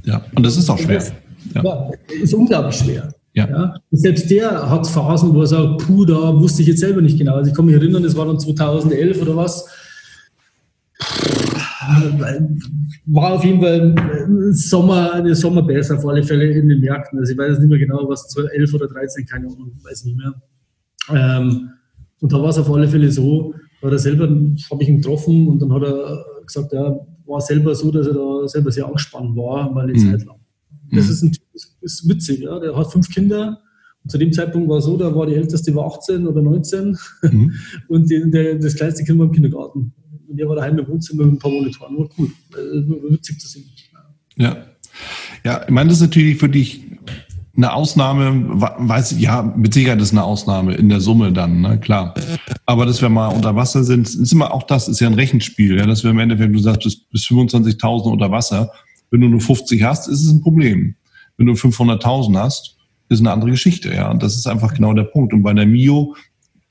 Ja, 0.04 0.24
und 0.36 0.46
das 0.46 0.58
ist 0.58 0.70
auch 0.70 0.78
schwer. 0.78 0.98
Das, 0.98 1.14
ja. 1.54 1.64
ja. 1.64 1.92
ist 2.22 2.34
unglaublich 2.34 2.76
schwer. 2.76 3.14
Ja. 3.34 3.50
ja. 3.50 3.76
selbst 3.92 4.30
der 4.30 4.70
hat 4.70 4.88
Phasen, 4.88 5.34
wo 5.34 5.42
er 5.42 5.48
sagt, 5.48 5.86
puh, 5.86 6.06
da 6.06 6.36
wusste 6.40 6.62
ich 6.62 6.68
jetzt 6.68 6.82
selber 6.82 7.02
nicht 7.02 7.18
genau. 7.18 7.36
Also 7.36 7.50
ich 7.50 7.56
kann 7.56 7.66
mich 7.66 7.76
erinnern, 7.76 8.04
das 8.04 8.16
war 8.16 8.26
dann 8.26 8.40
2011 8.40 9.22
oder 9.22 9.36
was 9.36 9.66
war 13.06 13.34
auf 13.34 13.44
jeden 13.44 13.62
Fall 13.62 14.54
Sommer, 14.54 15.14
eine 15.14 15.36
Sommerbase 15.36 15.98
auf 15.98 16.06
alle 16.06 16.24
Fälle 16.24 16.52
in 16.52 16.70
den 16.70 16.80
Märkten. 16.80 17.20
Also 17.20 17.34
ich 17.34 17.38
weiß 17.38 17.60
nicht 17.60 17.70
mehr 17.70 17.80
genau, 17.80 18.08
was 18.08 18.36
11 18.36 18.74
oder 18.74 18.88
13, 18.88 19.26
keine 19.26 19.48
Ahnung, 19.48 19.72
weiß 19.84 20.06
nicht 20.06 20.18
mehr. 20.18 20.34
Ähm, 21.10 21.70
und 22.20 22.32
da 22.32 22.42
war 22.42 22.50
es 22.50 22.58
auf 22.58 22.72
alle 22.72 22.88
Fälle 22.88 23.12
so, 23.12 23.54
war 23.82 23.92
er 23.92 24.00
selber, 24.00 24.26
habe 24.26 24.84
ich 24.84 24.90
ihn 24.90 24.98
getroffen 24.98 25.48
und 25.48 25.62
dann 25.62 25.74
hat 25.74 25.84
er 25.84 26.24
gesagt, 26.46 26.72
ja, 26.72 26.96
war 27.26 27.42
selber 27.42 27.74
so, 27.74 27.92
dass 27.92 28.08
er 28.08 28.14
da 28.14 28.48
selber 28.48 28.72
sehr 28.72 28.86
angespannt 28.86 29.36
war, 29.36 29.72
mal 29.72 29.84
eine 29.84 29.94
mhm. 29.94 30.12
Zeit 30.12 30.26
lang. 30.26 30.38
Das 30.92 31.06
mhm. 31.06 31.12
ist, 31.12 31.24
ein, 31.24 31.38
ist 31.82 32.08
witzig, 32.08 32.42
ja. 32.42 32.60
Der 32.60 32.76
hat 32.76 32.92
fünf 32.92 33.10
Kinder 33.10 33.62
und 34.04 34.10
zu 34.10 34.18
dem 34.18 34.32
Zeitpunkt 34.32 34.70
war 34.70 34.78
es 34.78 34.86
so, 34.86 34.98
da 34.98 35.14
war 35.14 35.26
die 35.26 35.36
älteste 35.36 35.74
war 35.76 35.86
18 35.86 36.28
oder 36.28 36.42
19 36.42 36.98
mhm. 37.24 37.54
und 37.88 38.10
die, 38.10 38.30
der, 38.32 38.56
das 38.56 38.76
kleinste 38.76 39.04
Kind 39.04 39.20
war 39.20 39.28
im 39.28 39.32
Kindergarten. 39.32 39.94
Und 40.28 40.38
der 40.38 40.48
war 40.48 40.56
daheim 40.56 40.80
im 40.80 40.88
Wohnzimmer 40.88 41.26
mit 41.26 41.34
ein 41.34 41.40
paar 41.40 41.52
Monitoren. 41.52 41.98
War 41.98 42.10
cool. 42.18 42.32
War 42.52 43.12
witzig 43.12 43.40
zu 43.40 43.48
sehen. 43.48 43.66
Ja. 44.38 44.66
Ja, 45.44 45.64
ich 45.64 45.72
meine, 45.72 45.90
das 45.90 45.98
ist 45.98 46.04
natürlich 46.04 46.38
für 46.38 46.50
dich 46.50 46.84
eine 47.56 47.74
Ausnahme, 47.74 48.46
weiß 48.60 49.14
ich, 49.14 49.20
ja, 49.20 49.42
mit 49.42 49.74
Sicherheit 49.74 50.02
ist 50.02 50.12
eine 50.12 50.24
Ausnahme 50.24 50.76
in 50.76 50.88
der 50.90 51.02
Summe 51.02 51.34
dann, 51.34 51.62
ne, 51.62 51.80
klar. 51.80 52.14
Aber 52.66 52.86
dass 52.86 53.02
wir 53.02 53.10
mal 53.10 53.28
unter 53.28 53.56
Wasser 53.56 53.84
sind, 53.84 54.08
ist 54.08 54.32
immer 54.32 54.54
auch 54.54 54.64
das, 54.64 54.88
ist 54.88 55.00
ja 55.00 55.08
ein 55.08 55.16
Rechenspiel, 55.16 55.78
ja, 55.78 55.86
dass 55.86 56.04
wir 56.04 56.12
im 56.12 56.20
Endeffekt, 56.20 56.56
du 56.56 56.60
sagst, 56.60 57.10
bis 57.10 57.26
25.000 57.26 58.12
unter 58.12 58.32
Wasser, 58.32 58.72
wenn 59.10 59.22
du 59.22 59.28
nur 59.28 59.42
50 59.42 59.84
hast, 59.84 60.08
ist 60.08 60.24
es 60.24 60.32
ein 60.32 60.42
Problem. 60.42 60.96
Wenn 61.42 61.48
du 61.48 61.54
500.000 61.54 62.38
hast, 62.38 62.78
ist 63.10 63.20
eine 63.20 63.32
andere 63.32 63.50
Geschichte, 63.50 63.92
ja. 63.92 64.12
Und 64.12 64.22
das 64.22 64.36
ist 64.36 64.46
einfach 64.46 64.76
genau 64.76 64.94
der 64.94 65.06
Punkt. 65.06 65.34
Und 65.34 65.42
bei 65.42 65.56
der 65.56 65.66
Mio, 65.66 66.16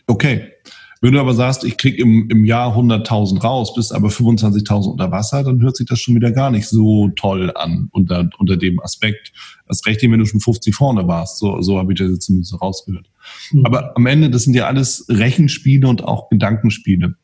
okay, 0.06 0.52
wenn 1.00 1.12
du 1.12 1.18
aber 1.18 1.34
sagst, 1.34 1.64
ich 1.64 1.76
krieg 1.76 1.98
im, 1.98 2.30
im 2.30 2.44
Jahr 2.44 2.76
100.000 2.76 3.40
raus, 3.40 3.74
bist 3.74 3.92
aber 3.92 4.10
25.000 4.10 4.92
unter 4.92 5.10
Wasser, 5.10 5.42
dann 5.42 5.60
hört 5.60 5.76
sich 5.76 5.88
das 5.88 5.98
schon 5.98 6.14
wieder 6.14 6.30
gar 6.30 6.52
nicht 6.52 6.68
so 6.68 7.08
toll 7.16 7.50
an 7.56 7.88
unter, 7.90 8.30
unter 8.38 8.56
dem 8.56 8.78
Aspekt. 8.78 9.32
Das 9.66 9.84
recht, 9.86 10.02
wenn 10.02 10.16
du 10.16 10.24
schon 10.24 10.38
50 10.38 10.72
vorne 10.72 11.08
warst. 11.08 11.38
So, 11.38 11.60
so 11.62 11.76
habe 11.76 11.92
ich 11.92 11.98
das 11.98 12.12
jetzt 12.12 12.26
zumindest 12.26 12.62
rausgehört. 12.62 13.10
Mhm. 13.50 13.66
Aber 13.66 13.96
am 13.96 14.06
Ende, 14.06 14.30
das 14.30 14.44
sind 14.44 14.54
ja 14.54 14.68
alles 14.68 15.06
Rechenspiele 15.08 15.88
und 15.88 16.04
auch 16.04 16.28
Gedankenspiele. 16.28 17.16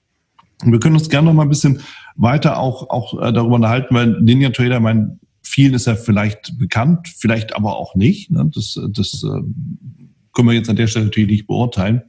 Und 0.65 0.73
wir 0.73 0.81
können 0.81 0.97
uns 0.97 1.09
gerne 1.09 1.29
noch 1.29 1.35
mal 1.35 1.45
ein 1.45 1.49
bisschen 1.49 1.79
weiter 2.17 2.59
auch, 2.59 2.91
auch 2.91 3.23
äh, 3.23 3.33
darüber 3.33 3.55
unterhalten, 3.55 3.95
weil 3.95 4.21
Ninja 4.21 4.51
Trader, 4.51 4.81
mein, 4.81 5.21
vielen 5.47 5.75
ist 5.75 5.87
ja 5.87 5.95
vielleicht 5.95 6.59
bekannt, 6.59 7.09
vielleicht 7.09 7.55
aber 7.55 7.77
auch 7.77 7.95
nicht. 7.95 8.31
Ne? 8.31 8.51
Das, 8.55 8.79
das 8.91 9.23
äh, 9.23 9.43
können 10.33 10.49
wir 10.49 10.53
jetzt 10.53 10.69
an 10.69 10.77
der 10.77 10.87
Stelle 10.87 11.07
natürlich 11.07 11.31
nicht 11.31 11.47
beurteilen. 11.47 12.03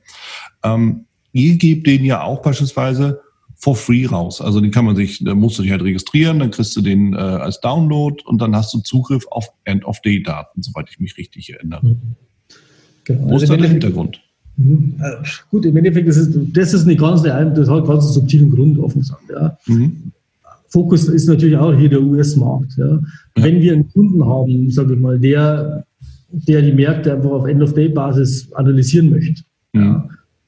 Ähm, 0.63 1.05
ihr 1.31 1.57
gebt 1.57 1.87
den 1.87 2.03
ja 2.03 2.23
auch 2.23 2.41
beispielsweise 2.41 3.21
for 3.55 3.75
free 3.75 4.05
raus. 4.05 4.41
Also 4.41 4.59
den 4.59 4.71
kann 4.71 4.85
man 4.85 4.95
sich, 4.95 5.23
da 5.23 5.33
musst 5.33 5.57
du 5.57 5.63
dich 5.63 5.71
halt 5.71 5.81
registrieren, 5.83 6.39
dann 6.39 6.51
kriegst 6.51 6.75
du 6.75 6.81
den 6.81 7.13
äh, 7.13 7.17
als 7.17 7.59
Download 7.61 8.21
und 8.25 8.41
dann 8.41 8.55
hast 8.55 8.73
du 8.73 8.79
Zugriff 8.79 9.25
auf 9.29 9.49
End-of-Day-Daten, 9.65 10.61
soweit 10.61 10.89
ich 10.89 10.99
mich 10.99 11.17
richtig 11.17 11.53
erinnere. 11.53 11.85
Mhm. 11.85 12.15
Genau. 13.05 13.21
Wo 13.23 13.33
also 13.33 13.43
ist 13.43 13.49
da 13.49 13.57
der 13.57 13.69
Hintergrund? 13.69 14.21
Mhm. 14.57 14.95
Äh, 14.99 15.25
gut, 15.49 15.65
im 15.65 15.77
Endeffekt, 15.77 16.07
das 16.07 16.17
ist, 16.17 16.37
das 16.53 16.73
ist 16.73 16.83
eine 16.83 16.95
ganz, 16.95 17.23
das 17.23 17.69
hat 17.69 17.85
ganz 17.85 18.03
einen 18.03 18.13
subtilen 18.13 18.51
Grund, 18.51 18.77
offen 18.79 18.99
gesagt. 19.01 19.23
Ja. 19.29 19.57
Mhm. 19.67 20.11
Fokus 20.69 21.07
ist 21.07 21.27
natürlich 21.27 21.57
auch 21.57 21.73
hier 21.73 21.89
der 21.89 22.01
US-Markt. 22.01 22.77
Ja. 22.77 22.99
Wenn 23.35 23.61
wir 23.61 23.73
einen 23.73 23.89
Kunden 23.89 24.25
haben, 24.25 24.69
sage 24.69 24.93
ich 24.93 24.99
mal, 24.99 25.19
der, 25.19 25.85
der 26.29 26.61
die 26.61 26.73
Märkte 26.73 27.13
einfach 27.13 27.31
auf 27.31 27.45
End-of-Day-Basis 27.45 28.51
analysieren 28.53 29.09
möchte, 29.09 29.43
ja, 29.73 30.07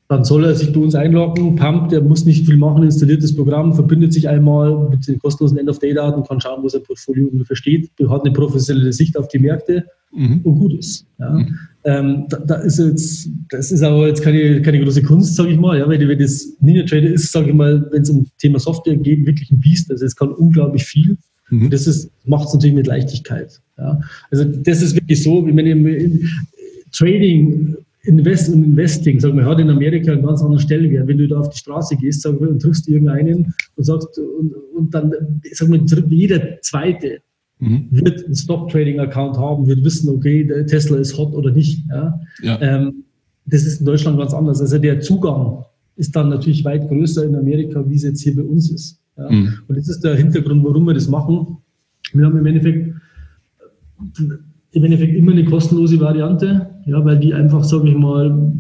dann 0.10 0.24
soll 0.24 0.44
er 0.44 0.56
sich 0.56 0.74
bei 0.74 0.80
uns 0.80 0.96
einloggen, 0.96 1.56
pumpt, 1.56 1.92
der 1.92 2.02
muss 2.02 2.26
nicht 2.26 2.46
viel 2.46 2.58
machen, 2.58 2.82
installiert 2.82 3.22
das 3.22 3.36
Programm, 3.36 3.74
verbindet 3.74 4.12
sich 4.12 4.28
einmal 4.28 4.90
mit 4.90 5.08
den 5.08 5.20
kostenlosen 5.20 5.60
End-of-Day-Daten, 5.60 6.24
kann 6.24 6.42
schauen, 6.42 6.64
wo 6.64 6.68
sein 6.68 6.82
Portfolio 6.82 7.28
ungefähr 7.28 7.56
steht, 7.56 7.92
hat 8.10 8.26
eine 8.26 8.34
professionelle 8.34 8.92
Sicht 8.92 9.16
auf 9.18 9.28
die 9.28 9.38
Märkte 9.38 9.86
mhm. 10.12 10.42
und 10.44 10.60
gut 10.60 10.74
ist. 10.74 11.06
Ja. 11.20 11.32
Mhm. 11.32 11.58
Ähm, 11.86 12.26
da, 12.30 12.38
da, 12.40 12.56
ist 12.56 12.78
jetzt, 12.78 13.30
das 13.50 13.72
ist 13.72 13.82
aber 13.82 14.08
jetzt 14.08 14.22
keine, 14.22 14.62
keine 14.62 14.84
große 14.84 15.02
Kunst, 15.02 15.36
sage 15.36 15.52
ich 15.52 15.58
mal, 15.58 15.80
ja, 15.80 15.88
weil, 15.88 16.06
weil 16.08 16.18
das 16.18 16.58
Ninja 16.60 16.84
Trader 16.84 17.10
ist, 17.10 17.32
sage 17.32 17.50
ich 17.50 17.56
mal, 17.56 17.88
wenn 17.92 18.02
es 18.02 18.10
um 18.10 18.28
Thema 18.38 18.60
Software 18.60 18.98
geht, 18.98 19.26
wirklich 19.26 19.50
ein 19.50 19.60
Biest. 19.60 19.90
Also 19.90 20.06
es 20.06 20.16
kann 20.16 20.30
unglaublich 20.30 20.84
viel. 20.84 21.18
Mhm. 21.50 21.66
Und 21.66 21.74
das 21.74 22.10
macht 22.26 22.48
es 22.48 22.54
natürlich 22.54 22.76
mit 22.76 22.88
Leichtigkeit. 22.88 23.62
Ja. 23.78 24.00
Also 24.30 24.44
das 24.44 24.82
ist 24.82 24.96
wirklich 24.96 25.24
so, 25.24 25.46
wenn 25.46 25.66
ihr 25.66 26.20
Trading 26.92 27.78
Invest 28.04 28.50
und 28.54 28.64
Investing, 28.64 29.20
sagen 29.20 29.38
wir, 29.38 29.46
hat 29.46 29.60
in 29.60 29.70
Amerika 29.70 30.14
einen 30.14 30.26
ganz 30.26 30.42
anderen 30.42 30.60
Stellenwert. 30.60 31.08
Wenn 31.08 31.18
du 31.18 31.28
da 31.28 31.40
auf 31.40 31.50
die 31.50 31.58
Straße 31.58 31.98
gehst 31.98 32.22
sag 32.22 32.40
wir, 32.40 32.50
und 32.50 32.62
triffst 32.62 32.88
irgendeinen 32.88 33.54
und 33.76 33.84
sagst, 33.84 34.18
und, 34.18 34.54
und 34.76 34.94
dann, 34.94 35.14
sag 35.52 35.70
mal, 35.70 35.82
jeder 36.10 36.62
Zweite 36.62 37.20
mhm. 37.60 37.88
wird 37.92 38.26
einen 38.26 38.36
Stock-Trading-Account 38.36 39.38
haben, 39.38 39.68
wird 39.68 39.84
wissen, 39.84 40.10
okay, 40.10 40.44
der 40.44 40.66
Tesla 40.66 40.98
ist 40.98 41.18
hot 41.18 41.34
oder 41.34 41.52
nicht. 41.52 41.86
Ja? 41.90 42.20
ja. 42.42 42.62
Ähm, 42.62 43.04
das 43.46 43.64
ist 43.64 43.80
in 43.80 43.86
Deutschland 43.86 44.18
ganz 44.18 44.34
anders. 44.34 44.62
Also 44.62 44.78
der 44.78 45.00
Zugang 45.02 45.64
ist 45.96 46.16
dann 46.16 46.30
natürlich 46.30 46.64
weit 46.66 46.88
größer 46.88 47.26
in 47.26 47.36
Amerika, 47.36 47.84
wie 47.88 47.96
es 47.96 48.04
jetzt 48.04 48.22
hier 48.22 48.36
bei 48.36 48.44
uns 48.44 48.72
ist. 48.72 49.00
Ja? 49.18 49.30
Mhm. 49.30 49.54
Und 49.68 49.78
das 49.78 49.88
ist 49.88 50.04
der 50.04 50.16
Hintergrund, 50.16 50.64
warum 50.64 50.86
wir 50.86 50.94
das 50.94 51.08
machen. 51.08 51.58
Wir 52.14 52.26
haben 52.26 52.38
im 52.38 52.46
Endeffekt 52.46 52.96
im 54.72 54.84
Endeffekt 54.84 55.16
immer 55.16 55.32
eine 55.32 55.46
kostenlose 55.46 56.00
Variante, 56.00 56.70
ja, 56.86 57.04
weil 57.04 57.20
die 57.20 57.34
einfach, 57.34 57.64
sage 57.64 57.90
ich 57.90 57.96
mal, 57.96 58.54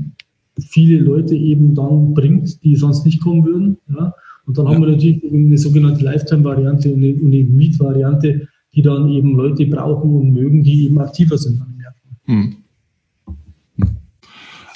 viele 0.60 1.00
Leute 1.00 1.36
eben 1.36 1.76
dann 1.76 2.14
bringt, 2.14 2.64
die 2.64 2.76
sonst 2.76 3.06
nicht 3.06 3.22
kommen 3.22 3.45
würden. 3.45 3.78
Ja. 3.89 4.14
Und 4.45 4.58
dann 4.58 4.66
ja. 4.66 4.74
haben 4.74 4.82
wir 4.82 4.89
natürlich 4.89 5.24
eine 5.32 5.58
sogenannte 5.58 6.04
Lifetime-Variante 6.04 6.91
und 6.93 7.04
eine, 7.04 7.14
eine 7.14 7.43
Miet-Variante, 7.43 8.47
die 8.74 8.82
dann 8.82 9.10
eben 9.10 9.36
Leute 9.36 9.66
brauchen 9.66 10.16
und 10.16 10.32
mögen, 10.32 10.64
die 10.64 10.86
eben 10.86 11.00
aktiver 11.00 11.38
sind 11.38 11.62
an 11.62 11.68
den 11.68 11.78
Märkten. 11.78 12.18
Hm. 12.26 12.56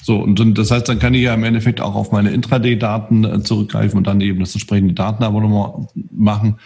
So, 0.02 0.22
und 0.22 0.58
das 0.58 0.70
heißt, 0.70 0.90
dann 0.90 1.00
kann 1.00 1.14
ich 1.14 1.22
ja 1.24 1.34
im 1.34 1.44
Endeffekt 1.46 1.80
auch 1.80 1.96
auf 1.96 2.12
meine 2.12 2.32
Intraday-Daten 2.32 3.24
äh, 3.24 3.42
zurückgreifen 3.42 3.98
und 3.98 4.08
dann 4.08 4.20
eben 4.20 4.40
das 4.42 4.54
entsprechende 4.54 4.94
Datenabonnement 4.94 5.88
machen 6.12 6.58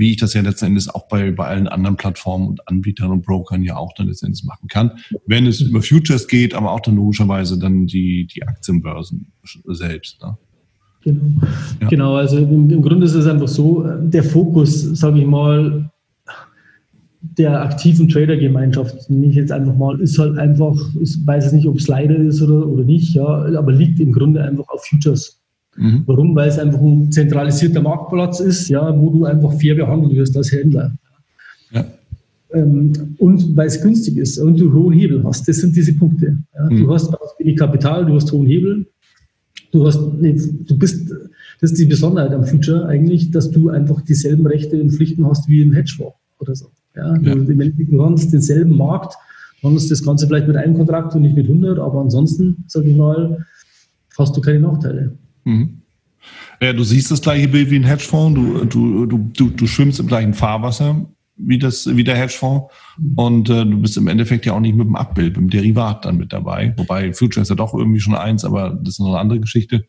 wie 0.00 0.12
ich 0.12 0.16
das 0.16 0.34
ja 0.34 0.40
letzten 0.40 0.66
Endes 0.66 0.88
auch 0.88 1.08
bei, 1.08 1.30
bei 1.30 1.46
allen 1.46 1.68
anderen 1.68 1.96
Plattformen 1.96 2.48
und 2.48 2.66
Anbietern 2.68 3.10
und 3.10 3.24
Brokern 3.24 3.62
ja 3.62 3.76
auch 3.76 3.92
dann 3.94 4.08
letztendlich 4.08 4.44
machen 4.44 4.68
kann. 4.68 4.92
Wenn 5.26 5.46
es 5.46 5.60
über 5.60 5.82
Futures 5.82 6.28
geht, 6.28 6.54
aber 6.54 6.72
auch 6.72 6.80
dann 6.80 6.96
logischerweise 6.96 7.58
dann 7.58 7.86
die, 7.86 8.26
die 8.26 8.42
Aktienbörsen 8.42 9.32
selbst. 9.66 10.22
Ne? 10.22 10.36
Genau. 11.02 11.22
Ja. 11.80 11.88
genau, 11.88 12.14
also 12.16 12.38
im, 12.38 12.70
im 12.70 12.82
Grunde 12.82 13.06
ist 13.06 13.14
es 13.14 13.26
einfach 13.26 13.48
so, 13.48 13.84
der 13.84 14.24
Fokus, 14.24 14.82
sage 14.82 15.20
ich 15.20 15.26
mal, 15.26 15.90
der 17.22 17.60
aktiven 17.62 18.08
Trader-Gemeinschaft, 18.08 19.10
nenne 19.10 19.26
ich 19.26 19.36
jetzt 19.36 19.52
einfach 19.52 19.76
mal, 19.76 20.00
ist 20.00 20.18
halt 20.18 20.38
einfach, 20.38 20.76
ich 21.00 21.18
weiß 21.26 21.46
es 21.46 21.52
nicht, 21.52 21.66
ob 21.66 21.76
es 21.76 21.86
leider 21.86 22.16
ist 22.16 22.40
oder, 22.40 22.66
oder 22.66 22.84
nicht, 22.84 23.14
ja, 23.14 23.26
aber 23.26 23.72
liegt 23.72 24.00
im 24.00 24.12
Grunde 24.12 24.42
einfach 24.42 24.68
auf 24.68 24.84
Futures. 24.86 25.38
Mhm. 25.76 26.02
Warum? 26.06 26.34
Weil 26.34 26.48
es 26.48 26.58
einfach 26.58 26.80
ein 26.80 27.12
zentralisierter 27.12 27.82
Marktplatz 27.82 28.40
ist, 28.40 28.68
ja, 28.68 28.98
wo 28.98 29.10
du 29.10 29.24
einfach 29.24 29.52
fair 29.52 29.74
behandelt 29.74 30.14
wirst 30.14 30.36
als 30.36 30.50
Händler. 30.50 30.92
Ja. 31.72 31.84
Ähm, 32.52 32.92
und 33.18 33.56
weil 33.56 33.66
es 33.66 33.80
günstig 33.80 34.16
ist 34.16 34.38
und 34.38 34.58
du 34.58 34.72
hohen 34.72 34.94
Hebel 34.94 35.22
hast. 35.24 35.46
Das 35.46 35.58
sind 35.58 35.76
diese 35.76 35.92
Punkte. 35.92 36.38
Ja. 36.54 36.70
Mhm. 36.70 36.84
Du 36.84 36.92
hast 36.92 37.12
wenig 37.38 37.56
Kapital, 37.56 38.06
du 38.06 38.14
hast 38.14 38.32
hohen 38.32 38.46
Hebel. 38.46 38.86
Du 39.72 39.86
hast, 39.86 40.00
nee, 40.20 40.34
du 40.66 40.76
bist, 40.76 41.12
das 41.60 41.70
ist 41.70 41.78
die 41.78 41.86
Besonderheit 41.86 42.32
am 42.32 42.44
Future 42.44 42.86
eigentlich, 42.86 43.30
dass 43.30 43.50
du 43.50 43.68
einfach 43.68 44.00
dieselben 44.00 44.46
Rechte 44.46 44.80
und 44.80 44.90
Pflichten 44.90 45.24
hast 45.26 45.48
wie 45.48 45.62
ein 45.62 45.72
Hedgefonds 45.72 46.16
oder 46.40 46.56
so. 46.56 46.70
Ja. 46.96 47.16
ja. 47.16 47.34
Du, 47.34 47.44
du 47.44 48.04
hast 48.04 48.32
denselben 48.32 48.76
Markt, 48.76 49.14
hast 49.62 49.90
das 49.90 50.04
Ganze 50.04 50.26
vielleicht 50.26 50.48
mit 50.48 50.56
einem 50.56 50.74
Kontrakt 50.74 51.14
und 51.14 51.22
nicht 51.22 51.36
mit 51.36 51.46
100, 51.46 51.78
aber 51.78 52.00
ansonsten, 52.00 52.64
sage 52.66 52.90
ich 52.90 52.96
mal, 52.96 53.46
hast 54.18 54.36
du 54.36 54.40
keine 54.40 54.60
Nachteile. 54.60 55.16
Mhm. 55.44 55.78
Ja, 56.60 56.72
du 56.72 56.84
siehst 56.84 57.10
das 57.10 57.22
gleiche 57.22 57.48
Bild 57.48 57.70
wie 57.70 57.76
ein 57.76 57.84
Hedgefonds, 57.84 58.38
du, 58.38 58.64
du, 58.66 59.06
du, 59.06 59.30
du, 59.34 59.48
du 59.48 59.66
schwimmst 59.66 59.98
im 60.00 60.06
gleichen 60.06 60.34
Fahrwasser 60.34 61.06
wie, 61.42 61.58
das, 61.58 61.96
wie 61.96 62.04
der 62.04 62.16
Hedgefonds 62.16 62.72
und 63.16 63.48
äh, 63.48 63.64
du 63.64 63.80
bist 63.80 63.96
im 63.96 64.08
Endeffekt 64.08 64.46
ja 64.46 64.52
auch 64.52 64.60
nicht 64.60 64.76
mit 64.76 64.86
dem 64.86 64.96
Abbild, 64.96 65.36
mit 65.36 65.36
dem 65.36 65.50
Derivat 65.50 66.04
dann 66.04 66.18
mit 66.18 66.32
dabei. 66.32 66.74
Wobei 66.76 67.12
Future 67.12 67.42
ist 67.42 67.48
ja 67.48 67.54
doch 67.54 67.74
irgendwie 67.74 68.00
schon 68.00 68.14
eins, 68.14 68.44
aber 68.44 68.70
das 68.70 68.94
ist 68.94 69.00
noch 69.00 69.08
eine 69.08 69.18
andere 69.18 69.40
Geschichte. 69.40 69.84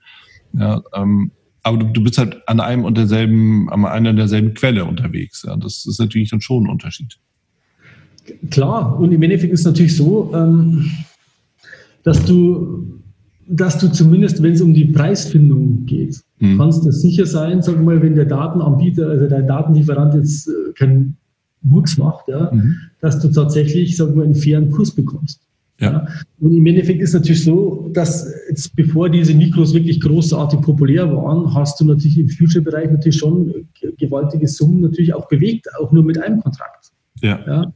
Ja, 0.53 0.81
ähm, 0.93 1.31
aber 1.63 1.77
du, 1.77 1.85
du 1.87 2.03
bist 2.03 2.17
halt 2.17 2.41
an 2.47 2.59
einem 2.59 2.85
und 2.85 2.97
derselben, 2.97 3.69
an 3.69 3.85
einer 3.85 4.13
derselben 4.13 4.53
Quelle 4.53 4.85
unterwegs. 4.85 5.43
Ja. 5.45 5.55
Das 5.55 5.85
ist 5.85 5.99
natürlich 5.99 6.29
dann 6.29 6.41
schon 6.41 6.65
ein 6.65 6.69
Unterschied. 6.69 7.17
Klar, 8.49 8.99
und 8.99 9.11
im 9.11 9.21
Endeffekt 9.21 9.53
ist 9.53 9.61
es 9.61 9.65
natürlich 9.65 9.95
so, 9.95 10.31
ähm, 10.33 10.91
dass 12.03 12.23
du 12.25 13.01
dass 13.51 13.77
du 13.77 13.91
zumindest, 13.91 14.41
wenn 14.41 14.53
es 14.53 14.61
um 14.61 14.73
die 14.73 14.85
Preisfindung 14.85 15.85
geht, 15.85 16.21
mhm. 16.39 16.57
kannst 16.57 16.85
du 16.85 16.91
sicher 16.91 17.25
sein, 17.25 17.61
sag 17.61 17.83
mal, 17.83 18.01
wenn 18.01 18.15
der 18.15 18.25
Datenanbieter, 18.25 19.09
also 19.09 19.27
dein 19.27 19.45
Datenlieferant 19.45 20.13
jetzt 20.15 20.47
äh, 20.47 20.71
keinen 20.73 21.17
Murks 21.61 21.97
macht, 21.97 22.29
ja, 22.29 22.49
mhm. 22.51 22.77
dass 23.01 23.19
du 23.19 23.27
tatsächlich, 23.27 23.97
sag 23.97 24.15
mal, 24.15 24.23
einen 24.23 24.35
fairen 24.35 24.71
Kurs 24.71 24.91
bekommst. 24.91 25.41
Ja. 25.81 26.07
Und 26.39 26.55
im 26.55 26.65
Endeffekt 26.67 27.01
ist 27.01 27.13
natürlich 27.13 27.43
so, 27.43 27.89
dass 27.91 28.31
jetzt 28.49 28.75
bevor 28.75 29.09
diese 29.09 29.33
Mikros 29.33 29.73
wirklich 29.73 29.99
großartig 29.99 30.61
populär 30.61 31.11
waren, 31.11 31.53
hast 31.55 31.79
du 31.79 31.85
natürlich 31.85 32.19
im 32.19 32.29
Future-Bereich 32.29 32.91
natürlich 32.91 33.17
schon 33.17 33.65
gewaltige 33.97 34.47
Summen 34.47 34.81
natürlich 34.81 35.13
auch 35.13 35.27
bewegt, 35.27 35.67
auch 35.79 35.91
nur 35.91 36.03
mit 36.03 36.21
einem 36.21 36.39
Kontrakt. 36.39 36.91
Ja. 37.21 37.39
ja. 37.47 37.73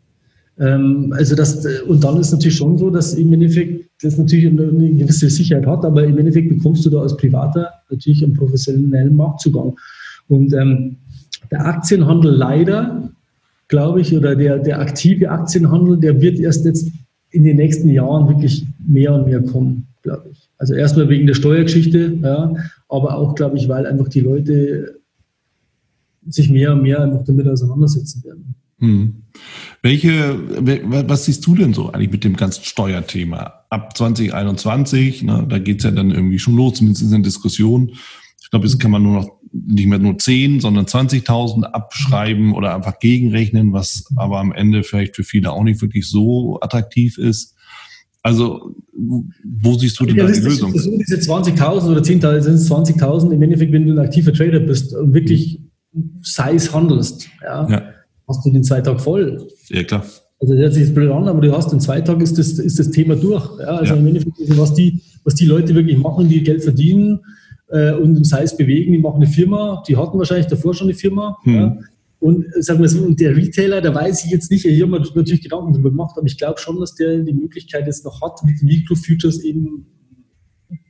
Ähm, 0.59 1.13
also 1.17 1.35
das, 1.35 1.65
und 1.87 2.03
dann 2.03 2.19
ist 2.19 2.31
natürlich 2.31 2.57
schon 2.57 2.77
so, 2.77 2.91
dass 2.91 3.15
im 3.15 3.33
Endeffekt 3.33 3.89
das 4.03 4.17
natürlich 4.17 4.47
eine 4.47 4.91
gewisse 4.91 5.29
Sicherheit 5.29 5.65
hat, 5.65 5.83
aber 5.83 6.05
im 6.05 6.17
Endeffekt 6.19 6.49
bekommst 6.49 6.85
du 6.85 6.91
da 6.91 7.01
als 7.01 7.17
Privater 7.17 7.69
natürlich 7.89 8.23
einen 8.23 8.33
professionellen 8.33 9.15
Marktzugang. 9.15 9.75
Und 10.27 10.53
ähm, 10.53 10.97
der 11.49 11.65
Aktienhandel 11.65 12.31
leider, 12.31 13.09
glaube 13.67 14.01
ich, 14.01 14.15
oder 14.15 14.35
der, 14.35 14.59
der 14.59 14.79
aktive 14.79 15.29
Aktienhandel, 15.29 15.97
der 15.97 16.21
wird 16.21 16.39
erst 16.39 16.65
jetzt 16.65 16.91
in 17.36 17.43
den 17.43 17.57
nächsten 17.57 17.89
Jahren 17.89 18.27
wirklich 18.27 18.65
mehr 18.88 19.13
und 19.13 19.27
mehr 19.27 19.41
kommen, 19.41 19.88
glaube 20.01 20.29
ich. 20.31 20.49
Also 20.57 20.73
erstmal 20.73 21.09
wegen 21.09 21.27
der 21.27 21.33
Steuergeschichte, 21.33 22.17
ja, 22.21 22.55
aber 22.88 23.17
auch, 23.17 23.36
glaube 23.36 23.57
ich, 23.57 23.67
weil 23.67 23.86
einfach 23.86 24.07
die 24.07 24.21
Leute 24.21 24.99
sich 26.27 26.49
mehr 26.49 26.73
und 26.73 26.81
mehr 26.81 27.01
einfach 27.01 27.23
damit 27.25 27.47
auseinandersetzen 27.47 28.23
werden. 28.23 28.55
Hm. 28.79 29.15
Welche, 29.81 30.38
was 31.07 31.25
siehst 31.25 31.45
du 31.45 31.55
denn 31.55 31.73
so 31.73 31.91
eigentlich 31.91 32.11
mit 32.11 32.23
dem 32.23 32.36
ganzen 32.36 32.63
Steuerthema? 32.63 33.65
Ab 33.69 33.95
2021, 33.95 35.23
ne, 35.23 35.45
da 35.47 35.59
geht's 35.59 35.83
ja 35.83 35.91
dann 35.91 36.11
irgendwie 36.11 36.39
schon 36.39 36.55
los, 36.55 36.75
zumindest 36.75 37.03
in 37.03 37.11
der 37.11 37.19
Diskussion. 37.19 37.91
Ich 38.41 38.49
glaube, 38.49 38.65
jetzt 38.65 38.79
kann 38.79 38.91
man 38.91 39.03
nur 39.03 39.15
noch 39.15 39.29
nicht 39.67 39.87
mehr 39.87 39.99
nur 39.99 40.17
10, 40.17 40.59
sondern 40.59 40.85
20.000 40.85 41.63
abschreiben 41.63 42.53
oder 42.53 42.75
einfach 42.75 42.99
gegenrechnen, 42.99 43.73
was 43.73 44.05
aber 44.15 44.39
am 44.39 44.51
Ende 44.51 44.83
vielleicht 44.83 45.15
für 45.15 45.23
viele 45.23 45.51
auch 45.51 45.63
nicht 45.63 45.81
wirklich 45.81 46.09
so 46.09 46.59
attraktiv 46.61 47.17
ist. 47.17 47.55
Also, 48.21 48.75
wo 48.93 49.77
siehst 49.77 49.99
du 49.99 50.05
denn 50.05 50.17
da 50.17 50.25
die 50.25 50.39
Lösung? 50.39 50.73
Das 50.73 50.83
sind 50.83 50.99
diese 50.99 51.17
20.000 51.17 51.91
oder 51.91 52.01
10.000, 52.01 52.41
sind 52.41 52.53
es 52.55 52.71
20.000 52.71 53.31
im 53.31 53.41
Endeffekt, 53.41 53.71
wenn 53.71 53.85
du 53.85 53.93
ein 53.93 53.99
aktiver 53.99 54.33
Trader 54.33 54.59
bist 54.59 54.95
und 54.95 55.13
wirklich 55.13 55.61
Size 56.21 56.73
handelst, 56.73 57.29
ja, 57.43 57.69
ja. 57.69 57.83
hast 58.27 58.45
du 58.45 58.51
den 58.51 58.63
zwei 58.63 58.81
Tag 58.81 58.99
voll. 58.99 59.47
Ja, 59.69 59.83
klar. 59.83 60.03
Also 60.41 60.53
das 60.53 60.61
hört 60.61 60.73
sich 60.73 60.83
jetzt 60.83 60.95
blöd 60.95 61.11
an, 61.11 61.27
aber 61.27 61.39
du 61.39 61.55
hast 61.55 61.71
in 61.71 61.79
zwei 61.79 62.01
Tagen 62.01 62.21
ist 62.21 62.37
das, 62.37 62.59
ist 62.59 62.77
das 62.77 62.91
Thema 62.91 63.15
durch. 63.15 63.47
Ja, 63.59 63.77
also 63.77 63.93
ja. 63.93 63.99
im 63.99 64.07
Endeffekt, 64.07 64.35
was 64.57 64.73
die, 64.73 65.01
was 65.23 65.35
die 65.35 65.45
Leute 65.45 65.73
wirklich 65.75 65.97
machen, 65.97 66.27
die 66.27 66.43
Geld 66.43 66.63
verdienen, 66.63 67.19
äh, 67.76 67.93
und 67.93 68.15
im 68.15 68.23
Size 68.23 68.55
bewegen, 68.57 68.93
die 68.93 68.97
machen 68.97 69.17
eine 69.17 69.28
Firma, 69.28 69.84
die 69.88 69.97
hatten 69.97 70.17
wahrscheinlich 70.17 70.47
davor 70.47 70.73
schon 70.73 70.88
eine 70.88 70.95
Firma. 70.95 71.38
Hm. 71.43 71.53
Ja. 71.53 71.78
Und 72.19 72.45
sagen 72.63 72.82
wir 72.82 72.88
so, 72.88 73.03
und 73.03 73.19
der 73.19 73.36
Retailer, 73.36 73.82
da 73.82 73.93
weiß 73.93 74.26
ich 74.26 74.32
jetzt 74.32 74.49
nicht, 74.49 74.63
hier 74.63 74.86
haben 74.86 74.91
wir 74.91 74.99
natürlich 74.99 75.43
Gedanken 75.43 75.73
darüber 75.73 75.89
gemacht, 75.89 76.15
aber 76.17 76.26
ich 76.26 76.38
glaube 76.38 76.59
schon, 76.59 76.80
dass 76.80 76.95
der 76.95 77.19
die 77.19 77.34
Möglichkeit 77.34 77.86
jetzt 77.86 78.05
noch 78.05 78.21
hat, 78.21 78.41
mit 78.43 78.61
den 78.61 78.67
Microfutures 78.67 79.43
eben 79.43 79.86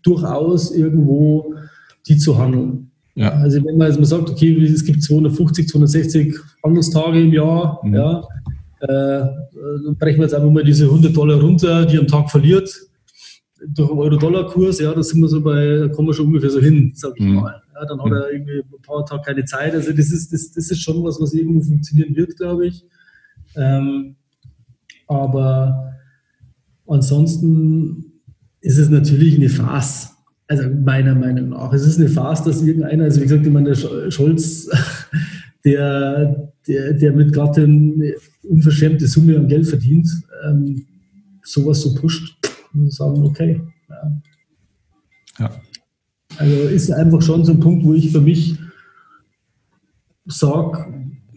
durchaus 0.04 0.72
irgendwo 0.72 1.56
die 2.08 2.18
zu 2.18 2.38
handeln. 2.38 2.92
Ja. 3.16 3.32
Also 3.32 3.58
wenn 3.66 3.78
man, 3.78 3.88
also 3.88 4.00
man 4.00 4.06
sagt, 4.06 4.30
okay, 4.30 4.56
es 4.64 4.86
gibt 4.86 5.02
250, 5.02 5.68
260 5.68 6.36
Handelstage 6.64 7.22
im 7.22 7.34
Jahr, 7.34 7.82
mhm. 7.84 7.96
ja, 7.96 8.24
äh, 8.82 8.88
dann 8.88 9.96
brechen 9.98 10.20
wir 10.20 10.26
jetzt 10.26 10.36
einfach 10.36 10.52
mal 10.52 10.64
diese 10.64 10.86
100 10.86 11.16
Dollar 11.16 11.42
runter, 11.42 11.86
die 11.86 11.98
am 11.98 12.08
Tag 12.08 12.30
verliert 12.30 12.70
durch 13.60 13.90
den 13.90 13.98
Euro-Dollar-Kurs, 13.98 14.80
ja, 14.80 14.94
da 14.94 15.02
sind 15.02 15.22
wir 15.22 15.28
so 15.28 15.42
bei, 15.42 15.78
da 15.78 15.88
kommen 15.88 16.10
wir 16.10 16.14
schon 16.14 16.28
ungefähr 16.28 16.50
so 16.50 16.60
hin, 16.60 16.92
sag 16.94 17.14
ich 17.16 17.26
mhm. 17.26 17.36
mal. 17.36 17.62
Ja, 17.74 17.86
dann 17.86 18.02
hat 18.02 18.12
er 18.12 18.32
irgendwie 18.32 18.60
ein 18.60 18.82
paar 18.82 19.06
Tage 19.06 19.22
keine 19.24 19.46
Zeit. 19.46 19.74
Also 19.74 19.92
das 19.92 20.12
ist, 20.12 20.34
das, 20.34 20.52
das 20.52 20.72
ist 20.72 20.82
schon 20.82 21.04
was, 21.04 21.20
was 21.20 21.34
irgendwo 21.34 21.62
funktionieren 21.62 22.16
wird, 22.16 22.36
glaube 22.38 22.68
ich. 22.68 22.86
Ähm, 23.56 24.16
aber 25.08 25.94
ansonsten 26.88 28.22
ist 28.62 28.78
es 28.78 28.90
natürlich 28.90 29.36
eine 29.36 29.50
Farce. 29.50 30.12
Also 30.48 30.70
meiner 30.70 31.16
Meinung 31.16 31.50
nach. 31.50 31.74
Es 31.74 31.86
ist 31.86 31.98
eine 31.98 32.10
Farce, 32.10 32.44
dass 32.44 32.62
irgendeiner, 32.62 33.06
also 33.06 33.20
wie 33.20 33.24
gesagt, 33.24 33.46
ich 33.46 33.52
meine, 33.52 33.74
der 33.74 34.12
Scholz, 34.12 34.70
der, 35.66 36.52
der, 36.68 36.94
der 36.94 37.14
mit 37.14 37.34
gerade 37.34 37.64
eine 37.64 38.14
unverschämte 38.44 39.08
Summe 39.08 39.38
an 39.38 39.48
Geld 39.48 39.68
verdient, 39.68 40.08
ähm, 40.46 40.86
sowas 41.42 41.82
so 41.82 41.96
pusht 41.96 42.38
und 42.76 42.94
sagen, 42.94 43.24
okay. 43.24 43.62
Ja. 43.90 44.22
ja. 45.40 45.52
Also 46.38 46.56
ist 46.68 46.92
einfach 46.92 47.22
schon 47.22 47.46
so 47.46 47.54
ein 47.54 47.60
Punkt, 47.60 47.86
wo 47.86 47.94
ich 47.94 48.12
für 48.12 48.22
mich 48.22 48.58
sage, 50.26 50.86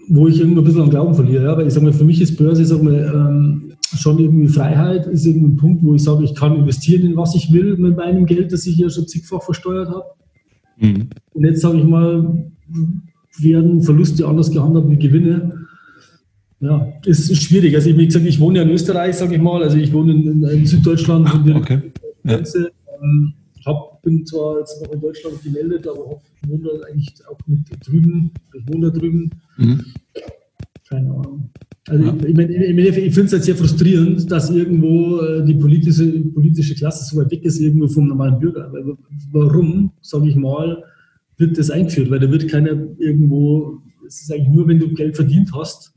wo 0.08 0.26
ich 0.26 0.40
irgendwo 0.40 0.60
ein 0.60 0.64
bisschen 0.64 0.82
am 0.82 0.90
Glauben 0.90 1.14
verliere. 1.14 1.44
Ja? 1.44 1.56
Weil 1.56 1.66
ich 1.66 1.74
sage 1.74 1.86
mal, 1.86 1.92
für 1.92 2.04
mich 2.04 2.20
ist 2.20 2.36
Börse 2.36 2.64
sag 2.64 2.82
mal, 2.82 3.12
ähm, 3.14 3.72
schon 3.96 4.18
irgendwie 4.18 4.48
Freiheit, 4.48 5.06
ist 5.06 5.26
irgendwie 5.26 5.52
ein 5.52 5.56
Punkt, 5.56 5.84
wo 5.84 5.94
ich 5.94 6.02
sage, 6.02 6.24
ich 6.24 6.34
kann 6.34 6.56
investieren 6.56 7.06
in 7.06 7.16
was 7.16 7.34
ich 7.34 7.52
will 7.52 7.76
mit 7.76 7.96
meinem 7.96 8.26
Geld, 8.26 8.52
das 8.52 8.66
ich 8.66 8.76
ja 8.76 8.90
schon 8.90 9.06
zigfach 9.06 9.42
versteuert 9.42 9.88
habe. 9.88 10.04
Mhm. 10.78 11.08
Und 11.32 11.44
jetzt 11.44 11.60
sage 11.60 11.78
ich 11.78 11.84
mal, 11.84 12.50
werden 13.38 13.82
Verluste 13.82 14.26
anders 14.26 14.50
gehandhabt 14.50 14.90
wie 14.90 14.96
Gewinne 14.96 15.57
ja, 16.60 16.92
es 17.06 17.30
ist 17.30 17.42
schwierig. 17.42 17.74
Also, 17.74 17.96
wie 17.96 18.06
gesagt, 18.06 18.26
ich 18.26 18.40
wohne 18.40 18.58
ja 18.58 18.64
in 18.64 18.70
Österreich, 18.70 19.16
sage 19.16 19.36
ich 19.36 19.40
mal. 19.40 19.62
Also, 19.62 19.76
ich 19.76 19.92
wohne 19.92 20.12
in, 20.12 20.42
in 20.42 20.66
Süddeutschland. 20.66 21.28
Ah, 21.28 21.56
okay. 21.56 21.92
Grenze. 22.24 22.62
Ja. 22.62 22.94
Ähm, 23.02 23.34
hab, 23.64 24.02
bin 24.02 24.26
zwar 24.26 24.58
jetzt 24.58 24.82
noch 24.82 24.92
in 24.92 25.00
Deutschland 25.00 25.42
gemeldet, 25.42 25.86
aber 25.86 26.10
hab, 26.10 26.22
wohne 26.48 26.70
eigentlich 26.90 27.14
auch 27.30 27.38
mit 27.46 27.60
drüben. 27.86 28.32
Ich 28.54 28.72
wohne 28.72 28.90
da 28.90 28.98
drüben. 28.98 29.30
Mhm. 29.56 29.84
Keine 30.88 31.10
Ahnung. 31.10 31.50
Also 31.88 32.04
ja. 32.04 32.16
ich, 32.22 32.38
ich, 32.38 32.96
ich 32.96 33.14
finde 33.14 33.26
es 33.26 33.32
halt 33.32 33.44
sehr 33.44 33.56
frustrierend, 33.56 34.30
dass 34.30 34.50
irgendwo 34.50 35.20
äh, 35.20 35.44
die 35.44 35.54
politische, 35.54 36.06
politische 36.34 36.74
Klasse 36.74 37.04
so 37.04 37.20
weit 37.20 37.30
weg 37.30 37.44
ist, 37.44 37.60
irgendwo 37.60 37.88
vom 37.88 38.08
normalen 38.08 38.38
Bürger. 38.38 38.72
Warum, 39.32 39.92
sage 40.00 40.28
ich 40.28 40.36
mal, 40.36 40.82
wird 41.36 41.56
das 41.56 41.70
eingeführt? 41.70 42.10
Weil 42.10 42.20
da 42.20 42.30
wird 42.30 42.48
keiner 42.48 42.70
irgendwo, 42.98 43.78
es 44.06 44.22
ist 44.22 44.32
eigentlich 44.32 44.48
nur, 44.48 44.68
wenn 44.68 44.78
du 44.78 44.92
Geld 44.94 45.16
verdient 45.16 45.50
hast, 45.54 45.94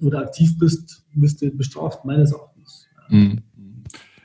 oder 0.00 0.20
aktiv 0.20 0.58
bist, 0.58 1.04
wirst 1.14 1.42
du 1.42 1.50
bestraft, 1.50 2.04
meines 2.04 2.32
Erachtens. 2.32 2.86
Mhm. 3.08 3.38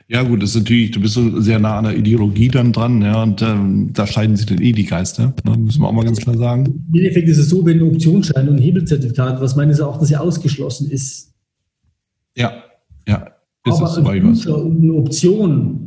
Ja, 0.06 0.22
gut, 0.22 0.42
das 0.42 0.50
ist 0.50 0.56
natürlich, 0.56 0.90
du 0.90 1.00
bist 1.00 1.14
so 1.14 1.40
sehr 1.40 1.58
nah 1.58 1.78
an 1.78 1.84
der 1.84 1.96
Ideologie 1.96 2.48
dann 2.48 2.72
dran, 2.72 3.00
ja, 3.00 3.22
und 3.22 3.40
ähm, 3.40 3.90
da 3.94 4.06
scheiden 4.06 4.36
sich 4.36 4.44
dann 4.44 4.60
eh 4.60 4.72
die 4.72 4.84
Geister, 4.84 5.34
ne, 5.44 5.56
müssen 5.56 5.80
wir 5.80 5.88
auch 5.88 5.92
mal 5.92 6.04
ganz 6.04 6.18
klar 6.18 6.36
sagen. 6.36 6.84
Im 6.92 6.94
Endeffekt 6.94 7.28
ist 7.28 7.38
es 7.38 7.48
so, 7.48 7.64
wenn 7.64 7.78
ein 7.78 7.88
Optionsschein 7.88 8.48
und 8.48 8.56
ein 8.56 8.62
Hebelzertifikat, 8.62 9.40
was 9.40 9.56
meines 9.56 9.78
Erachtens 9.78 10.10
ja 10.10 10.20
ausgeschlossen 10.20 10.90
ist. 10.90 11.32
Ja, 12.36 12.52
ja, 13.08 13.28
ist 13.66 13.80
aber 13.80 13.90
es 13.90 14.46
eine 14.46 14.92
Option 14.92 15.84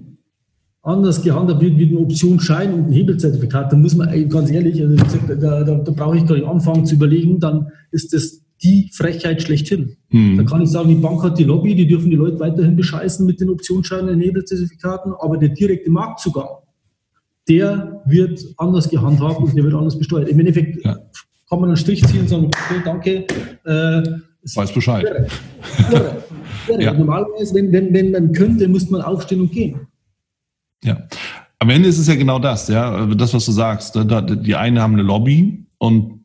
anders 0.81 1.21
gehandhabt 1.21 1.61
wird 1.61 1.77
wie 1.77 1.85
ein 1.85 1.97
Optionsschein 1.97 2.73
und 2.73 2.87
ein 2.87 2.91
Hebelzertifikat, 2.93 3.71
dann 3.71 3.81
muss 3.81 3.95
man 3.95 4.29
ganz 4.29 4.49
ehrlich, 4.49 4.81
also 4.81 4.95
da, 5.27 5.63
da, 5.63 5.75
da 5.75 5.91
brauche 5.91 6.17
ich 6.17 6.25
gar 6.25 6.35
nicht 6.35 6.47
anfangen 6.47 6.85
zu 6.85 6.95
überlegen, 6.95 7.39
dann 7.39 7.67
ist 7.91 8.13
das 8.13 8.41
die 8.63 8.89
Frechheit 8.93 9.41
schlechthin. 9.41 9.97
Mhm. 10.09 10.37
Da 10.37 10.43
kann 10.43 10.61
ich 10.61 10.69
sagen, 10.69 10.89
die 10.89 10.95
Bank 10.95 11.21
hat 11.23 11.37
die 11.37 11.43
Lobby, 11.43 11.75
die 11.75 11.87
dürfen 11.87 12.09
die 12.09 12.15
Leute 12.15 12.39
weiterhin 12.39 12.75
bescheißen 12.75 13.25
mit 13.25 13.39
den 13.39 13.49
Optionsscheinen 13.49 14.09
und 14.09 14.19
Nebelzertifikaten, 14.19 15.13
aber 15.19 15.37
der 15.37 15.49
direkte 15.49 15.89
Marktzugang, 15.91 16.49
der 17.47 18.01
wird 18.05 18.43
anders 18.57 18.89
gehandhabt 18.89 19.39
und 19.39 19.55
der 19.55 19.63
wird 19.63 19.73
anders 19.73 19.97
besteuert. 19.97 20.29
Im 20.29 20.39
Endeffekt 20.39 20.83
ja. 20.83 20.97
kann 21.49 21.59
man 21.59 21.69
einen 21.69 21.77
Strich 21.77 22.03
ziehen 22.05 22.21
und 22.21 22.29
sagen, 22.29 22.45
okay, 22.45 22.81
danke. 22.83 23.25
Äh, 23.65 24.19
Weiß 24.55 24.71
Bescheid. 24.71 25.03
Wäre, 25.03 25.27
wäre, 25.89 26.23
wäre. 26.67 26.83
Ja. 26.83 26.93
Normalerweise, 26.93 27.53
wenn, 27.55 27.71
wenn, 27.71 27.93
wenn 27.93 28.11
man 28.11 28.31
könnte, 28.31 28.67
müsste 28.67 28.91
man 28.91 29.01
aufstehen 29.01 29.41
und 29.41 29.51
gehen. 29.51 29.87
Ja. 30.83 31.07
Am 31.59 31.69
Ende 31.69 31.89
ist 31.89 31.97
es 31.97 32.07
ja 32.07 32.15
genau 32.15 32.39
das, 32.39 32.67
ja, 32.67 33.05
das, 33.07 33.33
was 33.33 33.45
du 33.45 33.51
sagst. 33.51 33.95
Die 33.95 34.55
einen 34.55 34.79
haben 34.79 34.93
eine 34.93 35.01
Lobby 35.01 35.65
und 35.79 36.16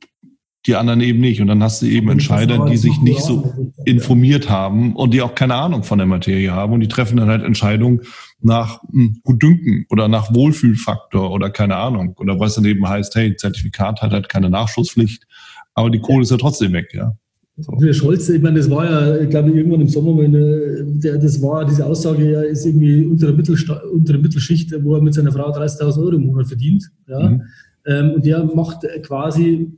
die 0.66 0.76
anderen 0.76 1.00
eben 1.00 1.20
nicht. 1.20 1.40
Und 1.40 1.48
dann 1.48 1.62
hast 1.62 1.82
du 1.82 1.86
eben 1.86 2.08
Entscheider, 2.08 2.66
die 2.66 2.76
sich 2.76 3.00
nicht 3.00 3.22
so 3.22 3.52
informiert 3.84 4.48
haben 4.48 4.94
und 4.94 5.12
die 5.12 5.22
auch 5.22 5.34
keine 5.34 5.54
Ahnung 5.54 5.82
von 5.82 5.98
der 5.98 6.06
Materie 6.06 6.52
haben 6.52 6.72
und 6.72 6.80
die 6.80 6.88
treffen 6.88 7.16
dann 7.16 7.28
halt 7.28 7.42
Entscheidungen 7.42 8.02
nach 8.40 8.80
hm, 8.90 9.20
Gutdünken 9.24 9.86
oder 9.90 10.08
nach 10.08 10.32
Wohlfühlfaktor 10.34 11.30
oder 11.30 11.50
keine 11.50 11.76
Ahnung. 11.76 12.14
Oder 12.18 12.38
was 12.38 12.54
dann 12.54 12.64
eben 12.64 12.88
heißt, 12.88 13.14
hey, 13.16 13.34
Zertifikat 13.34 14.02
hat 14.02 14.12
halt 14.12 14.28
keine 14.28 14.50
Nachschusspflicht, 14.50 15.26
aber 15.74 15.90
die 15.90 16.00
Kohle 16.00 16.22
ist 16.22 16.30
ja 16.30 16.36
trotzdem 16.36 16.72
weg, 16.72 16.90
ja. 16.92 17.16
So. 17.58 17.72
Der 17.76 17.92
Scholz, 17.92 18.28
ich 18.30 18.40
meine, 18.40 18.58
das 18.58 18.70
war 18.70 18.84
ja, 18.86 19.20
ich 19.20 19.28
glaube, 19.28 19.50
irgendwann 19.50 19.82
im 19.82 19.88
Sommer, 19.88 20.14
meine, 20.14 20.84
der, 20.84 21.18
das 21.18 21.40
war 21.42 21.66
diese 21.66 21.84
Aussage, 21.84 22.32
er 22.32 22.46
ist 22.46 22.64
irgendwie 22.64 23.04
unter 23.04 23.30
der, 23.30 23.92
unter 23.92 24.12
der 24.14 24.22
Mittelschicht, 24.22 24.72
wo 24.82 24.94
er 24.94 25.02
mit 25.02 25.12
seiner 25.12 25.32
Frau 25.32 25.52
30.000 25.52 25.98
Euro 25.98 26.16
im 26.16 26.26
Monat 26.26 26.46
verdient. 26.46 26.90
Ja. 27.06 27.28
Mhm. 27.28 27.42
Ähm, 27.84 28.10
und 28.12 28.24
der 28.24 28.44
macht 28.44 28.86
quasi 29.02 29.70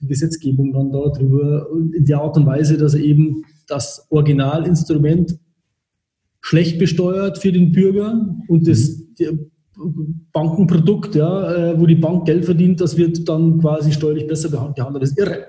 die 0.00 0.06
Gesetzgebung 0.06 0.72
dann 0.72 0.92
darüber 0.92 1.68
in 1.94 2.04
der 2.04 2.20
Art 2.20 2.36
und 2.36 2.46
Weise, 2.46 2.76
dass 2.76 2.94
er 2.94 3.00
eben 3.00 3.44
das 3.66 4.06
Originalinstrument 4.10 5.38
schlecht 6.40 6.78
besteuert 6.78 7.38
für 7.38 7.52
den 7.52 7.72
Bürger 7.72 8.36
und 8.48 8.66
das 8.66 9.02
Bankenprodukt, 10.32 11.14
ja, 11.14 11.72
äh, 11.72 11.80
wo 11.80 11.86
die 11.86 11.94
Bank 11.94 12.26
Geld 12.26 12.44
verdient, 12.44 12.80
das 12.80 12.96
wird 12.96 13.28
dann 13.28 13.60
quasi 13.60 13.92
steuerlich 13.92 14.26
besser 14.26 14.50
behandelt. 14.50 15.02
Das 15.02 15.10
ist 15.10 15.18
irre. 15.18 15.46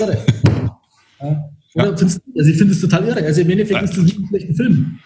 irre. 0.00 0.18
Ja. 1.20 1.50
Ja. 1.74 1.90
Also 1.90 2.18
ich 2.34 2.56
finde 2.56 2.72
es 2.72 2.80
total 2.80 3.04
irre. 3.08 3.24
Also 3.24 3.40
im 3.40 3.50
Endeffekt 3.50 3.82
ist 3.82 3.96
das 3.96 4.04
nicht 4.04 4.18
ein 4.18 4.26
schlechter 4.26 4.54
Film. 4.54 4.98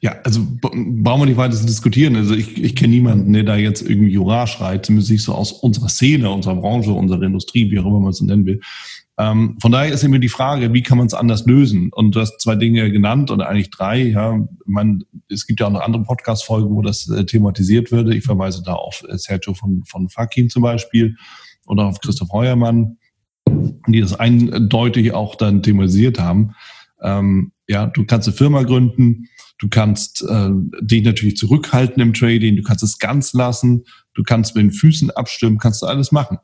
Ja, 0.00 0.16
also 0.24 0.40
brauchen 0.60 1.22
wir 1.22 1.26
nicht 1.26 1.36
weiter 1.36 1.54
zu 1.54 1.66
diskutieren. 1.66 2.16
Also 2.16 2.34
ich, 2.34 2.62
ich 2.62 2.74
kenne 2.76 2.94
niemanden, 2.94 3.32
der 3.32 3.44
da 3.44 3.56
jetzt 3.56 3.82
irgendwie 3.82 4.10
Jura 4.10 4.46
schreit, 4.46 4.86
zumindest 4.86 5.10
nicht 5.10 5.22
so 5.22 5.34
aus 5.34 5.52
unserer 5.52 5.88
Szene, 5.88 6.30
unserer 6.30 6.56
Branche, 6.56 6.92
unserer 6.92 7.22
Industrie, 7.22 7.70
wie 7.70 7.78
auch 7.78 7.86
immer 7.86 8.00
man 8.00 8.10
es 8.10 8.20
nennen 8.20 8.46
will. 8.46 8.60
Ähm, 9.18 9.56
von 9.62 9.72
daher 9.72 9.92
ist 9.92 10.04
immer 10.04 10.18
die 10.18 10.28
Frage, 10.28 10.72
wie 10.74 10.82
kann 10.82 10.98
man 10.98 11.06
es 11.06 11.14
anders 11.14 11.46
lösen? 11.46 11.90
Und 11.92 12.14
du 12.14 12.20
hast 12.20 12.40
zwei 12.40 12.54
Dinge 12.54 12.90
genannt 12.90 13.30
oder 13.30 13.48
eigentlich 13.48 13.70
drei. 13.70 14.02
Ja, 14.02 14.46
man, 14.66 15.04
es 15.28 15.46
gibt 15.46 15.60
ja 15.60 15.66
auch 15.66 15.72
noch 15.72 15.80
andere 15.80 16.02
Podcast-Folgen, 16.02 16.74
wo 16.74 16.82
das 16.82 17.08
äh, 17.08 17.24
thematisiert 17.24 17.90
würde. 17.90 18.14
Ich 18.14 18.24
verweise 18.24 18.62
da 18.62 18.74
auf 18.74 19.04
äh, 19.08 19.16
Sergio 19.16 19.54
von, 19.54 19.82
von 19.86 20.10
Fakim 20.10 20.50
zum 20.50 20.62
Beispiel 20.62 21.16
oder 21.66 21.86
auf 21.86 22.00
Christoph 22.00 22.30
Heuermann, 22.30 22.98
die 23.88 24.00
das 24.00 24.18
eindeutig 24.18 25.12
auch 25.12 25.34
dann 25.34 25.62
thematisiert 25.62 26.20
haben. 26.20 26.54
Ähm, 27.00 27.52
ja, 27.68 27.86
du 27.86 28.04
kannst 28.04 28.28
eine 28.28 28.36
Firma 28.36 28.62
gründen, 28.62 29.28
Du 29.58 29.68
kannst 29.68 30.22
äh, 30.28 30.50
dich 30.82 31.02
natürlich 31.02 31.36
zurückhalten 31.36 32.02
im 32.02 32.12
Trading, 32.12 32.56
du 32.56 32.62
kannst 32.62 32.82
es 32.82 32.98
ganz 32.98 33.32
lassen, 33.32 33.84
du 34.14 34.22
kannst 34.22 34.54
mit 34.54 34.64
den 34.64 34.72
Füßen 34.72 35.10
abstimmen, 35.10 35.58
kannst 35.58 35.82
du 35.82 35.86
alles 35.86 36.12
machen. 36.12 36.38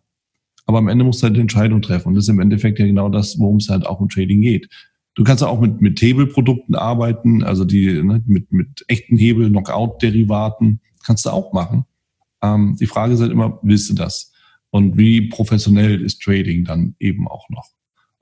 Aber 0.65 0.79
am 0.79 0.89
Ende 0.89 1.05
musst 1.05 1.21
du 1.21 1.25
halt 1.25 1.35
eine 1.35 1.43
Entscheidung 1.43 1.83
treffen. 1.83 2.09
Und 2.09 2.15
das 2.15 2.25
ist 2.25 2.29
im 2.29 2.41
Endeffekt 2.41 2.79
ja 2.79 2.87
genau 2.87 3.09
das, 3.09 3.39
worum 3.39 3.57
es 3.57 3.69
halt 3.69 3.87
auch 3.87 4.01
im 4.01 4.09
Trading 4.09 4.41
geht. 4.41 4.69
Du 5.15 5.25
kannst 5.25 5.43
auch 5.43 5.61
mit, 5.61 5.83
mit 5.83 6.01
Hebelprodukten 6.01 6.75
arbeiten, 6.75 7.43
also 7.43 7.65
die 7.65 8.03
ne, 8.03 8.23
mit, 8.27 8.51
mit 8.51 8.85
echten 8.89 9.17
Hebel, 9.17 9.51
Knockout-Derivaten, 9.51 10.81
kannst 11.05 11.27
du 11.27 11.31
auch 11.31 11.53
machen. 11.53 11.85
Ähm, 12.43 12.77
die 12.81 12.87
Frage 12.87 13.13
ist 13.13 13.21
halt 13.21 13.33
immer, 13.33 13.59
willst 13.63 13.91
du 13.91 13.95
das? 13.95 14.33
Und 14.71 14.97
wie 14.97 15.29
professionell 15.29 16.01
ist 16.01 16.23
Trading 16.23 16.65
dann 16.65 16.97
eben 16.99 17.29
auch 17.29 17.51
noch? 17.51 17.69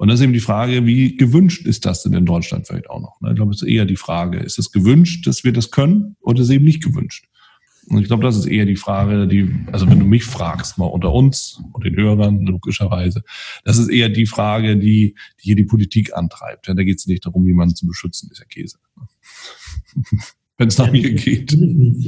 Und 0.00 0.08
das 0.08 0.18
ist 0.18 0.24
eben 0.24 0.32
die 0.32 0.40
Frage, 0.40 0.86
wie 0.86 1.14
gewünscht 1.14 1.66
ist 1.66 1.84
das 1.84 2.02
denn 2.02 2.14
in 2.14 2.24
Deutschland 2.24 2.66
vielleicht 2.66 2.88
auch 2.88 3.02
noch? 3.02 3.20
Ne? 3.20 3.28
Ich 3.28 3.36
glaube, 3.36 3.52
es 3.52 3.60
ist 3.60 3.68
eher 3.68 3.84
die 3.84 3.96
Frage, 3.96 4.38
ist 4.38 4.58
es 4.58 4.72
gewünscht, 4.72 5.26
dass 5.26 5.44
wir 5.44 5.52
das 5.52 5.70
können 5.70 6.16
oder 6.22 6.40
ist 6.40 6.46
es 6.46 6.54
eben 6.54 6.64
nicht 6.64 6.82
gewünscht? 6.82 7.26
Und 7.86 8.00
ich 8.00 8.06
glaube, 8.06 8.22
das 8.22 8.34
ist 8.34 8.46
eher 8.46 8.64
die 8.64 8.76
Frage, 8.76 9.28
die, 9.28 9.54
also 9.70 9.86
wenn 9.90 9.98
du 9.98 10.06
mich 10.06 10.24
fragst, 10.24 10.78
mal 10.78 10.86
unter 10.86 11.12
uns 11.12 11.60
und 11.74 11.84
den 11.84 11.96
Hörern, 11.96 12.46
logischerweise, 12.46 13.22
das 13.64 13.76
ist 13.76 13.88
eher 13.88 14.08
die 14.08 14.24
Frage, 14.24 14.78
die, 14.78 15.16
die 15.38 15.42
hier 15.42 15.56
die 15.56 15.64
Politik 15.64 16.16
antreibt. 16.16 16.66
Ja, 16.66 16.72
da 16.72 16.82
geht 16.82 16.96
es 16.96 17.06
nicht 17.06 17.26
darum, 17.26 17.44
jemanden 17.44 17.74
zu 17.74 17.86
beschützen, 17.86 18.30
ist 18.32 18.38
ja 18.38 18.46
Käse. 18.46 18.78
wenn 20.60 20.68
es 20.68 20.76
nach 20.76 20.86
ja, 20.88 20.92
mir 20.92 21.14
geht. 21.14 21.56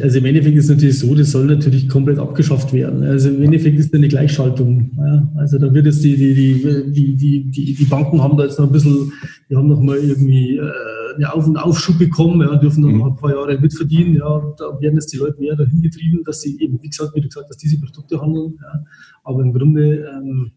Also 0.03 0.19
im 0.19 0.27
Endeffekt 0.27 0.59
ist 0.59 0.65
es 0.65 0.71
natürlich 0.71 0.99
so, 0.99 1.15
das 1.15 1.31
soll 1.31 1.47
natürlich 1.47 1.89
komplett 1.89 2.19
abgeschafft 2.19 2.75
werden. 2.75 3.03
Also 3.03 3.31
im 3.31 3.43
Endeffekt 3.43 3.79
ist 3.79 3.87
es 3.87 3.95
eine 3.95 4.09
Gleichschaltung. 4.09 4.91
Ja, 4.99 5.33
also 5.37 5.59
da 5.59 5.73
wird 5.73 5.87
es 5.87 6.03
die, 6.03 6.15
die, 6.17 6.35
die, 6.35 7.17
die, 7.17 7.51
die, 7.51 7.75
die 7.75 7.85
Banken 7.87 8.23
haben 8.23 8.37
da 8.37 8.45
jetzt 8.45 8.59
noch 8.59 8.67
ein 8.67 8.73
bisschen, 8.73 9.11
die 9.49 9.57
haben 9.57 9.69
noch 9.69 9.81
mal 9.81 9.97
irgendwie 9.97 10.59
äh, 10.59 10.71
einen 11.15 11.25
Auf- 11.25 11.47
und 11.47 11.57
Aufschub 11.57 11.99
bekommen, 11.99 12.43
ja, 12.43 12.55
dürfen 12.57 12.83
noch 12.83 12.91
mhm. 12.91 13.03
ein 13.05 13.17
paar 13.17 13.31
Jahre 13.31 13.59
mitverdienen. 13.59 14.17
Ja, 14.17 14.43
da 14.59 14.79
werden 14.83 14.97
jetzt 14.97 15.11
die 15.15 15.17
Leute 15.17 15.41
mehr 15.41 15.57
dahin 15.57 15.81
getrieben, 15.81 16.21
dass 16.27 16.43
sie 16.43 16.61
eben, 16.61 16.79
wie 16.83 16.91
gesagt, 16.91 17.13
wie 17.15 17.23
du 17.23 17.29
gesagt 17.29 17.49
hast, 17.49 17.63
diese 17.63 17.81
Produkte 17.81 18.21
handeln. 18.21 18.59
Ja. 18.61 18.85
Aber 19.25 19.41
im 19.41 19.55
Grunde, 19.55 20.11
ähm, 20.15 20.51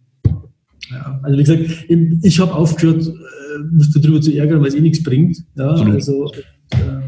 ja, 0.92 1.22
also 1.24 1.40
wie 1.40 1.44
gesagt, 1.44 1.86
ich 2.24 2.40
habe 2.42 2.54
aufgehört, 2.54 3.08
äh, 3.08 3.74
mich 3.74 3.90
darüber 3.94 4.20
zu 4.20 4.34
ärgern, 4.34 4.60
weil 4.60 4.68
es 4.68 4.76
eh 4.76 4.82
nichts 4.82 5.02
bringt. 5.02 5.38
Ja, 5.56 5.70
also 5.70 6.30
äh, 6.72 7.05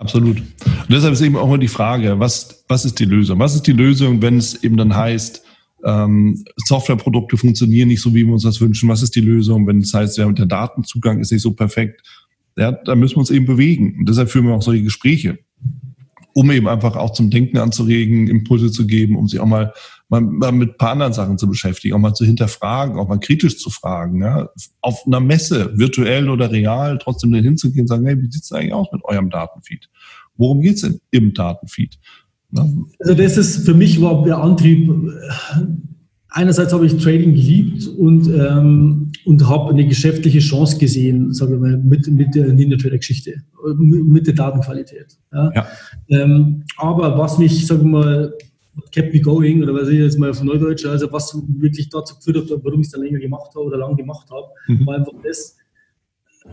Absolut. 0.00 0.38
Und 0.38 0.90
deshalb 0.90 1.12
ist 1.12 1.20
eben 1.20 1.36
auch 1.36 1.46
immer 1.46 1.58
die 1.58 1.68
Frage, 1.68 2.18
was, 2.18 2.64
was 2.68 2.84
ist 2.84 2.98
die 2.98 3.04
Lösung? 3.04 3.38
Was 3.38 3.54
ist 3.54 3.66
die 3.66 3.72
Lösung, 3.72 4.20
wenn 4.22 4.38
es 4.38 4.64
eben 4.64 4.76
dann 4.76 4.96
heißt, 4.96 5.42
ähm, 5.84 6.42
Softwareprodukte 6.66 7.36
funktionieren 7.36 7.88
nicht 7.88 8.00
so, 8.00 8.14
wie 8.14 8.26
wir 8.26 8.32
uns 8.32 8.42
das 8.42 8.60
wünschen? 8.60 8.88
Was 8.88 9.02
ist 9.02 9.14
die 9.14 9.20
Lösung, 9.20 9.66
wenn 9.66 9.78
es 9.78 9.94
heißt, 9.94 10.18
ja, 10.18 10.30
der 10.32 10.46
Datenzugang 10.46 11.20
ist 11.20 11.30
nicht 11.30 11.42
so 11.42 11.52
perfekt? 11.52 12.02
Ja, 12.56 12.72
da 12.72 12.94
müssen 12.96 13.16
wir 13.16 13.20
uns 13.20 13.30
eben 13.30 13.46
bewegen. 13.46 13.96
Und 13.98 14.08
deshalb 14.08 14.30
führen 14.30 14.46
wir 14.46 14.54
auch 14.54 14.62
solche 14.62 14.82
Gespräche 14.82 15.38
um 16.32 16.50
eben 16.50 16.68
einfach 16.68 16.96
auch 16.96 17.12
zum 17.12 17.30
Denken 17.30 17.58
anzuregen, 17.58 18.28
Impulse 18.28 18.70
zu 18.70 18.86
geben, 18.86 19.16
um 19.16 19.28
sich 19.28 19.40
auch 19.40 19.46
mal, 19.46 19.72
mal, 20.10 20.20
mal 20.20 20.52
mit 20.52 20.70
ein 20.70 20.76
paar 20.76 20.90
anderen 20.90 21.12
Sachen 21.12 21.38
zu 21.38 21.48
beschäftigen, 21.48 21.94
auch 21.94 21.98
mal 21.98 22.14
zu 22.14 22.24
hinterfragen, 22.24 22.98
auch 22.98 23.08
mal 23.08 23.18
kritisch 23.18 23.58
zu 23.58 23.70
fragen. 23.70 24.22
Ja? 24.22 24.50
Auf 24.80 25.06
einer 25.06 25.20
Messe, 25.20 25.78
virtuell 25.78 26.28
oder 26.28 26.50
real, 26.50 26.98
trotzdem 26.98 27.32
dann 27.32 27.44
hinzugehen 27.44 27.82
und 27.82 27.88
sagen, 27.88 28.04
hey, 28.04 28.20
wie 28.20 28.30
sieht's 28.30 28.52
eigentlich 28.52 28.74
aus 28.74 28.88
mit 28.92 29.04
eurem 29.04 29.30
Datenfeed? 29.30 29.88
Worum 30.36 30.60
geht's 30.60 30.82
denn 30.82 31.00
im 31.10 31.32
Datenfeed? 31.32 31.98
Ja? 32.52 32.66
Also 32.98 33.14
das 33.14 33.36
ist 33.36 33.64
für 33.64 33.74
mich 33.74 34.00
war 34.00 34.24
der 34.24 34.38
Antrieb, 34.38 34.90
einerseits 36.28 36.72
habe 36.72 36.86
ich 36.86 36.96
Trading 36.96 37.34
geliebt 37.34 37.86
und, 37.86 38.26
ähm, 38.28 39.12
und 39.24 39.48
habe 39.48 39.70
eine 39.70 39.86
geschäftliche 39.86 40.40
Chance 40.40 40.78
gesehen, 40.78 41.32
sagen 41.32 41.52
wir 41.52 41.60
mal, 41.60 41.76
mit, 41.78 42.08
mit 42.08 42.34
der 42.34 42.52
Ninja-Trader-Geschichte, 42.52 43.42
mit 43.76 44.26
der 44.26 44.34
Datenqualität. 44.34 45.18
Ja. 45.32 45.52
ja. 45.54 45.66
Ähm, 46.08 46.64
aber 46.76 47.16
was 47.16 47.38
mich, 47.38 47.66
sagen 47.66 47.92
wir 47.92 47.98
mal, 47.98 48.34
kept 48.90 49.12
me 49.12 49.20
going 49.20 49.62
oder 49.62 49.74
was 49.74 49.88
ich 49.88 49.98
jetzt 49.98 50.18
mal 50.18 50.30
auf 50.30 50.42
Neudeutsch, 50.42 50.86
also 50.86 51.10
was 51.12 51.34
wirklich 51.58 51.88
dazu 51.88 52.16
geführt 52.16 52.50
hat, 52.50 52.64
warum 52.64 52.80
ich 52.80 52.86
es 52.86 52.92
dann 52.92 53.02
länger 53.02 53.18
gemacht 53.18 53.50
habe 53.54 53.64
oder 53.64 53.78
lang 53.78 53.96
gemacht 53.96 54.28
habe, 54.30 54.46
mhm. 54.68 54.86
war 54.86 54.96
einfach 54.96 55.12
das, 55.22 55.56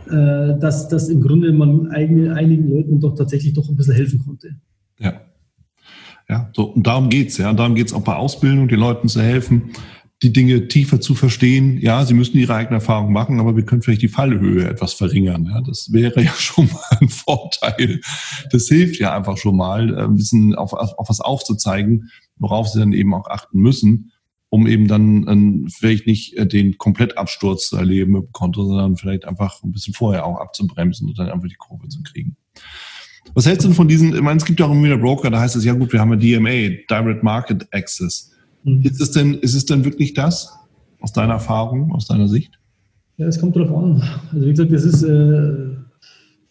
äh, 0.07 0.59
dass, 0.59 0.87
dass 0.89 1.09
im 1.09 1.21
Grunde 1.21 1.51
man 1.53 1.87
eigene, 1.91 2.33
einigen 2.33 2.69
Leuten 2.69 2.99
doch 2.99 3.15
tatsächlich 3.15 3.53
doch 3.53 3.67
ein 3.69 3.75
bisschen 3.75 3.95
helfen 3.95 4.23
konnte. 4.25 4.55
Ja. 4.99 5.21
Ja, 6.29 6.49
so, 6.53 6.65
und 6.65 6.85
darum 6.85 7.07
geht's 7.09 7.37
ja. 7.37 7.49
Und 7.49 7.57
darum 7.57 7.73
geht's 7.75 7.93
auch 7.93 8.01
bei 8.01 8.15
Ausbildung, 8.15 8.67
den 8.67 8.79
Leuten 8.79 9.07
zu 9.07 9.21
helfen, 9.21 9.71
die 10.23 10.33
Dinge 10.33 10.67
tiefer 10.67 10.99
zu 10.99 11.13
verstehen. 11.13 11.77
Ja, 11.79 12.03
sie 12.03 12.15
müssen 12.15 12.37
ihre 12.37 12.55
eigene 12.55 12.77
Erfahrung 12.77 13.13
machen, 13.13 13.39
aber 13.39 13.55
wir 13.55 13.65
können 13.65 13.83
vielleicht 13.83 14.01
die 14.01 14.07
Fallhöhe 14.07 14.67
etwas 14.67 14.93
verringern. 14.93 15.45
Ja, 15.45 15.61
das 15.61 15.91
wäre 15.91 16.23
ja 16.23 16.31
schon 16.37 16.67
mal 16.67 16.97
ein 16.99 17.09
Vorteil. 17.09 18.01
Das 18.51 18.67
hilft 18.67 18.99
ja 18.99 19.15
einfach 19.15 19.37
schon 19.37 19.55
mal, 19.55 19.95
ein 19.95 20.15
bisschen 20.15 20.55
auf, 20.55 20.73
auf 20.73 21.09
was 21.09 21.19
aufzuzeigen, 21.19 22.09
worauf 22.37 22.67
sie 22.67 22.79
dann 22.79 22.93
eben 22.93 23.13
auch 23.13 23.27
achten 23.29 23.59
müssen, 23.59 24.11
um 24.49 24.65
eben 24.65 24.87
dann 24.87 25.27
ähm, 25.27 25.67
vielleicht 25.69 26.07
nicht 26.07 26.35
äh, 26.37 26.47
den 26.47 26.77
Komplettabsturz 26.77 27.69
zu 27.69 27.77
erleben 27.77 28.15
im 28.15 28.31
Konto, 28.31 28.65
sondern 28.65 28.97
vielleicht 28.97 29.25
einfach 29.25 29.61
ein 29.63 29.71
bisschen 29.71 29.93
vorher 29.93 30.25
auch 30.25 30.39
abzubremsen 30.39 31.09
und 31.09 31.19
dann 31.19 31.29
einfach 31.29 31.49
die 31.49 31.55
Kurve 31.55 31.89
zu 31.89 32.01
kriegen. 32.01 32.37
Was 33.33 33.45
hältst 33.45 33.65
du 33.65 33.67
denn 33.67 33.75
von 33.75 33.87
diesen, 33.87 34.15
ich 34.15 34.21
meine, 34.21 34.37
es 34.37 34.45
gibt 34.45 34.59
ja 34.59 34.65
auch 34.65 34.71
immer 34.71 34.85
wieder 34.85 34.97
Broker, 34.97 35.29
da 35.29 35.41
heißt 35.41 35.57
es, 35.57 35.65
ja 35.65 35.73
gut, 35.73 35.91
wir 35.91 35.99
haben 35.99 36.19
ja 36.19 36.39
DMA, 36.39 36.77
Direct 36.89 37.23
Market 37.23 37.67
Access. 37.71 38.31
Mhm. 38.67 38.81
Ist 38.83 39.01
es 39.01 39.11
denn, 39.11 39.35
ist 39.35 39.55
es 39.55 39.65
denn 39.65 39.85
wirklich 39.85 40.13
das? 40.13 40.53
Aus 40.99 41.13
deiner 41.13 41.33
Erfahrung, 41.33 41.91
aus 41.93 42.07
deiner 42.07 42.27
Sicht? 42.27 42.59
Ja, 43.17 43.27
es 43.27 43.39
kommt 43.39 43.55
darauf 43.55 43.71
an. 43.71 44.03
Also 44.33 44.45
wie 44.45 44.51
gesagt, 44.51 44.71
das 44.71 44.83
ist, 44.83 45.03
äh, 45.03 45.69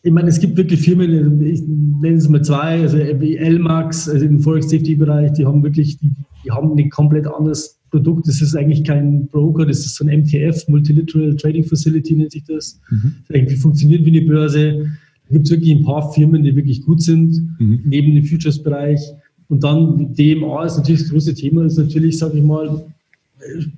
ich 0.03 0.13
meine, 0.13 0.29
es 0.29 0.41
gibt 0.41 0.57
wirklich 0.57 0.81
Firmen, 0.81 1.43
ich 1.45 1.63
nenne 1.67 2.17
es 2.17 2.29
mal 2.29 2.43
zwei, 2.43 2.83
also 2.83 2.97
wie 2.97 3.37
LMAX, 3.37 4.09
also 4.09 4.25
im 4.25 4.41
Forex 4.41 4.71
Safety 4.71 4.95
Bereich, 4.95 5.33
die 5.33 5.45
haben 5.45 5.63
wirklich, 5.63 5.99
die, 5.99 6.13
die 6.45 6.51
haben 6.51 6.77
ein 6.77 6.91
komplett 6.91 7.27
anderes 7.27 7.79
Produkt. 7.91 8.27
Das 8.29 8.41
ist 8.41 8.57
eigentlich 8.57 8.85
kein 8.85 9.27
Broker, 9.29 9.67
das 9.67 9.81
ist 9.81 9.97
so 9.97 10.07
ein 10.07 10.21
MTF, 10.21 10.69
Multilateral 10.69 11.37
Trading 11.37 11.65
Facility 11.65 12.17
nennt 12.17 12.33
sich 12.33 12.45
das. 12.45 12.81
Mhm. 12.91 13.15
das 13.27 13.37
irgendwie 13.37 13.57
funktioniert 13.57 14.05
wie 14.05 14.19
eine 14.19 14.29
Börse. 14.29 14.91
Da 15.29 15.33
gibt 15.33 15.47
es 15.47 15.51
wirklich 15.51 15.73
ein 15.73 15.85
paar 15.85 16.13
Firmen, 16.13 16.43
die 16.43 16.55
wirklich 16.55 16.83
gut 16.83 17.03
sind, 17.03 17.37
mhm. 17.59 17.83
neben 17.85 18.15
dem 18.15 18.25
Futures-Bereich. 18.25 19.01
Und 19.49 19.63
dann 19.63 20.15
DMA 20.15 20.65
ist 20.65 20.77
natürlich 20.77 21.03
das 21.03 21.11
große 21.11 21.35
Thema, 21.35 21.65
ist 21.65 21.79
natürlich, 21.79 22.19
sage 22.19 22.39
ich 22.39 22.45
mal, 22.45 22.85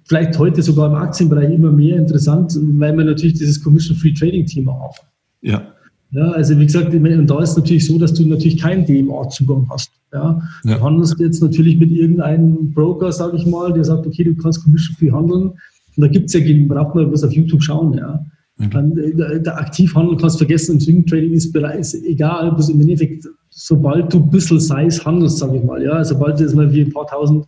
vielleicht 0.04 0.38
heute 0.38 0.62
sogar 0.62 0.88
im 0.88 0.94
Aktienbereich 0.94 1.52
immer 1.52 1.72
mehr 1.72 1.96
interessant, 1.96 2.56
weil 2.56 2.94
man 2.94 3.06
natürlich 3.06 3.38
dieses 3.38 3.62
Commission-Free 3.62 4.14
Trading-Thema 4.14 4.80
hat. 4.80 4.96
Ja. 5.42 5.62
Ja, 6.10 6.30
also 6.30 6.58
wie 6.58 6.64
gesagt, 6.64 6.94
und 6.94 7.26
da 7.26 7.42
ist 7.42 7.50
es 7.50 7.56
natürlich 7.58 7.86
so, 7.86 7.98
dass 7.98 8.14
du 8.14 8.26
natürlich 8.26 8.58
keinen 8.58 8.86
DMA-Zugang 8.86 9.68
hast. 9.68 9.90
Ja. 10.12 10.40
ja. 10.64 10.76
Du 10.76 10.82
handelst 10.82 11.20
jetzt 11.20 11.42
natürlich 11.42 11.76
mit 11.76 11.90
irgendeinem 11.90 12.72
Broker, 12.72 13.12
sage 13.12 13.36
ich 13.36 13.44
mal, 13.44 13.74
der 13.74 13.84
sagt, 13.84 14.06
okay, 14.06 14.24
du 14.24 14.34
kannst 14.36 14.64
Commission-Free 14.64 15.10
handeln. 15.10 15.50
Und 15.50 16.02
da 16.02 16.08
gibt 16.08 16.26
es 16.26 16.32
ja, 16.32 16.40
braucht 16.66 16.94
man 16.94 17.12
was 17.12 17.24
auf 17.24 17.32
YouTube 17.32 17.62
schauen, 17.62 17.92
ja. 17.92 18.24
Dann, 18.58 18.94
der, 18.94 19.38
der 19.38 19.56
Aktivhandel 19.56 20.16
kannst 20.16 20.36
du 20.36 20.38
vergessen, 20.38 20.72
im 20.72 20.80
Swing 20.80 21.06
Trading 21.06 21.32
ist 21.32 21.52
bereits 21.52 21.94
egal, 21.94 22.52
bis 22.56 22.68
im 22.68 22.80
Endeffekt, 22.80 23.24
sobald 23.58 24.12
du 24.12 24.18
ein 24.18 24.30
bisschen 24.30 24.60
Size 24.60 25.04
handelst, 25.04 25.38
sage 25.38 25.56
ich 25.56 25.64
mal, 25.64 25.82
ja, 25.82 26.04
sobald 26.04 26.38
du 26.38 26.44
jetzt 26.44 26.54
mal 26.54 26.72
wie 26.72 26.82
ein 26.82 26.92
paar 26.92 27.08
tausend 27.08 27.46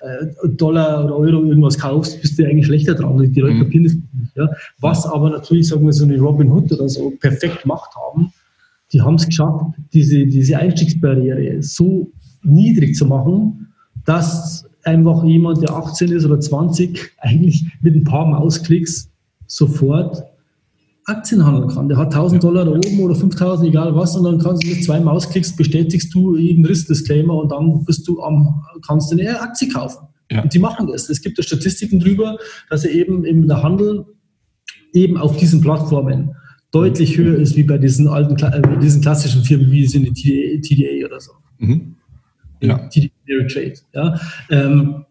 äh, 0.00 0.48
Dollar 0.56 1.04
oder 1.04 1.16
Euro 1.16 1.44
irgendwas 1.44 1.78
kaufst, 1.78 2.20
bist 2.22 2.38
du 2.38 2.46
eigentlich 2.46 2.66
schlechter 2.66 2.94
dran. 2.94 3.18
Die 3.18 3.40
Leute 3.40 3.54
mhm. 3.54 3.62
kapieren 3.64 3.84
das 3.84 3.92
nicht. 3.94 4.36
Ja. 4.36 4.48
Was 4.80 5.04
aber 5.04 5.28
natürlich, 5.28 5.68
sagen 5.68 5.84
wir 5.84 5.92
so 5.92 6.04
eine 6.04 6.18
Robin 6.18 6.50
Hood 6.50 6.72
oder 6.72 6.88
so 6.88 7.12
perfekt 7.20 7.62
gemacht 7.62 7.90
haben, 7.94 8.32
die 8.92 9.02
haben 9.02 9.16
es 9.16 9.26
geschafft, 9.26 9.66
diese, 9.92 10.26
diese 10.26 10.56
Einstiegsbarriere 10.56 11.62
so 11.62 12.10
niedrig 12.42 12.96
zu 12.96 13.04
machen, 13.04 13.68
dass 14.06 14.66
einfach 14.84 15.22
jemand, 15.24 15.60
der 15.60 15.76
18 15.76 16.10
ist 16.10 16.24
oder 16.24 16.40
20, 16.40 16.98
eigentlich 17.18 17.66
mit 17.82 17.94
ein 17.94 18.04
paar 18.04 18.26
Mausklicks 18.26 19.10
sofort 19.46 20.22
Aktien 21.10 21.44
handeln 21.44 21.68
kann. 21.68 21.88
Der 21.88 21.98
hat 21.98 22.14
1000 22.14 22.42
Dollar 22.42 22.64
da 22.64 22.70
oben 22.70 23.00
oder 23.00 23.14
5000, 23.14 23.68
egal 23.68 23.94
was, 23.94 24.16
und 24.16 24.24
dann 24.24 24.38
kannst 24.38 24.64
du 24.64 24.68
mit 24.68 24.84
zwei 24.84 25.00
Mausklicks 25.00 25.54
bestätigst 25.54 26.14
du 26.14 26.36
jeden 26.36 26.64
Risk-Disclaimer 26.64 27.34
und 27.34 27.52
dann 27.52 27.84
bist 27.84 28.06
du 28.08 28.22
am, 28.22 28.62
kannst 28.86 29.12
du 29.12 29.18
eine 29.18 29.40
Aktie 29.40 29.68
kaufen. 29.68 30.06
Ja. 30.30 30.42
Und 30.42 30.54
die 30.54 30.58
machen 30.58 30.86
das. 30.86 31.08
Es 31.10 31.20
gibt 31.20 31.38
da 31.38 31.42
Statistiken 31.42 32.00
drüber, 32.00 32.38
dass 32.68 32.84
er 32.84 32.92
eben 32.92 33.24
im 33.24 33.50
Handel 33.52 34.06
eben 34.92 35.16
auf 35.16 35.36
diesen 35.36 35.60
Plattformen 35.60 36.34
deutlich 36.70 37.18
höher 37.18 37.38
ist 37.38 37.56
wie 37.56 37.64
bei 37.64 37.78
diesen 37.78 38.06
alten, 38.06 38.36
äh, 38.36 38.78
diesen 38.78 39.02
klassischen 39.02 39.42
Firmen 39.42 39.70
wie 39.72 39.86
sind 39.86 40.16
die 40.16 40.60
TDA 40.60 41.06
oder 41.06 41.20
so. 41.20 41.32
Mhm. 41.58 41.96
Ja. 42.62 42.78
TDA 42.88 43.46
Trade. 43.48 43.74
Ja. 43.92 44.20
Ähm, 44.50 45.04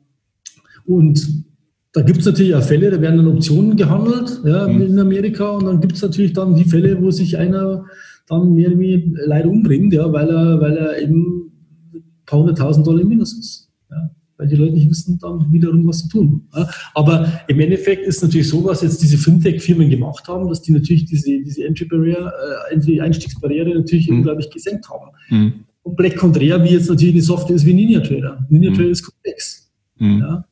und 0.85 1.45
da 1.93 2.01
gibt 2.01 2.19
es 2.19 2.25
natürlich 2.25 2.53
auch 2.53 2.63
Fälle, 2.63 2.91
da 2.91 3.01
werden 3.01 3.17
dann 3.17 3.27
Optionen 3.27 3.75
gehandelt 3.75 4.41
ja, 4.45 4.67
mhm. 4.67 4.81
in 4.81 4.99
Amerika 4.99 5.49
und 5.49 5.65
dann 5.65 5.81
gibt 5.81 5.95
es 5.95 6.01
natürlich 6.01 6.33
dann 6.33 6.55
die 6.55 6.65
Fälle, 6.65 7.01
wo 7.01 7.09
sich 7.09 7.37
einer 7.37 7.85
dann 8.27 8.53
mehr 8.53 8.69
oder 8.69 8.79
weniger 8.79 9.21
leider 9.25 9.49
umbringt, 9.49 9.93
ja, 9.93 10.11
weil, 10.11 10.29
er, 10.29 10.61
weil 10.61 10.77
er 10.77 11.01
eben 11.01 11.51
ein 11.93 12.03
paar 12.25 12.39
hunderttausend 12.39 12.85
Dollar 12.85 13.01
im 13.01 13.09
Minus 13.09 13.33
ist. 13.33 13.69
Ja, 13.89 14.11
weil 14.37 14.47
die 14.47 14.55
Leute 14.55 14.73
nicht 14.73 14.87
wissen 14.87 15.17
dann 15.19 15.51
wiederum, 15.51 15.87
was 15.87 15.99
sie 15.99 16.09
tun. 16.09 16.47
Ja. 16.55 16.69
Aber 16.93 17.41
im 17.47 17.59
Endeffekt 17.59 18.05
ist 18.05 18.21
natürlich 18.21 18.49
so, 18.49 18.63
was 18.63 18.83
jetzt 18.83 19.01
diese 19.01 19.17
Fintech-Firmen 19.17 19.89
gemacht 19.89 20.27
haben, 20.27 20.47
dass 20.47 20.61
die 20.61 20.71
natürlich 20.71 21.05
diese, 21.05 21.41
diese 21.41 21.65
Entry-Barriere, 21.65 22.31
äh, 22.71 23.01
Einstiegsbarriere 23.01 23.73
natürlich 23.73 24.11
mhm. 24.11 24.17
unglaublich 24.17 24.51
gesenkt 24.51 24.87
haben. 24.89 25.09
Mhm. 25.29 25.53
Komplett 25.81 26.17
konträr, 26.17 26.63
wie 26.63 26.69
jetzt 26.69 26.87
natürlich 26.87 27.15
die 27.15 27.21
Software 27.21 27.55
ist 27.55 27.65
wie 27.65 27.73
Ninja 27.73 28.01
Trader. 28.01 28.45
Ninja 28.49 28.69
mhm. 28.69 28.75
Trader 28.75 28.89
ist 28.89 29.03
komplex. 29.03 29.71
Mhm. 29.97 30.19
Ja. 30.19 30.45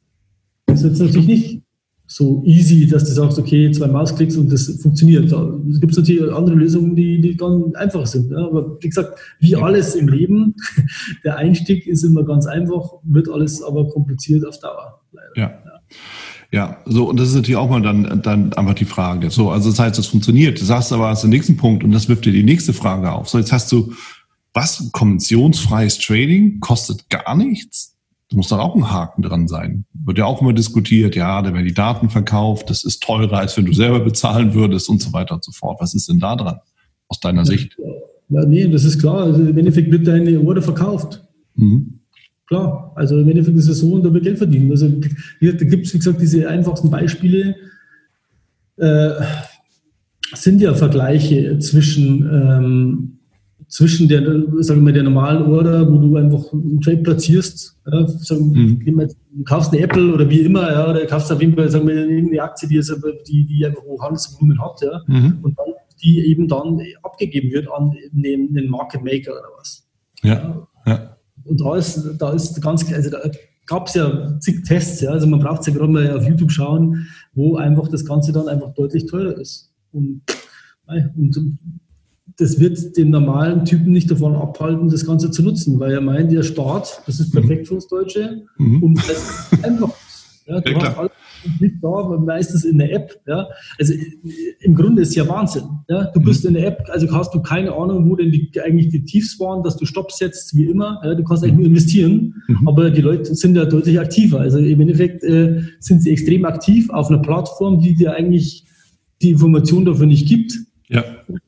Das 0.68 0.84
ist 0.84 0.90
jetzt 0.90 1.00
natürlich 1.00 1.28
nicht 1.28 1.62
so 2.08 2.42
easy, 2.46 2.88
dass 2.88 3.04
du 3.04 3.12
sagst, 3.12 3.38
okay, 3.38 3.70
zwei 3.72 3.88
Mausklicks 3.88 4.38
und 4.38 4.52
das 4.52 4.70
funktioniert. 4.82 5.32
Da 5.32 5.54
gibt 5.80 5.92
es 5.92 5.98
natürlich 5.98 6.32
andere 6.32 6.56
Lösungen, 6.56 6.96
die, 6.96 7.20
die 7.20 7.36
ganz 7.36 7.76
einfach 7.76 8.06
sind. 8.06 8.34
Aber 8.34 8.78
wie 8.82 8.88
gesagt, 8.88 9.20
wie 9.40 9.56
alles 9.56 9.96
im 9.96 10.08
Leben, 10.08 10.56
der 11.26 11.36
Einstieg 11.36 11.86
ist 11.86 12.04
immer 12.04 12.24
ganz 12.24 12.46
einfach, 12.46 12.94
wird 13.04 13.30
alles 13.30 13.62
aber 13.62 13.90
kompliziert 13.90 14.46
auf 14.48 14.58
Dauer. 14.60 15.02
Leider. 15.12 15.32
Ja. 15.36 15.44
ja. 15.44 15.82
Ja, 16.50 16.78
so, 16.86 17.10
und 17.10 17.20
das 17.20 17.30
ist 17.30 17.36
natürlich 17.36 17.58
auch 17.58 17.70
mal 17.70 17.82
dann, 17.82 18.22
dann 18.22 18.54
einfach 18.54 18.74
die 18.74 18.86
Frage. 18.86 19.30
So, 19.30 19.52
also 19.52 19.70
das 19.70 19.80
heißt, 19.80 19.98
das 19.98 20.08
funktioniert. 20.08 20.62
Du 20.62 20.64
sagst 20.64 20.94
aber 20.94 21.08
als 21.08 21.22
den 21.22 21.30
nächsten 21.30 21.58
Punkt 21.58 21.84
und 21.84 21.92
das 21.92 22.08
wirft 22.08 22.24
dir 22.24 22.32
die 22.32 22.44
nächste 22.44 22.72
Frage 22.72 23.12
auf. 23.12 23.28
So, 23.28 23.38
jetzt 23.38 23.52
hast 23.52 23.70
du, 23.74 23.92
was? 24.54 24.90
Konventionsfreies 24.94 25.98
Trading 25.98 26.62
kostet 26.62 27.10
gar 27.10 27.36
nichts? 27.36 27.97
Da 28.30 28.36
muss 28.36 28.50
doch 28.50 28.60
auch 28.60 28.76
ein 28.76 28.92
Haken 28.92 29.22
dran 29.22 29.48
sein. 29.48 29.86
Wird 29.94 30.18
ja 30.18 30.26
auch 30.26 30.42
immer 30.42 30.54
diskutiert, 30.54 31.16
ja, 31.16 31.42
da 31.42 31.54
werden 31.54 31.66
die 31.66 31.74
Daten 31.74 32.10
verkauft, 32.10 32.70
das 32.70 32.84
ist 32.84 33.02
teurer, 33.02 33.40
als 33.40 33.56
wenn 33.58 33.66
du 33.66 33.74
selber 33.74 34.02
bezahlen 34.02 34.54
würdest 34.54 34.90
und 34.90 35.02
so 35.02 35.14
weiter 35.14 35.36
und 35.36 35.44
so 35.44 35.52
fort. 35.52 35.78
Was 35.80 35.94
ist 35.94 36.10
denn 36.10 36.20
da 36.20 36.36
dran, 36.36 36.60
aus 37.08 37.20
deiner 37.20 37.42
ja, 37.42 37.46
Sicht? 37.46 37.78
Ja, 38.30 38.46
nee, 38.46 38.68
das 38.68 38.84
ist 38.84 39.00
klar. 39.00 39.24
Also 39.24 39.42
Im 39.42 39.58
Endeffekt 39.58 39.92
wird 39.92 40.06
deine 40.08 40.42
Order 40.42 40.62
verkauft. 40.62 41.24
Mhm. 41.56 42.00
Klar, 42.48 42.94
also 42.96 43.20
im 43.20 43.28
Endeffekt 43.28 43.58
ist 43.58 43.68
es 43.68 43.80
so 43.80 43.92
und 43.92 44.06
da 44.06 44.14
wird 44.14 44.24
Geld 44.24 44.38
verdienen. 44.38 44.72
Also 44.72 44.88
da 44.88 45.66
gibt 45.66 45.86
es, 45.86 45.94
wie 45.94 45.98
gesagt, 45.98 46.22
diese 46.22 46.48
einfachsten 46.48 46.90
Beispiele. 46.90 47.56
Äh, 48.78 49.12
sind 50.34 50.62
ja 50.62 50.74
Vergleiche 50.74 51.60
zwischen 51.60 52.30
ähm, 52.32 53.17
zwischen 53.68 54.08
der, 54.08 54.24
sagen 54.64 54.86
wir, 54.86 54.94
der 54.94 55.04
normalen 55.04 55.44
Order, 55.44 55.92
wo 55.92 55.98
du 55.98 56.16
einfach 56.16 56.54
einen 56.54 56.80
Trade 56.80 57.04
platzierst, 57.04 57.78
ja, 57.92 58.08
sagen, 58.08 58.52
mhm. 58.52 58.80
du 58.86 59.44
kaufst 59.44 59.74
eine 59.74 59.82
Apple 59.84 60.14
oder 60.14 60.30
wie 60.30 60.40
immer, 60.40 60.72
ja, 60.72 60.90
oder 60.90 61.06
kaufst 61.06 61.32
auf 61.32 61.42
jeden 61.42 61.56
Fall, 61.56 61.70
sagen 61.70 61.88
wir, 61.88 61.96
irgendeine 61.96 62.44
Aktie, 62.44 62.68
die, 62.70 62.78
ist, 62.78 62.94
die, 63.28 63.46
die 63.46 63.66
einfach 63.66 63.84
hoch 63.84 64.02
Handelsvolumen 64.02 64.62
hat, 64.62 64.82
ja, 64.82 65.02
mhm. 65.08 65.40
und 65.42 65.58
dann, 65.58 65.68
die 66.02 66.20
eben 66.28 66.48
dann 66.48 66.80
abgegeben 67.04 67.52
wird 67.52 67.68
an 67.72 67.92
den, 68.12 68.54
den 68.54 68.70
Market 68.70 69.04
Maker 69.04 69.32
oder 69.32 69.50
was. 69.58 69.86
Ja. 70.24 70.68
ja. 70.86 71.18
Und 71.44 71.60
da 71.60 71.76
ist, 71.76 72.16
da 72.20 72.32
ist 72.32 72.62
ganz, 72.62 72.92
also 72.92 73.10
da 73.10 73.20
gab 73.66 73.88
es 73.88 73.96
ja 73.96 74.40
zig 74.40 74.64
Tests, 74.64 75.02
ja, 75.02 75.12
also 75.12 75.28
man 75.28 75.40
braucht 75.40 75.62
es 75.62 75.68
ja 75.68 75.74
gerade 75.74 75.92
mal 75.92 76.18
auf 76.18 76.26
YouTube 76.26 76.52
schauen, 76.52 77.08
wo 77.34 77.58
einfach 77.58 77.90
das 77.90 78.06
Ganze 78.06 78.32
dann 78.32 78.48
einfach 78.48 78.74
deutlich 78.74 79.06
teurer 79.08 79.38
ist. 79.38 79.74
Und, 79.92 80.22
und 81.16 81.58
das 82.38 82.60
wird 82.60 82.98
den 82.98 83.10
normalen 83.10 83.66
Typen 83.66 83.92
nicht 83.92 84.10
davon 84.12 84.36
abhalten, 84.36 84.90
das 84.90 85.06
Ganze 85.06 85.32
zu 85.32 85.44
nutzen, 85.44 85.80
weil 85.80 85.92
er 85.92 86.02
meint, 86.02 86.32
der 86.32 86.44
Staat, 86.44 87.02
das 87.08 87.20
ist 87.20 87.32
perfekt 87.32 87.64
mhm. 87.64 87.66
für 87.66 87.74
uns 87.76 87.88
Deutsche 87.88 88.44
mhm. 88.58 88.84
und 88.84 88.98
das 88.98 89.50
ist 89.52 89.66
einfach. 89.66 89.92
Ja, 90.46 90.62
du 90.62 90.72
ja, 90.72 90.82
hast 90.82 90.98
alles 90.98 91.12
mit 91.60 91.74
da, 91.82 92.18
meistens 92.20 92.64
in 92.64 92.78
der 92.78 92.94
App. 92.94 93.20
Ja. 93.28 93.48
Also 93.78 93.94
im 94.62 94.76
Grunde 94.76 95.02
ist 95.02 95.10
es 95.10 95.16
ja 95.16 95.28
Wahnsinn. 95.28 95.64
Ja. 95.90 96.06
Du 96.06 96.22
bist 96.22 96.44
mhm. 96.44 96.50
in 96.50 96.54
der 96.56 96.68
App, 96.68 96.90
also 96.90 97.12
hast 97.12 97.34
du 97.34 97.42
keine 97.42 97.74
Ahnung, 97.74 98.10
wo 98.10 98.16
denn 98.16 98.32
die, 98.32 98.50
eigentlich 98.64 98.90
die 98.90 99.04
Tiefs 99.04 99.38
waren, 99.42 99.62
dass 99.62 99.76
du 99.76 99.86
Stopp 99.86 100.12
setzt, 100.14 100.56
wie 100.56 100.66
immer. 100.66 101.02
Ja. 101.04 101.16
Du 101.16 101.24
kannst 101.26 101.44
eigentlich 101.44 101.58
nur 101.58 101.66
investieren, 101.66 102.36
mhm. 102.48 102.68
aber 102.68 102.90
die 102.92 103.02
Leute 103.02 103.36
sind 103.36 103.58
ja 103.58 103.66
deutlich 103.66 104.00
aktiver. 104.00 104.40
Also 104.40 104.60
im 104.60 104.80
Endeffekt 104.80 105.24
äh, 105.24 105.64
sind 105.80 106.02
sie 106.02 106.12
extrem 106.12 106.46
aktiv 106.46 106.90
auf 106.92 107.10
einer 107.10 107.20
Plattform, 107.20 107.82
die 107.82 107.96
dir 107.96 108.14
eigentlich 108.14 108.64
die 109.22 109.32
Information 109.32 109.84
dafür 109.84 110.06
nicht 110.06 110.28
gibt. 110.28 110.54
Ja. 110.90 111.04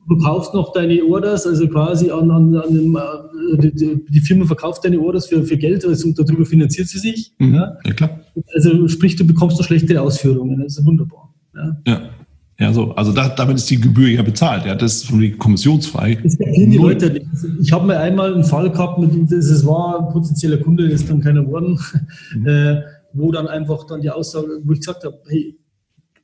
Du 0.08 0.18
kaufst 0.18 0.52
noch 0.52 0.72
deine 0.72 1.02
Orders, 1.02 1.46
also 1.46 1.66
quasi 1.68 2.10
an, 2.10 2.30
an, 2.30 2.54
an 2.54 2.74
dem, 2.74 2.96
äh, 2.96 3.70
die, 3.72 4.04
die, 4.06 4.20
Firma 4.20 4.44
verkauft 4.44 4.84
deine 4.84 5.00
Orders 5.00 5.26
für, 5.26 5.42
für 5.42 5.56
Geld 5.56 5.84
also, 5.86 6.12
darüber 6.12 6.44
finanziert 6.44 6.88
sie 6.88 6.98
sich. 6.98 7.32
Mhm. 7.38 7.54
Ja. 7.54 7.78
ja. 7.86 7.92
klar. 7.94 8.20
Also 8.54 8.86
sprich, 8.88 9.16
du 9.16 9.26
bekommst 9.26 9.58
noch 9.58 9.66
schlechtere 9.66 10.02
Ausführungen. 10.02 10.60
Das 10.60 10.76
ist 10.76 10.84
wunderbar. 10.84 11.34
Ja. 11.54 11.76
ja. 11.86 12.10
Ja, 12.60 12.74
so. 12.74 12.92
Also 12.92 13.12
da, 13.12 13.30
damit 13.30 13.56
ist 13.56 13.70
die 13.70 13.80
Gebühr 13.80 14.08
ja 14.10 14.20
bezahlt. 14.20 14.66
Ja, 14.66 14.74
das 14.74 14.96
ist 14.96 15.06
von 15.06 15.18
die 15.18 15.32
kommissionsfrei. 15.32 16.16
Das 16.22 16.36
die 16.36 16.76
Leute 16.76 17.08
nicht. 17.10 17.26
Ich 17.62 17.72
habe 17.72 17.86
mir 17.86 17.98
einmal 17.98 18.34
einen 18.34 18.44
Fall 18.44 18.70
gehabt, 18.70 18.98
mit, 18.98 19.32
das 19.32 19.64
war 19.64 19.98
ein 19.98 20.12
potenzieller 20.12 20.58
Kunde, 20.58 20.86
ist 20.86 21.08
dann 21.08 21.22
keiner 21.22 21.42
geworden, 21.42 21.80
mhm. 22.34 22.46
äh, 22.46 22.82
wo 23.14 23.32
dann 23.32 23.48
einfach 23.48 23.86
dann 23.86 24.02
die 24.02 24.10
Aussage, 24.10 24.60
wo 24.62 24.72
ich 24.72 24.80
gesagt 24.80 25.04
habe, 25.04 25.18
hey, 25.28 25.56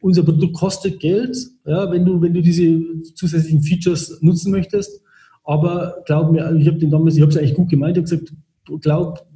unser 0.07 0.23
Produkt 0.23 0.55
kostet 0.55 1.01
Geld, 1.01 1.37
ja, 1.65 1.91
wenn, 1.91 2.05
du, 2.05 2.23
wenn 2.23 2.33
du 2.33 2.41
diese 2.41 2.81
zusätzlichen 3.15 3.63
Features 3.63 4.19
nutzen 4.23 4.53
möchtest. 4.53 5.03
Aber 5.43 5.97
glaub 6.07 6.31
mir, 6.31 6.55
ich 6.55 6.67
habe 6.69 6.79
den 6.79 6.91
damals, 6.91 7.17
ich 7.17 7.23
habe 7.23 7.33
es 7.33 7.37
eigentlich 7.37 7.55
gut 7.55 7.69
gemeint, 7.69 7.97
ich 7.97 8.05
habe 8.05 8.11
gesagt, 8.11 8.33
glaub, 8.83 9.27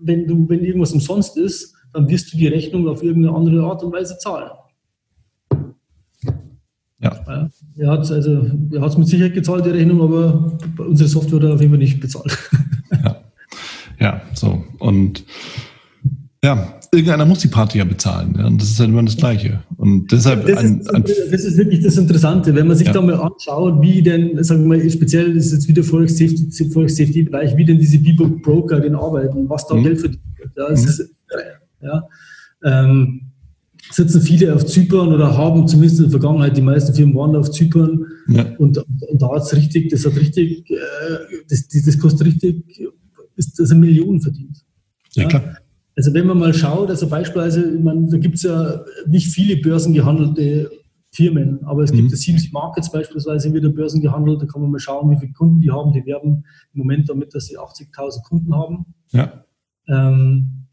wenn, 0.00 0.26
du, 0.26 0.48
wenn 0.48 0.64
irgendwas 0.64 0.92
umsonst 0.92 1.36
ist, 1.36 1.74
dann 1.92 2.08
wirst 2.08 2.32
du 2.32 2.36
die 2.36 2.48
Rechnung 2.48 2.88
auf 2.88 3.02
irgendeine 3.02 3.36
andere 3.36 3.62
Art 3.62 3.84
und 3.84 3.92
Weise 3.92 4.18
zahlen. 4.18 4.50
Ja. 7.00 7.50
er 7.76 7.90
hat 7.90 8.02
es 8.02 8.12
also, 8.12 8.42
mit 8.98 9.08
Sicherheit 9.08 9.34
gezahlt, 9.34 9.66
die 9.66 9.70
Rechnung, 9.70 10.00
aber 10.02 10.58
unsere 10.78 11.08
Software 11.08 11.40
hat 11.40 11.48
er 11.48 11.54
auf 11.54 11.60
jeden 11.60 11.72
Fall 11.72 11.78
nicht 11.78 12.00
bezahlt. 12.00 12.36
Ja, 13.04 13.22
ja 13.98 14.22
so. 14.34 14.62
Und 14.78 15.24
ja, 16.44 16.78
irgendeiner 16.94 17.24
muss 17.24 17.38
die 17.38 17.48
Party 17.48 17.78
ja 17.78 17.84
bezahlen. 17.84 18.34
Ja, 18.38 18.46
und 18.46 18.60
das 18.60 18.70
ist 18.70 18.80
halt 18.80 18.90
immer 18.90 19.02
das 19.02 19.16
Gleiche. 19.16 19.62
Und 19.78 20.12
deshalb. 20.12 20.46
Das, 20.46 20.58
ein, 20.58 20.86
ein 20.88 21.02
ist, 21.04 21.32
das 21.32 21.44
ist 21.44 21.56
wirklich 21.56 21.82
das 21.82 21.96
Interessante, 21.96 22.54
wenn 22.54 22.66
man 22.66 22.76
sich 22.76 22.86
ja. 22.86 22.92
da 22.92 23.00
mal 23.00 23.14
anschaut, 23.14 23.80
wie 23.80 24.02
denn, 24.02 24.42
sagen 24.44 24.68
wir 24.68 24.76
mal, 24.78 24.90
speziell 24.90 25.36
ist 25.36 25.52
jetzt 25.52 25.68
wieder 25.68 25.82
Forex 25.82 26.18
Safety, 26.18 26.70
Forex 26.70 26.96
Safety 26.96 27.22
Bereich, 27.22 27.56
wie 27.56 27.64
denn 27.64 27.78
diese 27.78 27.98
B-Book 27.98 28.42
Broker 28.42 28.80
den 28.80 28.94
arbeiten, 28.94 29.48
was 29.48 29.66
da 29.66 29.74
mhm. 29.74 29.84
Geld 29.84 30.00
verdient 30.00 30.22
wird. 30.36 30.50
Ja, 30.56 30.68
mhm. 30.68 30.74
ist, 30.74 31.10
ja. 31.80 32.08
Ähm, 32.64 33.20
sitzen 33.90 34.20
viele 34.20 34.54
auf 34.54 34.64
Zypern 34.66 35.12
oder 35.12 35.36
haben 35.36 35.66
zumindest 35.66 35.98
in 35.98 36.04
der 36.04 36.10
Vergangenheit, 36.12 36.56
die 36.56 36.62
meisten 36.62 36.94
Firmen 36.94 37.14
waren 37.14 37.34
auf 37.34 37.50
Zypern. 37.50 38.06
Ja. 38.28 38.44
Und, 38.58 38.78
und, 38.78 39.22
da 39.22 39.34
hat 39.34 39.42
es 39.42 39.56
richtig, 39.56 39.90
das 39.90 40.04
hat 40.04 40.16
richtig, 40.16 40.70
äh, 40.70 40.76
das, 41.48 41.66
das 41.68 41.98
kostet 41.98 42.26
richtig, 42.26 42.64
ist 43.36 43.58
das 43.58 43.70
eine 43.70 43.80
Million 43.80 44.20
verdient. 44.20 44.58
Ja, 45.14 45.26
klar. 45.26 45.42
Also 45.96 46.14
wenn 46.14 46.26
man 46.26 46.38
mal 46.38 46.54
schaut, 46.54 46.88
also 46.88 47.08
beispielsweise, 47.08 47.78
meine, 47.78 48.08
da 48.08 48.16
gibt 48.16 48.36
es 48.36 48.42
ja 48.42 48.82
nicht 49.06 49.28
viele 49.28 49.60
börsengehandelte 49.60 50.70
Firmen, 51.10 51.62
aber 51.64 51.82
es 51.82 51.92
gibt 51.92 52.04
mhm. 52.04 52.08
ja 52.08 52.16
CMC 52.16 52.52
Markets 52.52 52.90
beispielsweise 52.90 53.52
wieder 53.52 53.68
Börsen 53.68 54.00
gehandelt, 54.00 54.40
da 54.40 54.46
kann 54.46 54.62
man 54.62 54.70
mal 54.70 54.78
schauen, 54.78 55.10
wie 55.10 55.18
viele 55.18 55.32
Kunden 55.32 55.60
die 55.60 55.70
haben. 55.70 55.92
Die 55.92 56.04
werben 56.06 56.44
im 56.72 56.78
Moment 56.78 57.10
damit, 57.10 57.34
dass 57.34 57.46
sie 57.46 57.58
80.000 57.58 58.22
Kunden 58.22 58.54
haben. 58.54 58.86
Ja. 59.10 59.44
Ähm, 59.88 60.66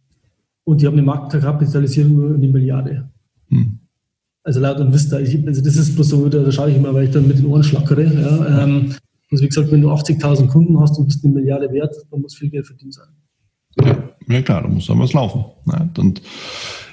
und 0.64 0.82
die 0.82 0.88
haben 0.88 0.94
eine 0.94 1.02
Marktkapitalisierung 1.02 2.14
über 2.14 2.36
eine 2.36 2.48
Milliarde. 2.48 3.10
Mhm. 3.50 3.80
Also 4.44 4.62
laut 4.62 4.80
und 4.80 4.94
Vista, 4.94 5.20
ich, 5.20 5.46
also 5.46 5.62
das 5.62 5.76
ist 5.76 5.96
bloß 5.96 6.08
so, 6.08 6.30
da, 6.30 6.42
da 6.42 6.52
schaue 6.52 6.70
ich 6.70 6.78
immer, 6.78 6.94
weil 6.94 7.06
ich 7.06 7.12
dann 7.12 7.28
mit 7.28 7.40
den 7.40 7.46
Ohren 7.48 7.64
schlackere. 7.64 8.04
Ja. 8.04 8.64
Ähm, 8.64 8.94
also 9.30 9.44
wie 9.44 9.48
gesagt, 9.48 9.72
wenn 9.72 9.82
du 9.82 9.92
80.000 9.92 10.48
Kunden 10.48 10.80
hast 10.80 10.98
und 10.98 11.08
bist 11.08 11.24
eine 11.26 11.34
Milliarde 11.34 11.70
wert, 11.74 11.94
dann 12.10 12.22
muss 12.22 12.36
viel 12.36 12.50
Geld 12.50 12.66
verdient 12.66 12.94
sein. 12.94 13.08
Ja. 14.30 14.42
Klar, 14.42 14.62
da 14.62 14.68
muss 14.68 14.86
dann 14.86 15.00
was 15.00 15.14
laufen. 15.14 15.46
Ne? 15.66 15.90
Und 15.98 16.22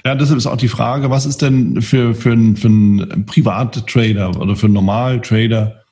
ja, 0.03 0.15
deshalb 0.15 0.37
ist 0.37 0.47
auch 0.47 0.57
die 0.57 0.67
Frage, 0.67 1.09
was 1.09 1.25
ist 1.25 1.41
denn 1.41 1.81
für, 1.81 2.15
für, 2.15 2.31
einen, 2.31 2.55
für 2.55 2.67
einen 2.67 3.25
Privattrader 3.25 4.39
oder 4.39 4.55
für 4.55 4.65
einen 4.65 4.73
normalen 4.73 5.21
Trader, 5.21 5.83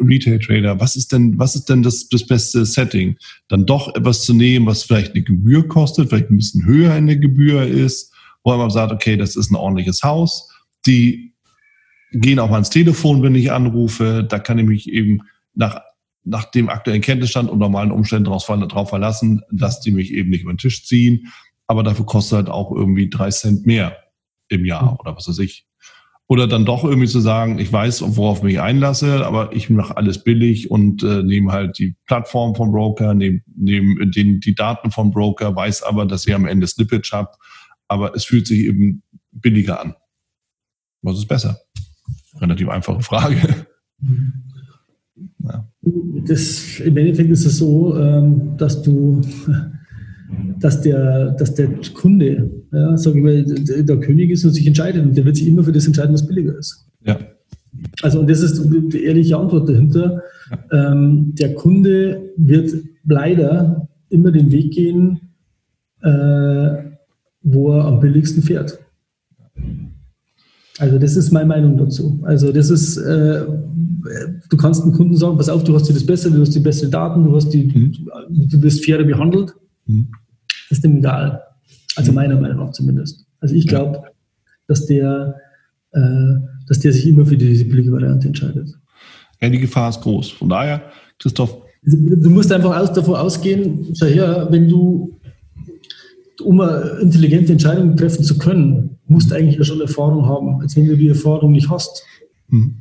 Retail-Trader, 0.00 0.78
was 0.78 0.96
ist 0.96 1.12
denn, 1.12 1.38
was 1.38 1.54
ist 1.54 1.68
denn 1.68 1.82
das, 1.82 2.08
das 2.08 2.26
beste 2.26 2.64
Setting? 2.64 3.16
Dann 3.48 3.66
doch 3.66 3.94
etwas 3.94 4.22
zu 4.22 4.32
nehmen, 4.32 4.66
was 4.66 4.84
vielleicht 4.84 5.14
eine 5.14 5.24
Gebühr 5.24 5.66
kostet, 5.66 6.08
vielleicht 6.08 6.30
ein 6.30 6.36
bisschen 6.36 6.64
höher 6.64 6.94
in 6.96 7.06
der 7.06 7.16
Gebühr 7.16 7.66
ist, 7.66 8.12
wo 8.44 8.56
man 8.56 8.70
sagt, 8.70 8.92
okay, 8.92 9.16
das 9.16 9.36
ist 9.36 9.50
ein 9.50 9.56
ordentliches 9.56 10.02
Haus. 10.02 10.50
Die 10.86 11.32
gehen 12.12 12.38
auch 12.38 12.50
mal 12.50 12.58
ins 12.58 12.70
Telefon, 12.70 13.22
wenn 13.22 13.34
ich 13.34 13.50
anrufe. 13.50 14.26
Da 14.28 14.38
kann 14.38 14.58
ich 14.58 14.66
mich 14.66 14.92
eben 14.92 15.22
nach 15.54 15.80
nach 16.24 16.50
dem 16.50 16.68
aktuellen 16.68 17.00
Kenntnisstand 17.00 17.50
und 17.50 17.58
normalen 17.58 17.90
Umständen 17.90 18.24
darauf, 18.24 18.44
verlassen, 18.88 19.42
dass 19.50 19.80
die 19.80 19.92
mich 19.92 20.12
eben 20.12 20.30
nicht 20.30 20.42
über 20.42 20.52
den 20.52 20.58
Tisch 20.58 20.84
ziehen. 20.84 21.28
Aber 21.66 21.82
dafür 21.82 22.06
kostet 22.06 22.36
halt 22.36 22.48
auch 22.48 22.72
irgendwie 22.72 23.08
drei 23.08 23.30
Cent 23.30 23.66
mehr 23.66 23.96
im 24.48 24.64
Jahr 24.64 24.92
mhm. 24.92 24.96
oder 25.00 25.16
was 25.16 25.28
weiß 25.28 25.38
ich. 25.38 25.66
Oder 26.30 26.46
dann 26.46 26.66
doch 26.66 26.84
irgendwie 26.84 27.08
zu 27.08 27.20
sagen, 27.20 27.58
ich 27.58 27.72
weiß, 27.72 28.16
worauf 28.16 28.38
ich 28.38 28.44
mich 28.44 28.60
einlasse, 28.60 29.26
aber 29.26 29.54
ich 29.56 29.70
mache 29.70 29.96
alles 29.96 30.24
billig 30.24 30.70
und 30.70 31.02
äh, 31.02 31.22
nehme 31.22 31.52
halt 31.52 31.78
die 31.78 31.96
Plattform 32.04 32.54
vom 32.54 32.70
Broker, 32.70 33.14
nehme 33.14 33.40
nehm 33.56 34.10
den, 34.14 34.38
die 34.40 34.54
Daten 34.54 34.90
vom 34.90 35.10
Broker, 35.10 35.56
weiß 35.56 35.84
aber, 35.84 36.04
dass 36.04 36.26
ich 36.26 36.34
am 36.34 36.44
Ende 36.44 36.66
Slippage 36.66 37.12
habe, 37.12 37.30
aber 37.88 38.14
es 38.14 38.26
fühlt 38.26 38.46
sich 38.46 38.60
eben 38.60 39.02
billiger 39.32 39.80
an. 39.80 39.94
Was 41.00 41.16
ist 41.16 41.28
besser? 41.28 41.58
Relativ 42.34 42.68
einfache 42.68 43.00
Frage. 43.00 43.66
Das, 46.26 46.80
Im 46.80 46.96
Endeffekt 46.96 47.30
ist 47.30 47.46
es 47.46 47.58
so, 47.58 47.96
ähm, 47.96 48.56
dass 48.56 48.82
du, 48.82 49.20
dass 50.60 50.80
der, 50.80 51.32
dass 51.32 51.54
der 51.54 51.68
Kunde, 51.94 52.50
ja, 52.72 52.96
sagen 52.96 53.24
wir, 53.24 53.44
der 53.44 54.00
König 54.00 54.30
ist 54.30 54.44
und 54.44 54.52
sich 54.52 54.66
entscheidet 54.66 55.04
und 55.04 55.16
der 55.16 55.24
wird 55.24 55.36
sich 55.36 55.46
immer 55.46 55.64
für 55.64 55.72
das 55.72 55.86
entscheiden, 55.86 56.14
was 56.14 56.26
billiger 56.26 56.56
ist. 56.58 56.86
Ja. 57.04 57.18
Also, 58.02 58.20
und 58.20 58.30
das 58.30 58.42
ist 58.42 58.62
die 58.64 59.04
ehrliche 59.04 59.36
Antwort 59.36 59.68
dahinter. 59.68 60.22
Ja. 60.72 60.92
Ähm, 60.92 61.34
der 61.38 61.54
Kunde 61.54 62.32
wird 62.36 62.72
leider 63.04 63.88
immer 64.10 64.30
den 64.30 64.50
Weg 64.50 64.72
gehen, 64.72 65.20
äh, 66.02 66.70
wo 67.42 67.72
er 67.72 67.84
am 67.84 68.00
billigsten 68.00 68.42
fährt. 68.42 68.78
Also 70.78 70.98
das 70.98 71.16
ist 71.16 71.32
meine 71.32 71.46
Meinung 71.46 71.76
dazu. 71.76 72.20
Also 72.24 72.52
das 72.52 72.70
ist, 72.70 72.96
äh, 72.96 73.44
du 74.48 74.56
kannst 74.56 74.84
dem 74.84 74.92
Kunden 74.92 75.16
sagen, 75.16 75.36
pass 75.36 75.48
auf, 75.48 75.64
du 75.64 75.74
hast 75.74 75.88
dir 75.88 75.92
das 75.92 76.06
besser, 76.06 76.30
du 76.30 76.40
hast 76.40 76.54
die 76.54 76.60
besseren 76.60 76.90
Daten, 76.90 77.24
du 77.24 77.34
hast 77.34 77.50
die, 77.50 77.64
mhm. 77.66 78.48
du 78.48 78.60
bist 78.60 78.84
fairer 78.84 79.04
behandelt. 79.04 79.54
Mhm. 79.86 80.08
Das 80.68 80.78
ist 80.78 80.84
dem 80.84 80.98
egal. 80.98 81.42
Also 81.96 82.12
meiner 82.12 82.40
Meinung 82.40 82.58
nach 82.58 82.70
zumindest. 82.70 83.26
Also 83.40 83.54
ich 83.54 83.66
glaube, 83.66 84.02
dass 84.68 84.86
der, 84.86 85.34
äh, 85.92 86.00
dass 86.68 86.78
der 86.78 86.92
sich 86.92 87.06
immer 87.08 87.26
für 87.26 87.36
diese 87.36 87.64
billige 87.64 87.90
Variante 87.90 88.28
entscheidet. 88.28 88.68
Ja, 89.40 89.48
die 89.48 89.58
Gefahr 89.58 89.90
ist 89.90 90.00
groß. 90.00 90.30
Von 90.30 90.48
daher, 90.48 90.82
Christoph. 91.18 91.62
Du 91.82 92.30
musst 92.30 92.52
einfach 92.52 92.76
aus, 92.76 92.92
davon 92.92 93.14
ausgehen, 93.14 93.86
schau 93.94 94.06
her, 94.06 94.48
wenn 94.50 94.68
du, 94.68 95.18
um 96.42 96.60
eine 96.60 96.98
intelligente 97.00 97.52
Entscheidung 97.52 97.96
treffen 97.96 98.24
zu 98.24 98.36
können, 98.36 98.87
musst 99.08 99.32
eigentlich 99.32 99.56
ja 99.56 99.64
schon 99.64 99.80
Erfahrung 99.80 100.26
haben. 100.26 100.60
Als 100.60 100.76
wenn 100.76 100.86
du 100.86 100.96
die 100.96 101.08
Erfahrung 101.08 101.52
nicht 101.52 101.70
hast, 101.70 102.02
mhm. 102.48 102.78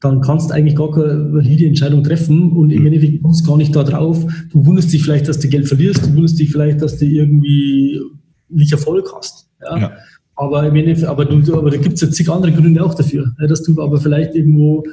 dann 0.00 0.20
kannst 0.20 0.50
du 0.50 0.54
eigentlich 0.54 0.76
gar 0.76 0.90
keine 0.90 1.32
valide 1.32 1.66
Entscheidung 1.66 2.02
treffen 2.02 2.52
und 2.52 2.70
im 2.70 2.80
mhm. 2.80 2.86
Endeffekt 2.86 3.22
kommst 3.22 3.44
du 3.44 3.50
gar 3.50 3.56
nicht 3.56 3.74
da 3.74 3.84
drauf. 3.84 4.24
Du 4.50 4.64
wunderst 4.64 4.92
dich 4.92 5.02
vielleicht, 5.02 5.28
dass 5.28 5.38
du 5.38 5.48
Geld 5.48 5.68
verlierst, 5.68 6.06
du 6.06 6.14
wunderst 6.14 6.38
dich 6.38 6.50
vielleicht, 6.50 6.82
dass 6.82 6.98
du 6.98 7.04
irgendwie 7.04 8.00
nicht 8.48 8.72
Erfolg 8.72 9.12
hast. 9.14 9.48
Ja? 9.60 9.78
ja. 9.78 9.92
Aber 10.36 10.66
im 10.66 10.76
Endeffekt, 10.76 11.08
aber, 11.08 11.24
du, 11.24 11.54
aber 11.56 11.70
da 11.70 11.76
gibt 11.76 11.94
es 11.94 12.00
ja 12.00 12.10
zig 12.10 12.30
andere 12.30 12.52
Gründe 12.52 12.84
auch 12.84 12.94
dafür, 12.94 13.34
dass 13.48 13.62
du 13.64 13.80
aber 13.82 14.00
vielleicht 14.00 14.34
irgendwo 14.34 14.84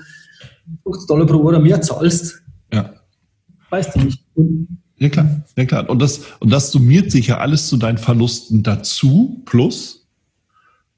50 0.83 1.07
Dollar 1.07 1.27
pro 1.27 1.38
Uhr 1.38 1.59
mehr 1.59 1.79
zahlst. 1.81 2.41
Ja. 2.73 2.93
Weißt 3.69 3.95
du 3.95 3.99
nicht. 3.99 4.23
Ja 4.97 5.09
klar, 5.09 5.43
ja 5.55 5.65
klar. 5.65 5.89
Und 5.89 6.01
das, 6.01 6.21
und 6.39 6.51
das 6.51 6.71
summiert 6.71 7.11
sich 7.11 7.27
ja 7.27 7.38
alles 7.38 7.67
zu 7.67 7.77
deinen 7.77 7.97
Verlusten 7.97 8.63
dazu, 8.63 9.43
plus 9.45 10.04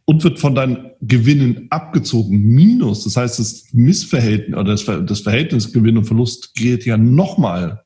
und 0.09 0.23
wird 0.23 0.39
von 0.39 0.55
deinen 0.55 0.91
Gewinnen 1.01 1.67
abgezogen, 1.69 2.39
minus. 2.39 3.03
Das 3.03 3.17
heißt, 3.17 3.39
das 3.39 3.65
Missverhältnis 3.73 4.57
oder 4.57 4.71
das, 4.71 4.85
das 4.85 5.19
Verhältnis 5.19 5.73
Gewinn 5.73 5.97
und 5.97 6.05
Verlust 6.05 6.55
geht 6.55 6.85
ja 6.85 6.95
nochmal 6.95 7.83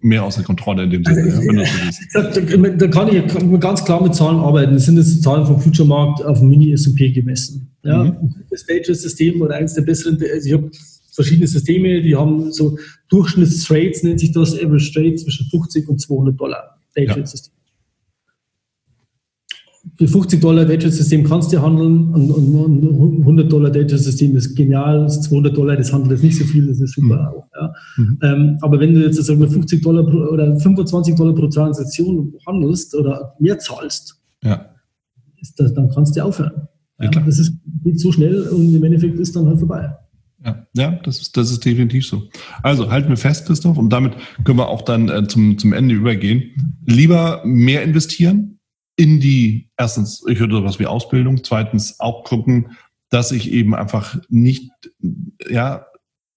mehr 0.00 0.24
außer 0.24 0.42
Kontrolle 0.42 0.82
in 0.84 0.90
dem 0.90 1.04
Sinne. 1.04 1.22
Also, 1.22 1.42
ja, 1.42 2.22
da, 2.22 2.68
da, 2.70 2.88
kann 2.88 3.14
ich 3.14 3.60
ganz 3.60 3.84
klar 3.84 4.02
mit 4.02 4.16
Zahlen 4.16 4.38
arbeiten. 4.38 4.72
Das 4.72 4.86
sind 4.86 4.96
jetzt 4.96 5.22
Zahlen 5.22 5.46
vom 5.46 5.60
Future 5.60 5.86
Markt 5.86 6.24
auf 6.24 6.40
dem 6.40 6.48
Mini-S&P 6.48 7.12
gemessen. 7.12 7.70
Ja, 7.84 8.02
mhm. 8.02 8.34
Das 8.50 8.62
Stages-System 8.62 9.40
oder 9.40 9.54
eines 9.54 9.74
der 9.74 9.82
besseren, 9.82 10.18
also 10.20 10.46
ich 10.48 10.52
habe 10.52 10.70
verschiedene 11.12 11.46
Systeme, 11.46 12.02
die 12.02 12.16
haben 12.16 12.50
so 12.50 12.78
Durchschnittstrades, 13.10 14.02
nennt 14.02 14.18
sich 14.18 14.32
das 14.32 14.54
Average 14.54 14.92
Trade 14.92 15.14
zwischen 15.14 15.46
50 15.50 15.88
und 15.88 16.00
200 16.00 16.40
Dollar. 16.40 16.78
Day-Trade-System. 16.96 17.52
Für 19.96 20.08
50 20.08 20.40
Dollar 20.40 20.66
Day-Trade-System 20.66 21.24
kannst 21.24 21.52
du 21.52 21.60
handeln 21.60 22.12
und, 22.12 22.30
und, 22.30 22.84
und 22.84 23.20
100 23.20 23.50
Dollar 23.50 23.70
Day-Trade-System 23.70 24.36
ist 24.36 24.54
genial, 24.54 25.08
200 25.08 25.56
Dollar, 25.56 25.76
das 25.76 25.90
handelt 25.90 26.12
jetzt 26.12 26.22
nicht 26.22 26.36
so 26.36 26.44
viel, 26.44 26.66
das 26.66 26.80
ist 26.80 26.94
super 26.94 27.16
mhm. 27.16 27.28
auch. 27.28 27.46
Ja. 27.54 27.74
Mhm. 27.96 28.18
Ähm, 28.22 28.58
aber 28.60 28.78
wenn 28.78 28.94
du 28.94 29.00
jetzt 29.02 29.22
sagen 29.22 29.40
wir 29.40 29.48
50 29.48 29.82
Dollar 29.82 30.04
pro, 30.04 30.18
oder 30.18 30.54
25 30.58 31.14
Dollar 31.14 31.34
pro 31.34 31.46
Transaktion 31.46 32.34
handelst 32.46 32.94
oder 32.94 33.34
mehr 33.38 33.58
zahlst, 33.58 34.20
ja. 34.44 34.66
das, 35.56 35.72
dann 35.72 35.88
kannst 35.88 36.14
du 36.16 36.24
aufhören. 36.24 36.68
Ja 37.00 37.08
das 37.08 37.38
ist, 37.38 37.54
geht 37.82 37.98
so 37.98 38.12
schnell 38.12 38.42
und 38.48 38.74
im 38.74 38.84
Endeffekt 38.84 39.18
ist 39.18 39.34
dann 39.34 39.46
halt 39.46 39.58
vorbei. 39.58 39.90
Ja, 40.44 40.66
ja 40.74 40.90
das, 41.02 41.20
ist, 41.20 41.36
das 41.36 41.50
ist 41.50 41.64
definitiv 41.64 42.06
so. 42.06 42.24
Also 42.62 42.90
halten 42.90 43.08
wir 43.08 43.16
fest, 43.16 43.46
Christoph, 43.46 43.78
und 43.78 43.90
damit 43.90 44.12
können 44.44 44.58
wir 44.58 44.68
auch 44.68 44.82
dann 44.82 45.08
äh, 45.08 45.26
zum, 45.26 45.56
zum 45.56 45.72
Ende 45.72 45.94
übergehen. 45.94 46.50
Lieber 46.84 47.40
mehr 47.44 47.82
investieren 47.82 48.59
in 49.00 49.18
die, 49.18 49.70
erstens, 49.78 50.22
ich 50.28 50.40
würde 50.40 50.56
sowas 50.56 50.78
wie 50.78 50.84
Ausbildung, 50.84 51.42
zweitens 51.42 51.98
auch 52.00 52.22
gucken, 52.24 52.76
dass 53.08 53.32
ich 53.32 53.50
eben 53.50 53.74
einfach 53.74 54.18
nicht, 54.28 54.70
ja, 55.48 55.86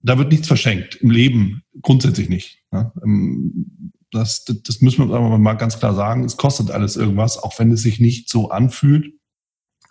da 0.01 0.17
wird 0.17 0.31
nichts 0.31 0.47
verschenkt 0.47 0.95
im 0.95 1.11
Leben, 1.11 1.63
grundsätzlich 1.81 2.29
nicht. 2.29 2.63
Ja. 2.71 2.93
Ähm, 3.03 3.91
das, 4.11 4.45
das 4.45 4.79
müssen 4.79 5.09
wir 5.09 5.13
aber 5.13 5.37
mal 5.37 5.55
ganz 5.55 5.77
klar 5.77 5.93
sagen. 5.93 6.23
Es 6.23 6.37
kostet 6.37 6.71
alles 6.71 6.95
irgendwas, 6.95 7.37
auch 7.37 7.59
wenn 7.59 7.69
es 7.71 7.81
sich 7.81 7.99
nicht 7.99 8.29
so 8.29 8.49
anfühlt. 8.49 9.13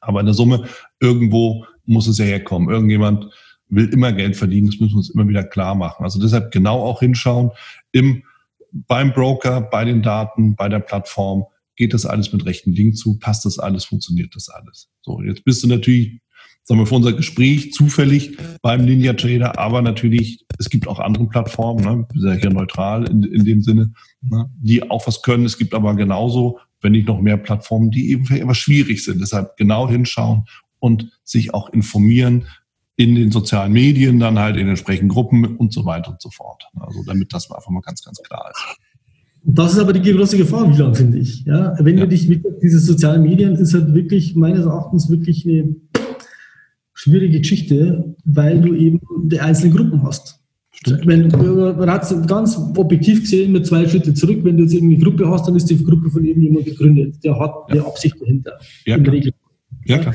Aber 0.01 0.20
in 0.20 0.27
der 0.27 0.35
Summe, 0.35 0.66
irgendwo 0.99 1.66
muss 1.85 2.07
es 2.07 2.16
ja 2.16 2.25
herkommen. 2.25 2.70
Irgendjemand 2.70 3.27
will 3.68 3.89
immer 3.89 4.12
Geld 4.14 4.37
verdienen, 4.37 4.68
das 4.68 4.81
müssen 4.81 4.95
wir 4.95 4.99
uns 4.99 5.11
immer 5.11 5.29
wieder 5.29 5.45
klar 5.45 5.75
machen. 5.75 6.05
Also 6.05 6.18
deshalb 6.18 6.53
genau 6.53 6.83
auch 6.83 7.01
hinschauen, 7.01 7.51
im, 7.91 8.23
beim 8.70 9.12
Broker, 9.12 9.61
bei 9.61 9.85
den 9.85 10.01
Daten, 10.03 10.57
bei 10.57 10.70
der 10.70 10.81
Plattform, 10.81 11.45
geht 11.83 11.95
das 11.95 12.07
alles 12.07 12.33
mit 12.33 12.47
rechten 12.47 12.76
Dingen 12.76 12.95
zu, 12.95 13.18
passt 13.18 13.45
das 13.45 13.59
alles, 13.59 13.85
funktioniert 13.85 14.37
das 14.37 14.49
alles. 14.49 14.89
So, 15.01 15.20
jetzt 15.20 15.45
bist 15.45 15.64
du 15.64 15.66
natürlich, 15.66 16.20
sagen 16.62 16.78
wir, 16.78 16.87
für 16.87 16.95
unser 16.95 17.12
Gespräch 17.12 17.72
zufällig 17.72 18.37
beim 18.62 18.85
Ninja 18.85 19.14
Trader, 19.14 19.59
aber 19.59 19.83
natürlich, 19.83 20.47
es 20.61 20.70
gibt 20.70 20.87
auch 20.87 21.01
andere 21.01 21.26
Plattformen, 21.26 21.83
ne, 21.83 22.07
wir 22.14 22.35
hier 22.35 22.51
neutral 22.51 23.09
in, 23.09 23.24
in 23.24 23.45
dem 23.45 23.62
Sinne, 23.62 23.93
ne, 24.20 24.49
die 24.61 24.89
auch 24.89 25.05
was 25.09 25.22
können. 25.22 25.45
Es 25.45 25.59
gibt 25.59 25.74
aber 25.74 25.97
genauso, 25.97 26.61
wenn 26.83 26.93
nicht 26.93 27.09
noch 27.09 27.20
mehr 27.20 27.37
Plattformen, 27.37 27.91
die 27.91 28.11
eben 28.11 28.33
etwas 28.33 28.59
schwierig 28.59 29.03
sind. 29.03 29.20
Deshalb 29.20 29.57
genau 29.57 29.89
hinschauen 29.89 30.45
und 30.78 31.11
sich 31.24 31.53
auch 31.53 31.68
informieren, 31.70 32.47
in 32.95 33.16
den 33.16 33.33
sozialen 33.33 33.72
Medien, 33.72 34.20
dann 34.20 34.39
halt 34.39 34.57
in 34.57 34.68
entsprechenden 34.68 35.09
Gruppen 35.09 35.57
und 35.57 35.72
so 35.72 35.85
weiter 35.85 36.12
und 36.12 36.22
so 36.22 36.30
fort. 36.30 36.62
Also 36.78 37.03
damit 37.05 37.33
das 37.33 37.51
einfach 37.51 37.70
mal 37.70 37.80
ganz, 37.80 38.05
ganz 38.05 38.22
klar 38.22 38.49
ist. 38.53 38.78
Das 39.45 39.72
ist 39.72 39.78
aber 39.78 39.93
die 39.93 40.12
große 40.12 40.36
Gefahr, 40.36 40.72
Wieland, 40.72 40.97
finde 40.97 41.18
ich. 41.18 41.45
Ja, 41.45 41.74
wenn 41.80 41.99
ja. 41.99 42.05
du 42.05 42.11
dich 42.11 42.28
mit 42.28 42.45
diese 42.62 42.78
sozialen 42.78 43.22
Medien 43.22 43.57
ist 43.57 43.74
halt 43.74 43.93
wirklich 43.93 44.36
meines 44.36 44.64
Erachtens 44.64 45.11
wirklich 45.11 45.45
eine 45.47 45.74
schwierige 46.95 47.40
Geschichte, 47.40 48.14
weil 48.24 48.61
du 48.61 48.74
eben 48.74 49.01
die 49.24 49.40
einzelnen 49.40 49.76
Gruppen 49.76 50.03
hast. 50.05 50.38
Stimmt. 50.70 51.07
Wenn, 51.07 51.28
man 51.28 51.90
hat 51.90 52.28
ganz 52.28 52.57
objektiv 52.76 53.22
gesehen 53.22 53.53
mit 53.53 53.66
zwei 53.66 53.86
Schritte 53.88 54.14
zurück, 54.14 54.40
wenn 54.43 54.57
du 54.57 54.62
jetzt 54.64 54.74
irgendeine 54.74 55.03
Gruppe 55.03 55.28
hast, 55.28 55.47
dann 55.47 55.57
ist 55.57 55.68
die 55.70 55.82
Gruppe 55.82 56.11
von 56.11 56.24
irgendjemand 56.24 56.64
gegründet. 56.64 57.16
Der 57.24 57.38
hat 57.38 57.53
ja. 57.68 57.74
eine 57.74 57.86
Absicht 57.86 58.16
dahinter. 58.20 58.59
Ja, 58.84 58.97
in 58.97 59.05
der 59.05 59.12
Regel. 59.12 59.32
Ja, 59.84 59.99
klar. 59.99 60.14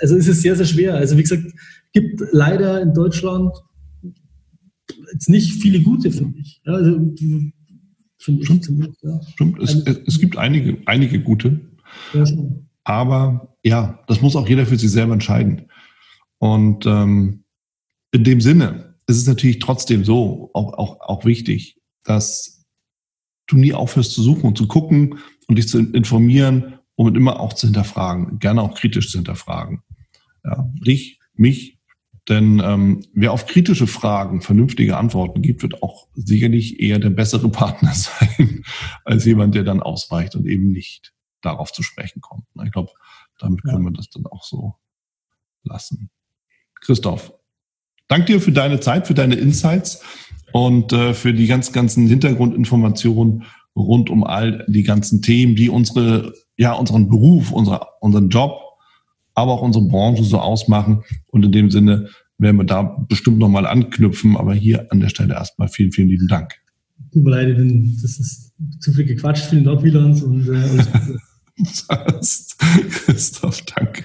Also 0.00 0.16
es 0.16 0.28
ist 0.28 0.42
sehr, 0.42 0.56
sehr 0.56 0.66
schwer. 0.66 0.94
Also 0.94 1.18
wie 1.18 1.22
gesagt, 1.22 1.44
gibt 1.92 2.22
leider 2.32 2.80
in 2.80 2.94
Deutschland 2.94 3.52
jetzt 5.12 5.28
nicht 5.28 5.60
viele 5.62 5.80
gute, 5.80 6.10
finde 6.10 6.38
ich. 6.40 6.60
Ja, 6.64 6.74
also, 6.74 6.98
finde 8.22 8.42
ich 8.42 8.62
zumindest, 8.62 9.02
ja. 9.02 9.20
Stimmt, 9.32 9.60
es, 9.60 9.74
es, 9.74 10.18
gibt 10.18 10.36
einige, 10.36 10.78
einige 10.86 11.20
gute. 11.20 11.60
Ja, 12.14 12.24
aber 12.84 13.56
ja, 13.62 14.02
das 14.06 14.20
muss 14.20 14.36
auch 14.36 14.48
jeder 14.48 14.66
für 14.66 14.78
sich 14.78 14.90
selber 14.90 15.12
entscheiden. 15.12 15.70
Und 16.38 16.86
ähm, 16.86 17.44
in 18.12 18.24
dem 18.24 18.40
Sinne 18.40 18.96
ist 19.06 19.18
es 19.18 19.26
natürlich 19.26 19.58
trotzdem 19.58 20.04
so, 20.04 20.50
auch, 20.54 20.72
auch, 20.74 21.00
auch 21.00 21.24
wichtig, 21.24 21.80
dass 22.04 22.64
du 23.46 23.56
nie 23.56 23.72
aufhörst 23.72 24.12
zu 24.12 24.22
suchen 24.22 24.44
und 24.44 24.58
zu 24.58 24.66
gucken 24.66 25.18
und 25.48 25.56
dich 25.56 25.68
zu 25.68 25.78
informieren 25.78 26.78
und 26.94 27.16
immer 27.16 27.40
auch 27.40 27.52
zu 27.52 27.66
hinterfragen, 27.66 28.38
gerne 28.38 28.62
auch 28.62 28.74
kritisch 28.74 29.10
zu 29.10 29.18
hinterfragen. 29.18 29.82
Ja, 30.44 30.68
dich, 30.74 31.20
mich 31.34 31.71
denn 32.28 32.62
ähm, 32.64 33.04
wer 33.14 33.32
auf 33.32 33.46
kritische 33.46 33.86
Fragen 33.86 34.42
vernünftige 34.42 34.96
Antworten 34.96 35.42
gibt, 35.42 35.62
wird 35.62 35.82
auch 35.82 36.06
sicherlich 36.14 36.80
eher 36.80 36.98
der 36.98 37.10
bessere 37.10 37.48
Partner 37.50 37.92
sein, 37.94 38.64
als 39.04 39.24
jemand, 39.24 39.54
der 39.54 39.64
dann 39.64 39.82
ausweicht 39.82 40.36
und 40.36 40.46
eben 40.46 40.70
nicht 40.70 41.12
darauf 41.40 41.72
zu 41.72 41.82
sprechen 41.82 42.20
kommt. 42.20 42.44
Ich 42.64 42.70
glaube, 42.70 42.92
damit 43.38 43.62
können 43.64 43.84
ja. 43.84 43.90
wir 43.90 43.96
das 43.96 44.08
dann 44.10 44.26
auch 44.26 44.44
so 44.44 44.74
lassen. 45.64 46.10
Christoph, 46.80 47.32
danke 48.08 48.26
dir 48.26 48.40
für 48.40 48.52
deine 48.52 48.78
Zeit, 48.80 49.06
für 49.06 49.14
deine 49.14 49.34
Insights 49.34 50.04
und 50.52 50.92
äh, 50.92 51.14
für 51.14 51.32
die 51.32 51.46
ganz 51.46 51.72
ganzen 51.72 52.06
Hintergrundinformationen 52.06 53.44
rund 53.74 54.10
um 54.10 54.22
all 54.22 54.64
die 54.68 54.82
ganzen 54.82 55.22
Themen, 55.22 55.56
die 55.56 55.70
unsere, 55.70 56.34
ja, 56.56 56.72
unseren 56.74 57.08
Beruf, 57.08 57.50
unsere, 57.50 57.86
unseren 58.00 58.28
Job 58.28 58.60
aber 59.34 59.52
auch 59.52 59.62
unsere 59.62 59.86
Branche 59.86 60.24
so 60.24 60.38
ausmachen. 60.38 61.02
Und 61.28 61.44
in 61.44 61.52
dem 61.52 61.70
Sinne 61.70 62.08
werden 62.38 62.56
wir 62.56 62.64
da 62.64 62.82
bestimmt 63.08 63.38
nochmal 63.38 63.66
anknüpfen. 63.66 64.36
Aber 64.36 64.54
hier 64.54 64.86
an 64.90 65.00
der 65.00 65.08
Stelle 65.08 65.34
erstmal 65.34 65.68
vielen, 65.68 65.92
vielen 65.92 66.08
lieben 66.08 66.28
Dank. 66.28 66.52
Tut 67.12 67.24
mir 67.24 67.30
leid, 67.30 67.56
das 68.02 68.18
ist 68.18 68.52
zu 68.80 68.92
viel 68.92 69.04
gequatscht. 69.04 69.46
Vielen 69.46 69.64
Dank, 69.64 69.82
Wieland. 69.82 70.22
Und, 70.22 70.48
äh, 70.48 70.84
Christoph, 73.04 73.62
danke. 73.62 74.04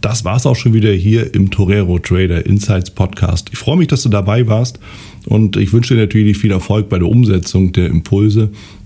Das 0.00 0.22
war's 0.22 0.44
auch 0.44 0.56
schon 0.56 0.74
wieder 0.74 0.92
hier 0.92 1.34
im 1.34 1.50
Torero 1.50 1.98
Trader 1.98 2.44
Insights 2.44 2.90
Podcast. 2.90 3.48
Ich 3.52 3.58
freue 3.58 3.78
mich, 3.78 3.88
dass 3.88 4.02
du 4.02 4.10
dabei 4.10 4.46
warst 4.48 4.78
und 5.24 5.56
ich 5.56 5.72
wünsche 5.72 5.94
dir 5.94 6.00
natürlich 6.00 6.36
viel 6.36 6.50
Erfolg 6.50 6.90
bei 6.90 6.98
der 6.98 7.08
Umsetzung 7.08 7.72
der 7.72 7.86
Impulse 7.86 8.50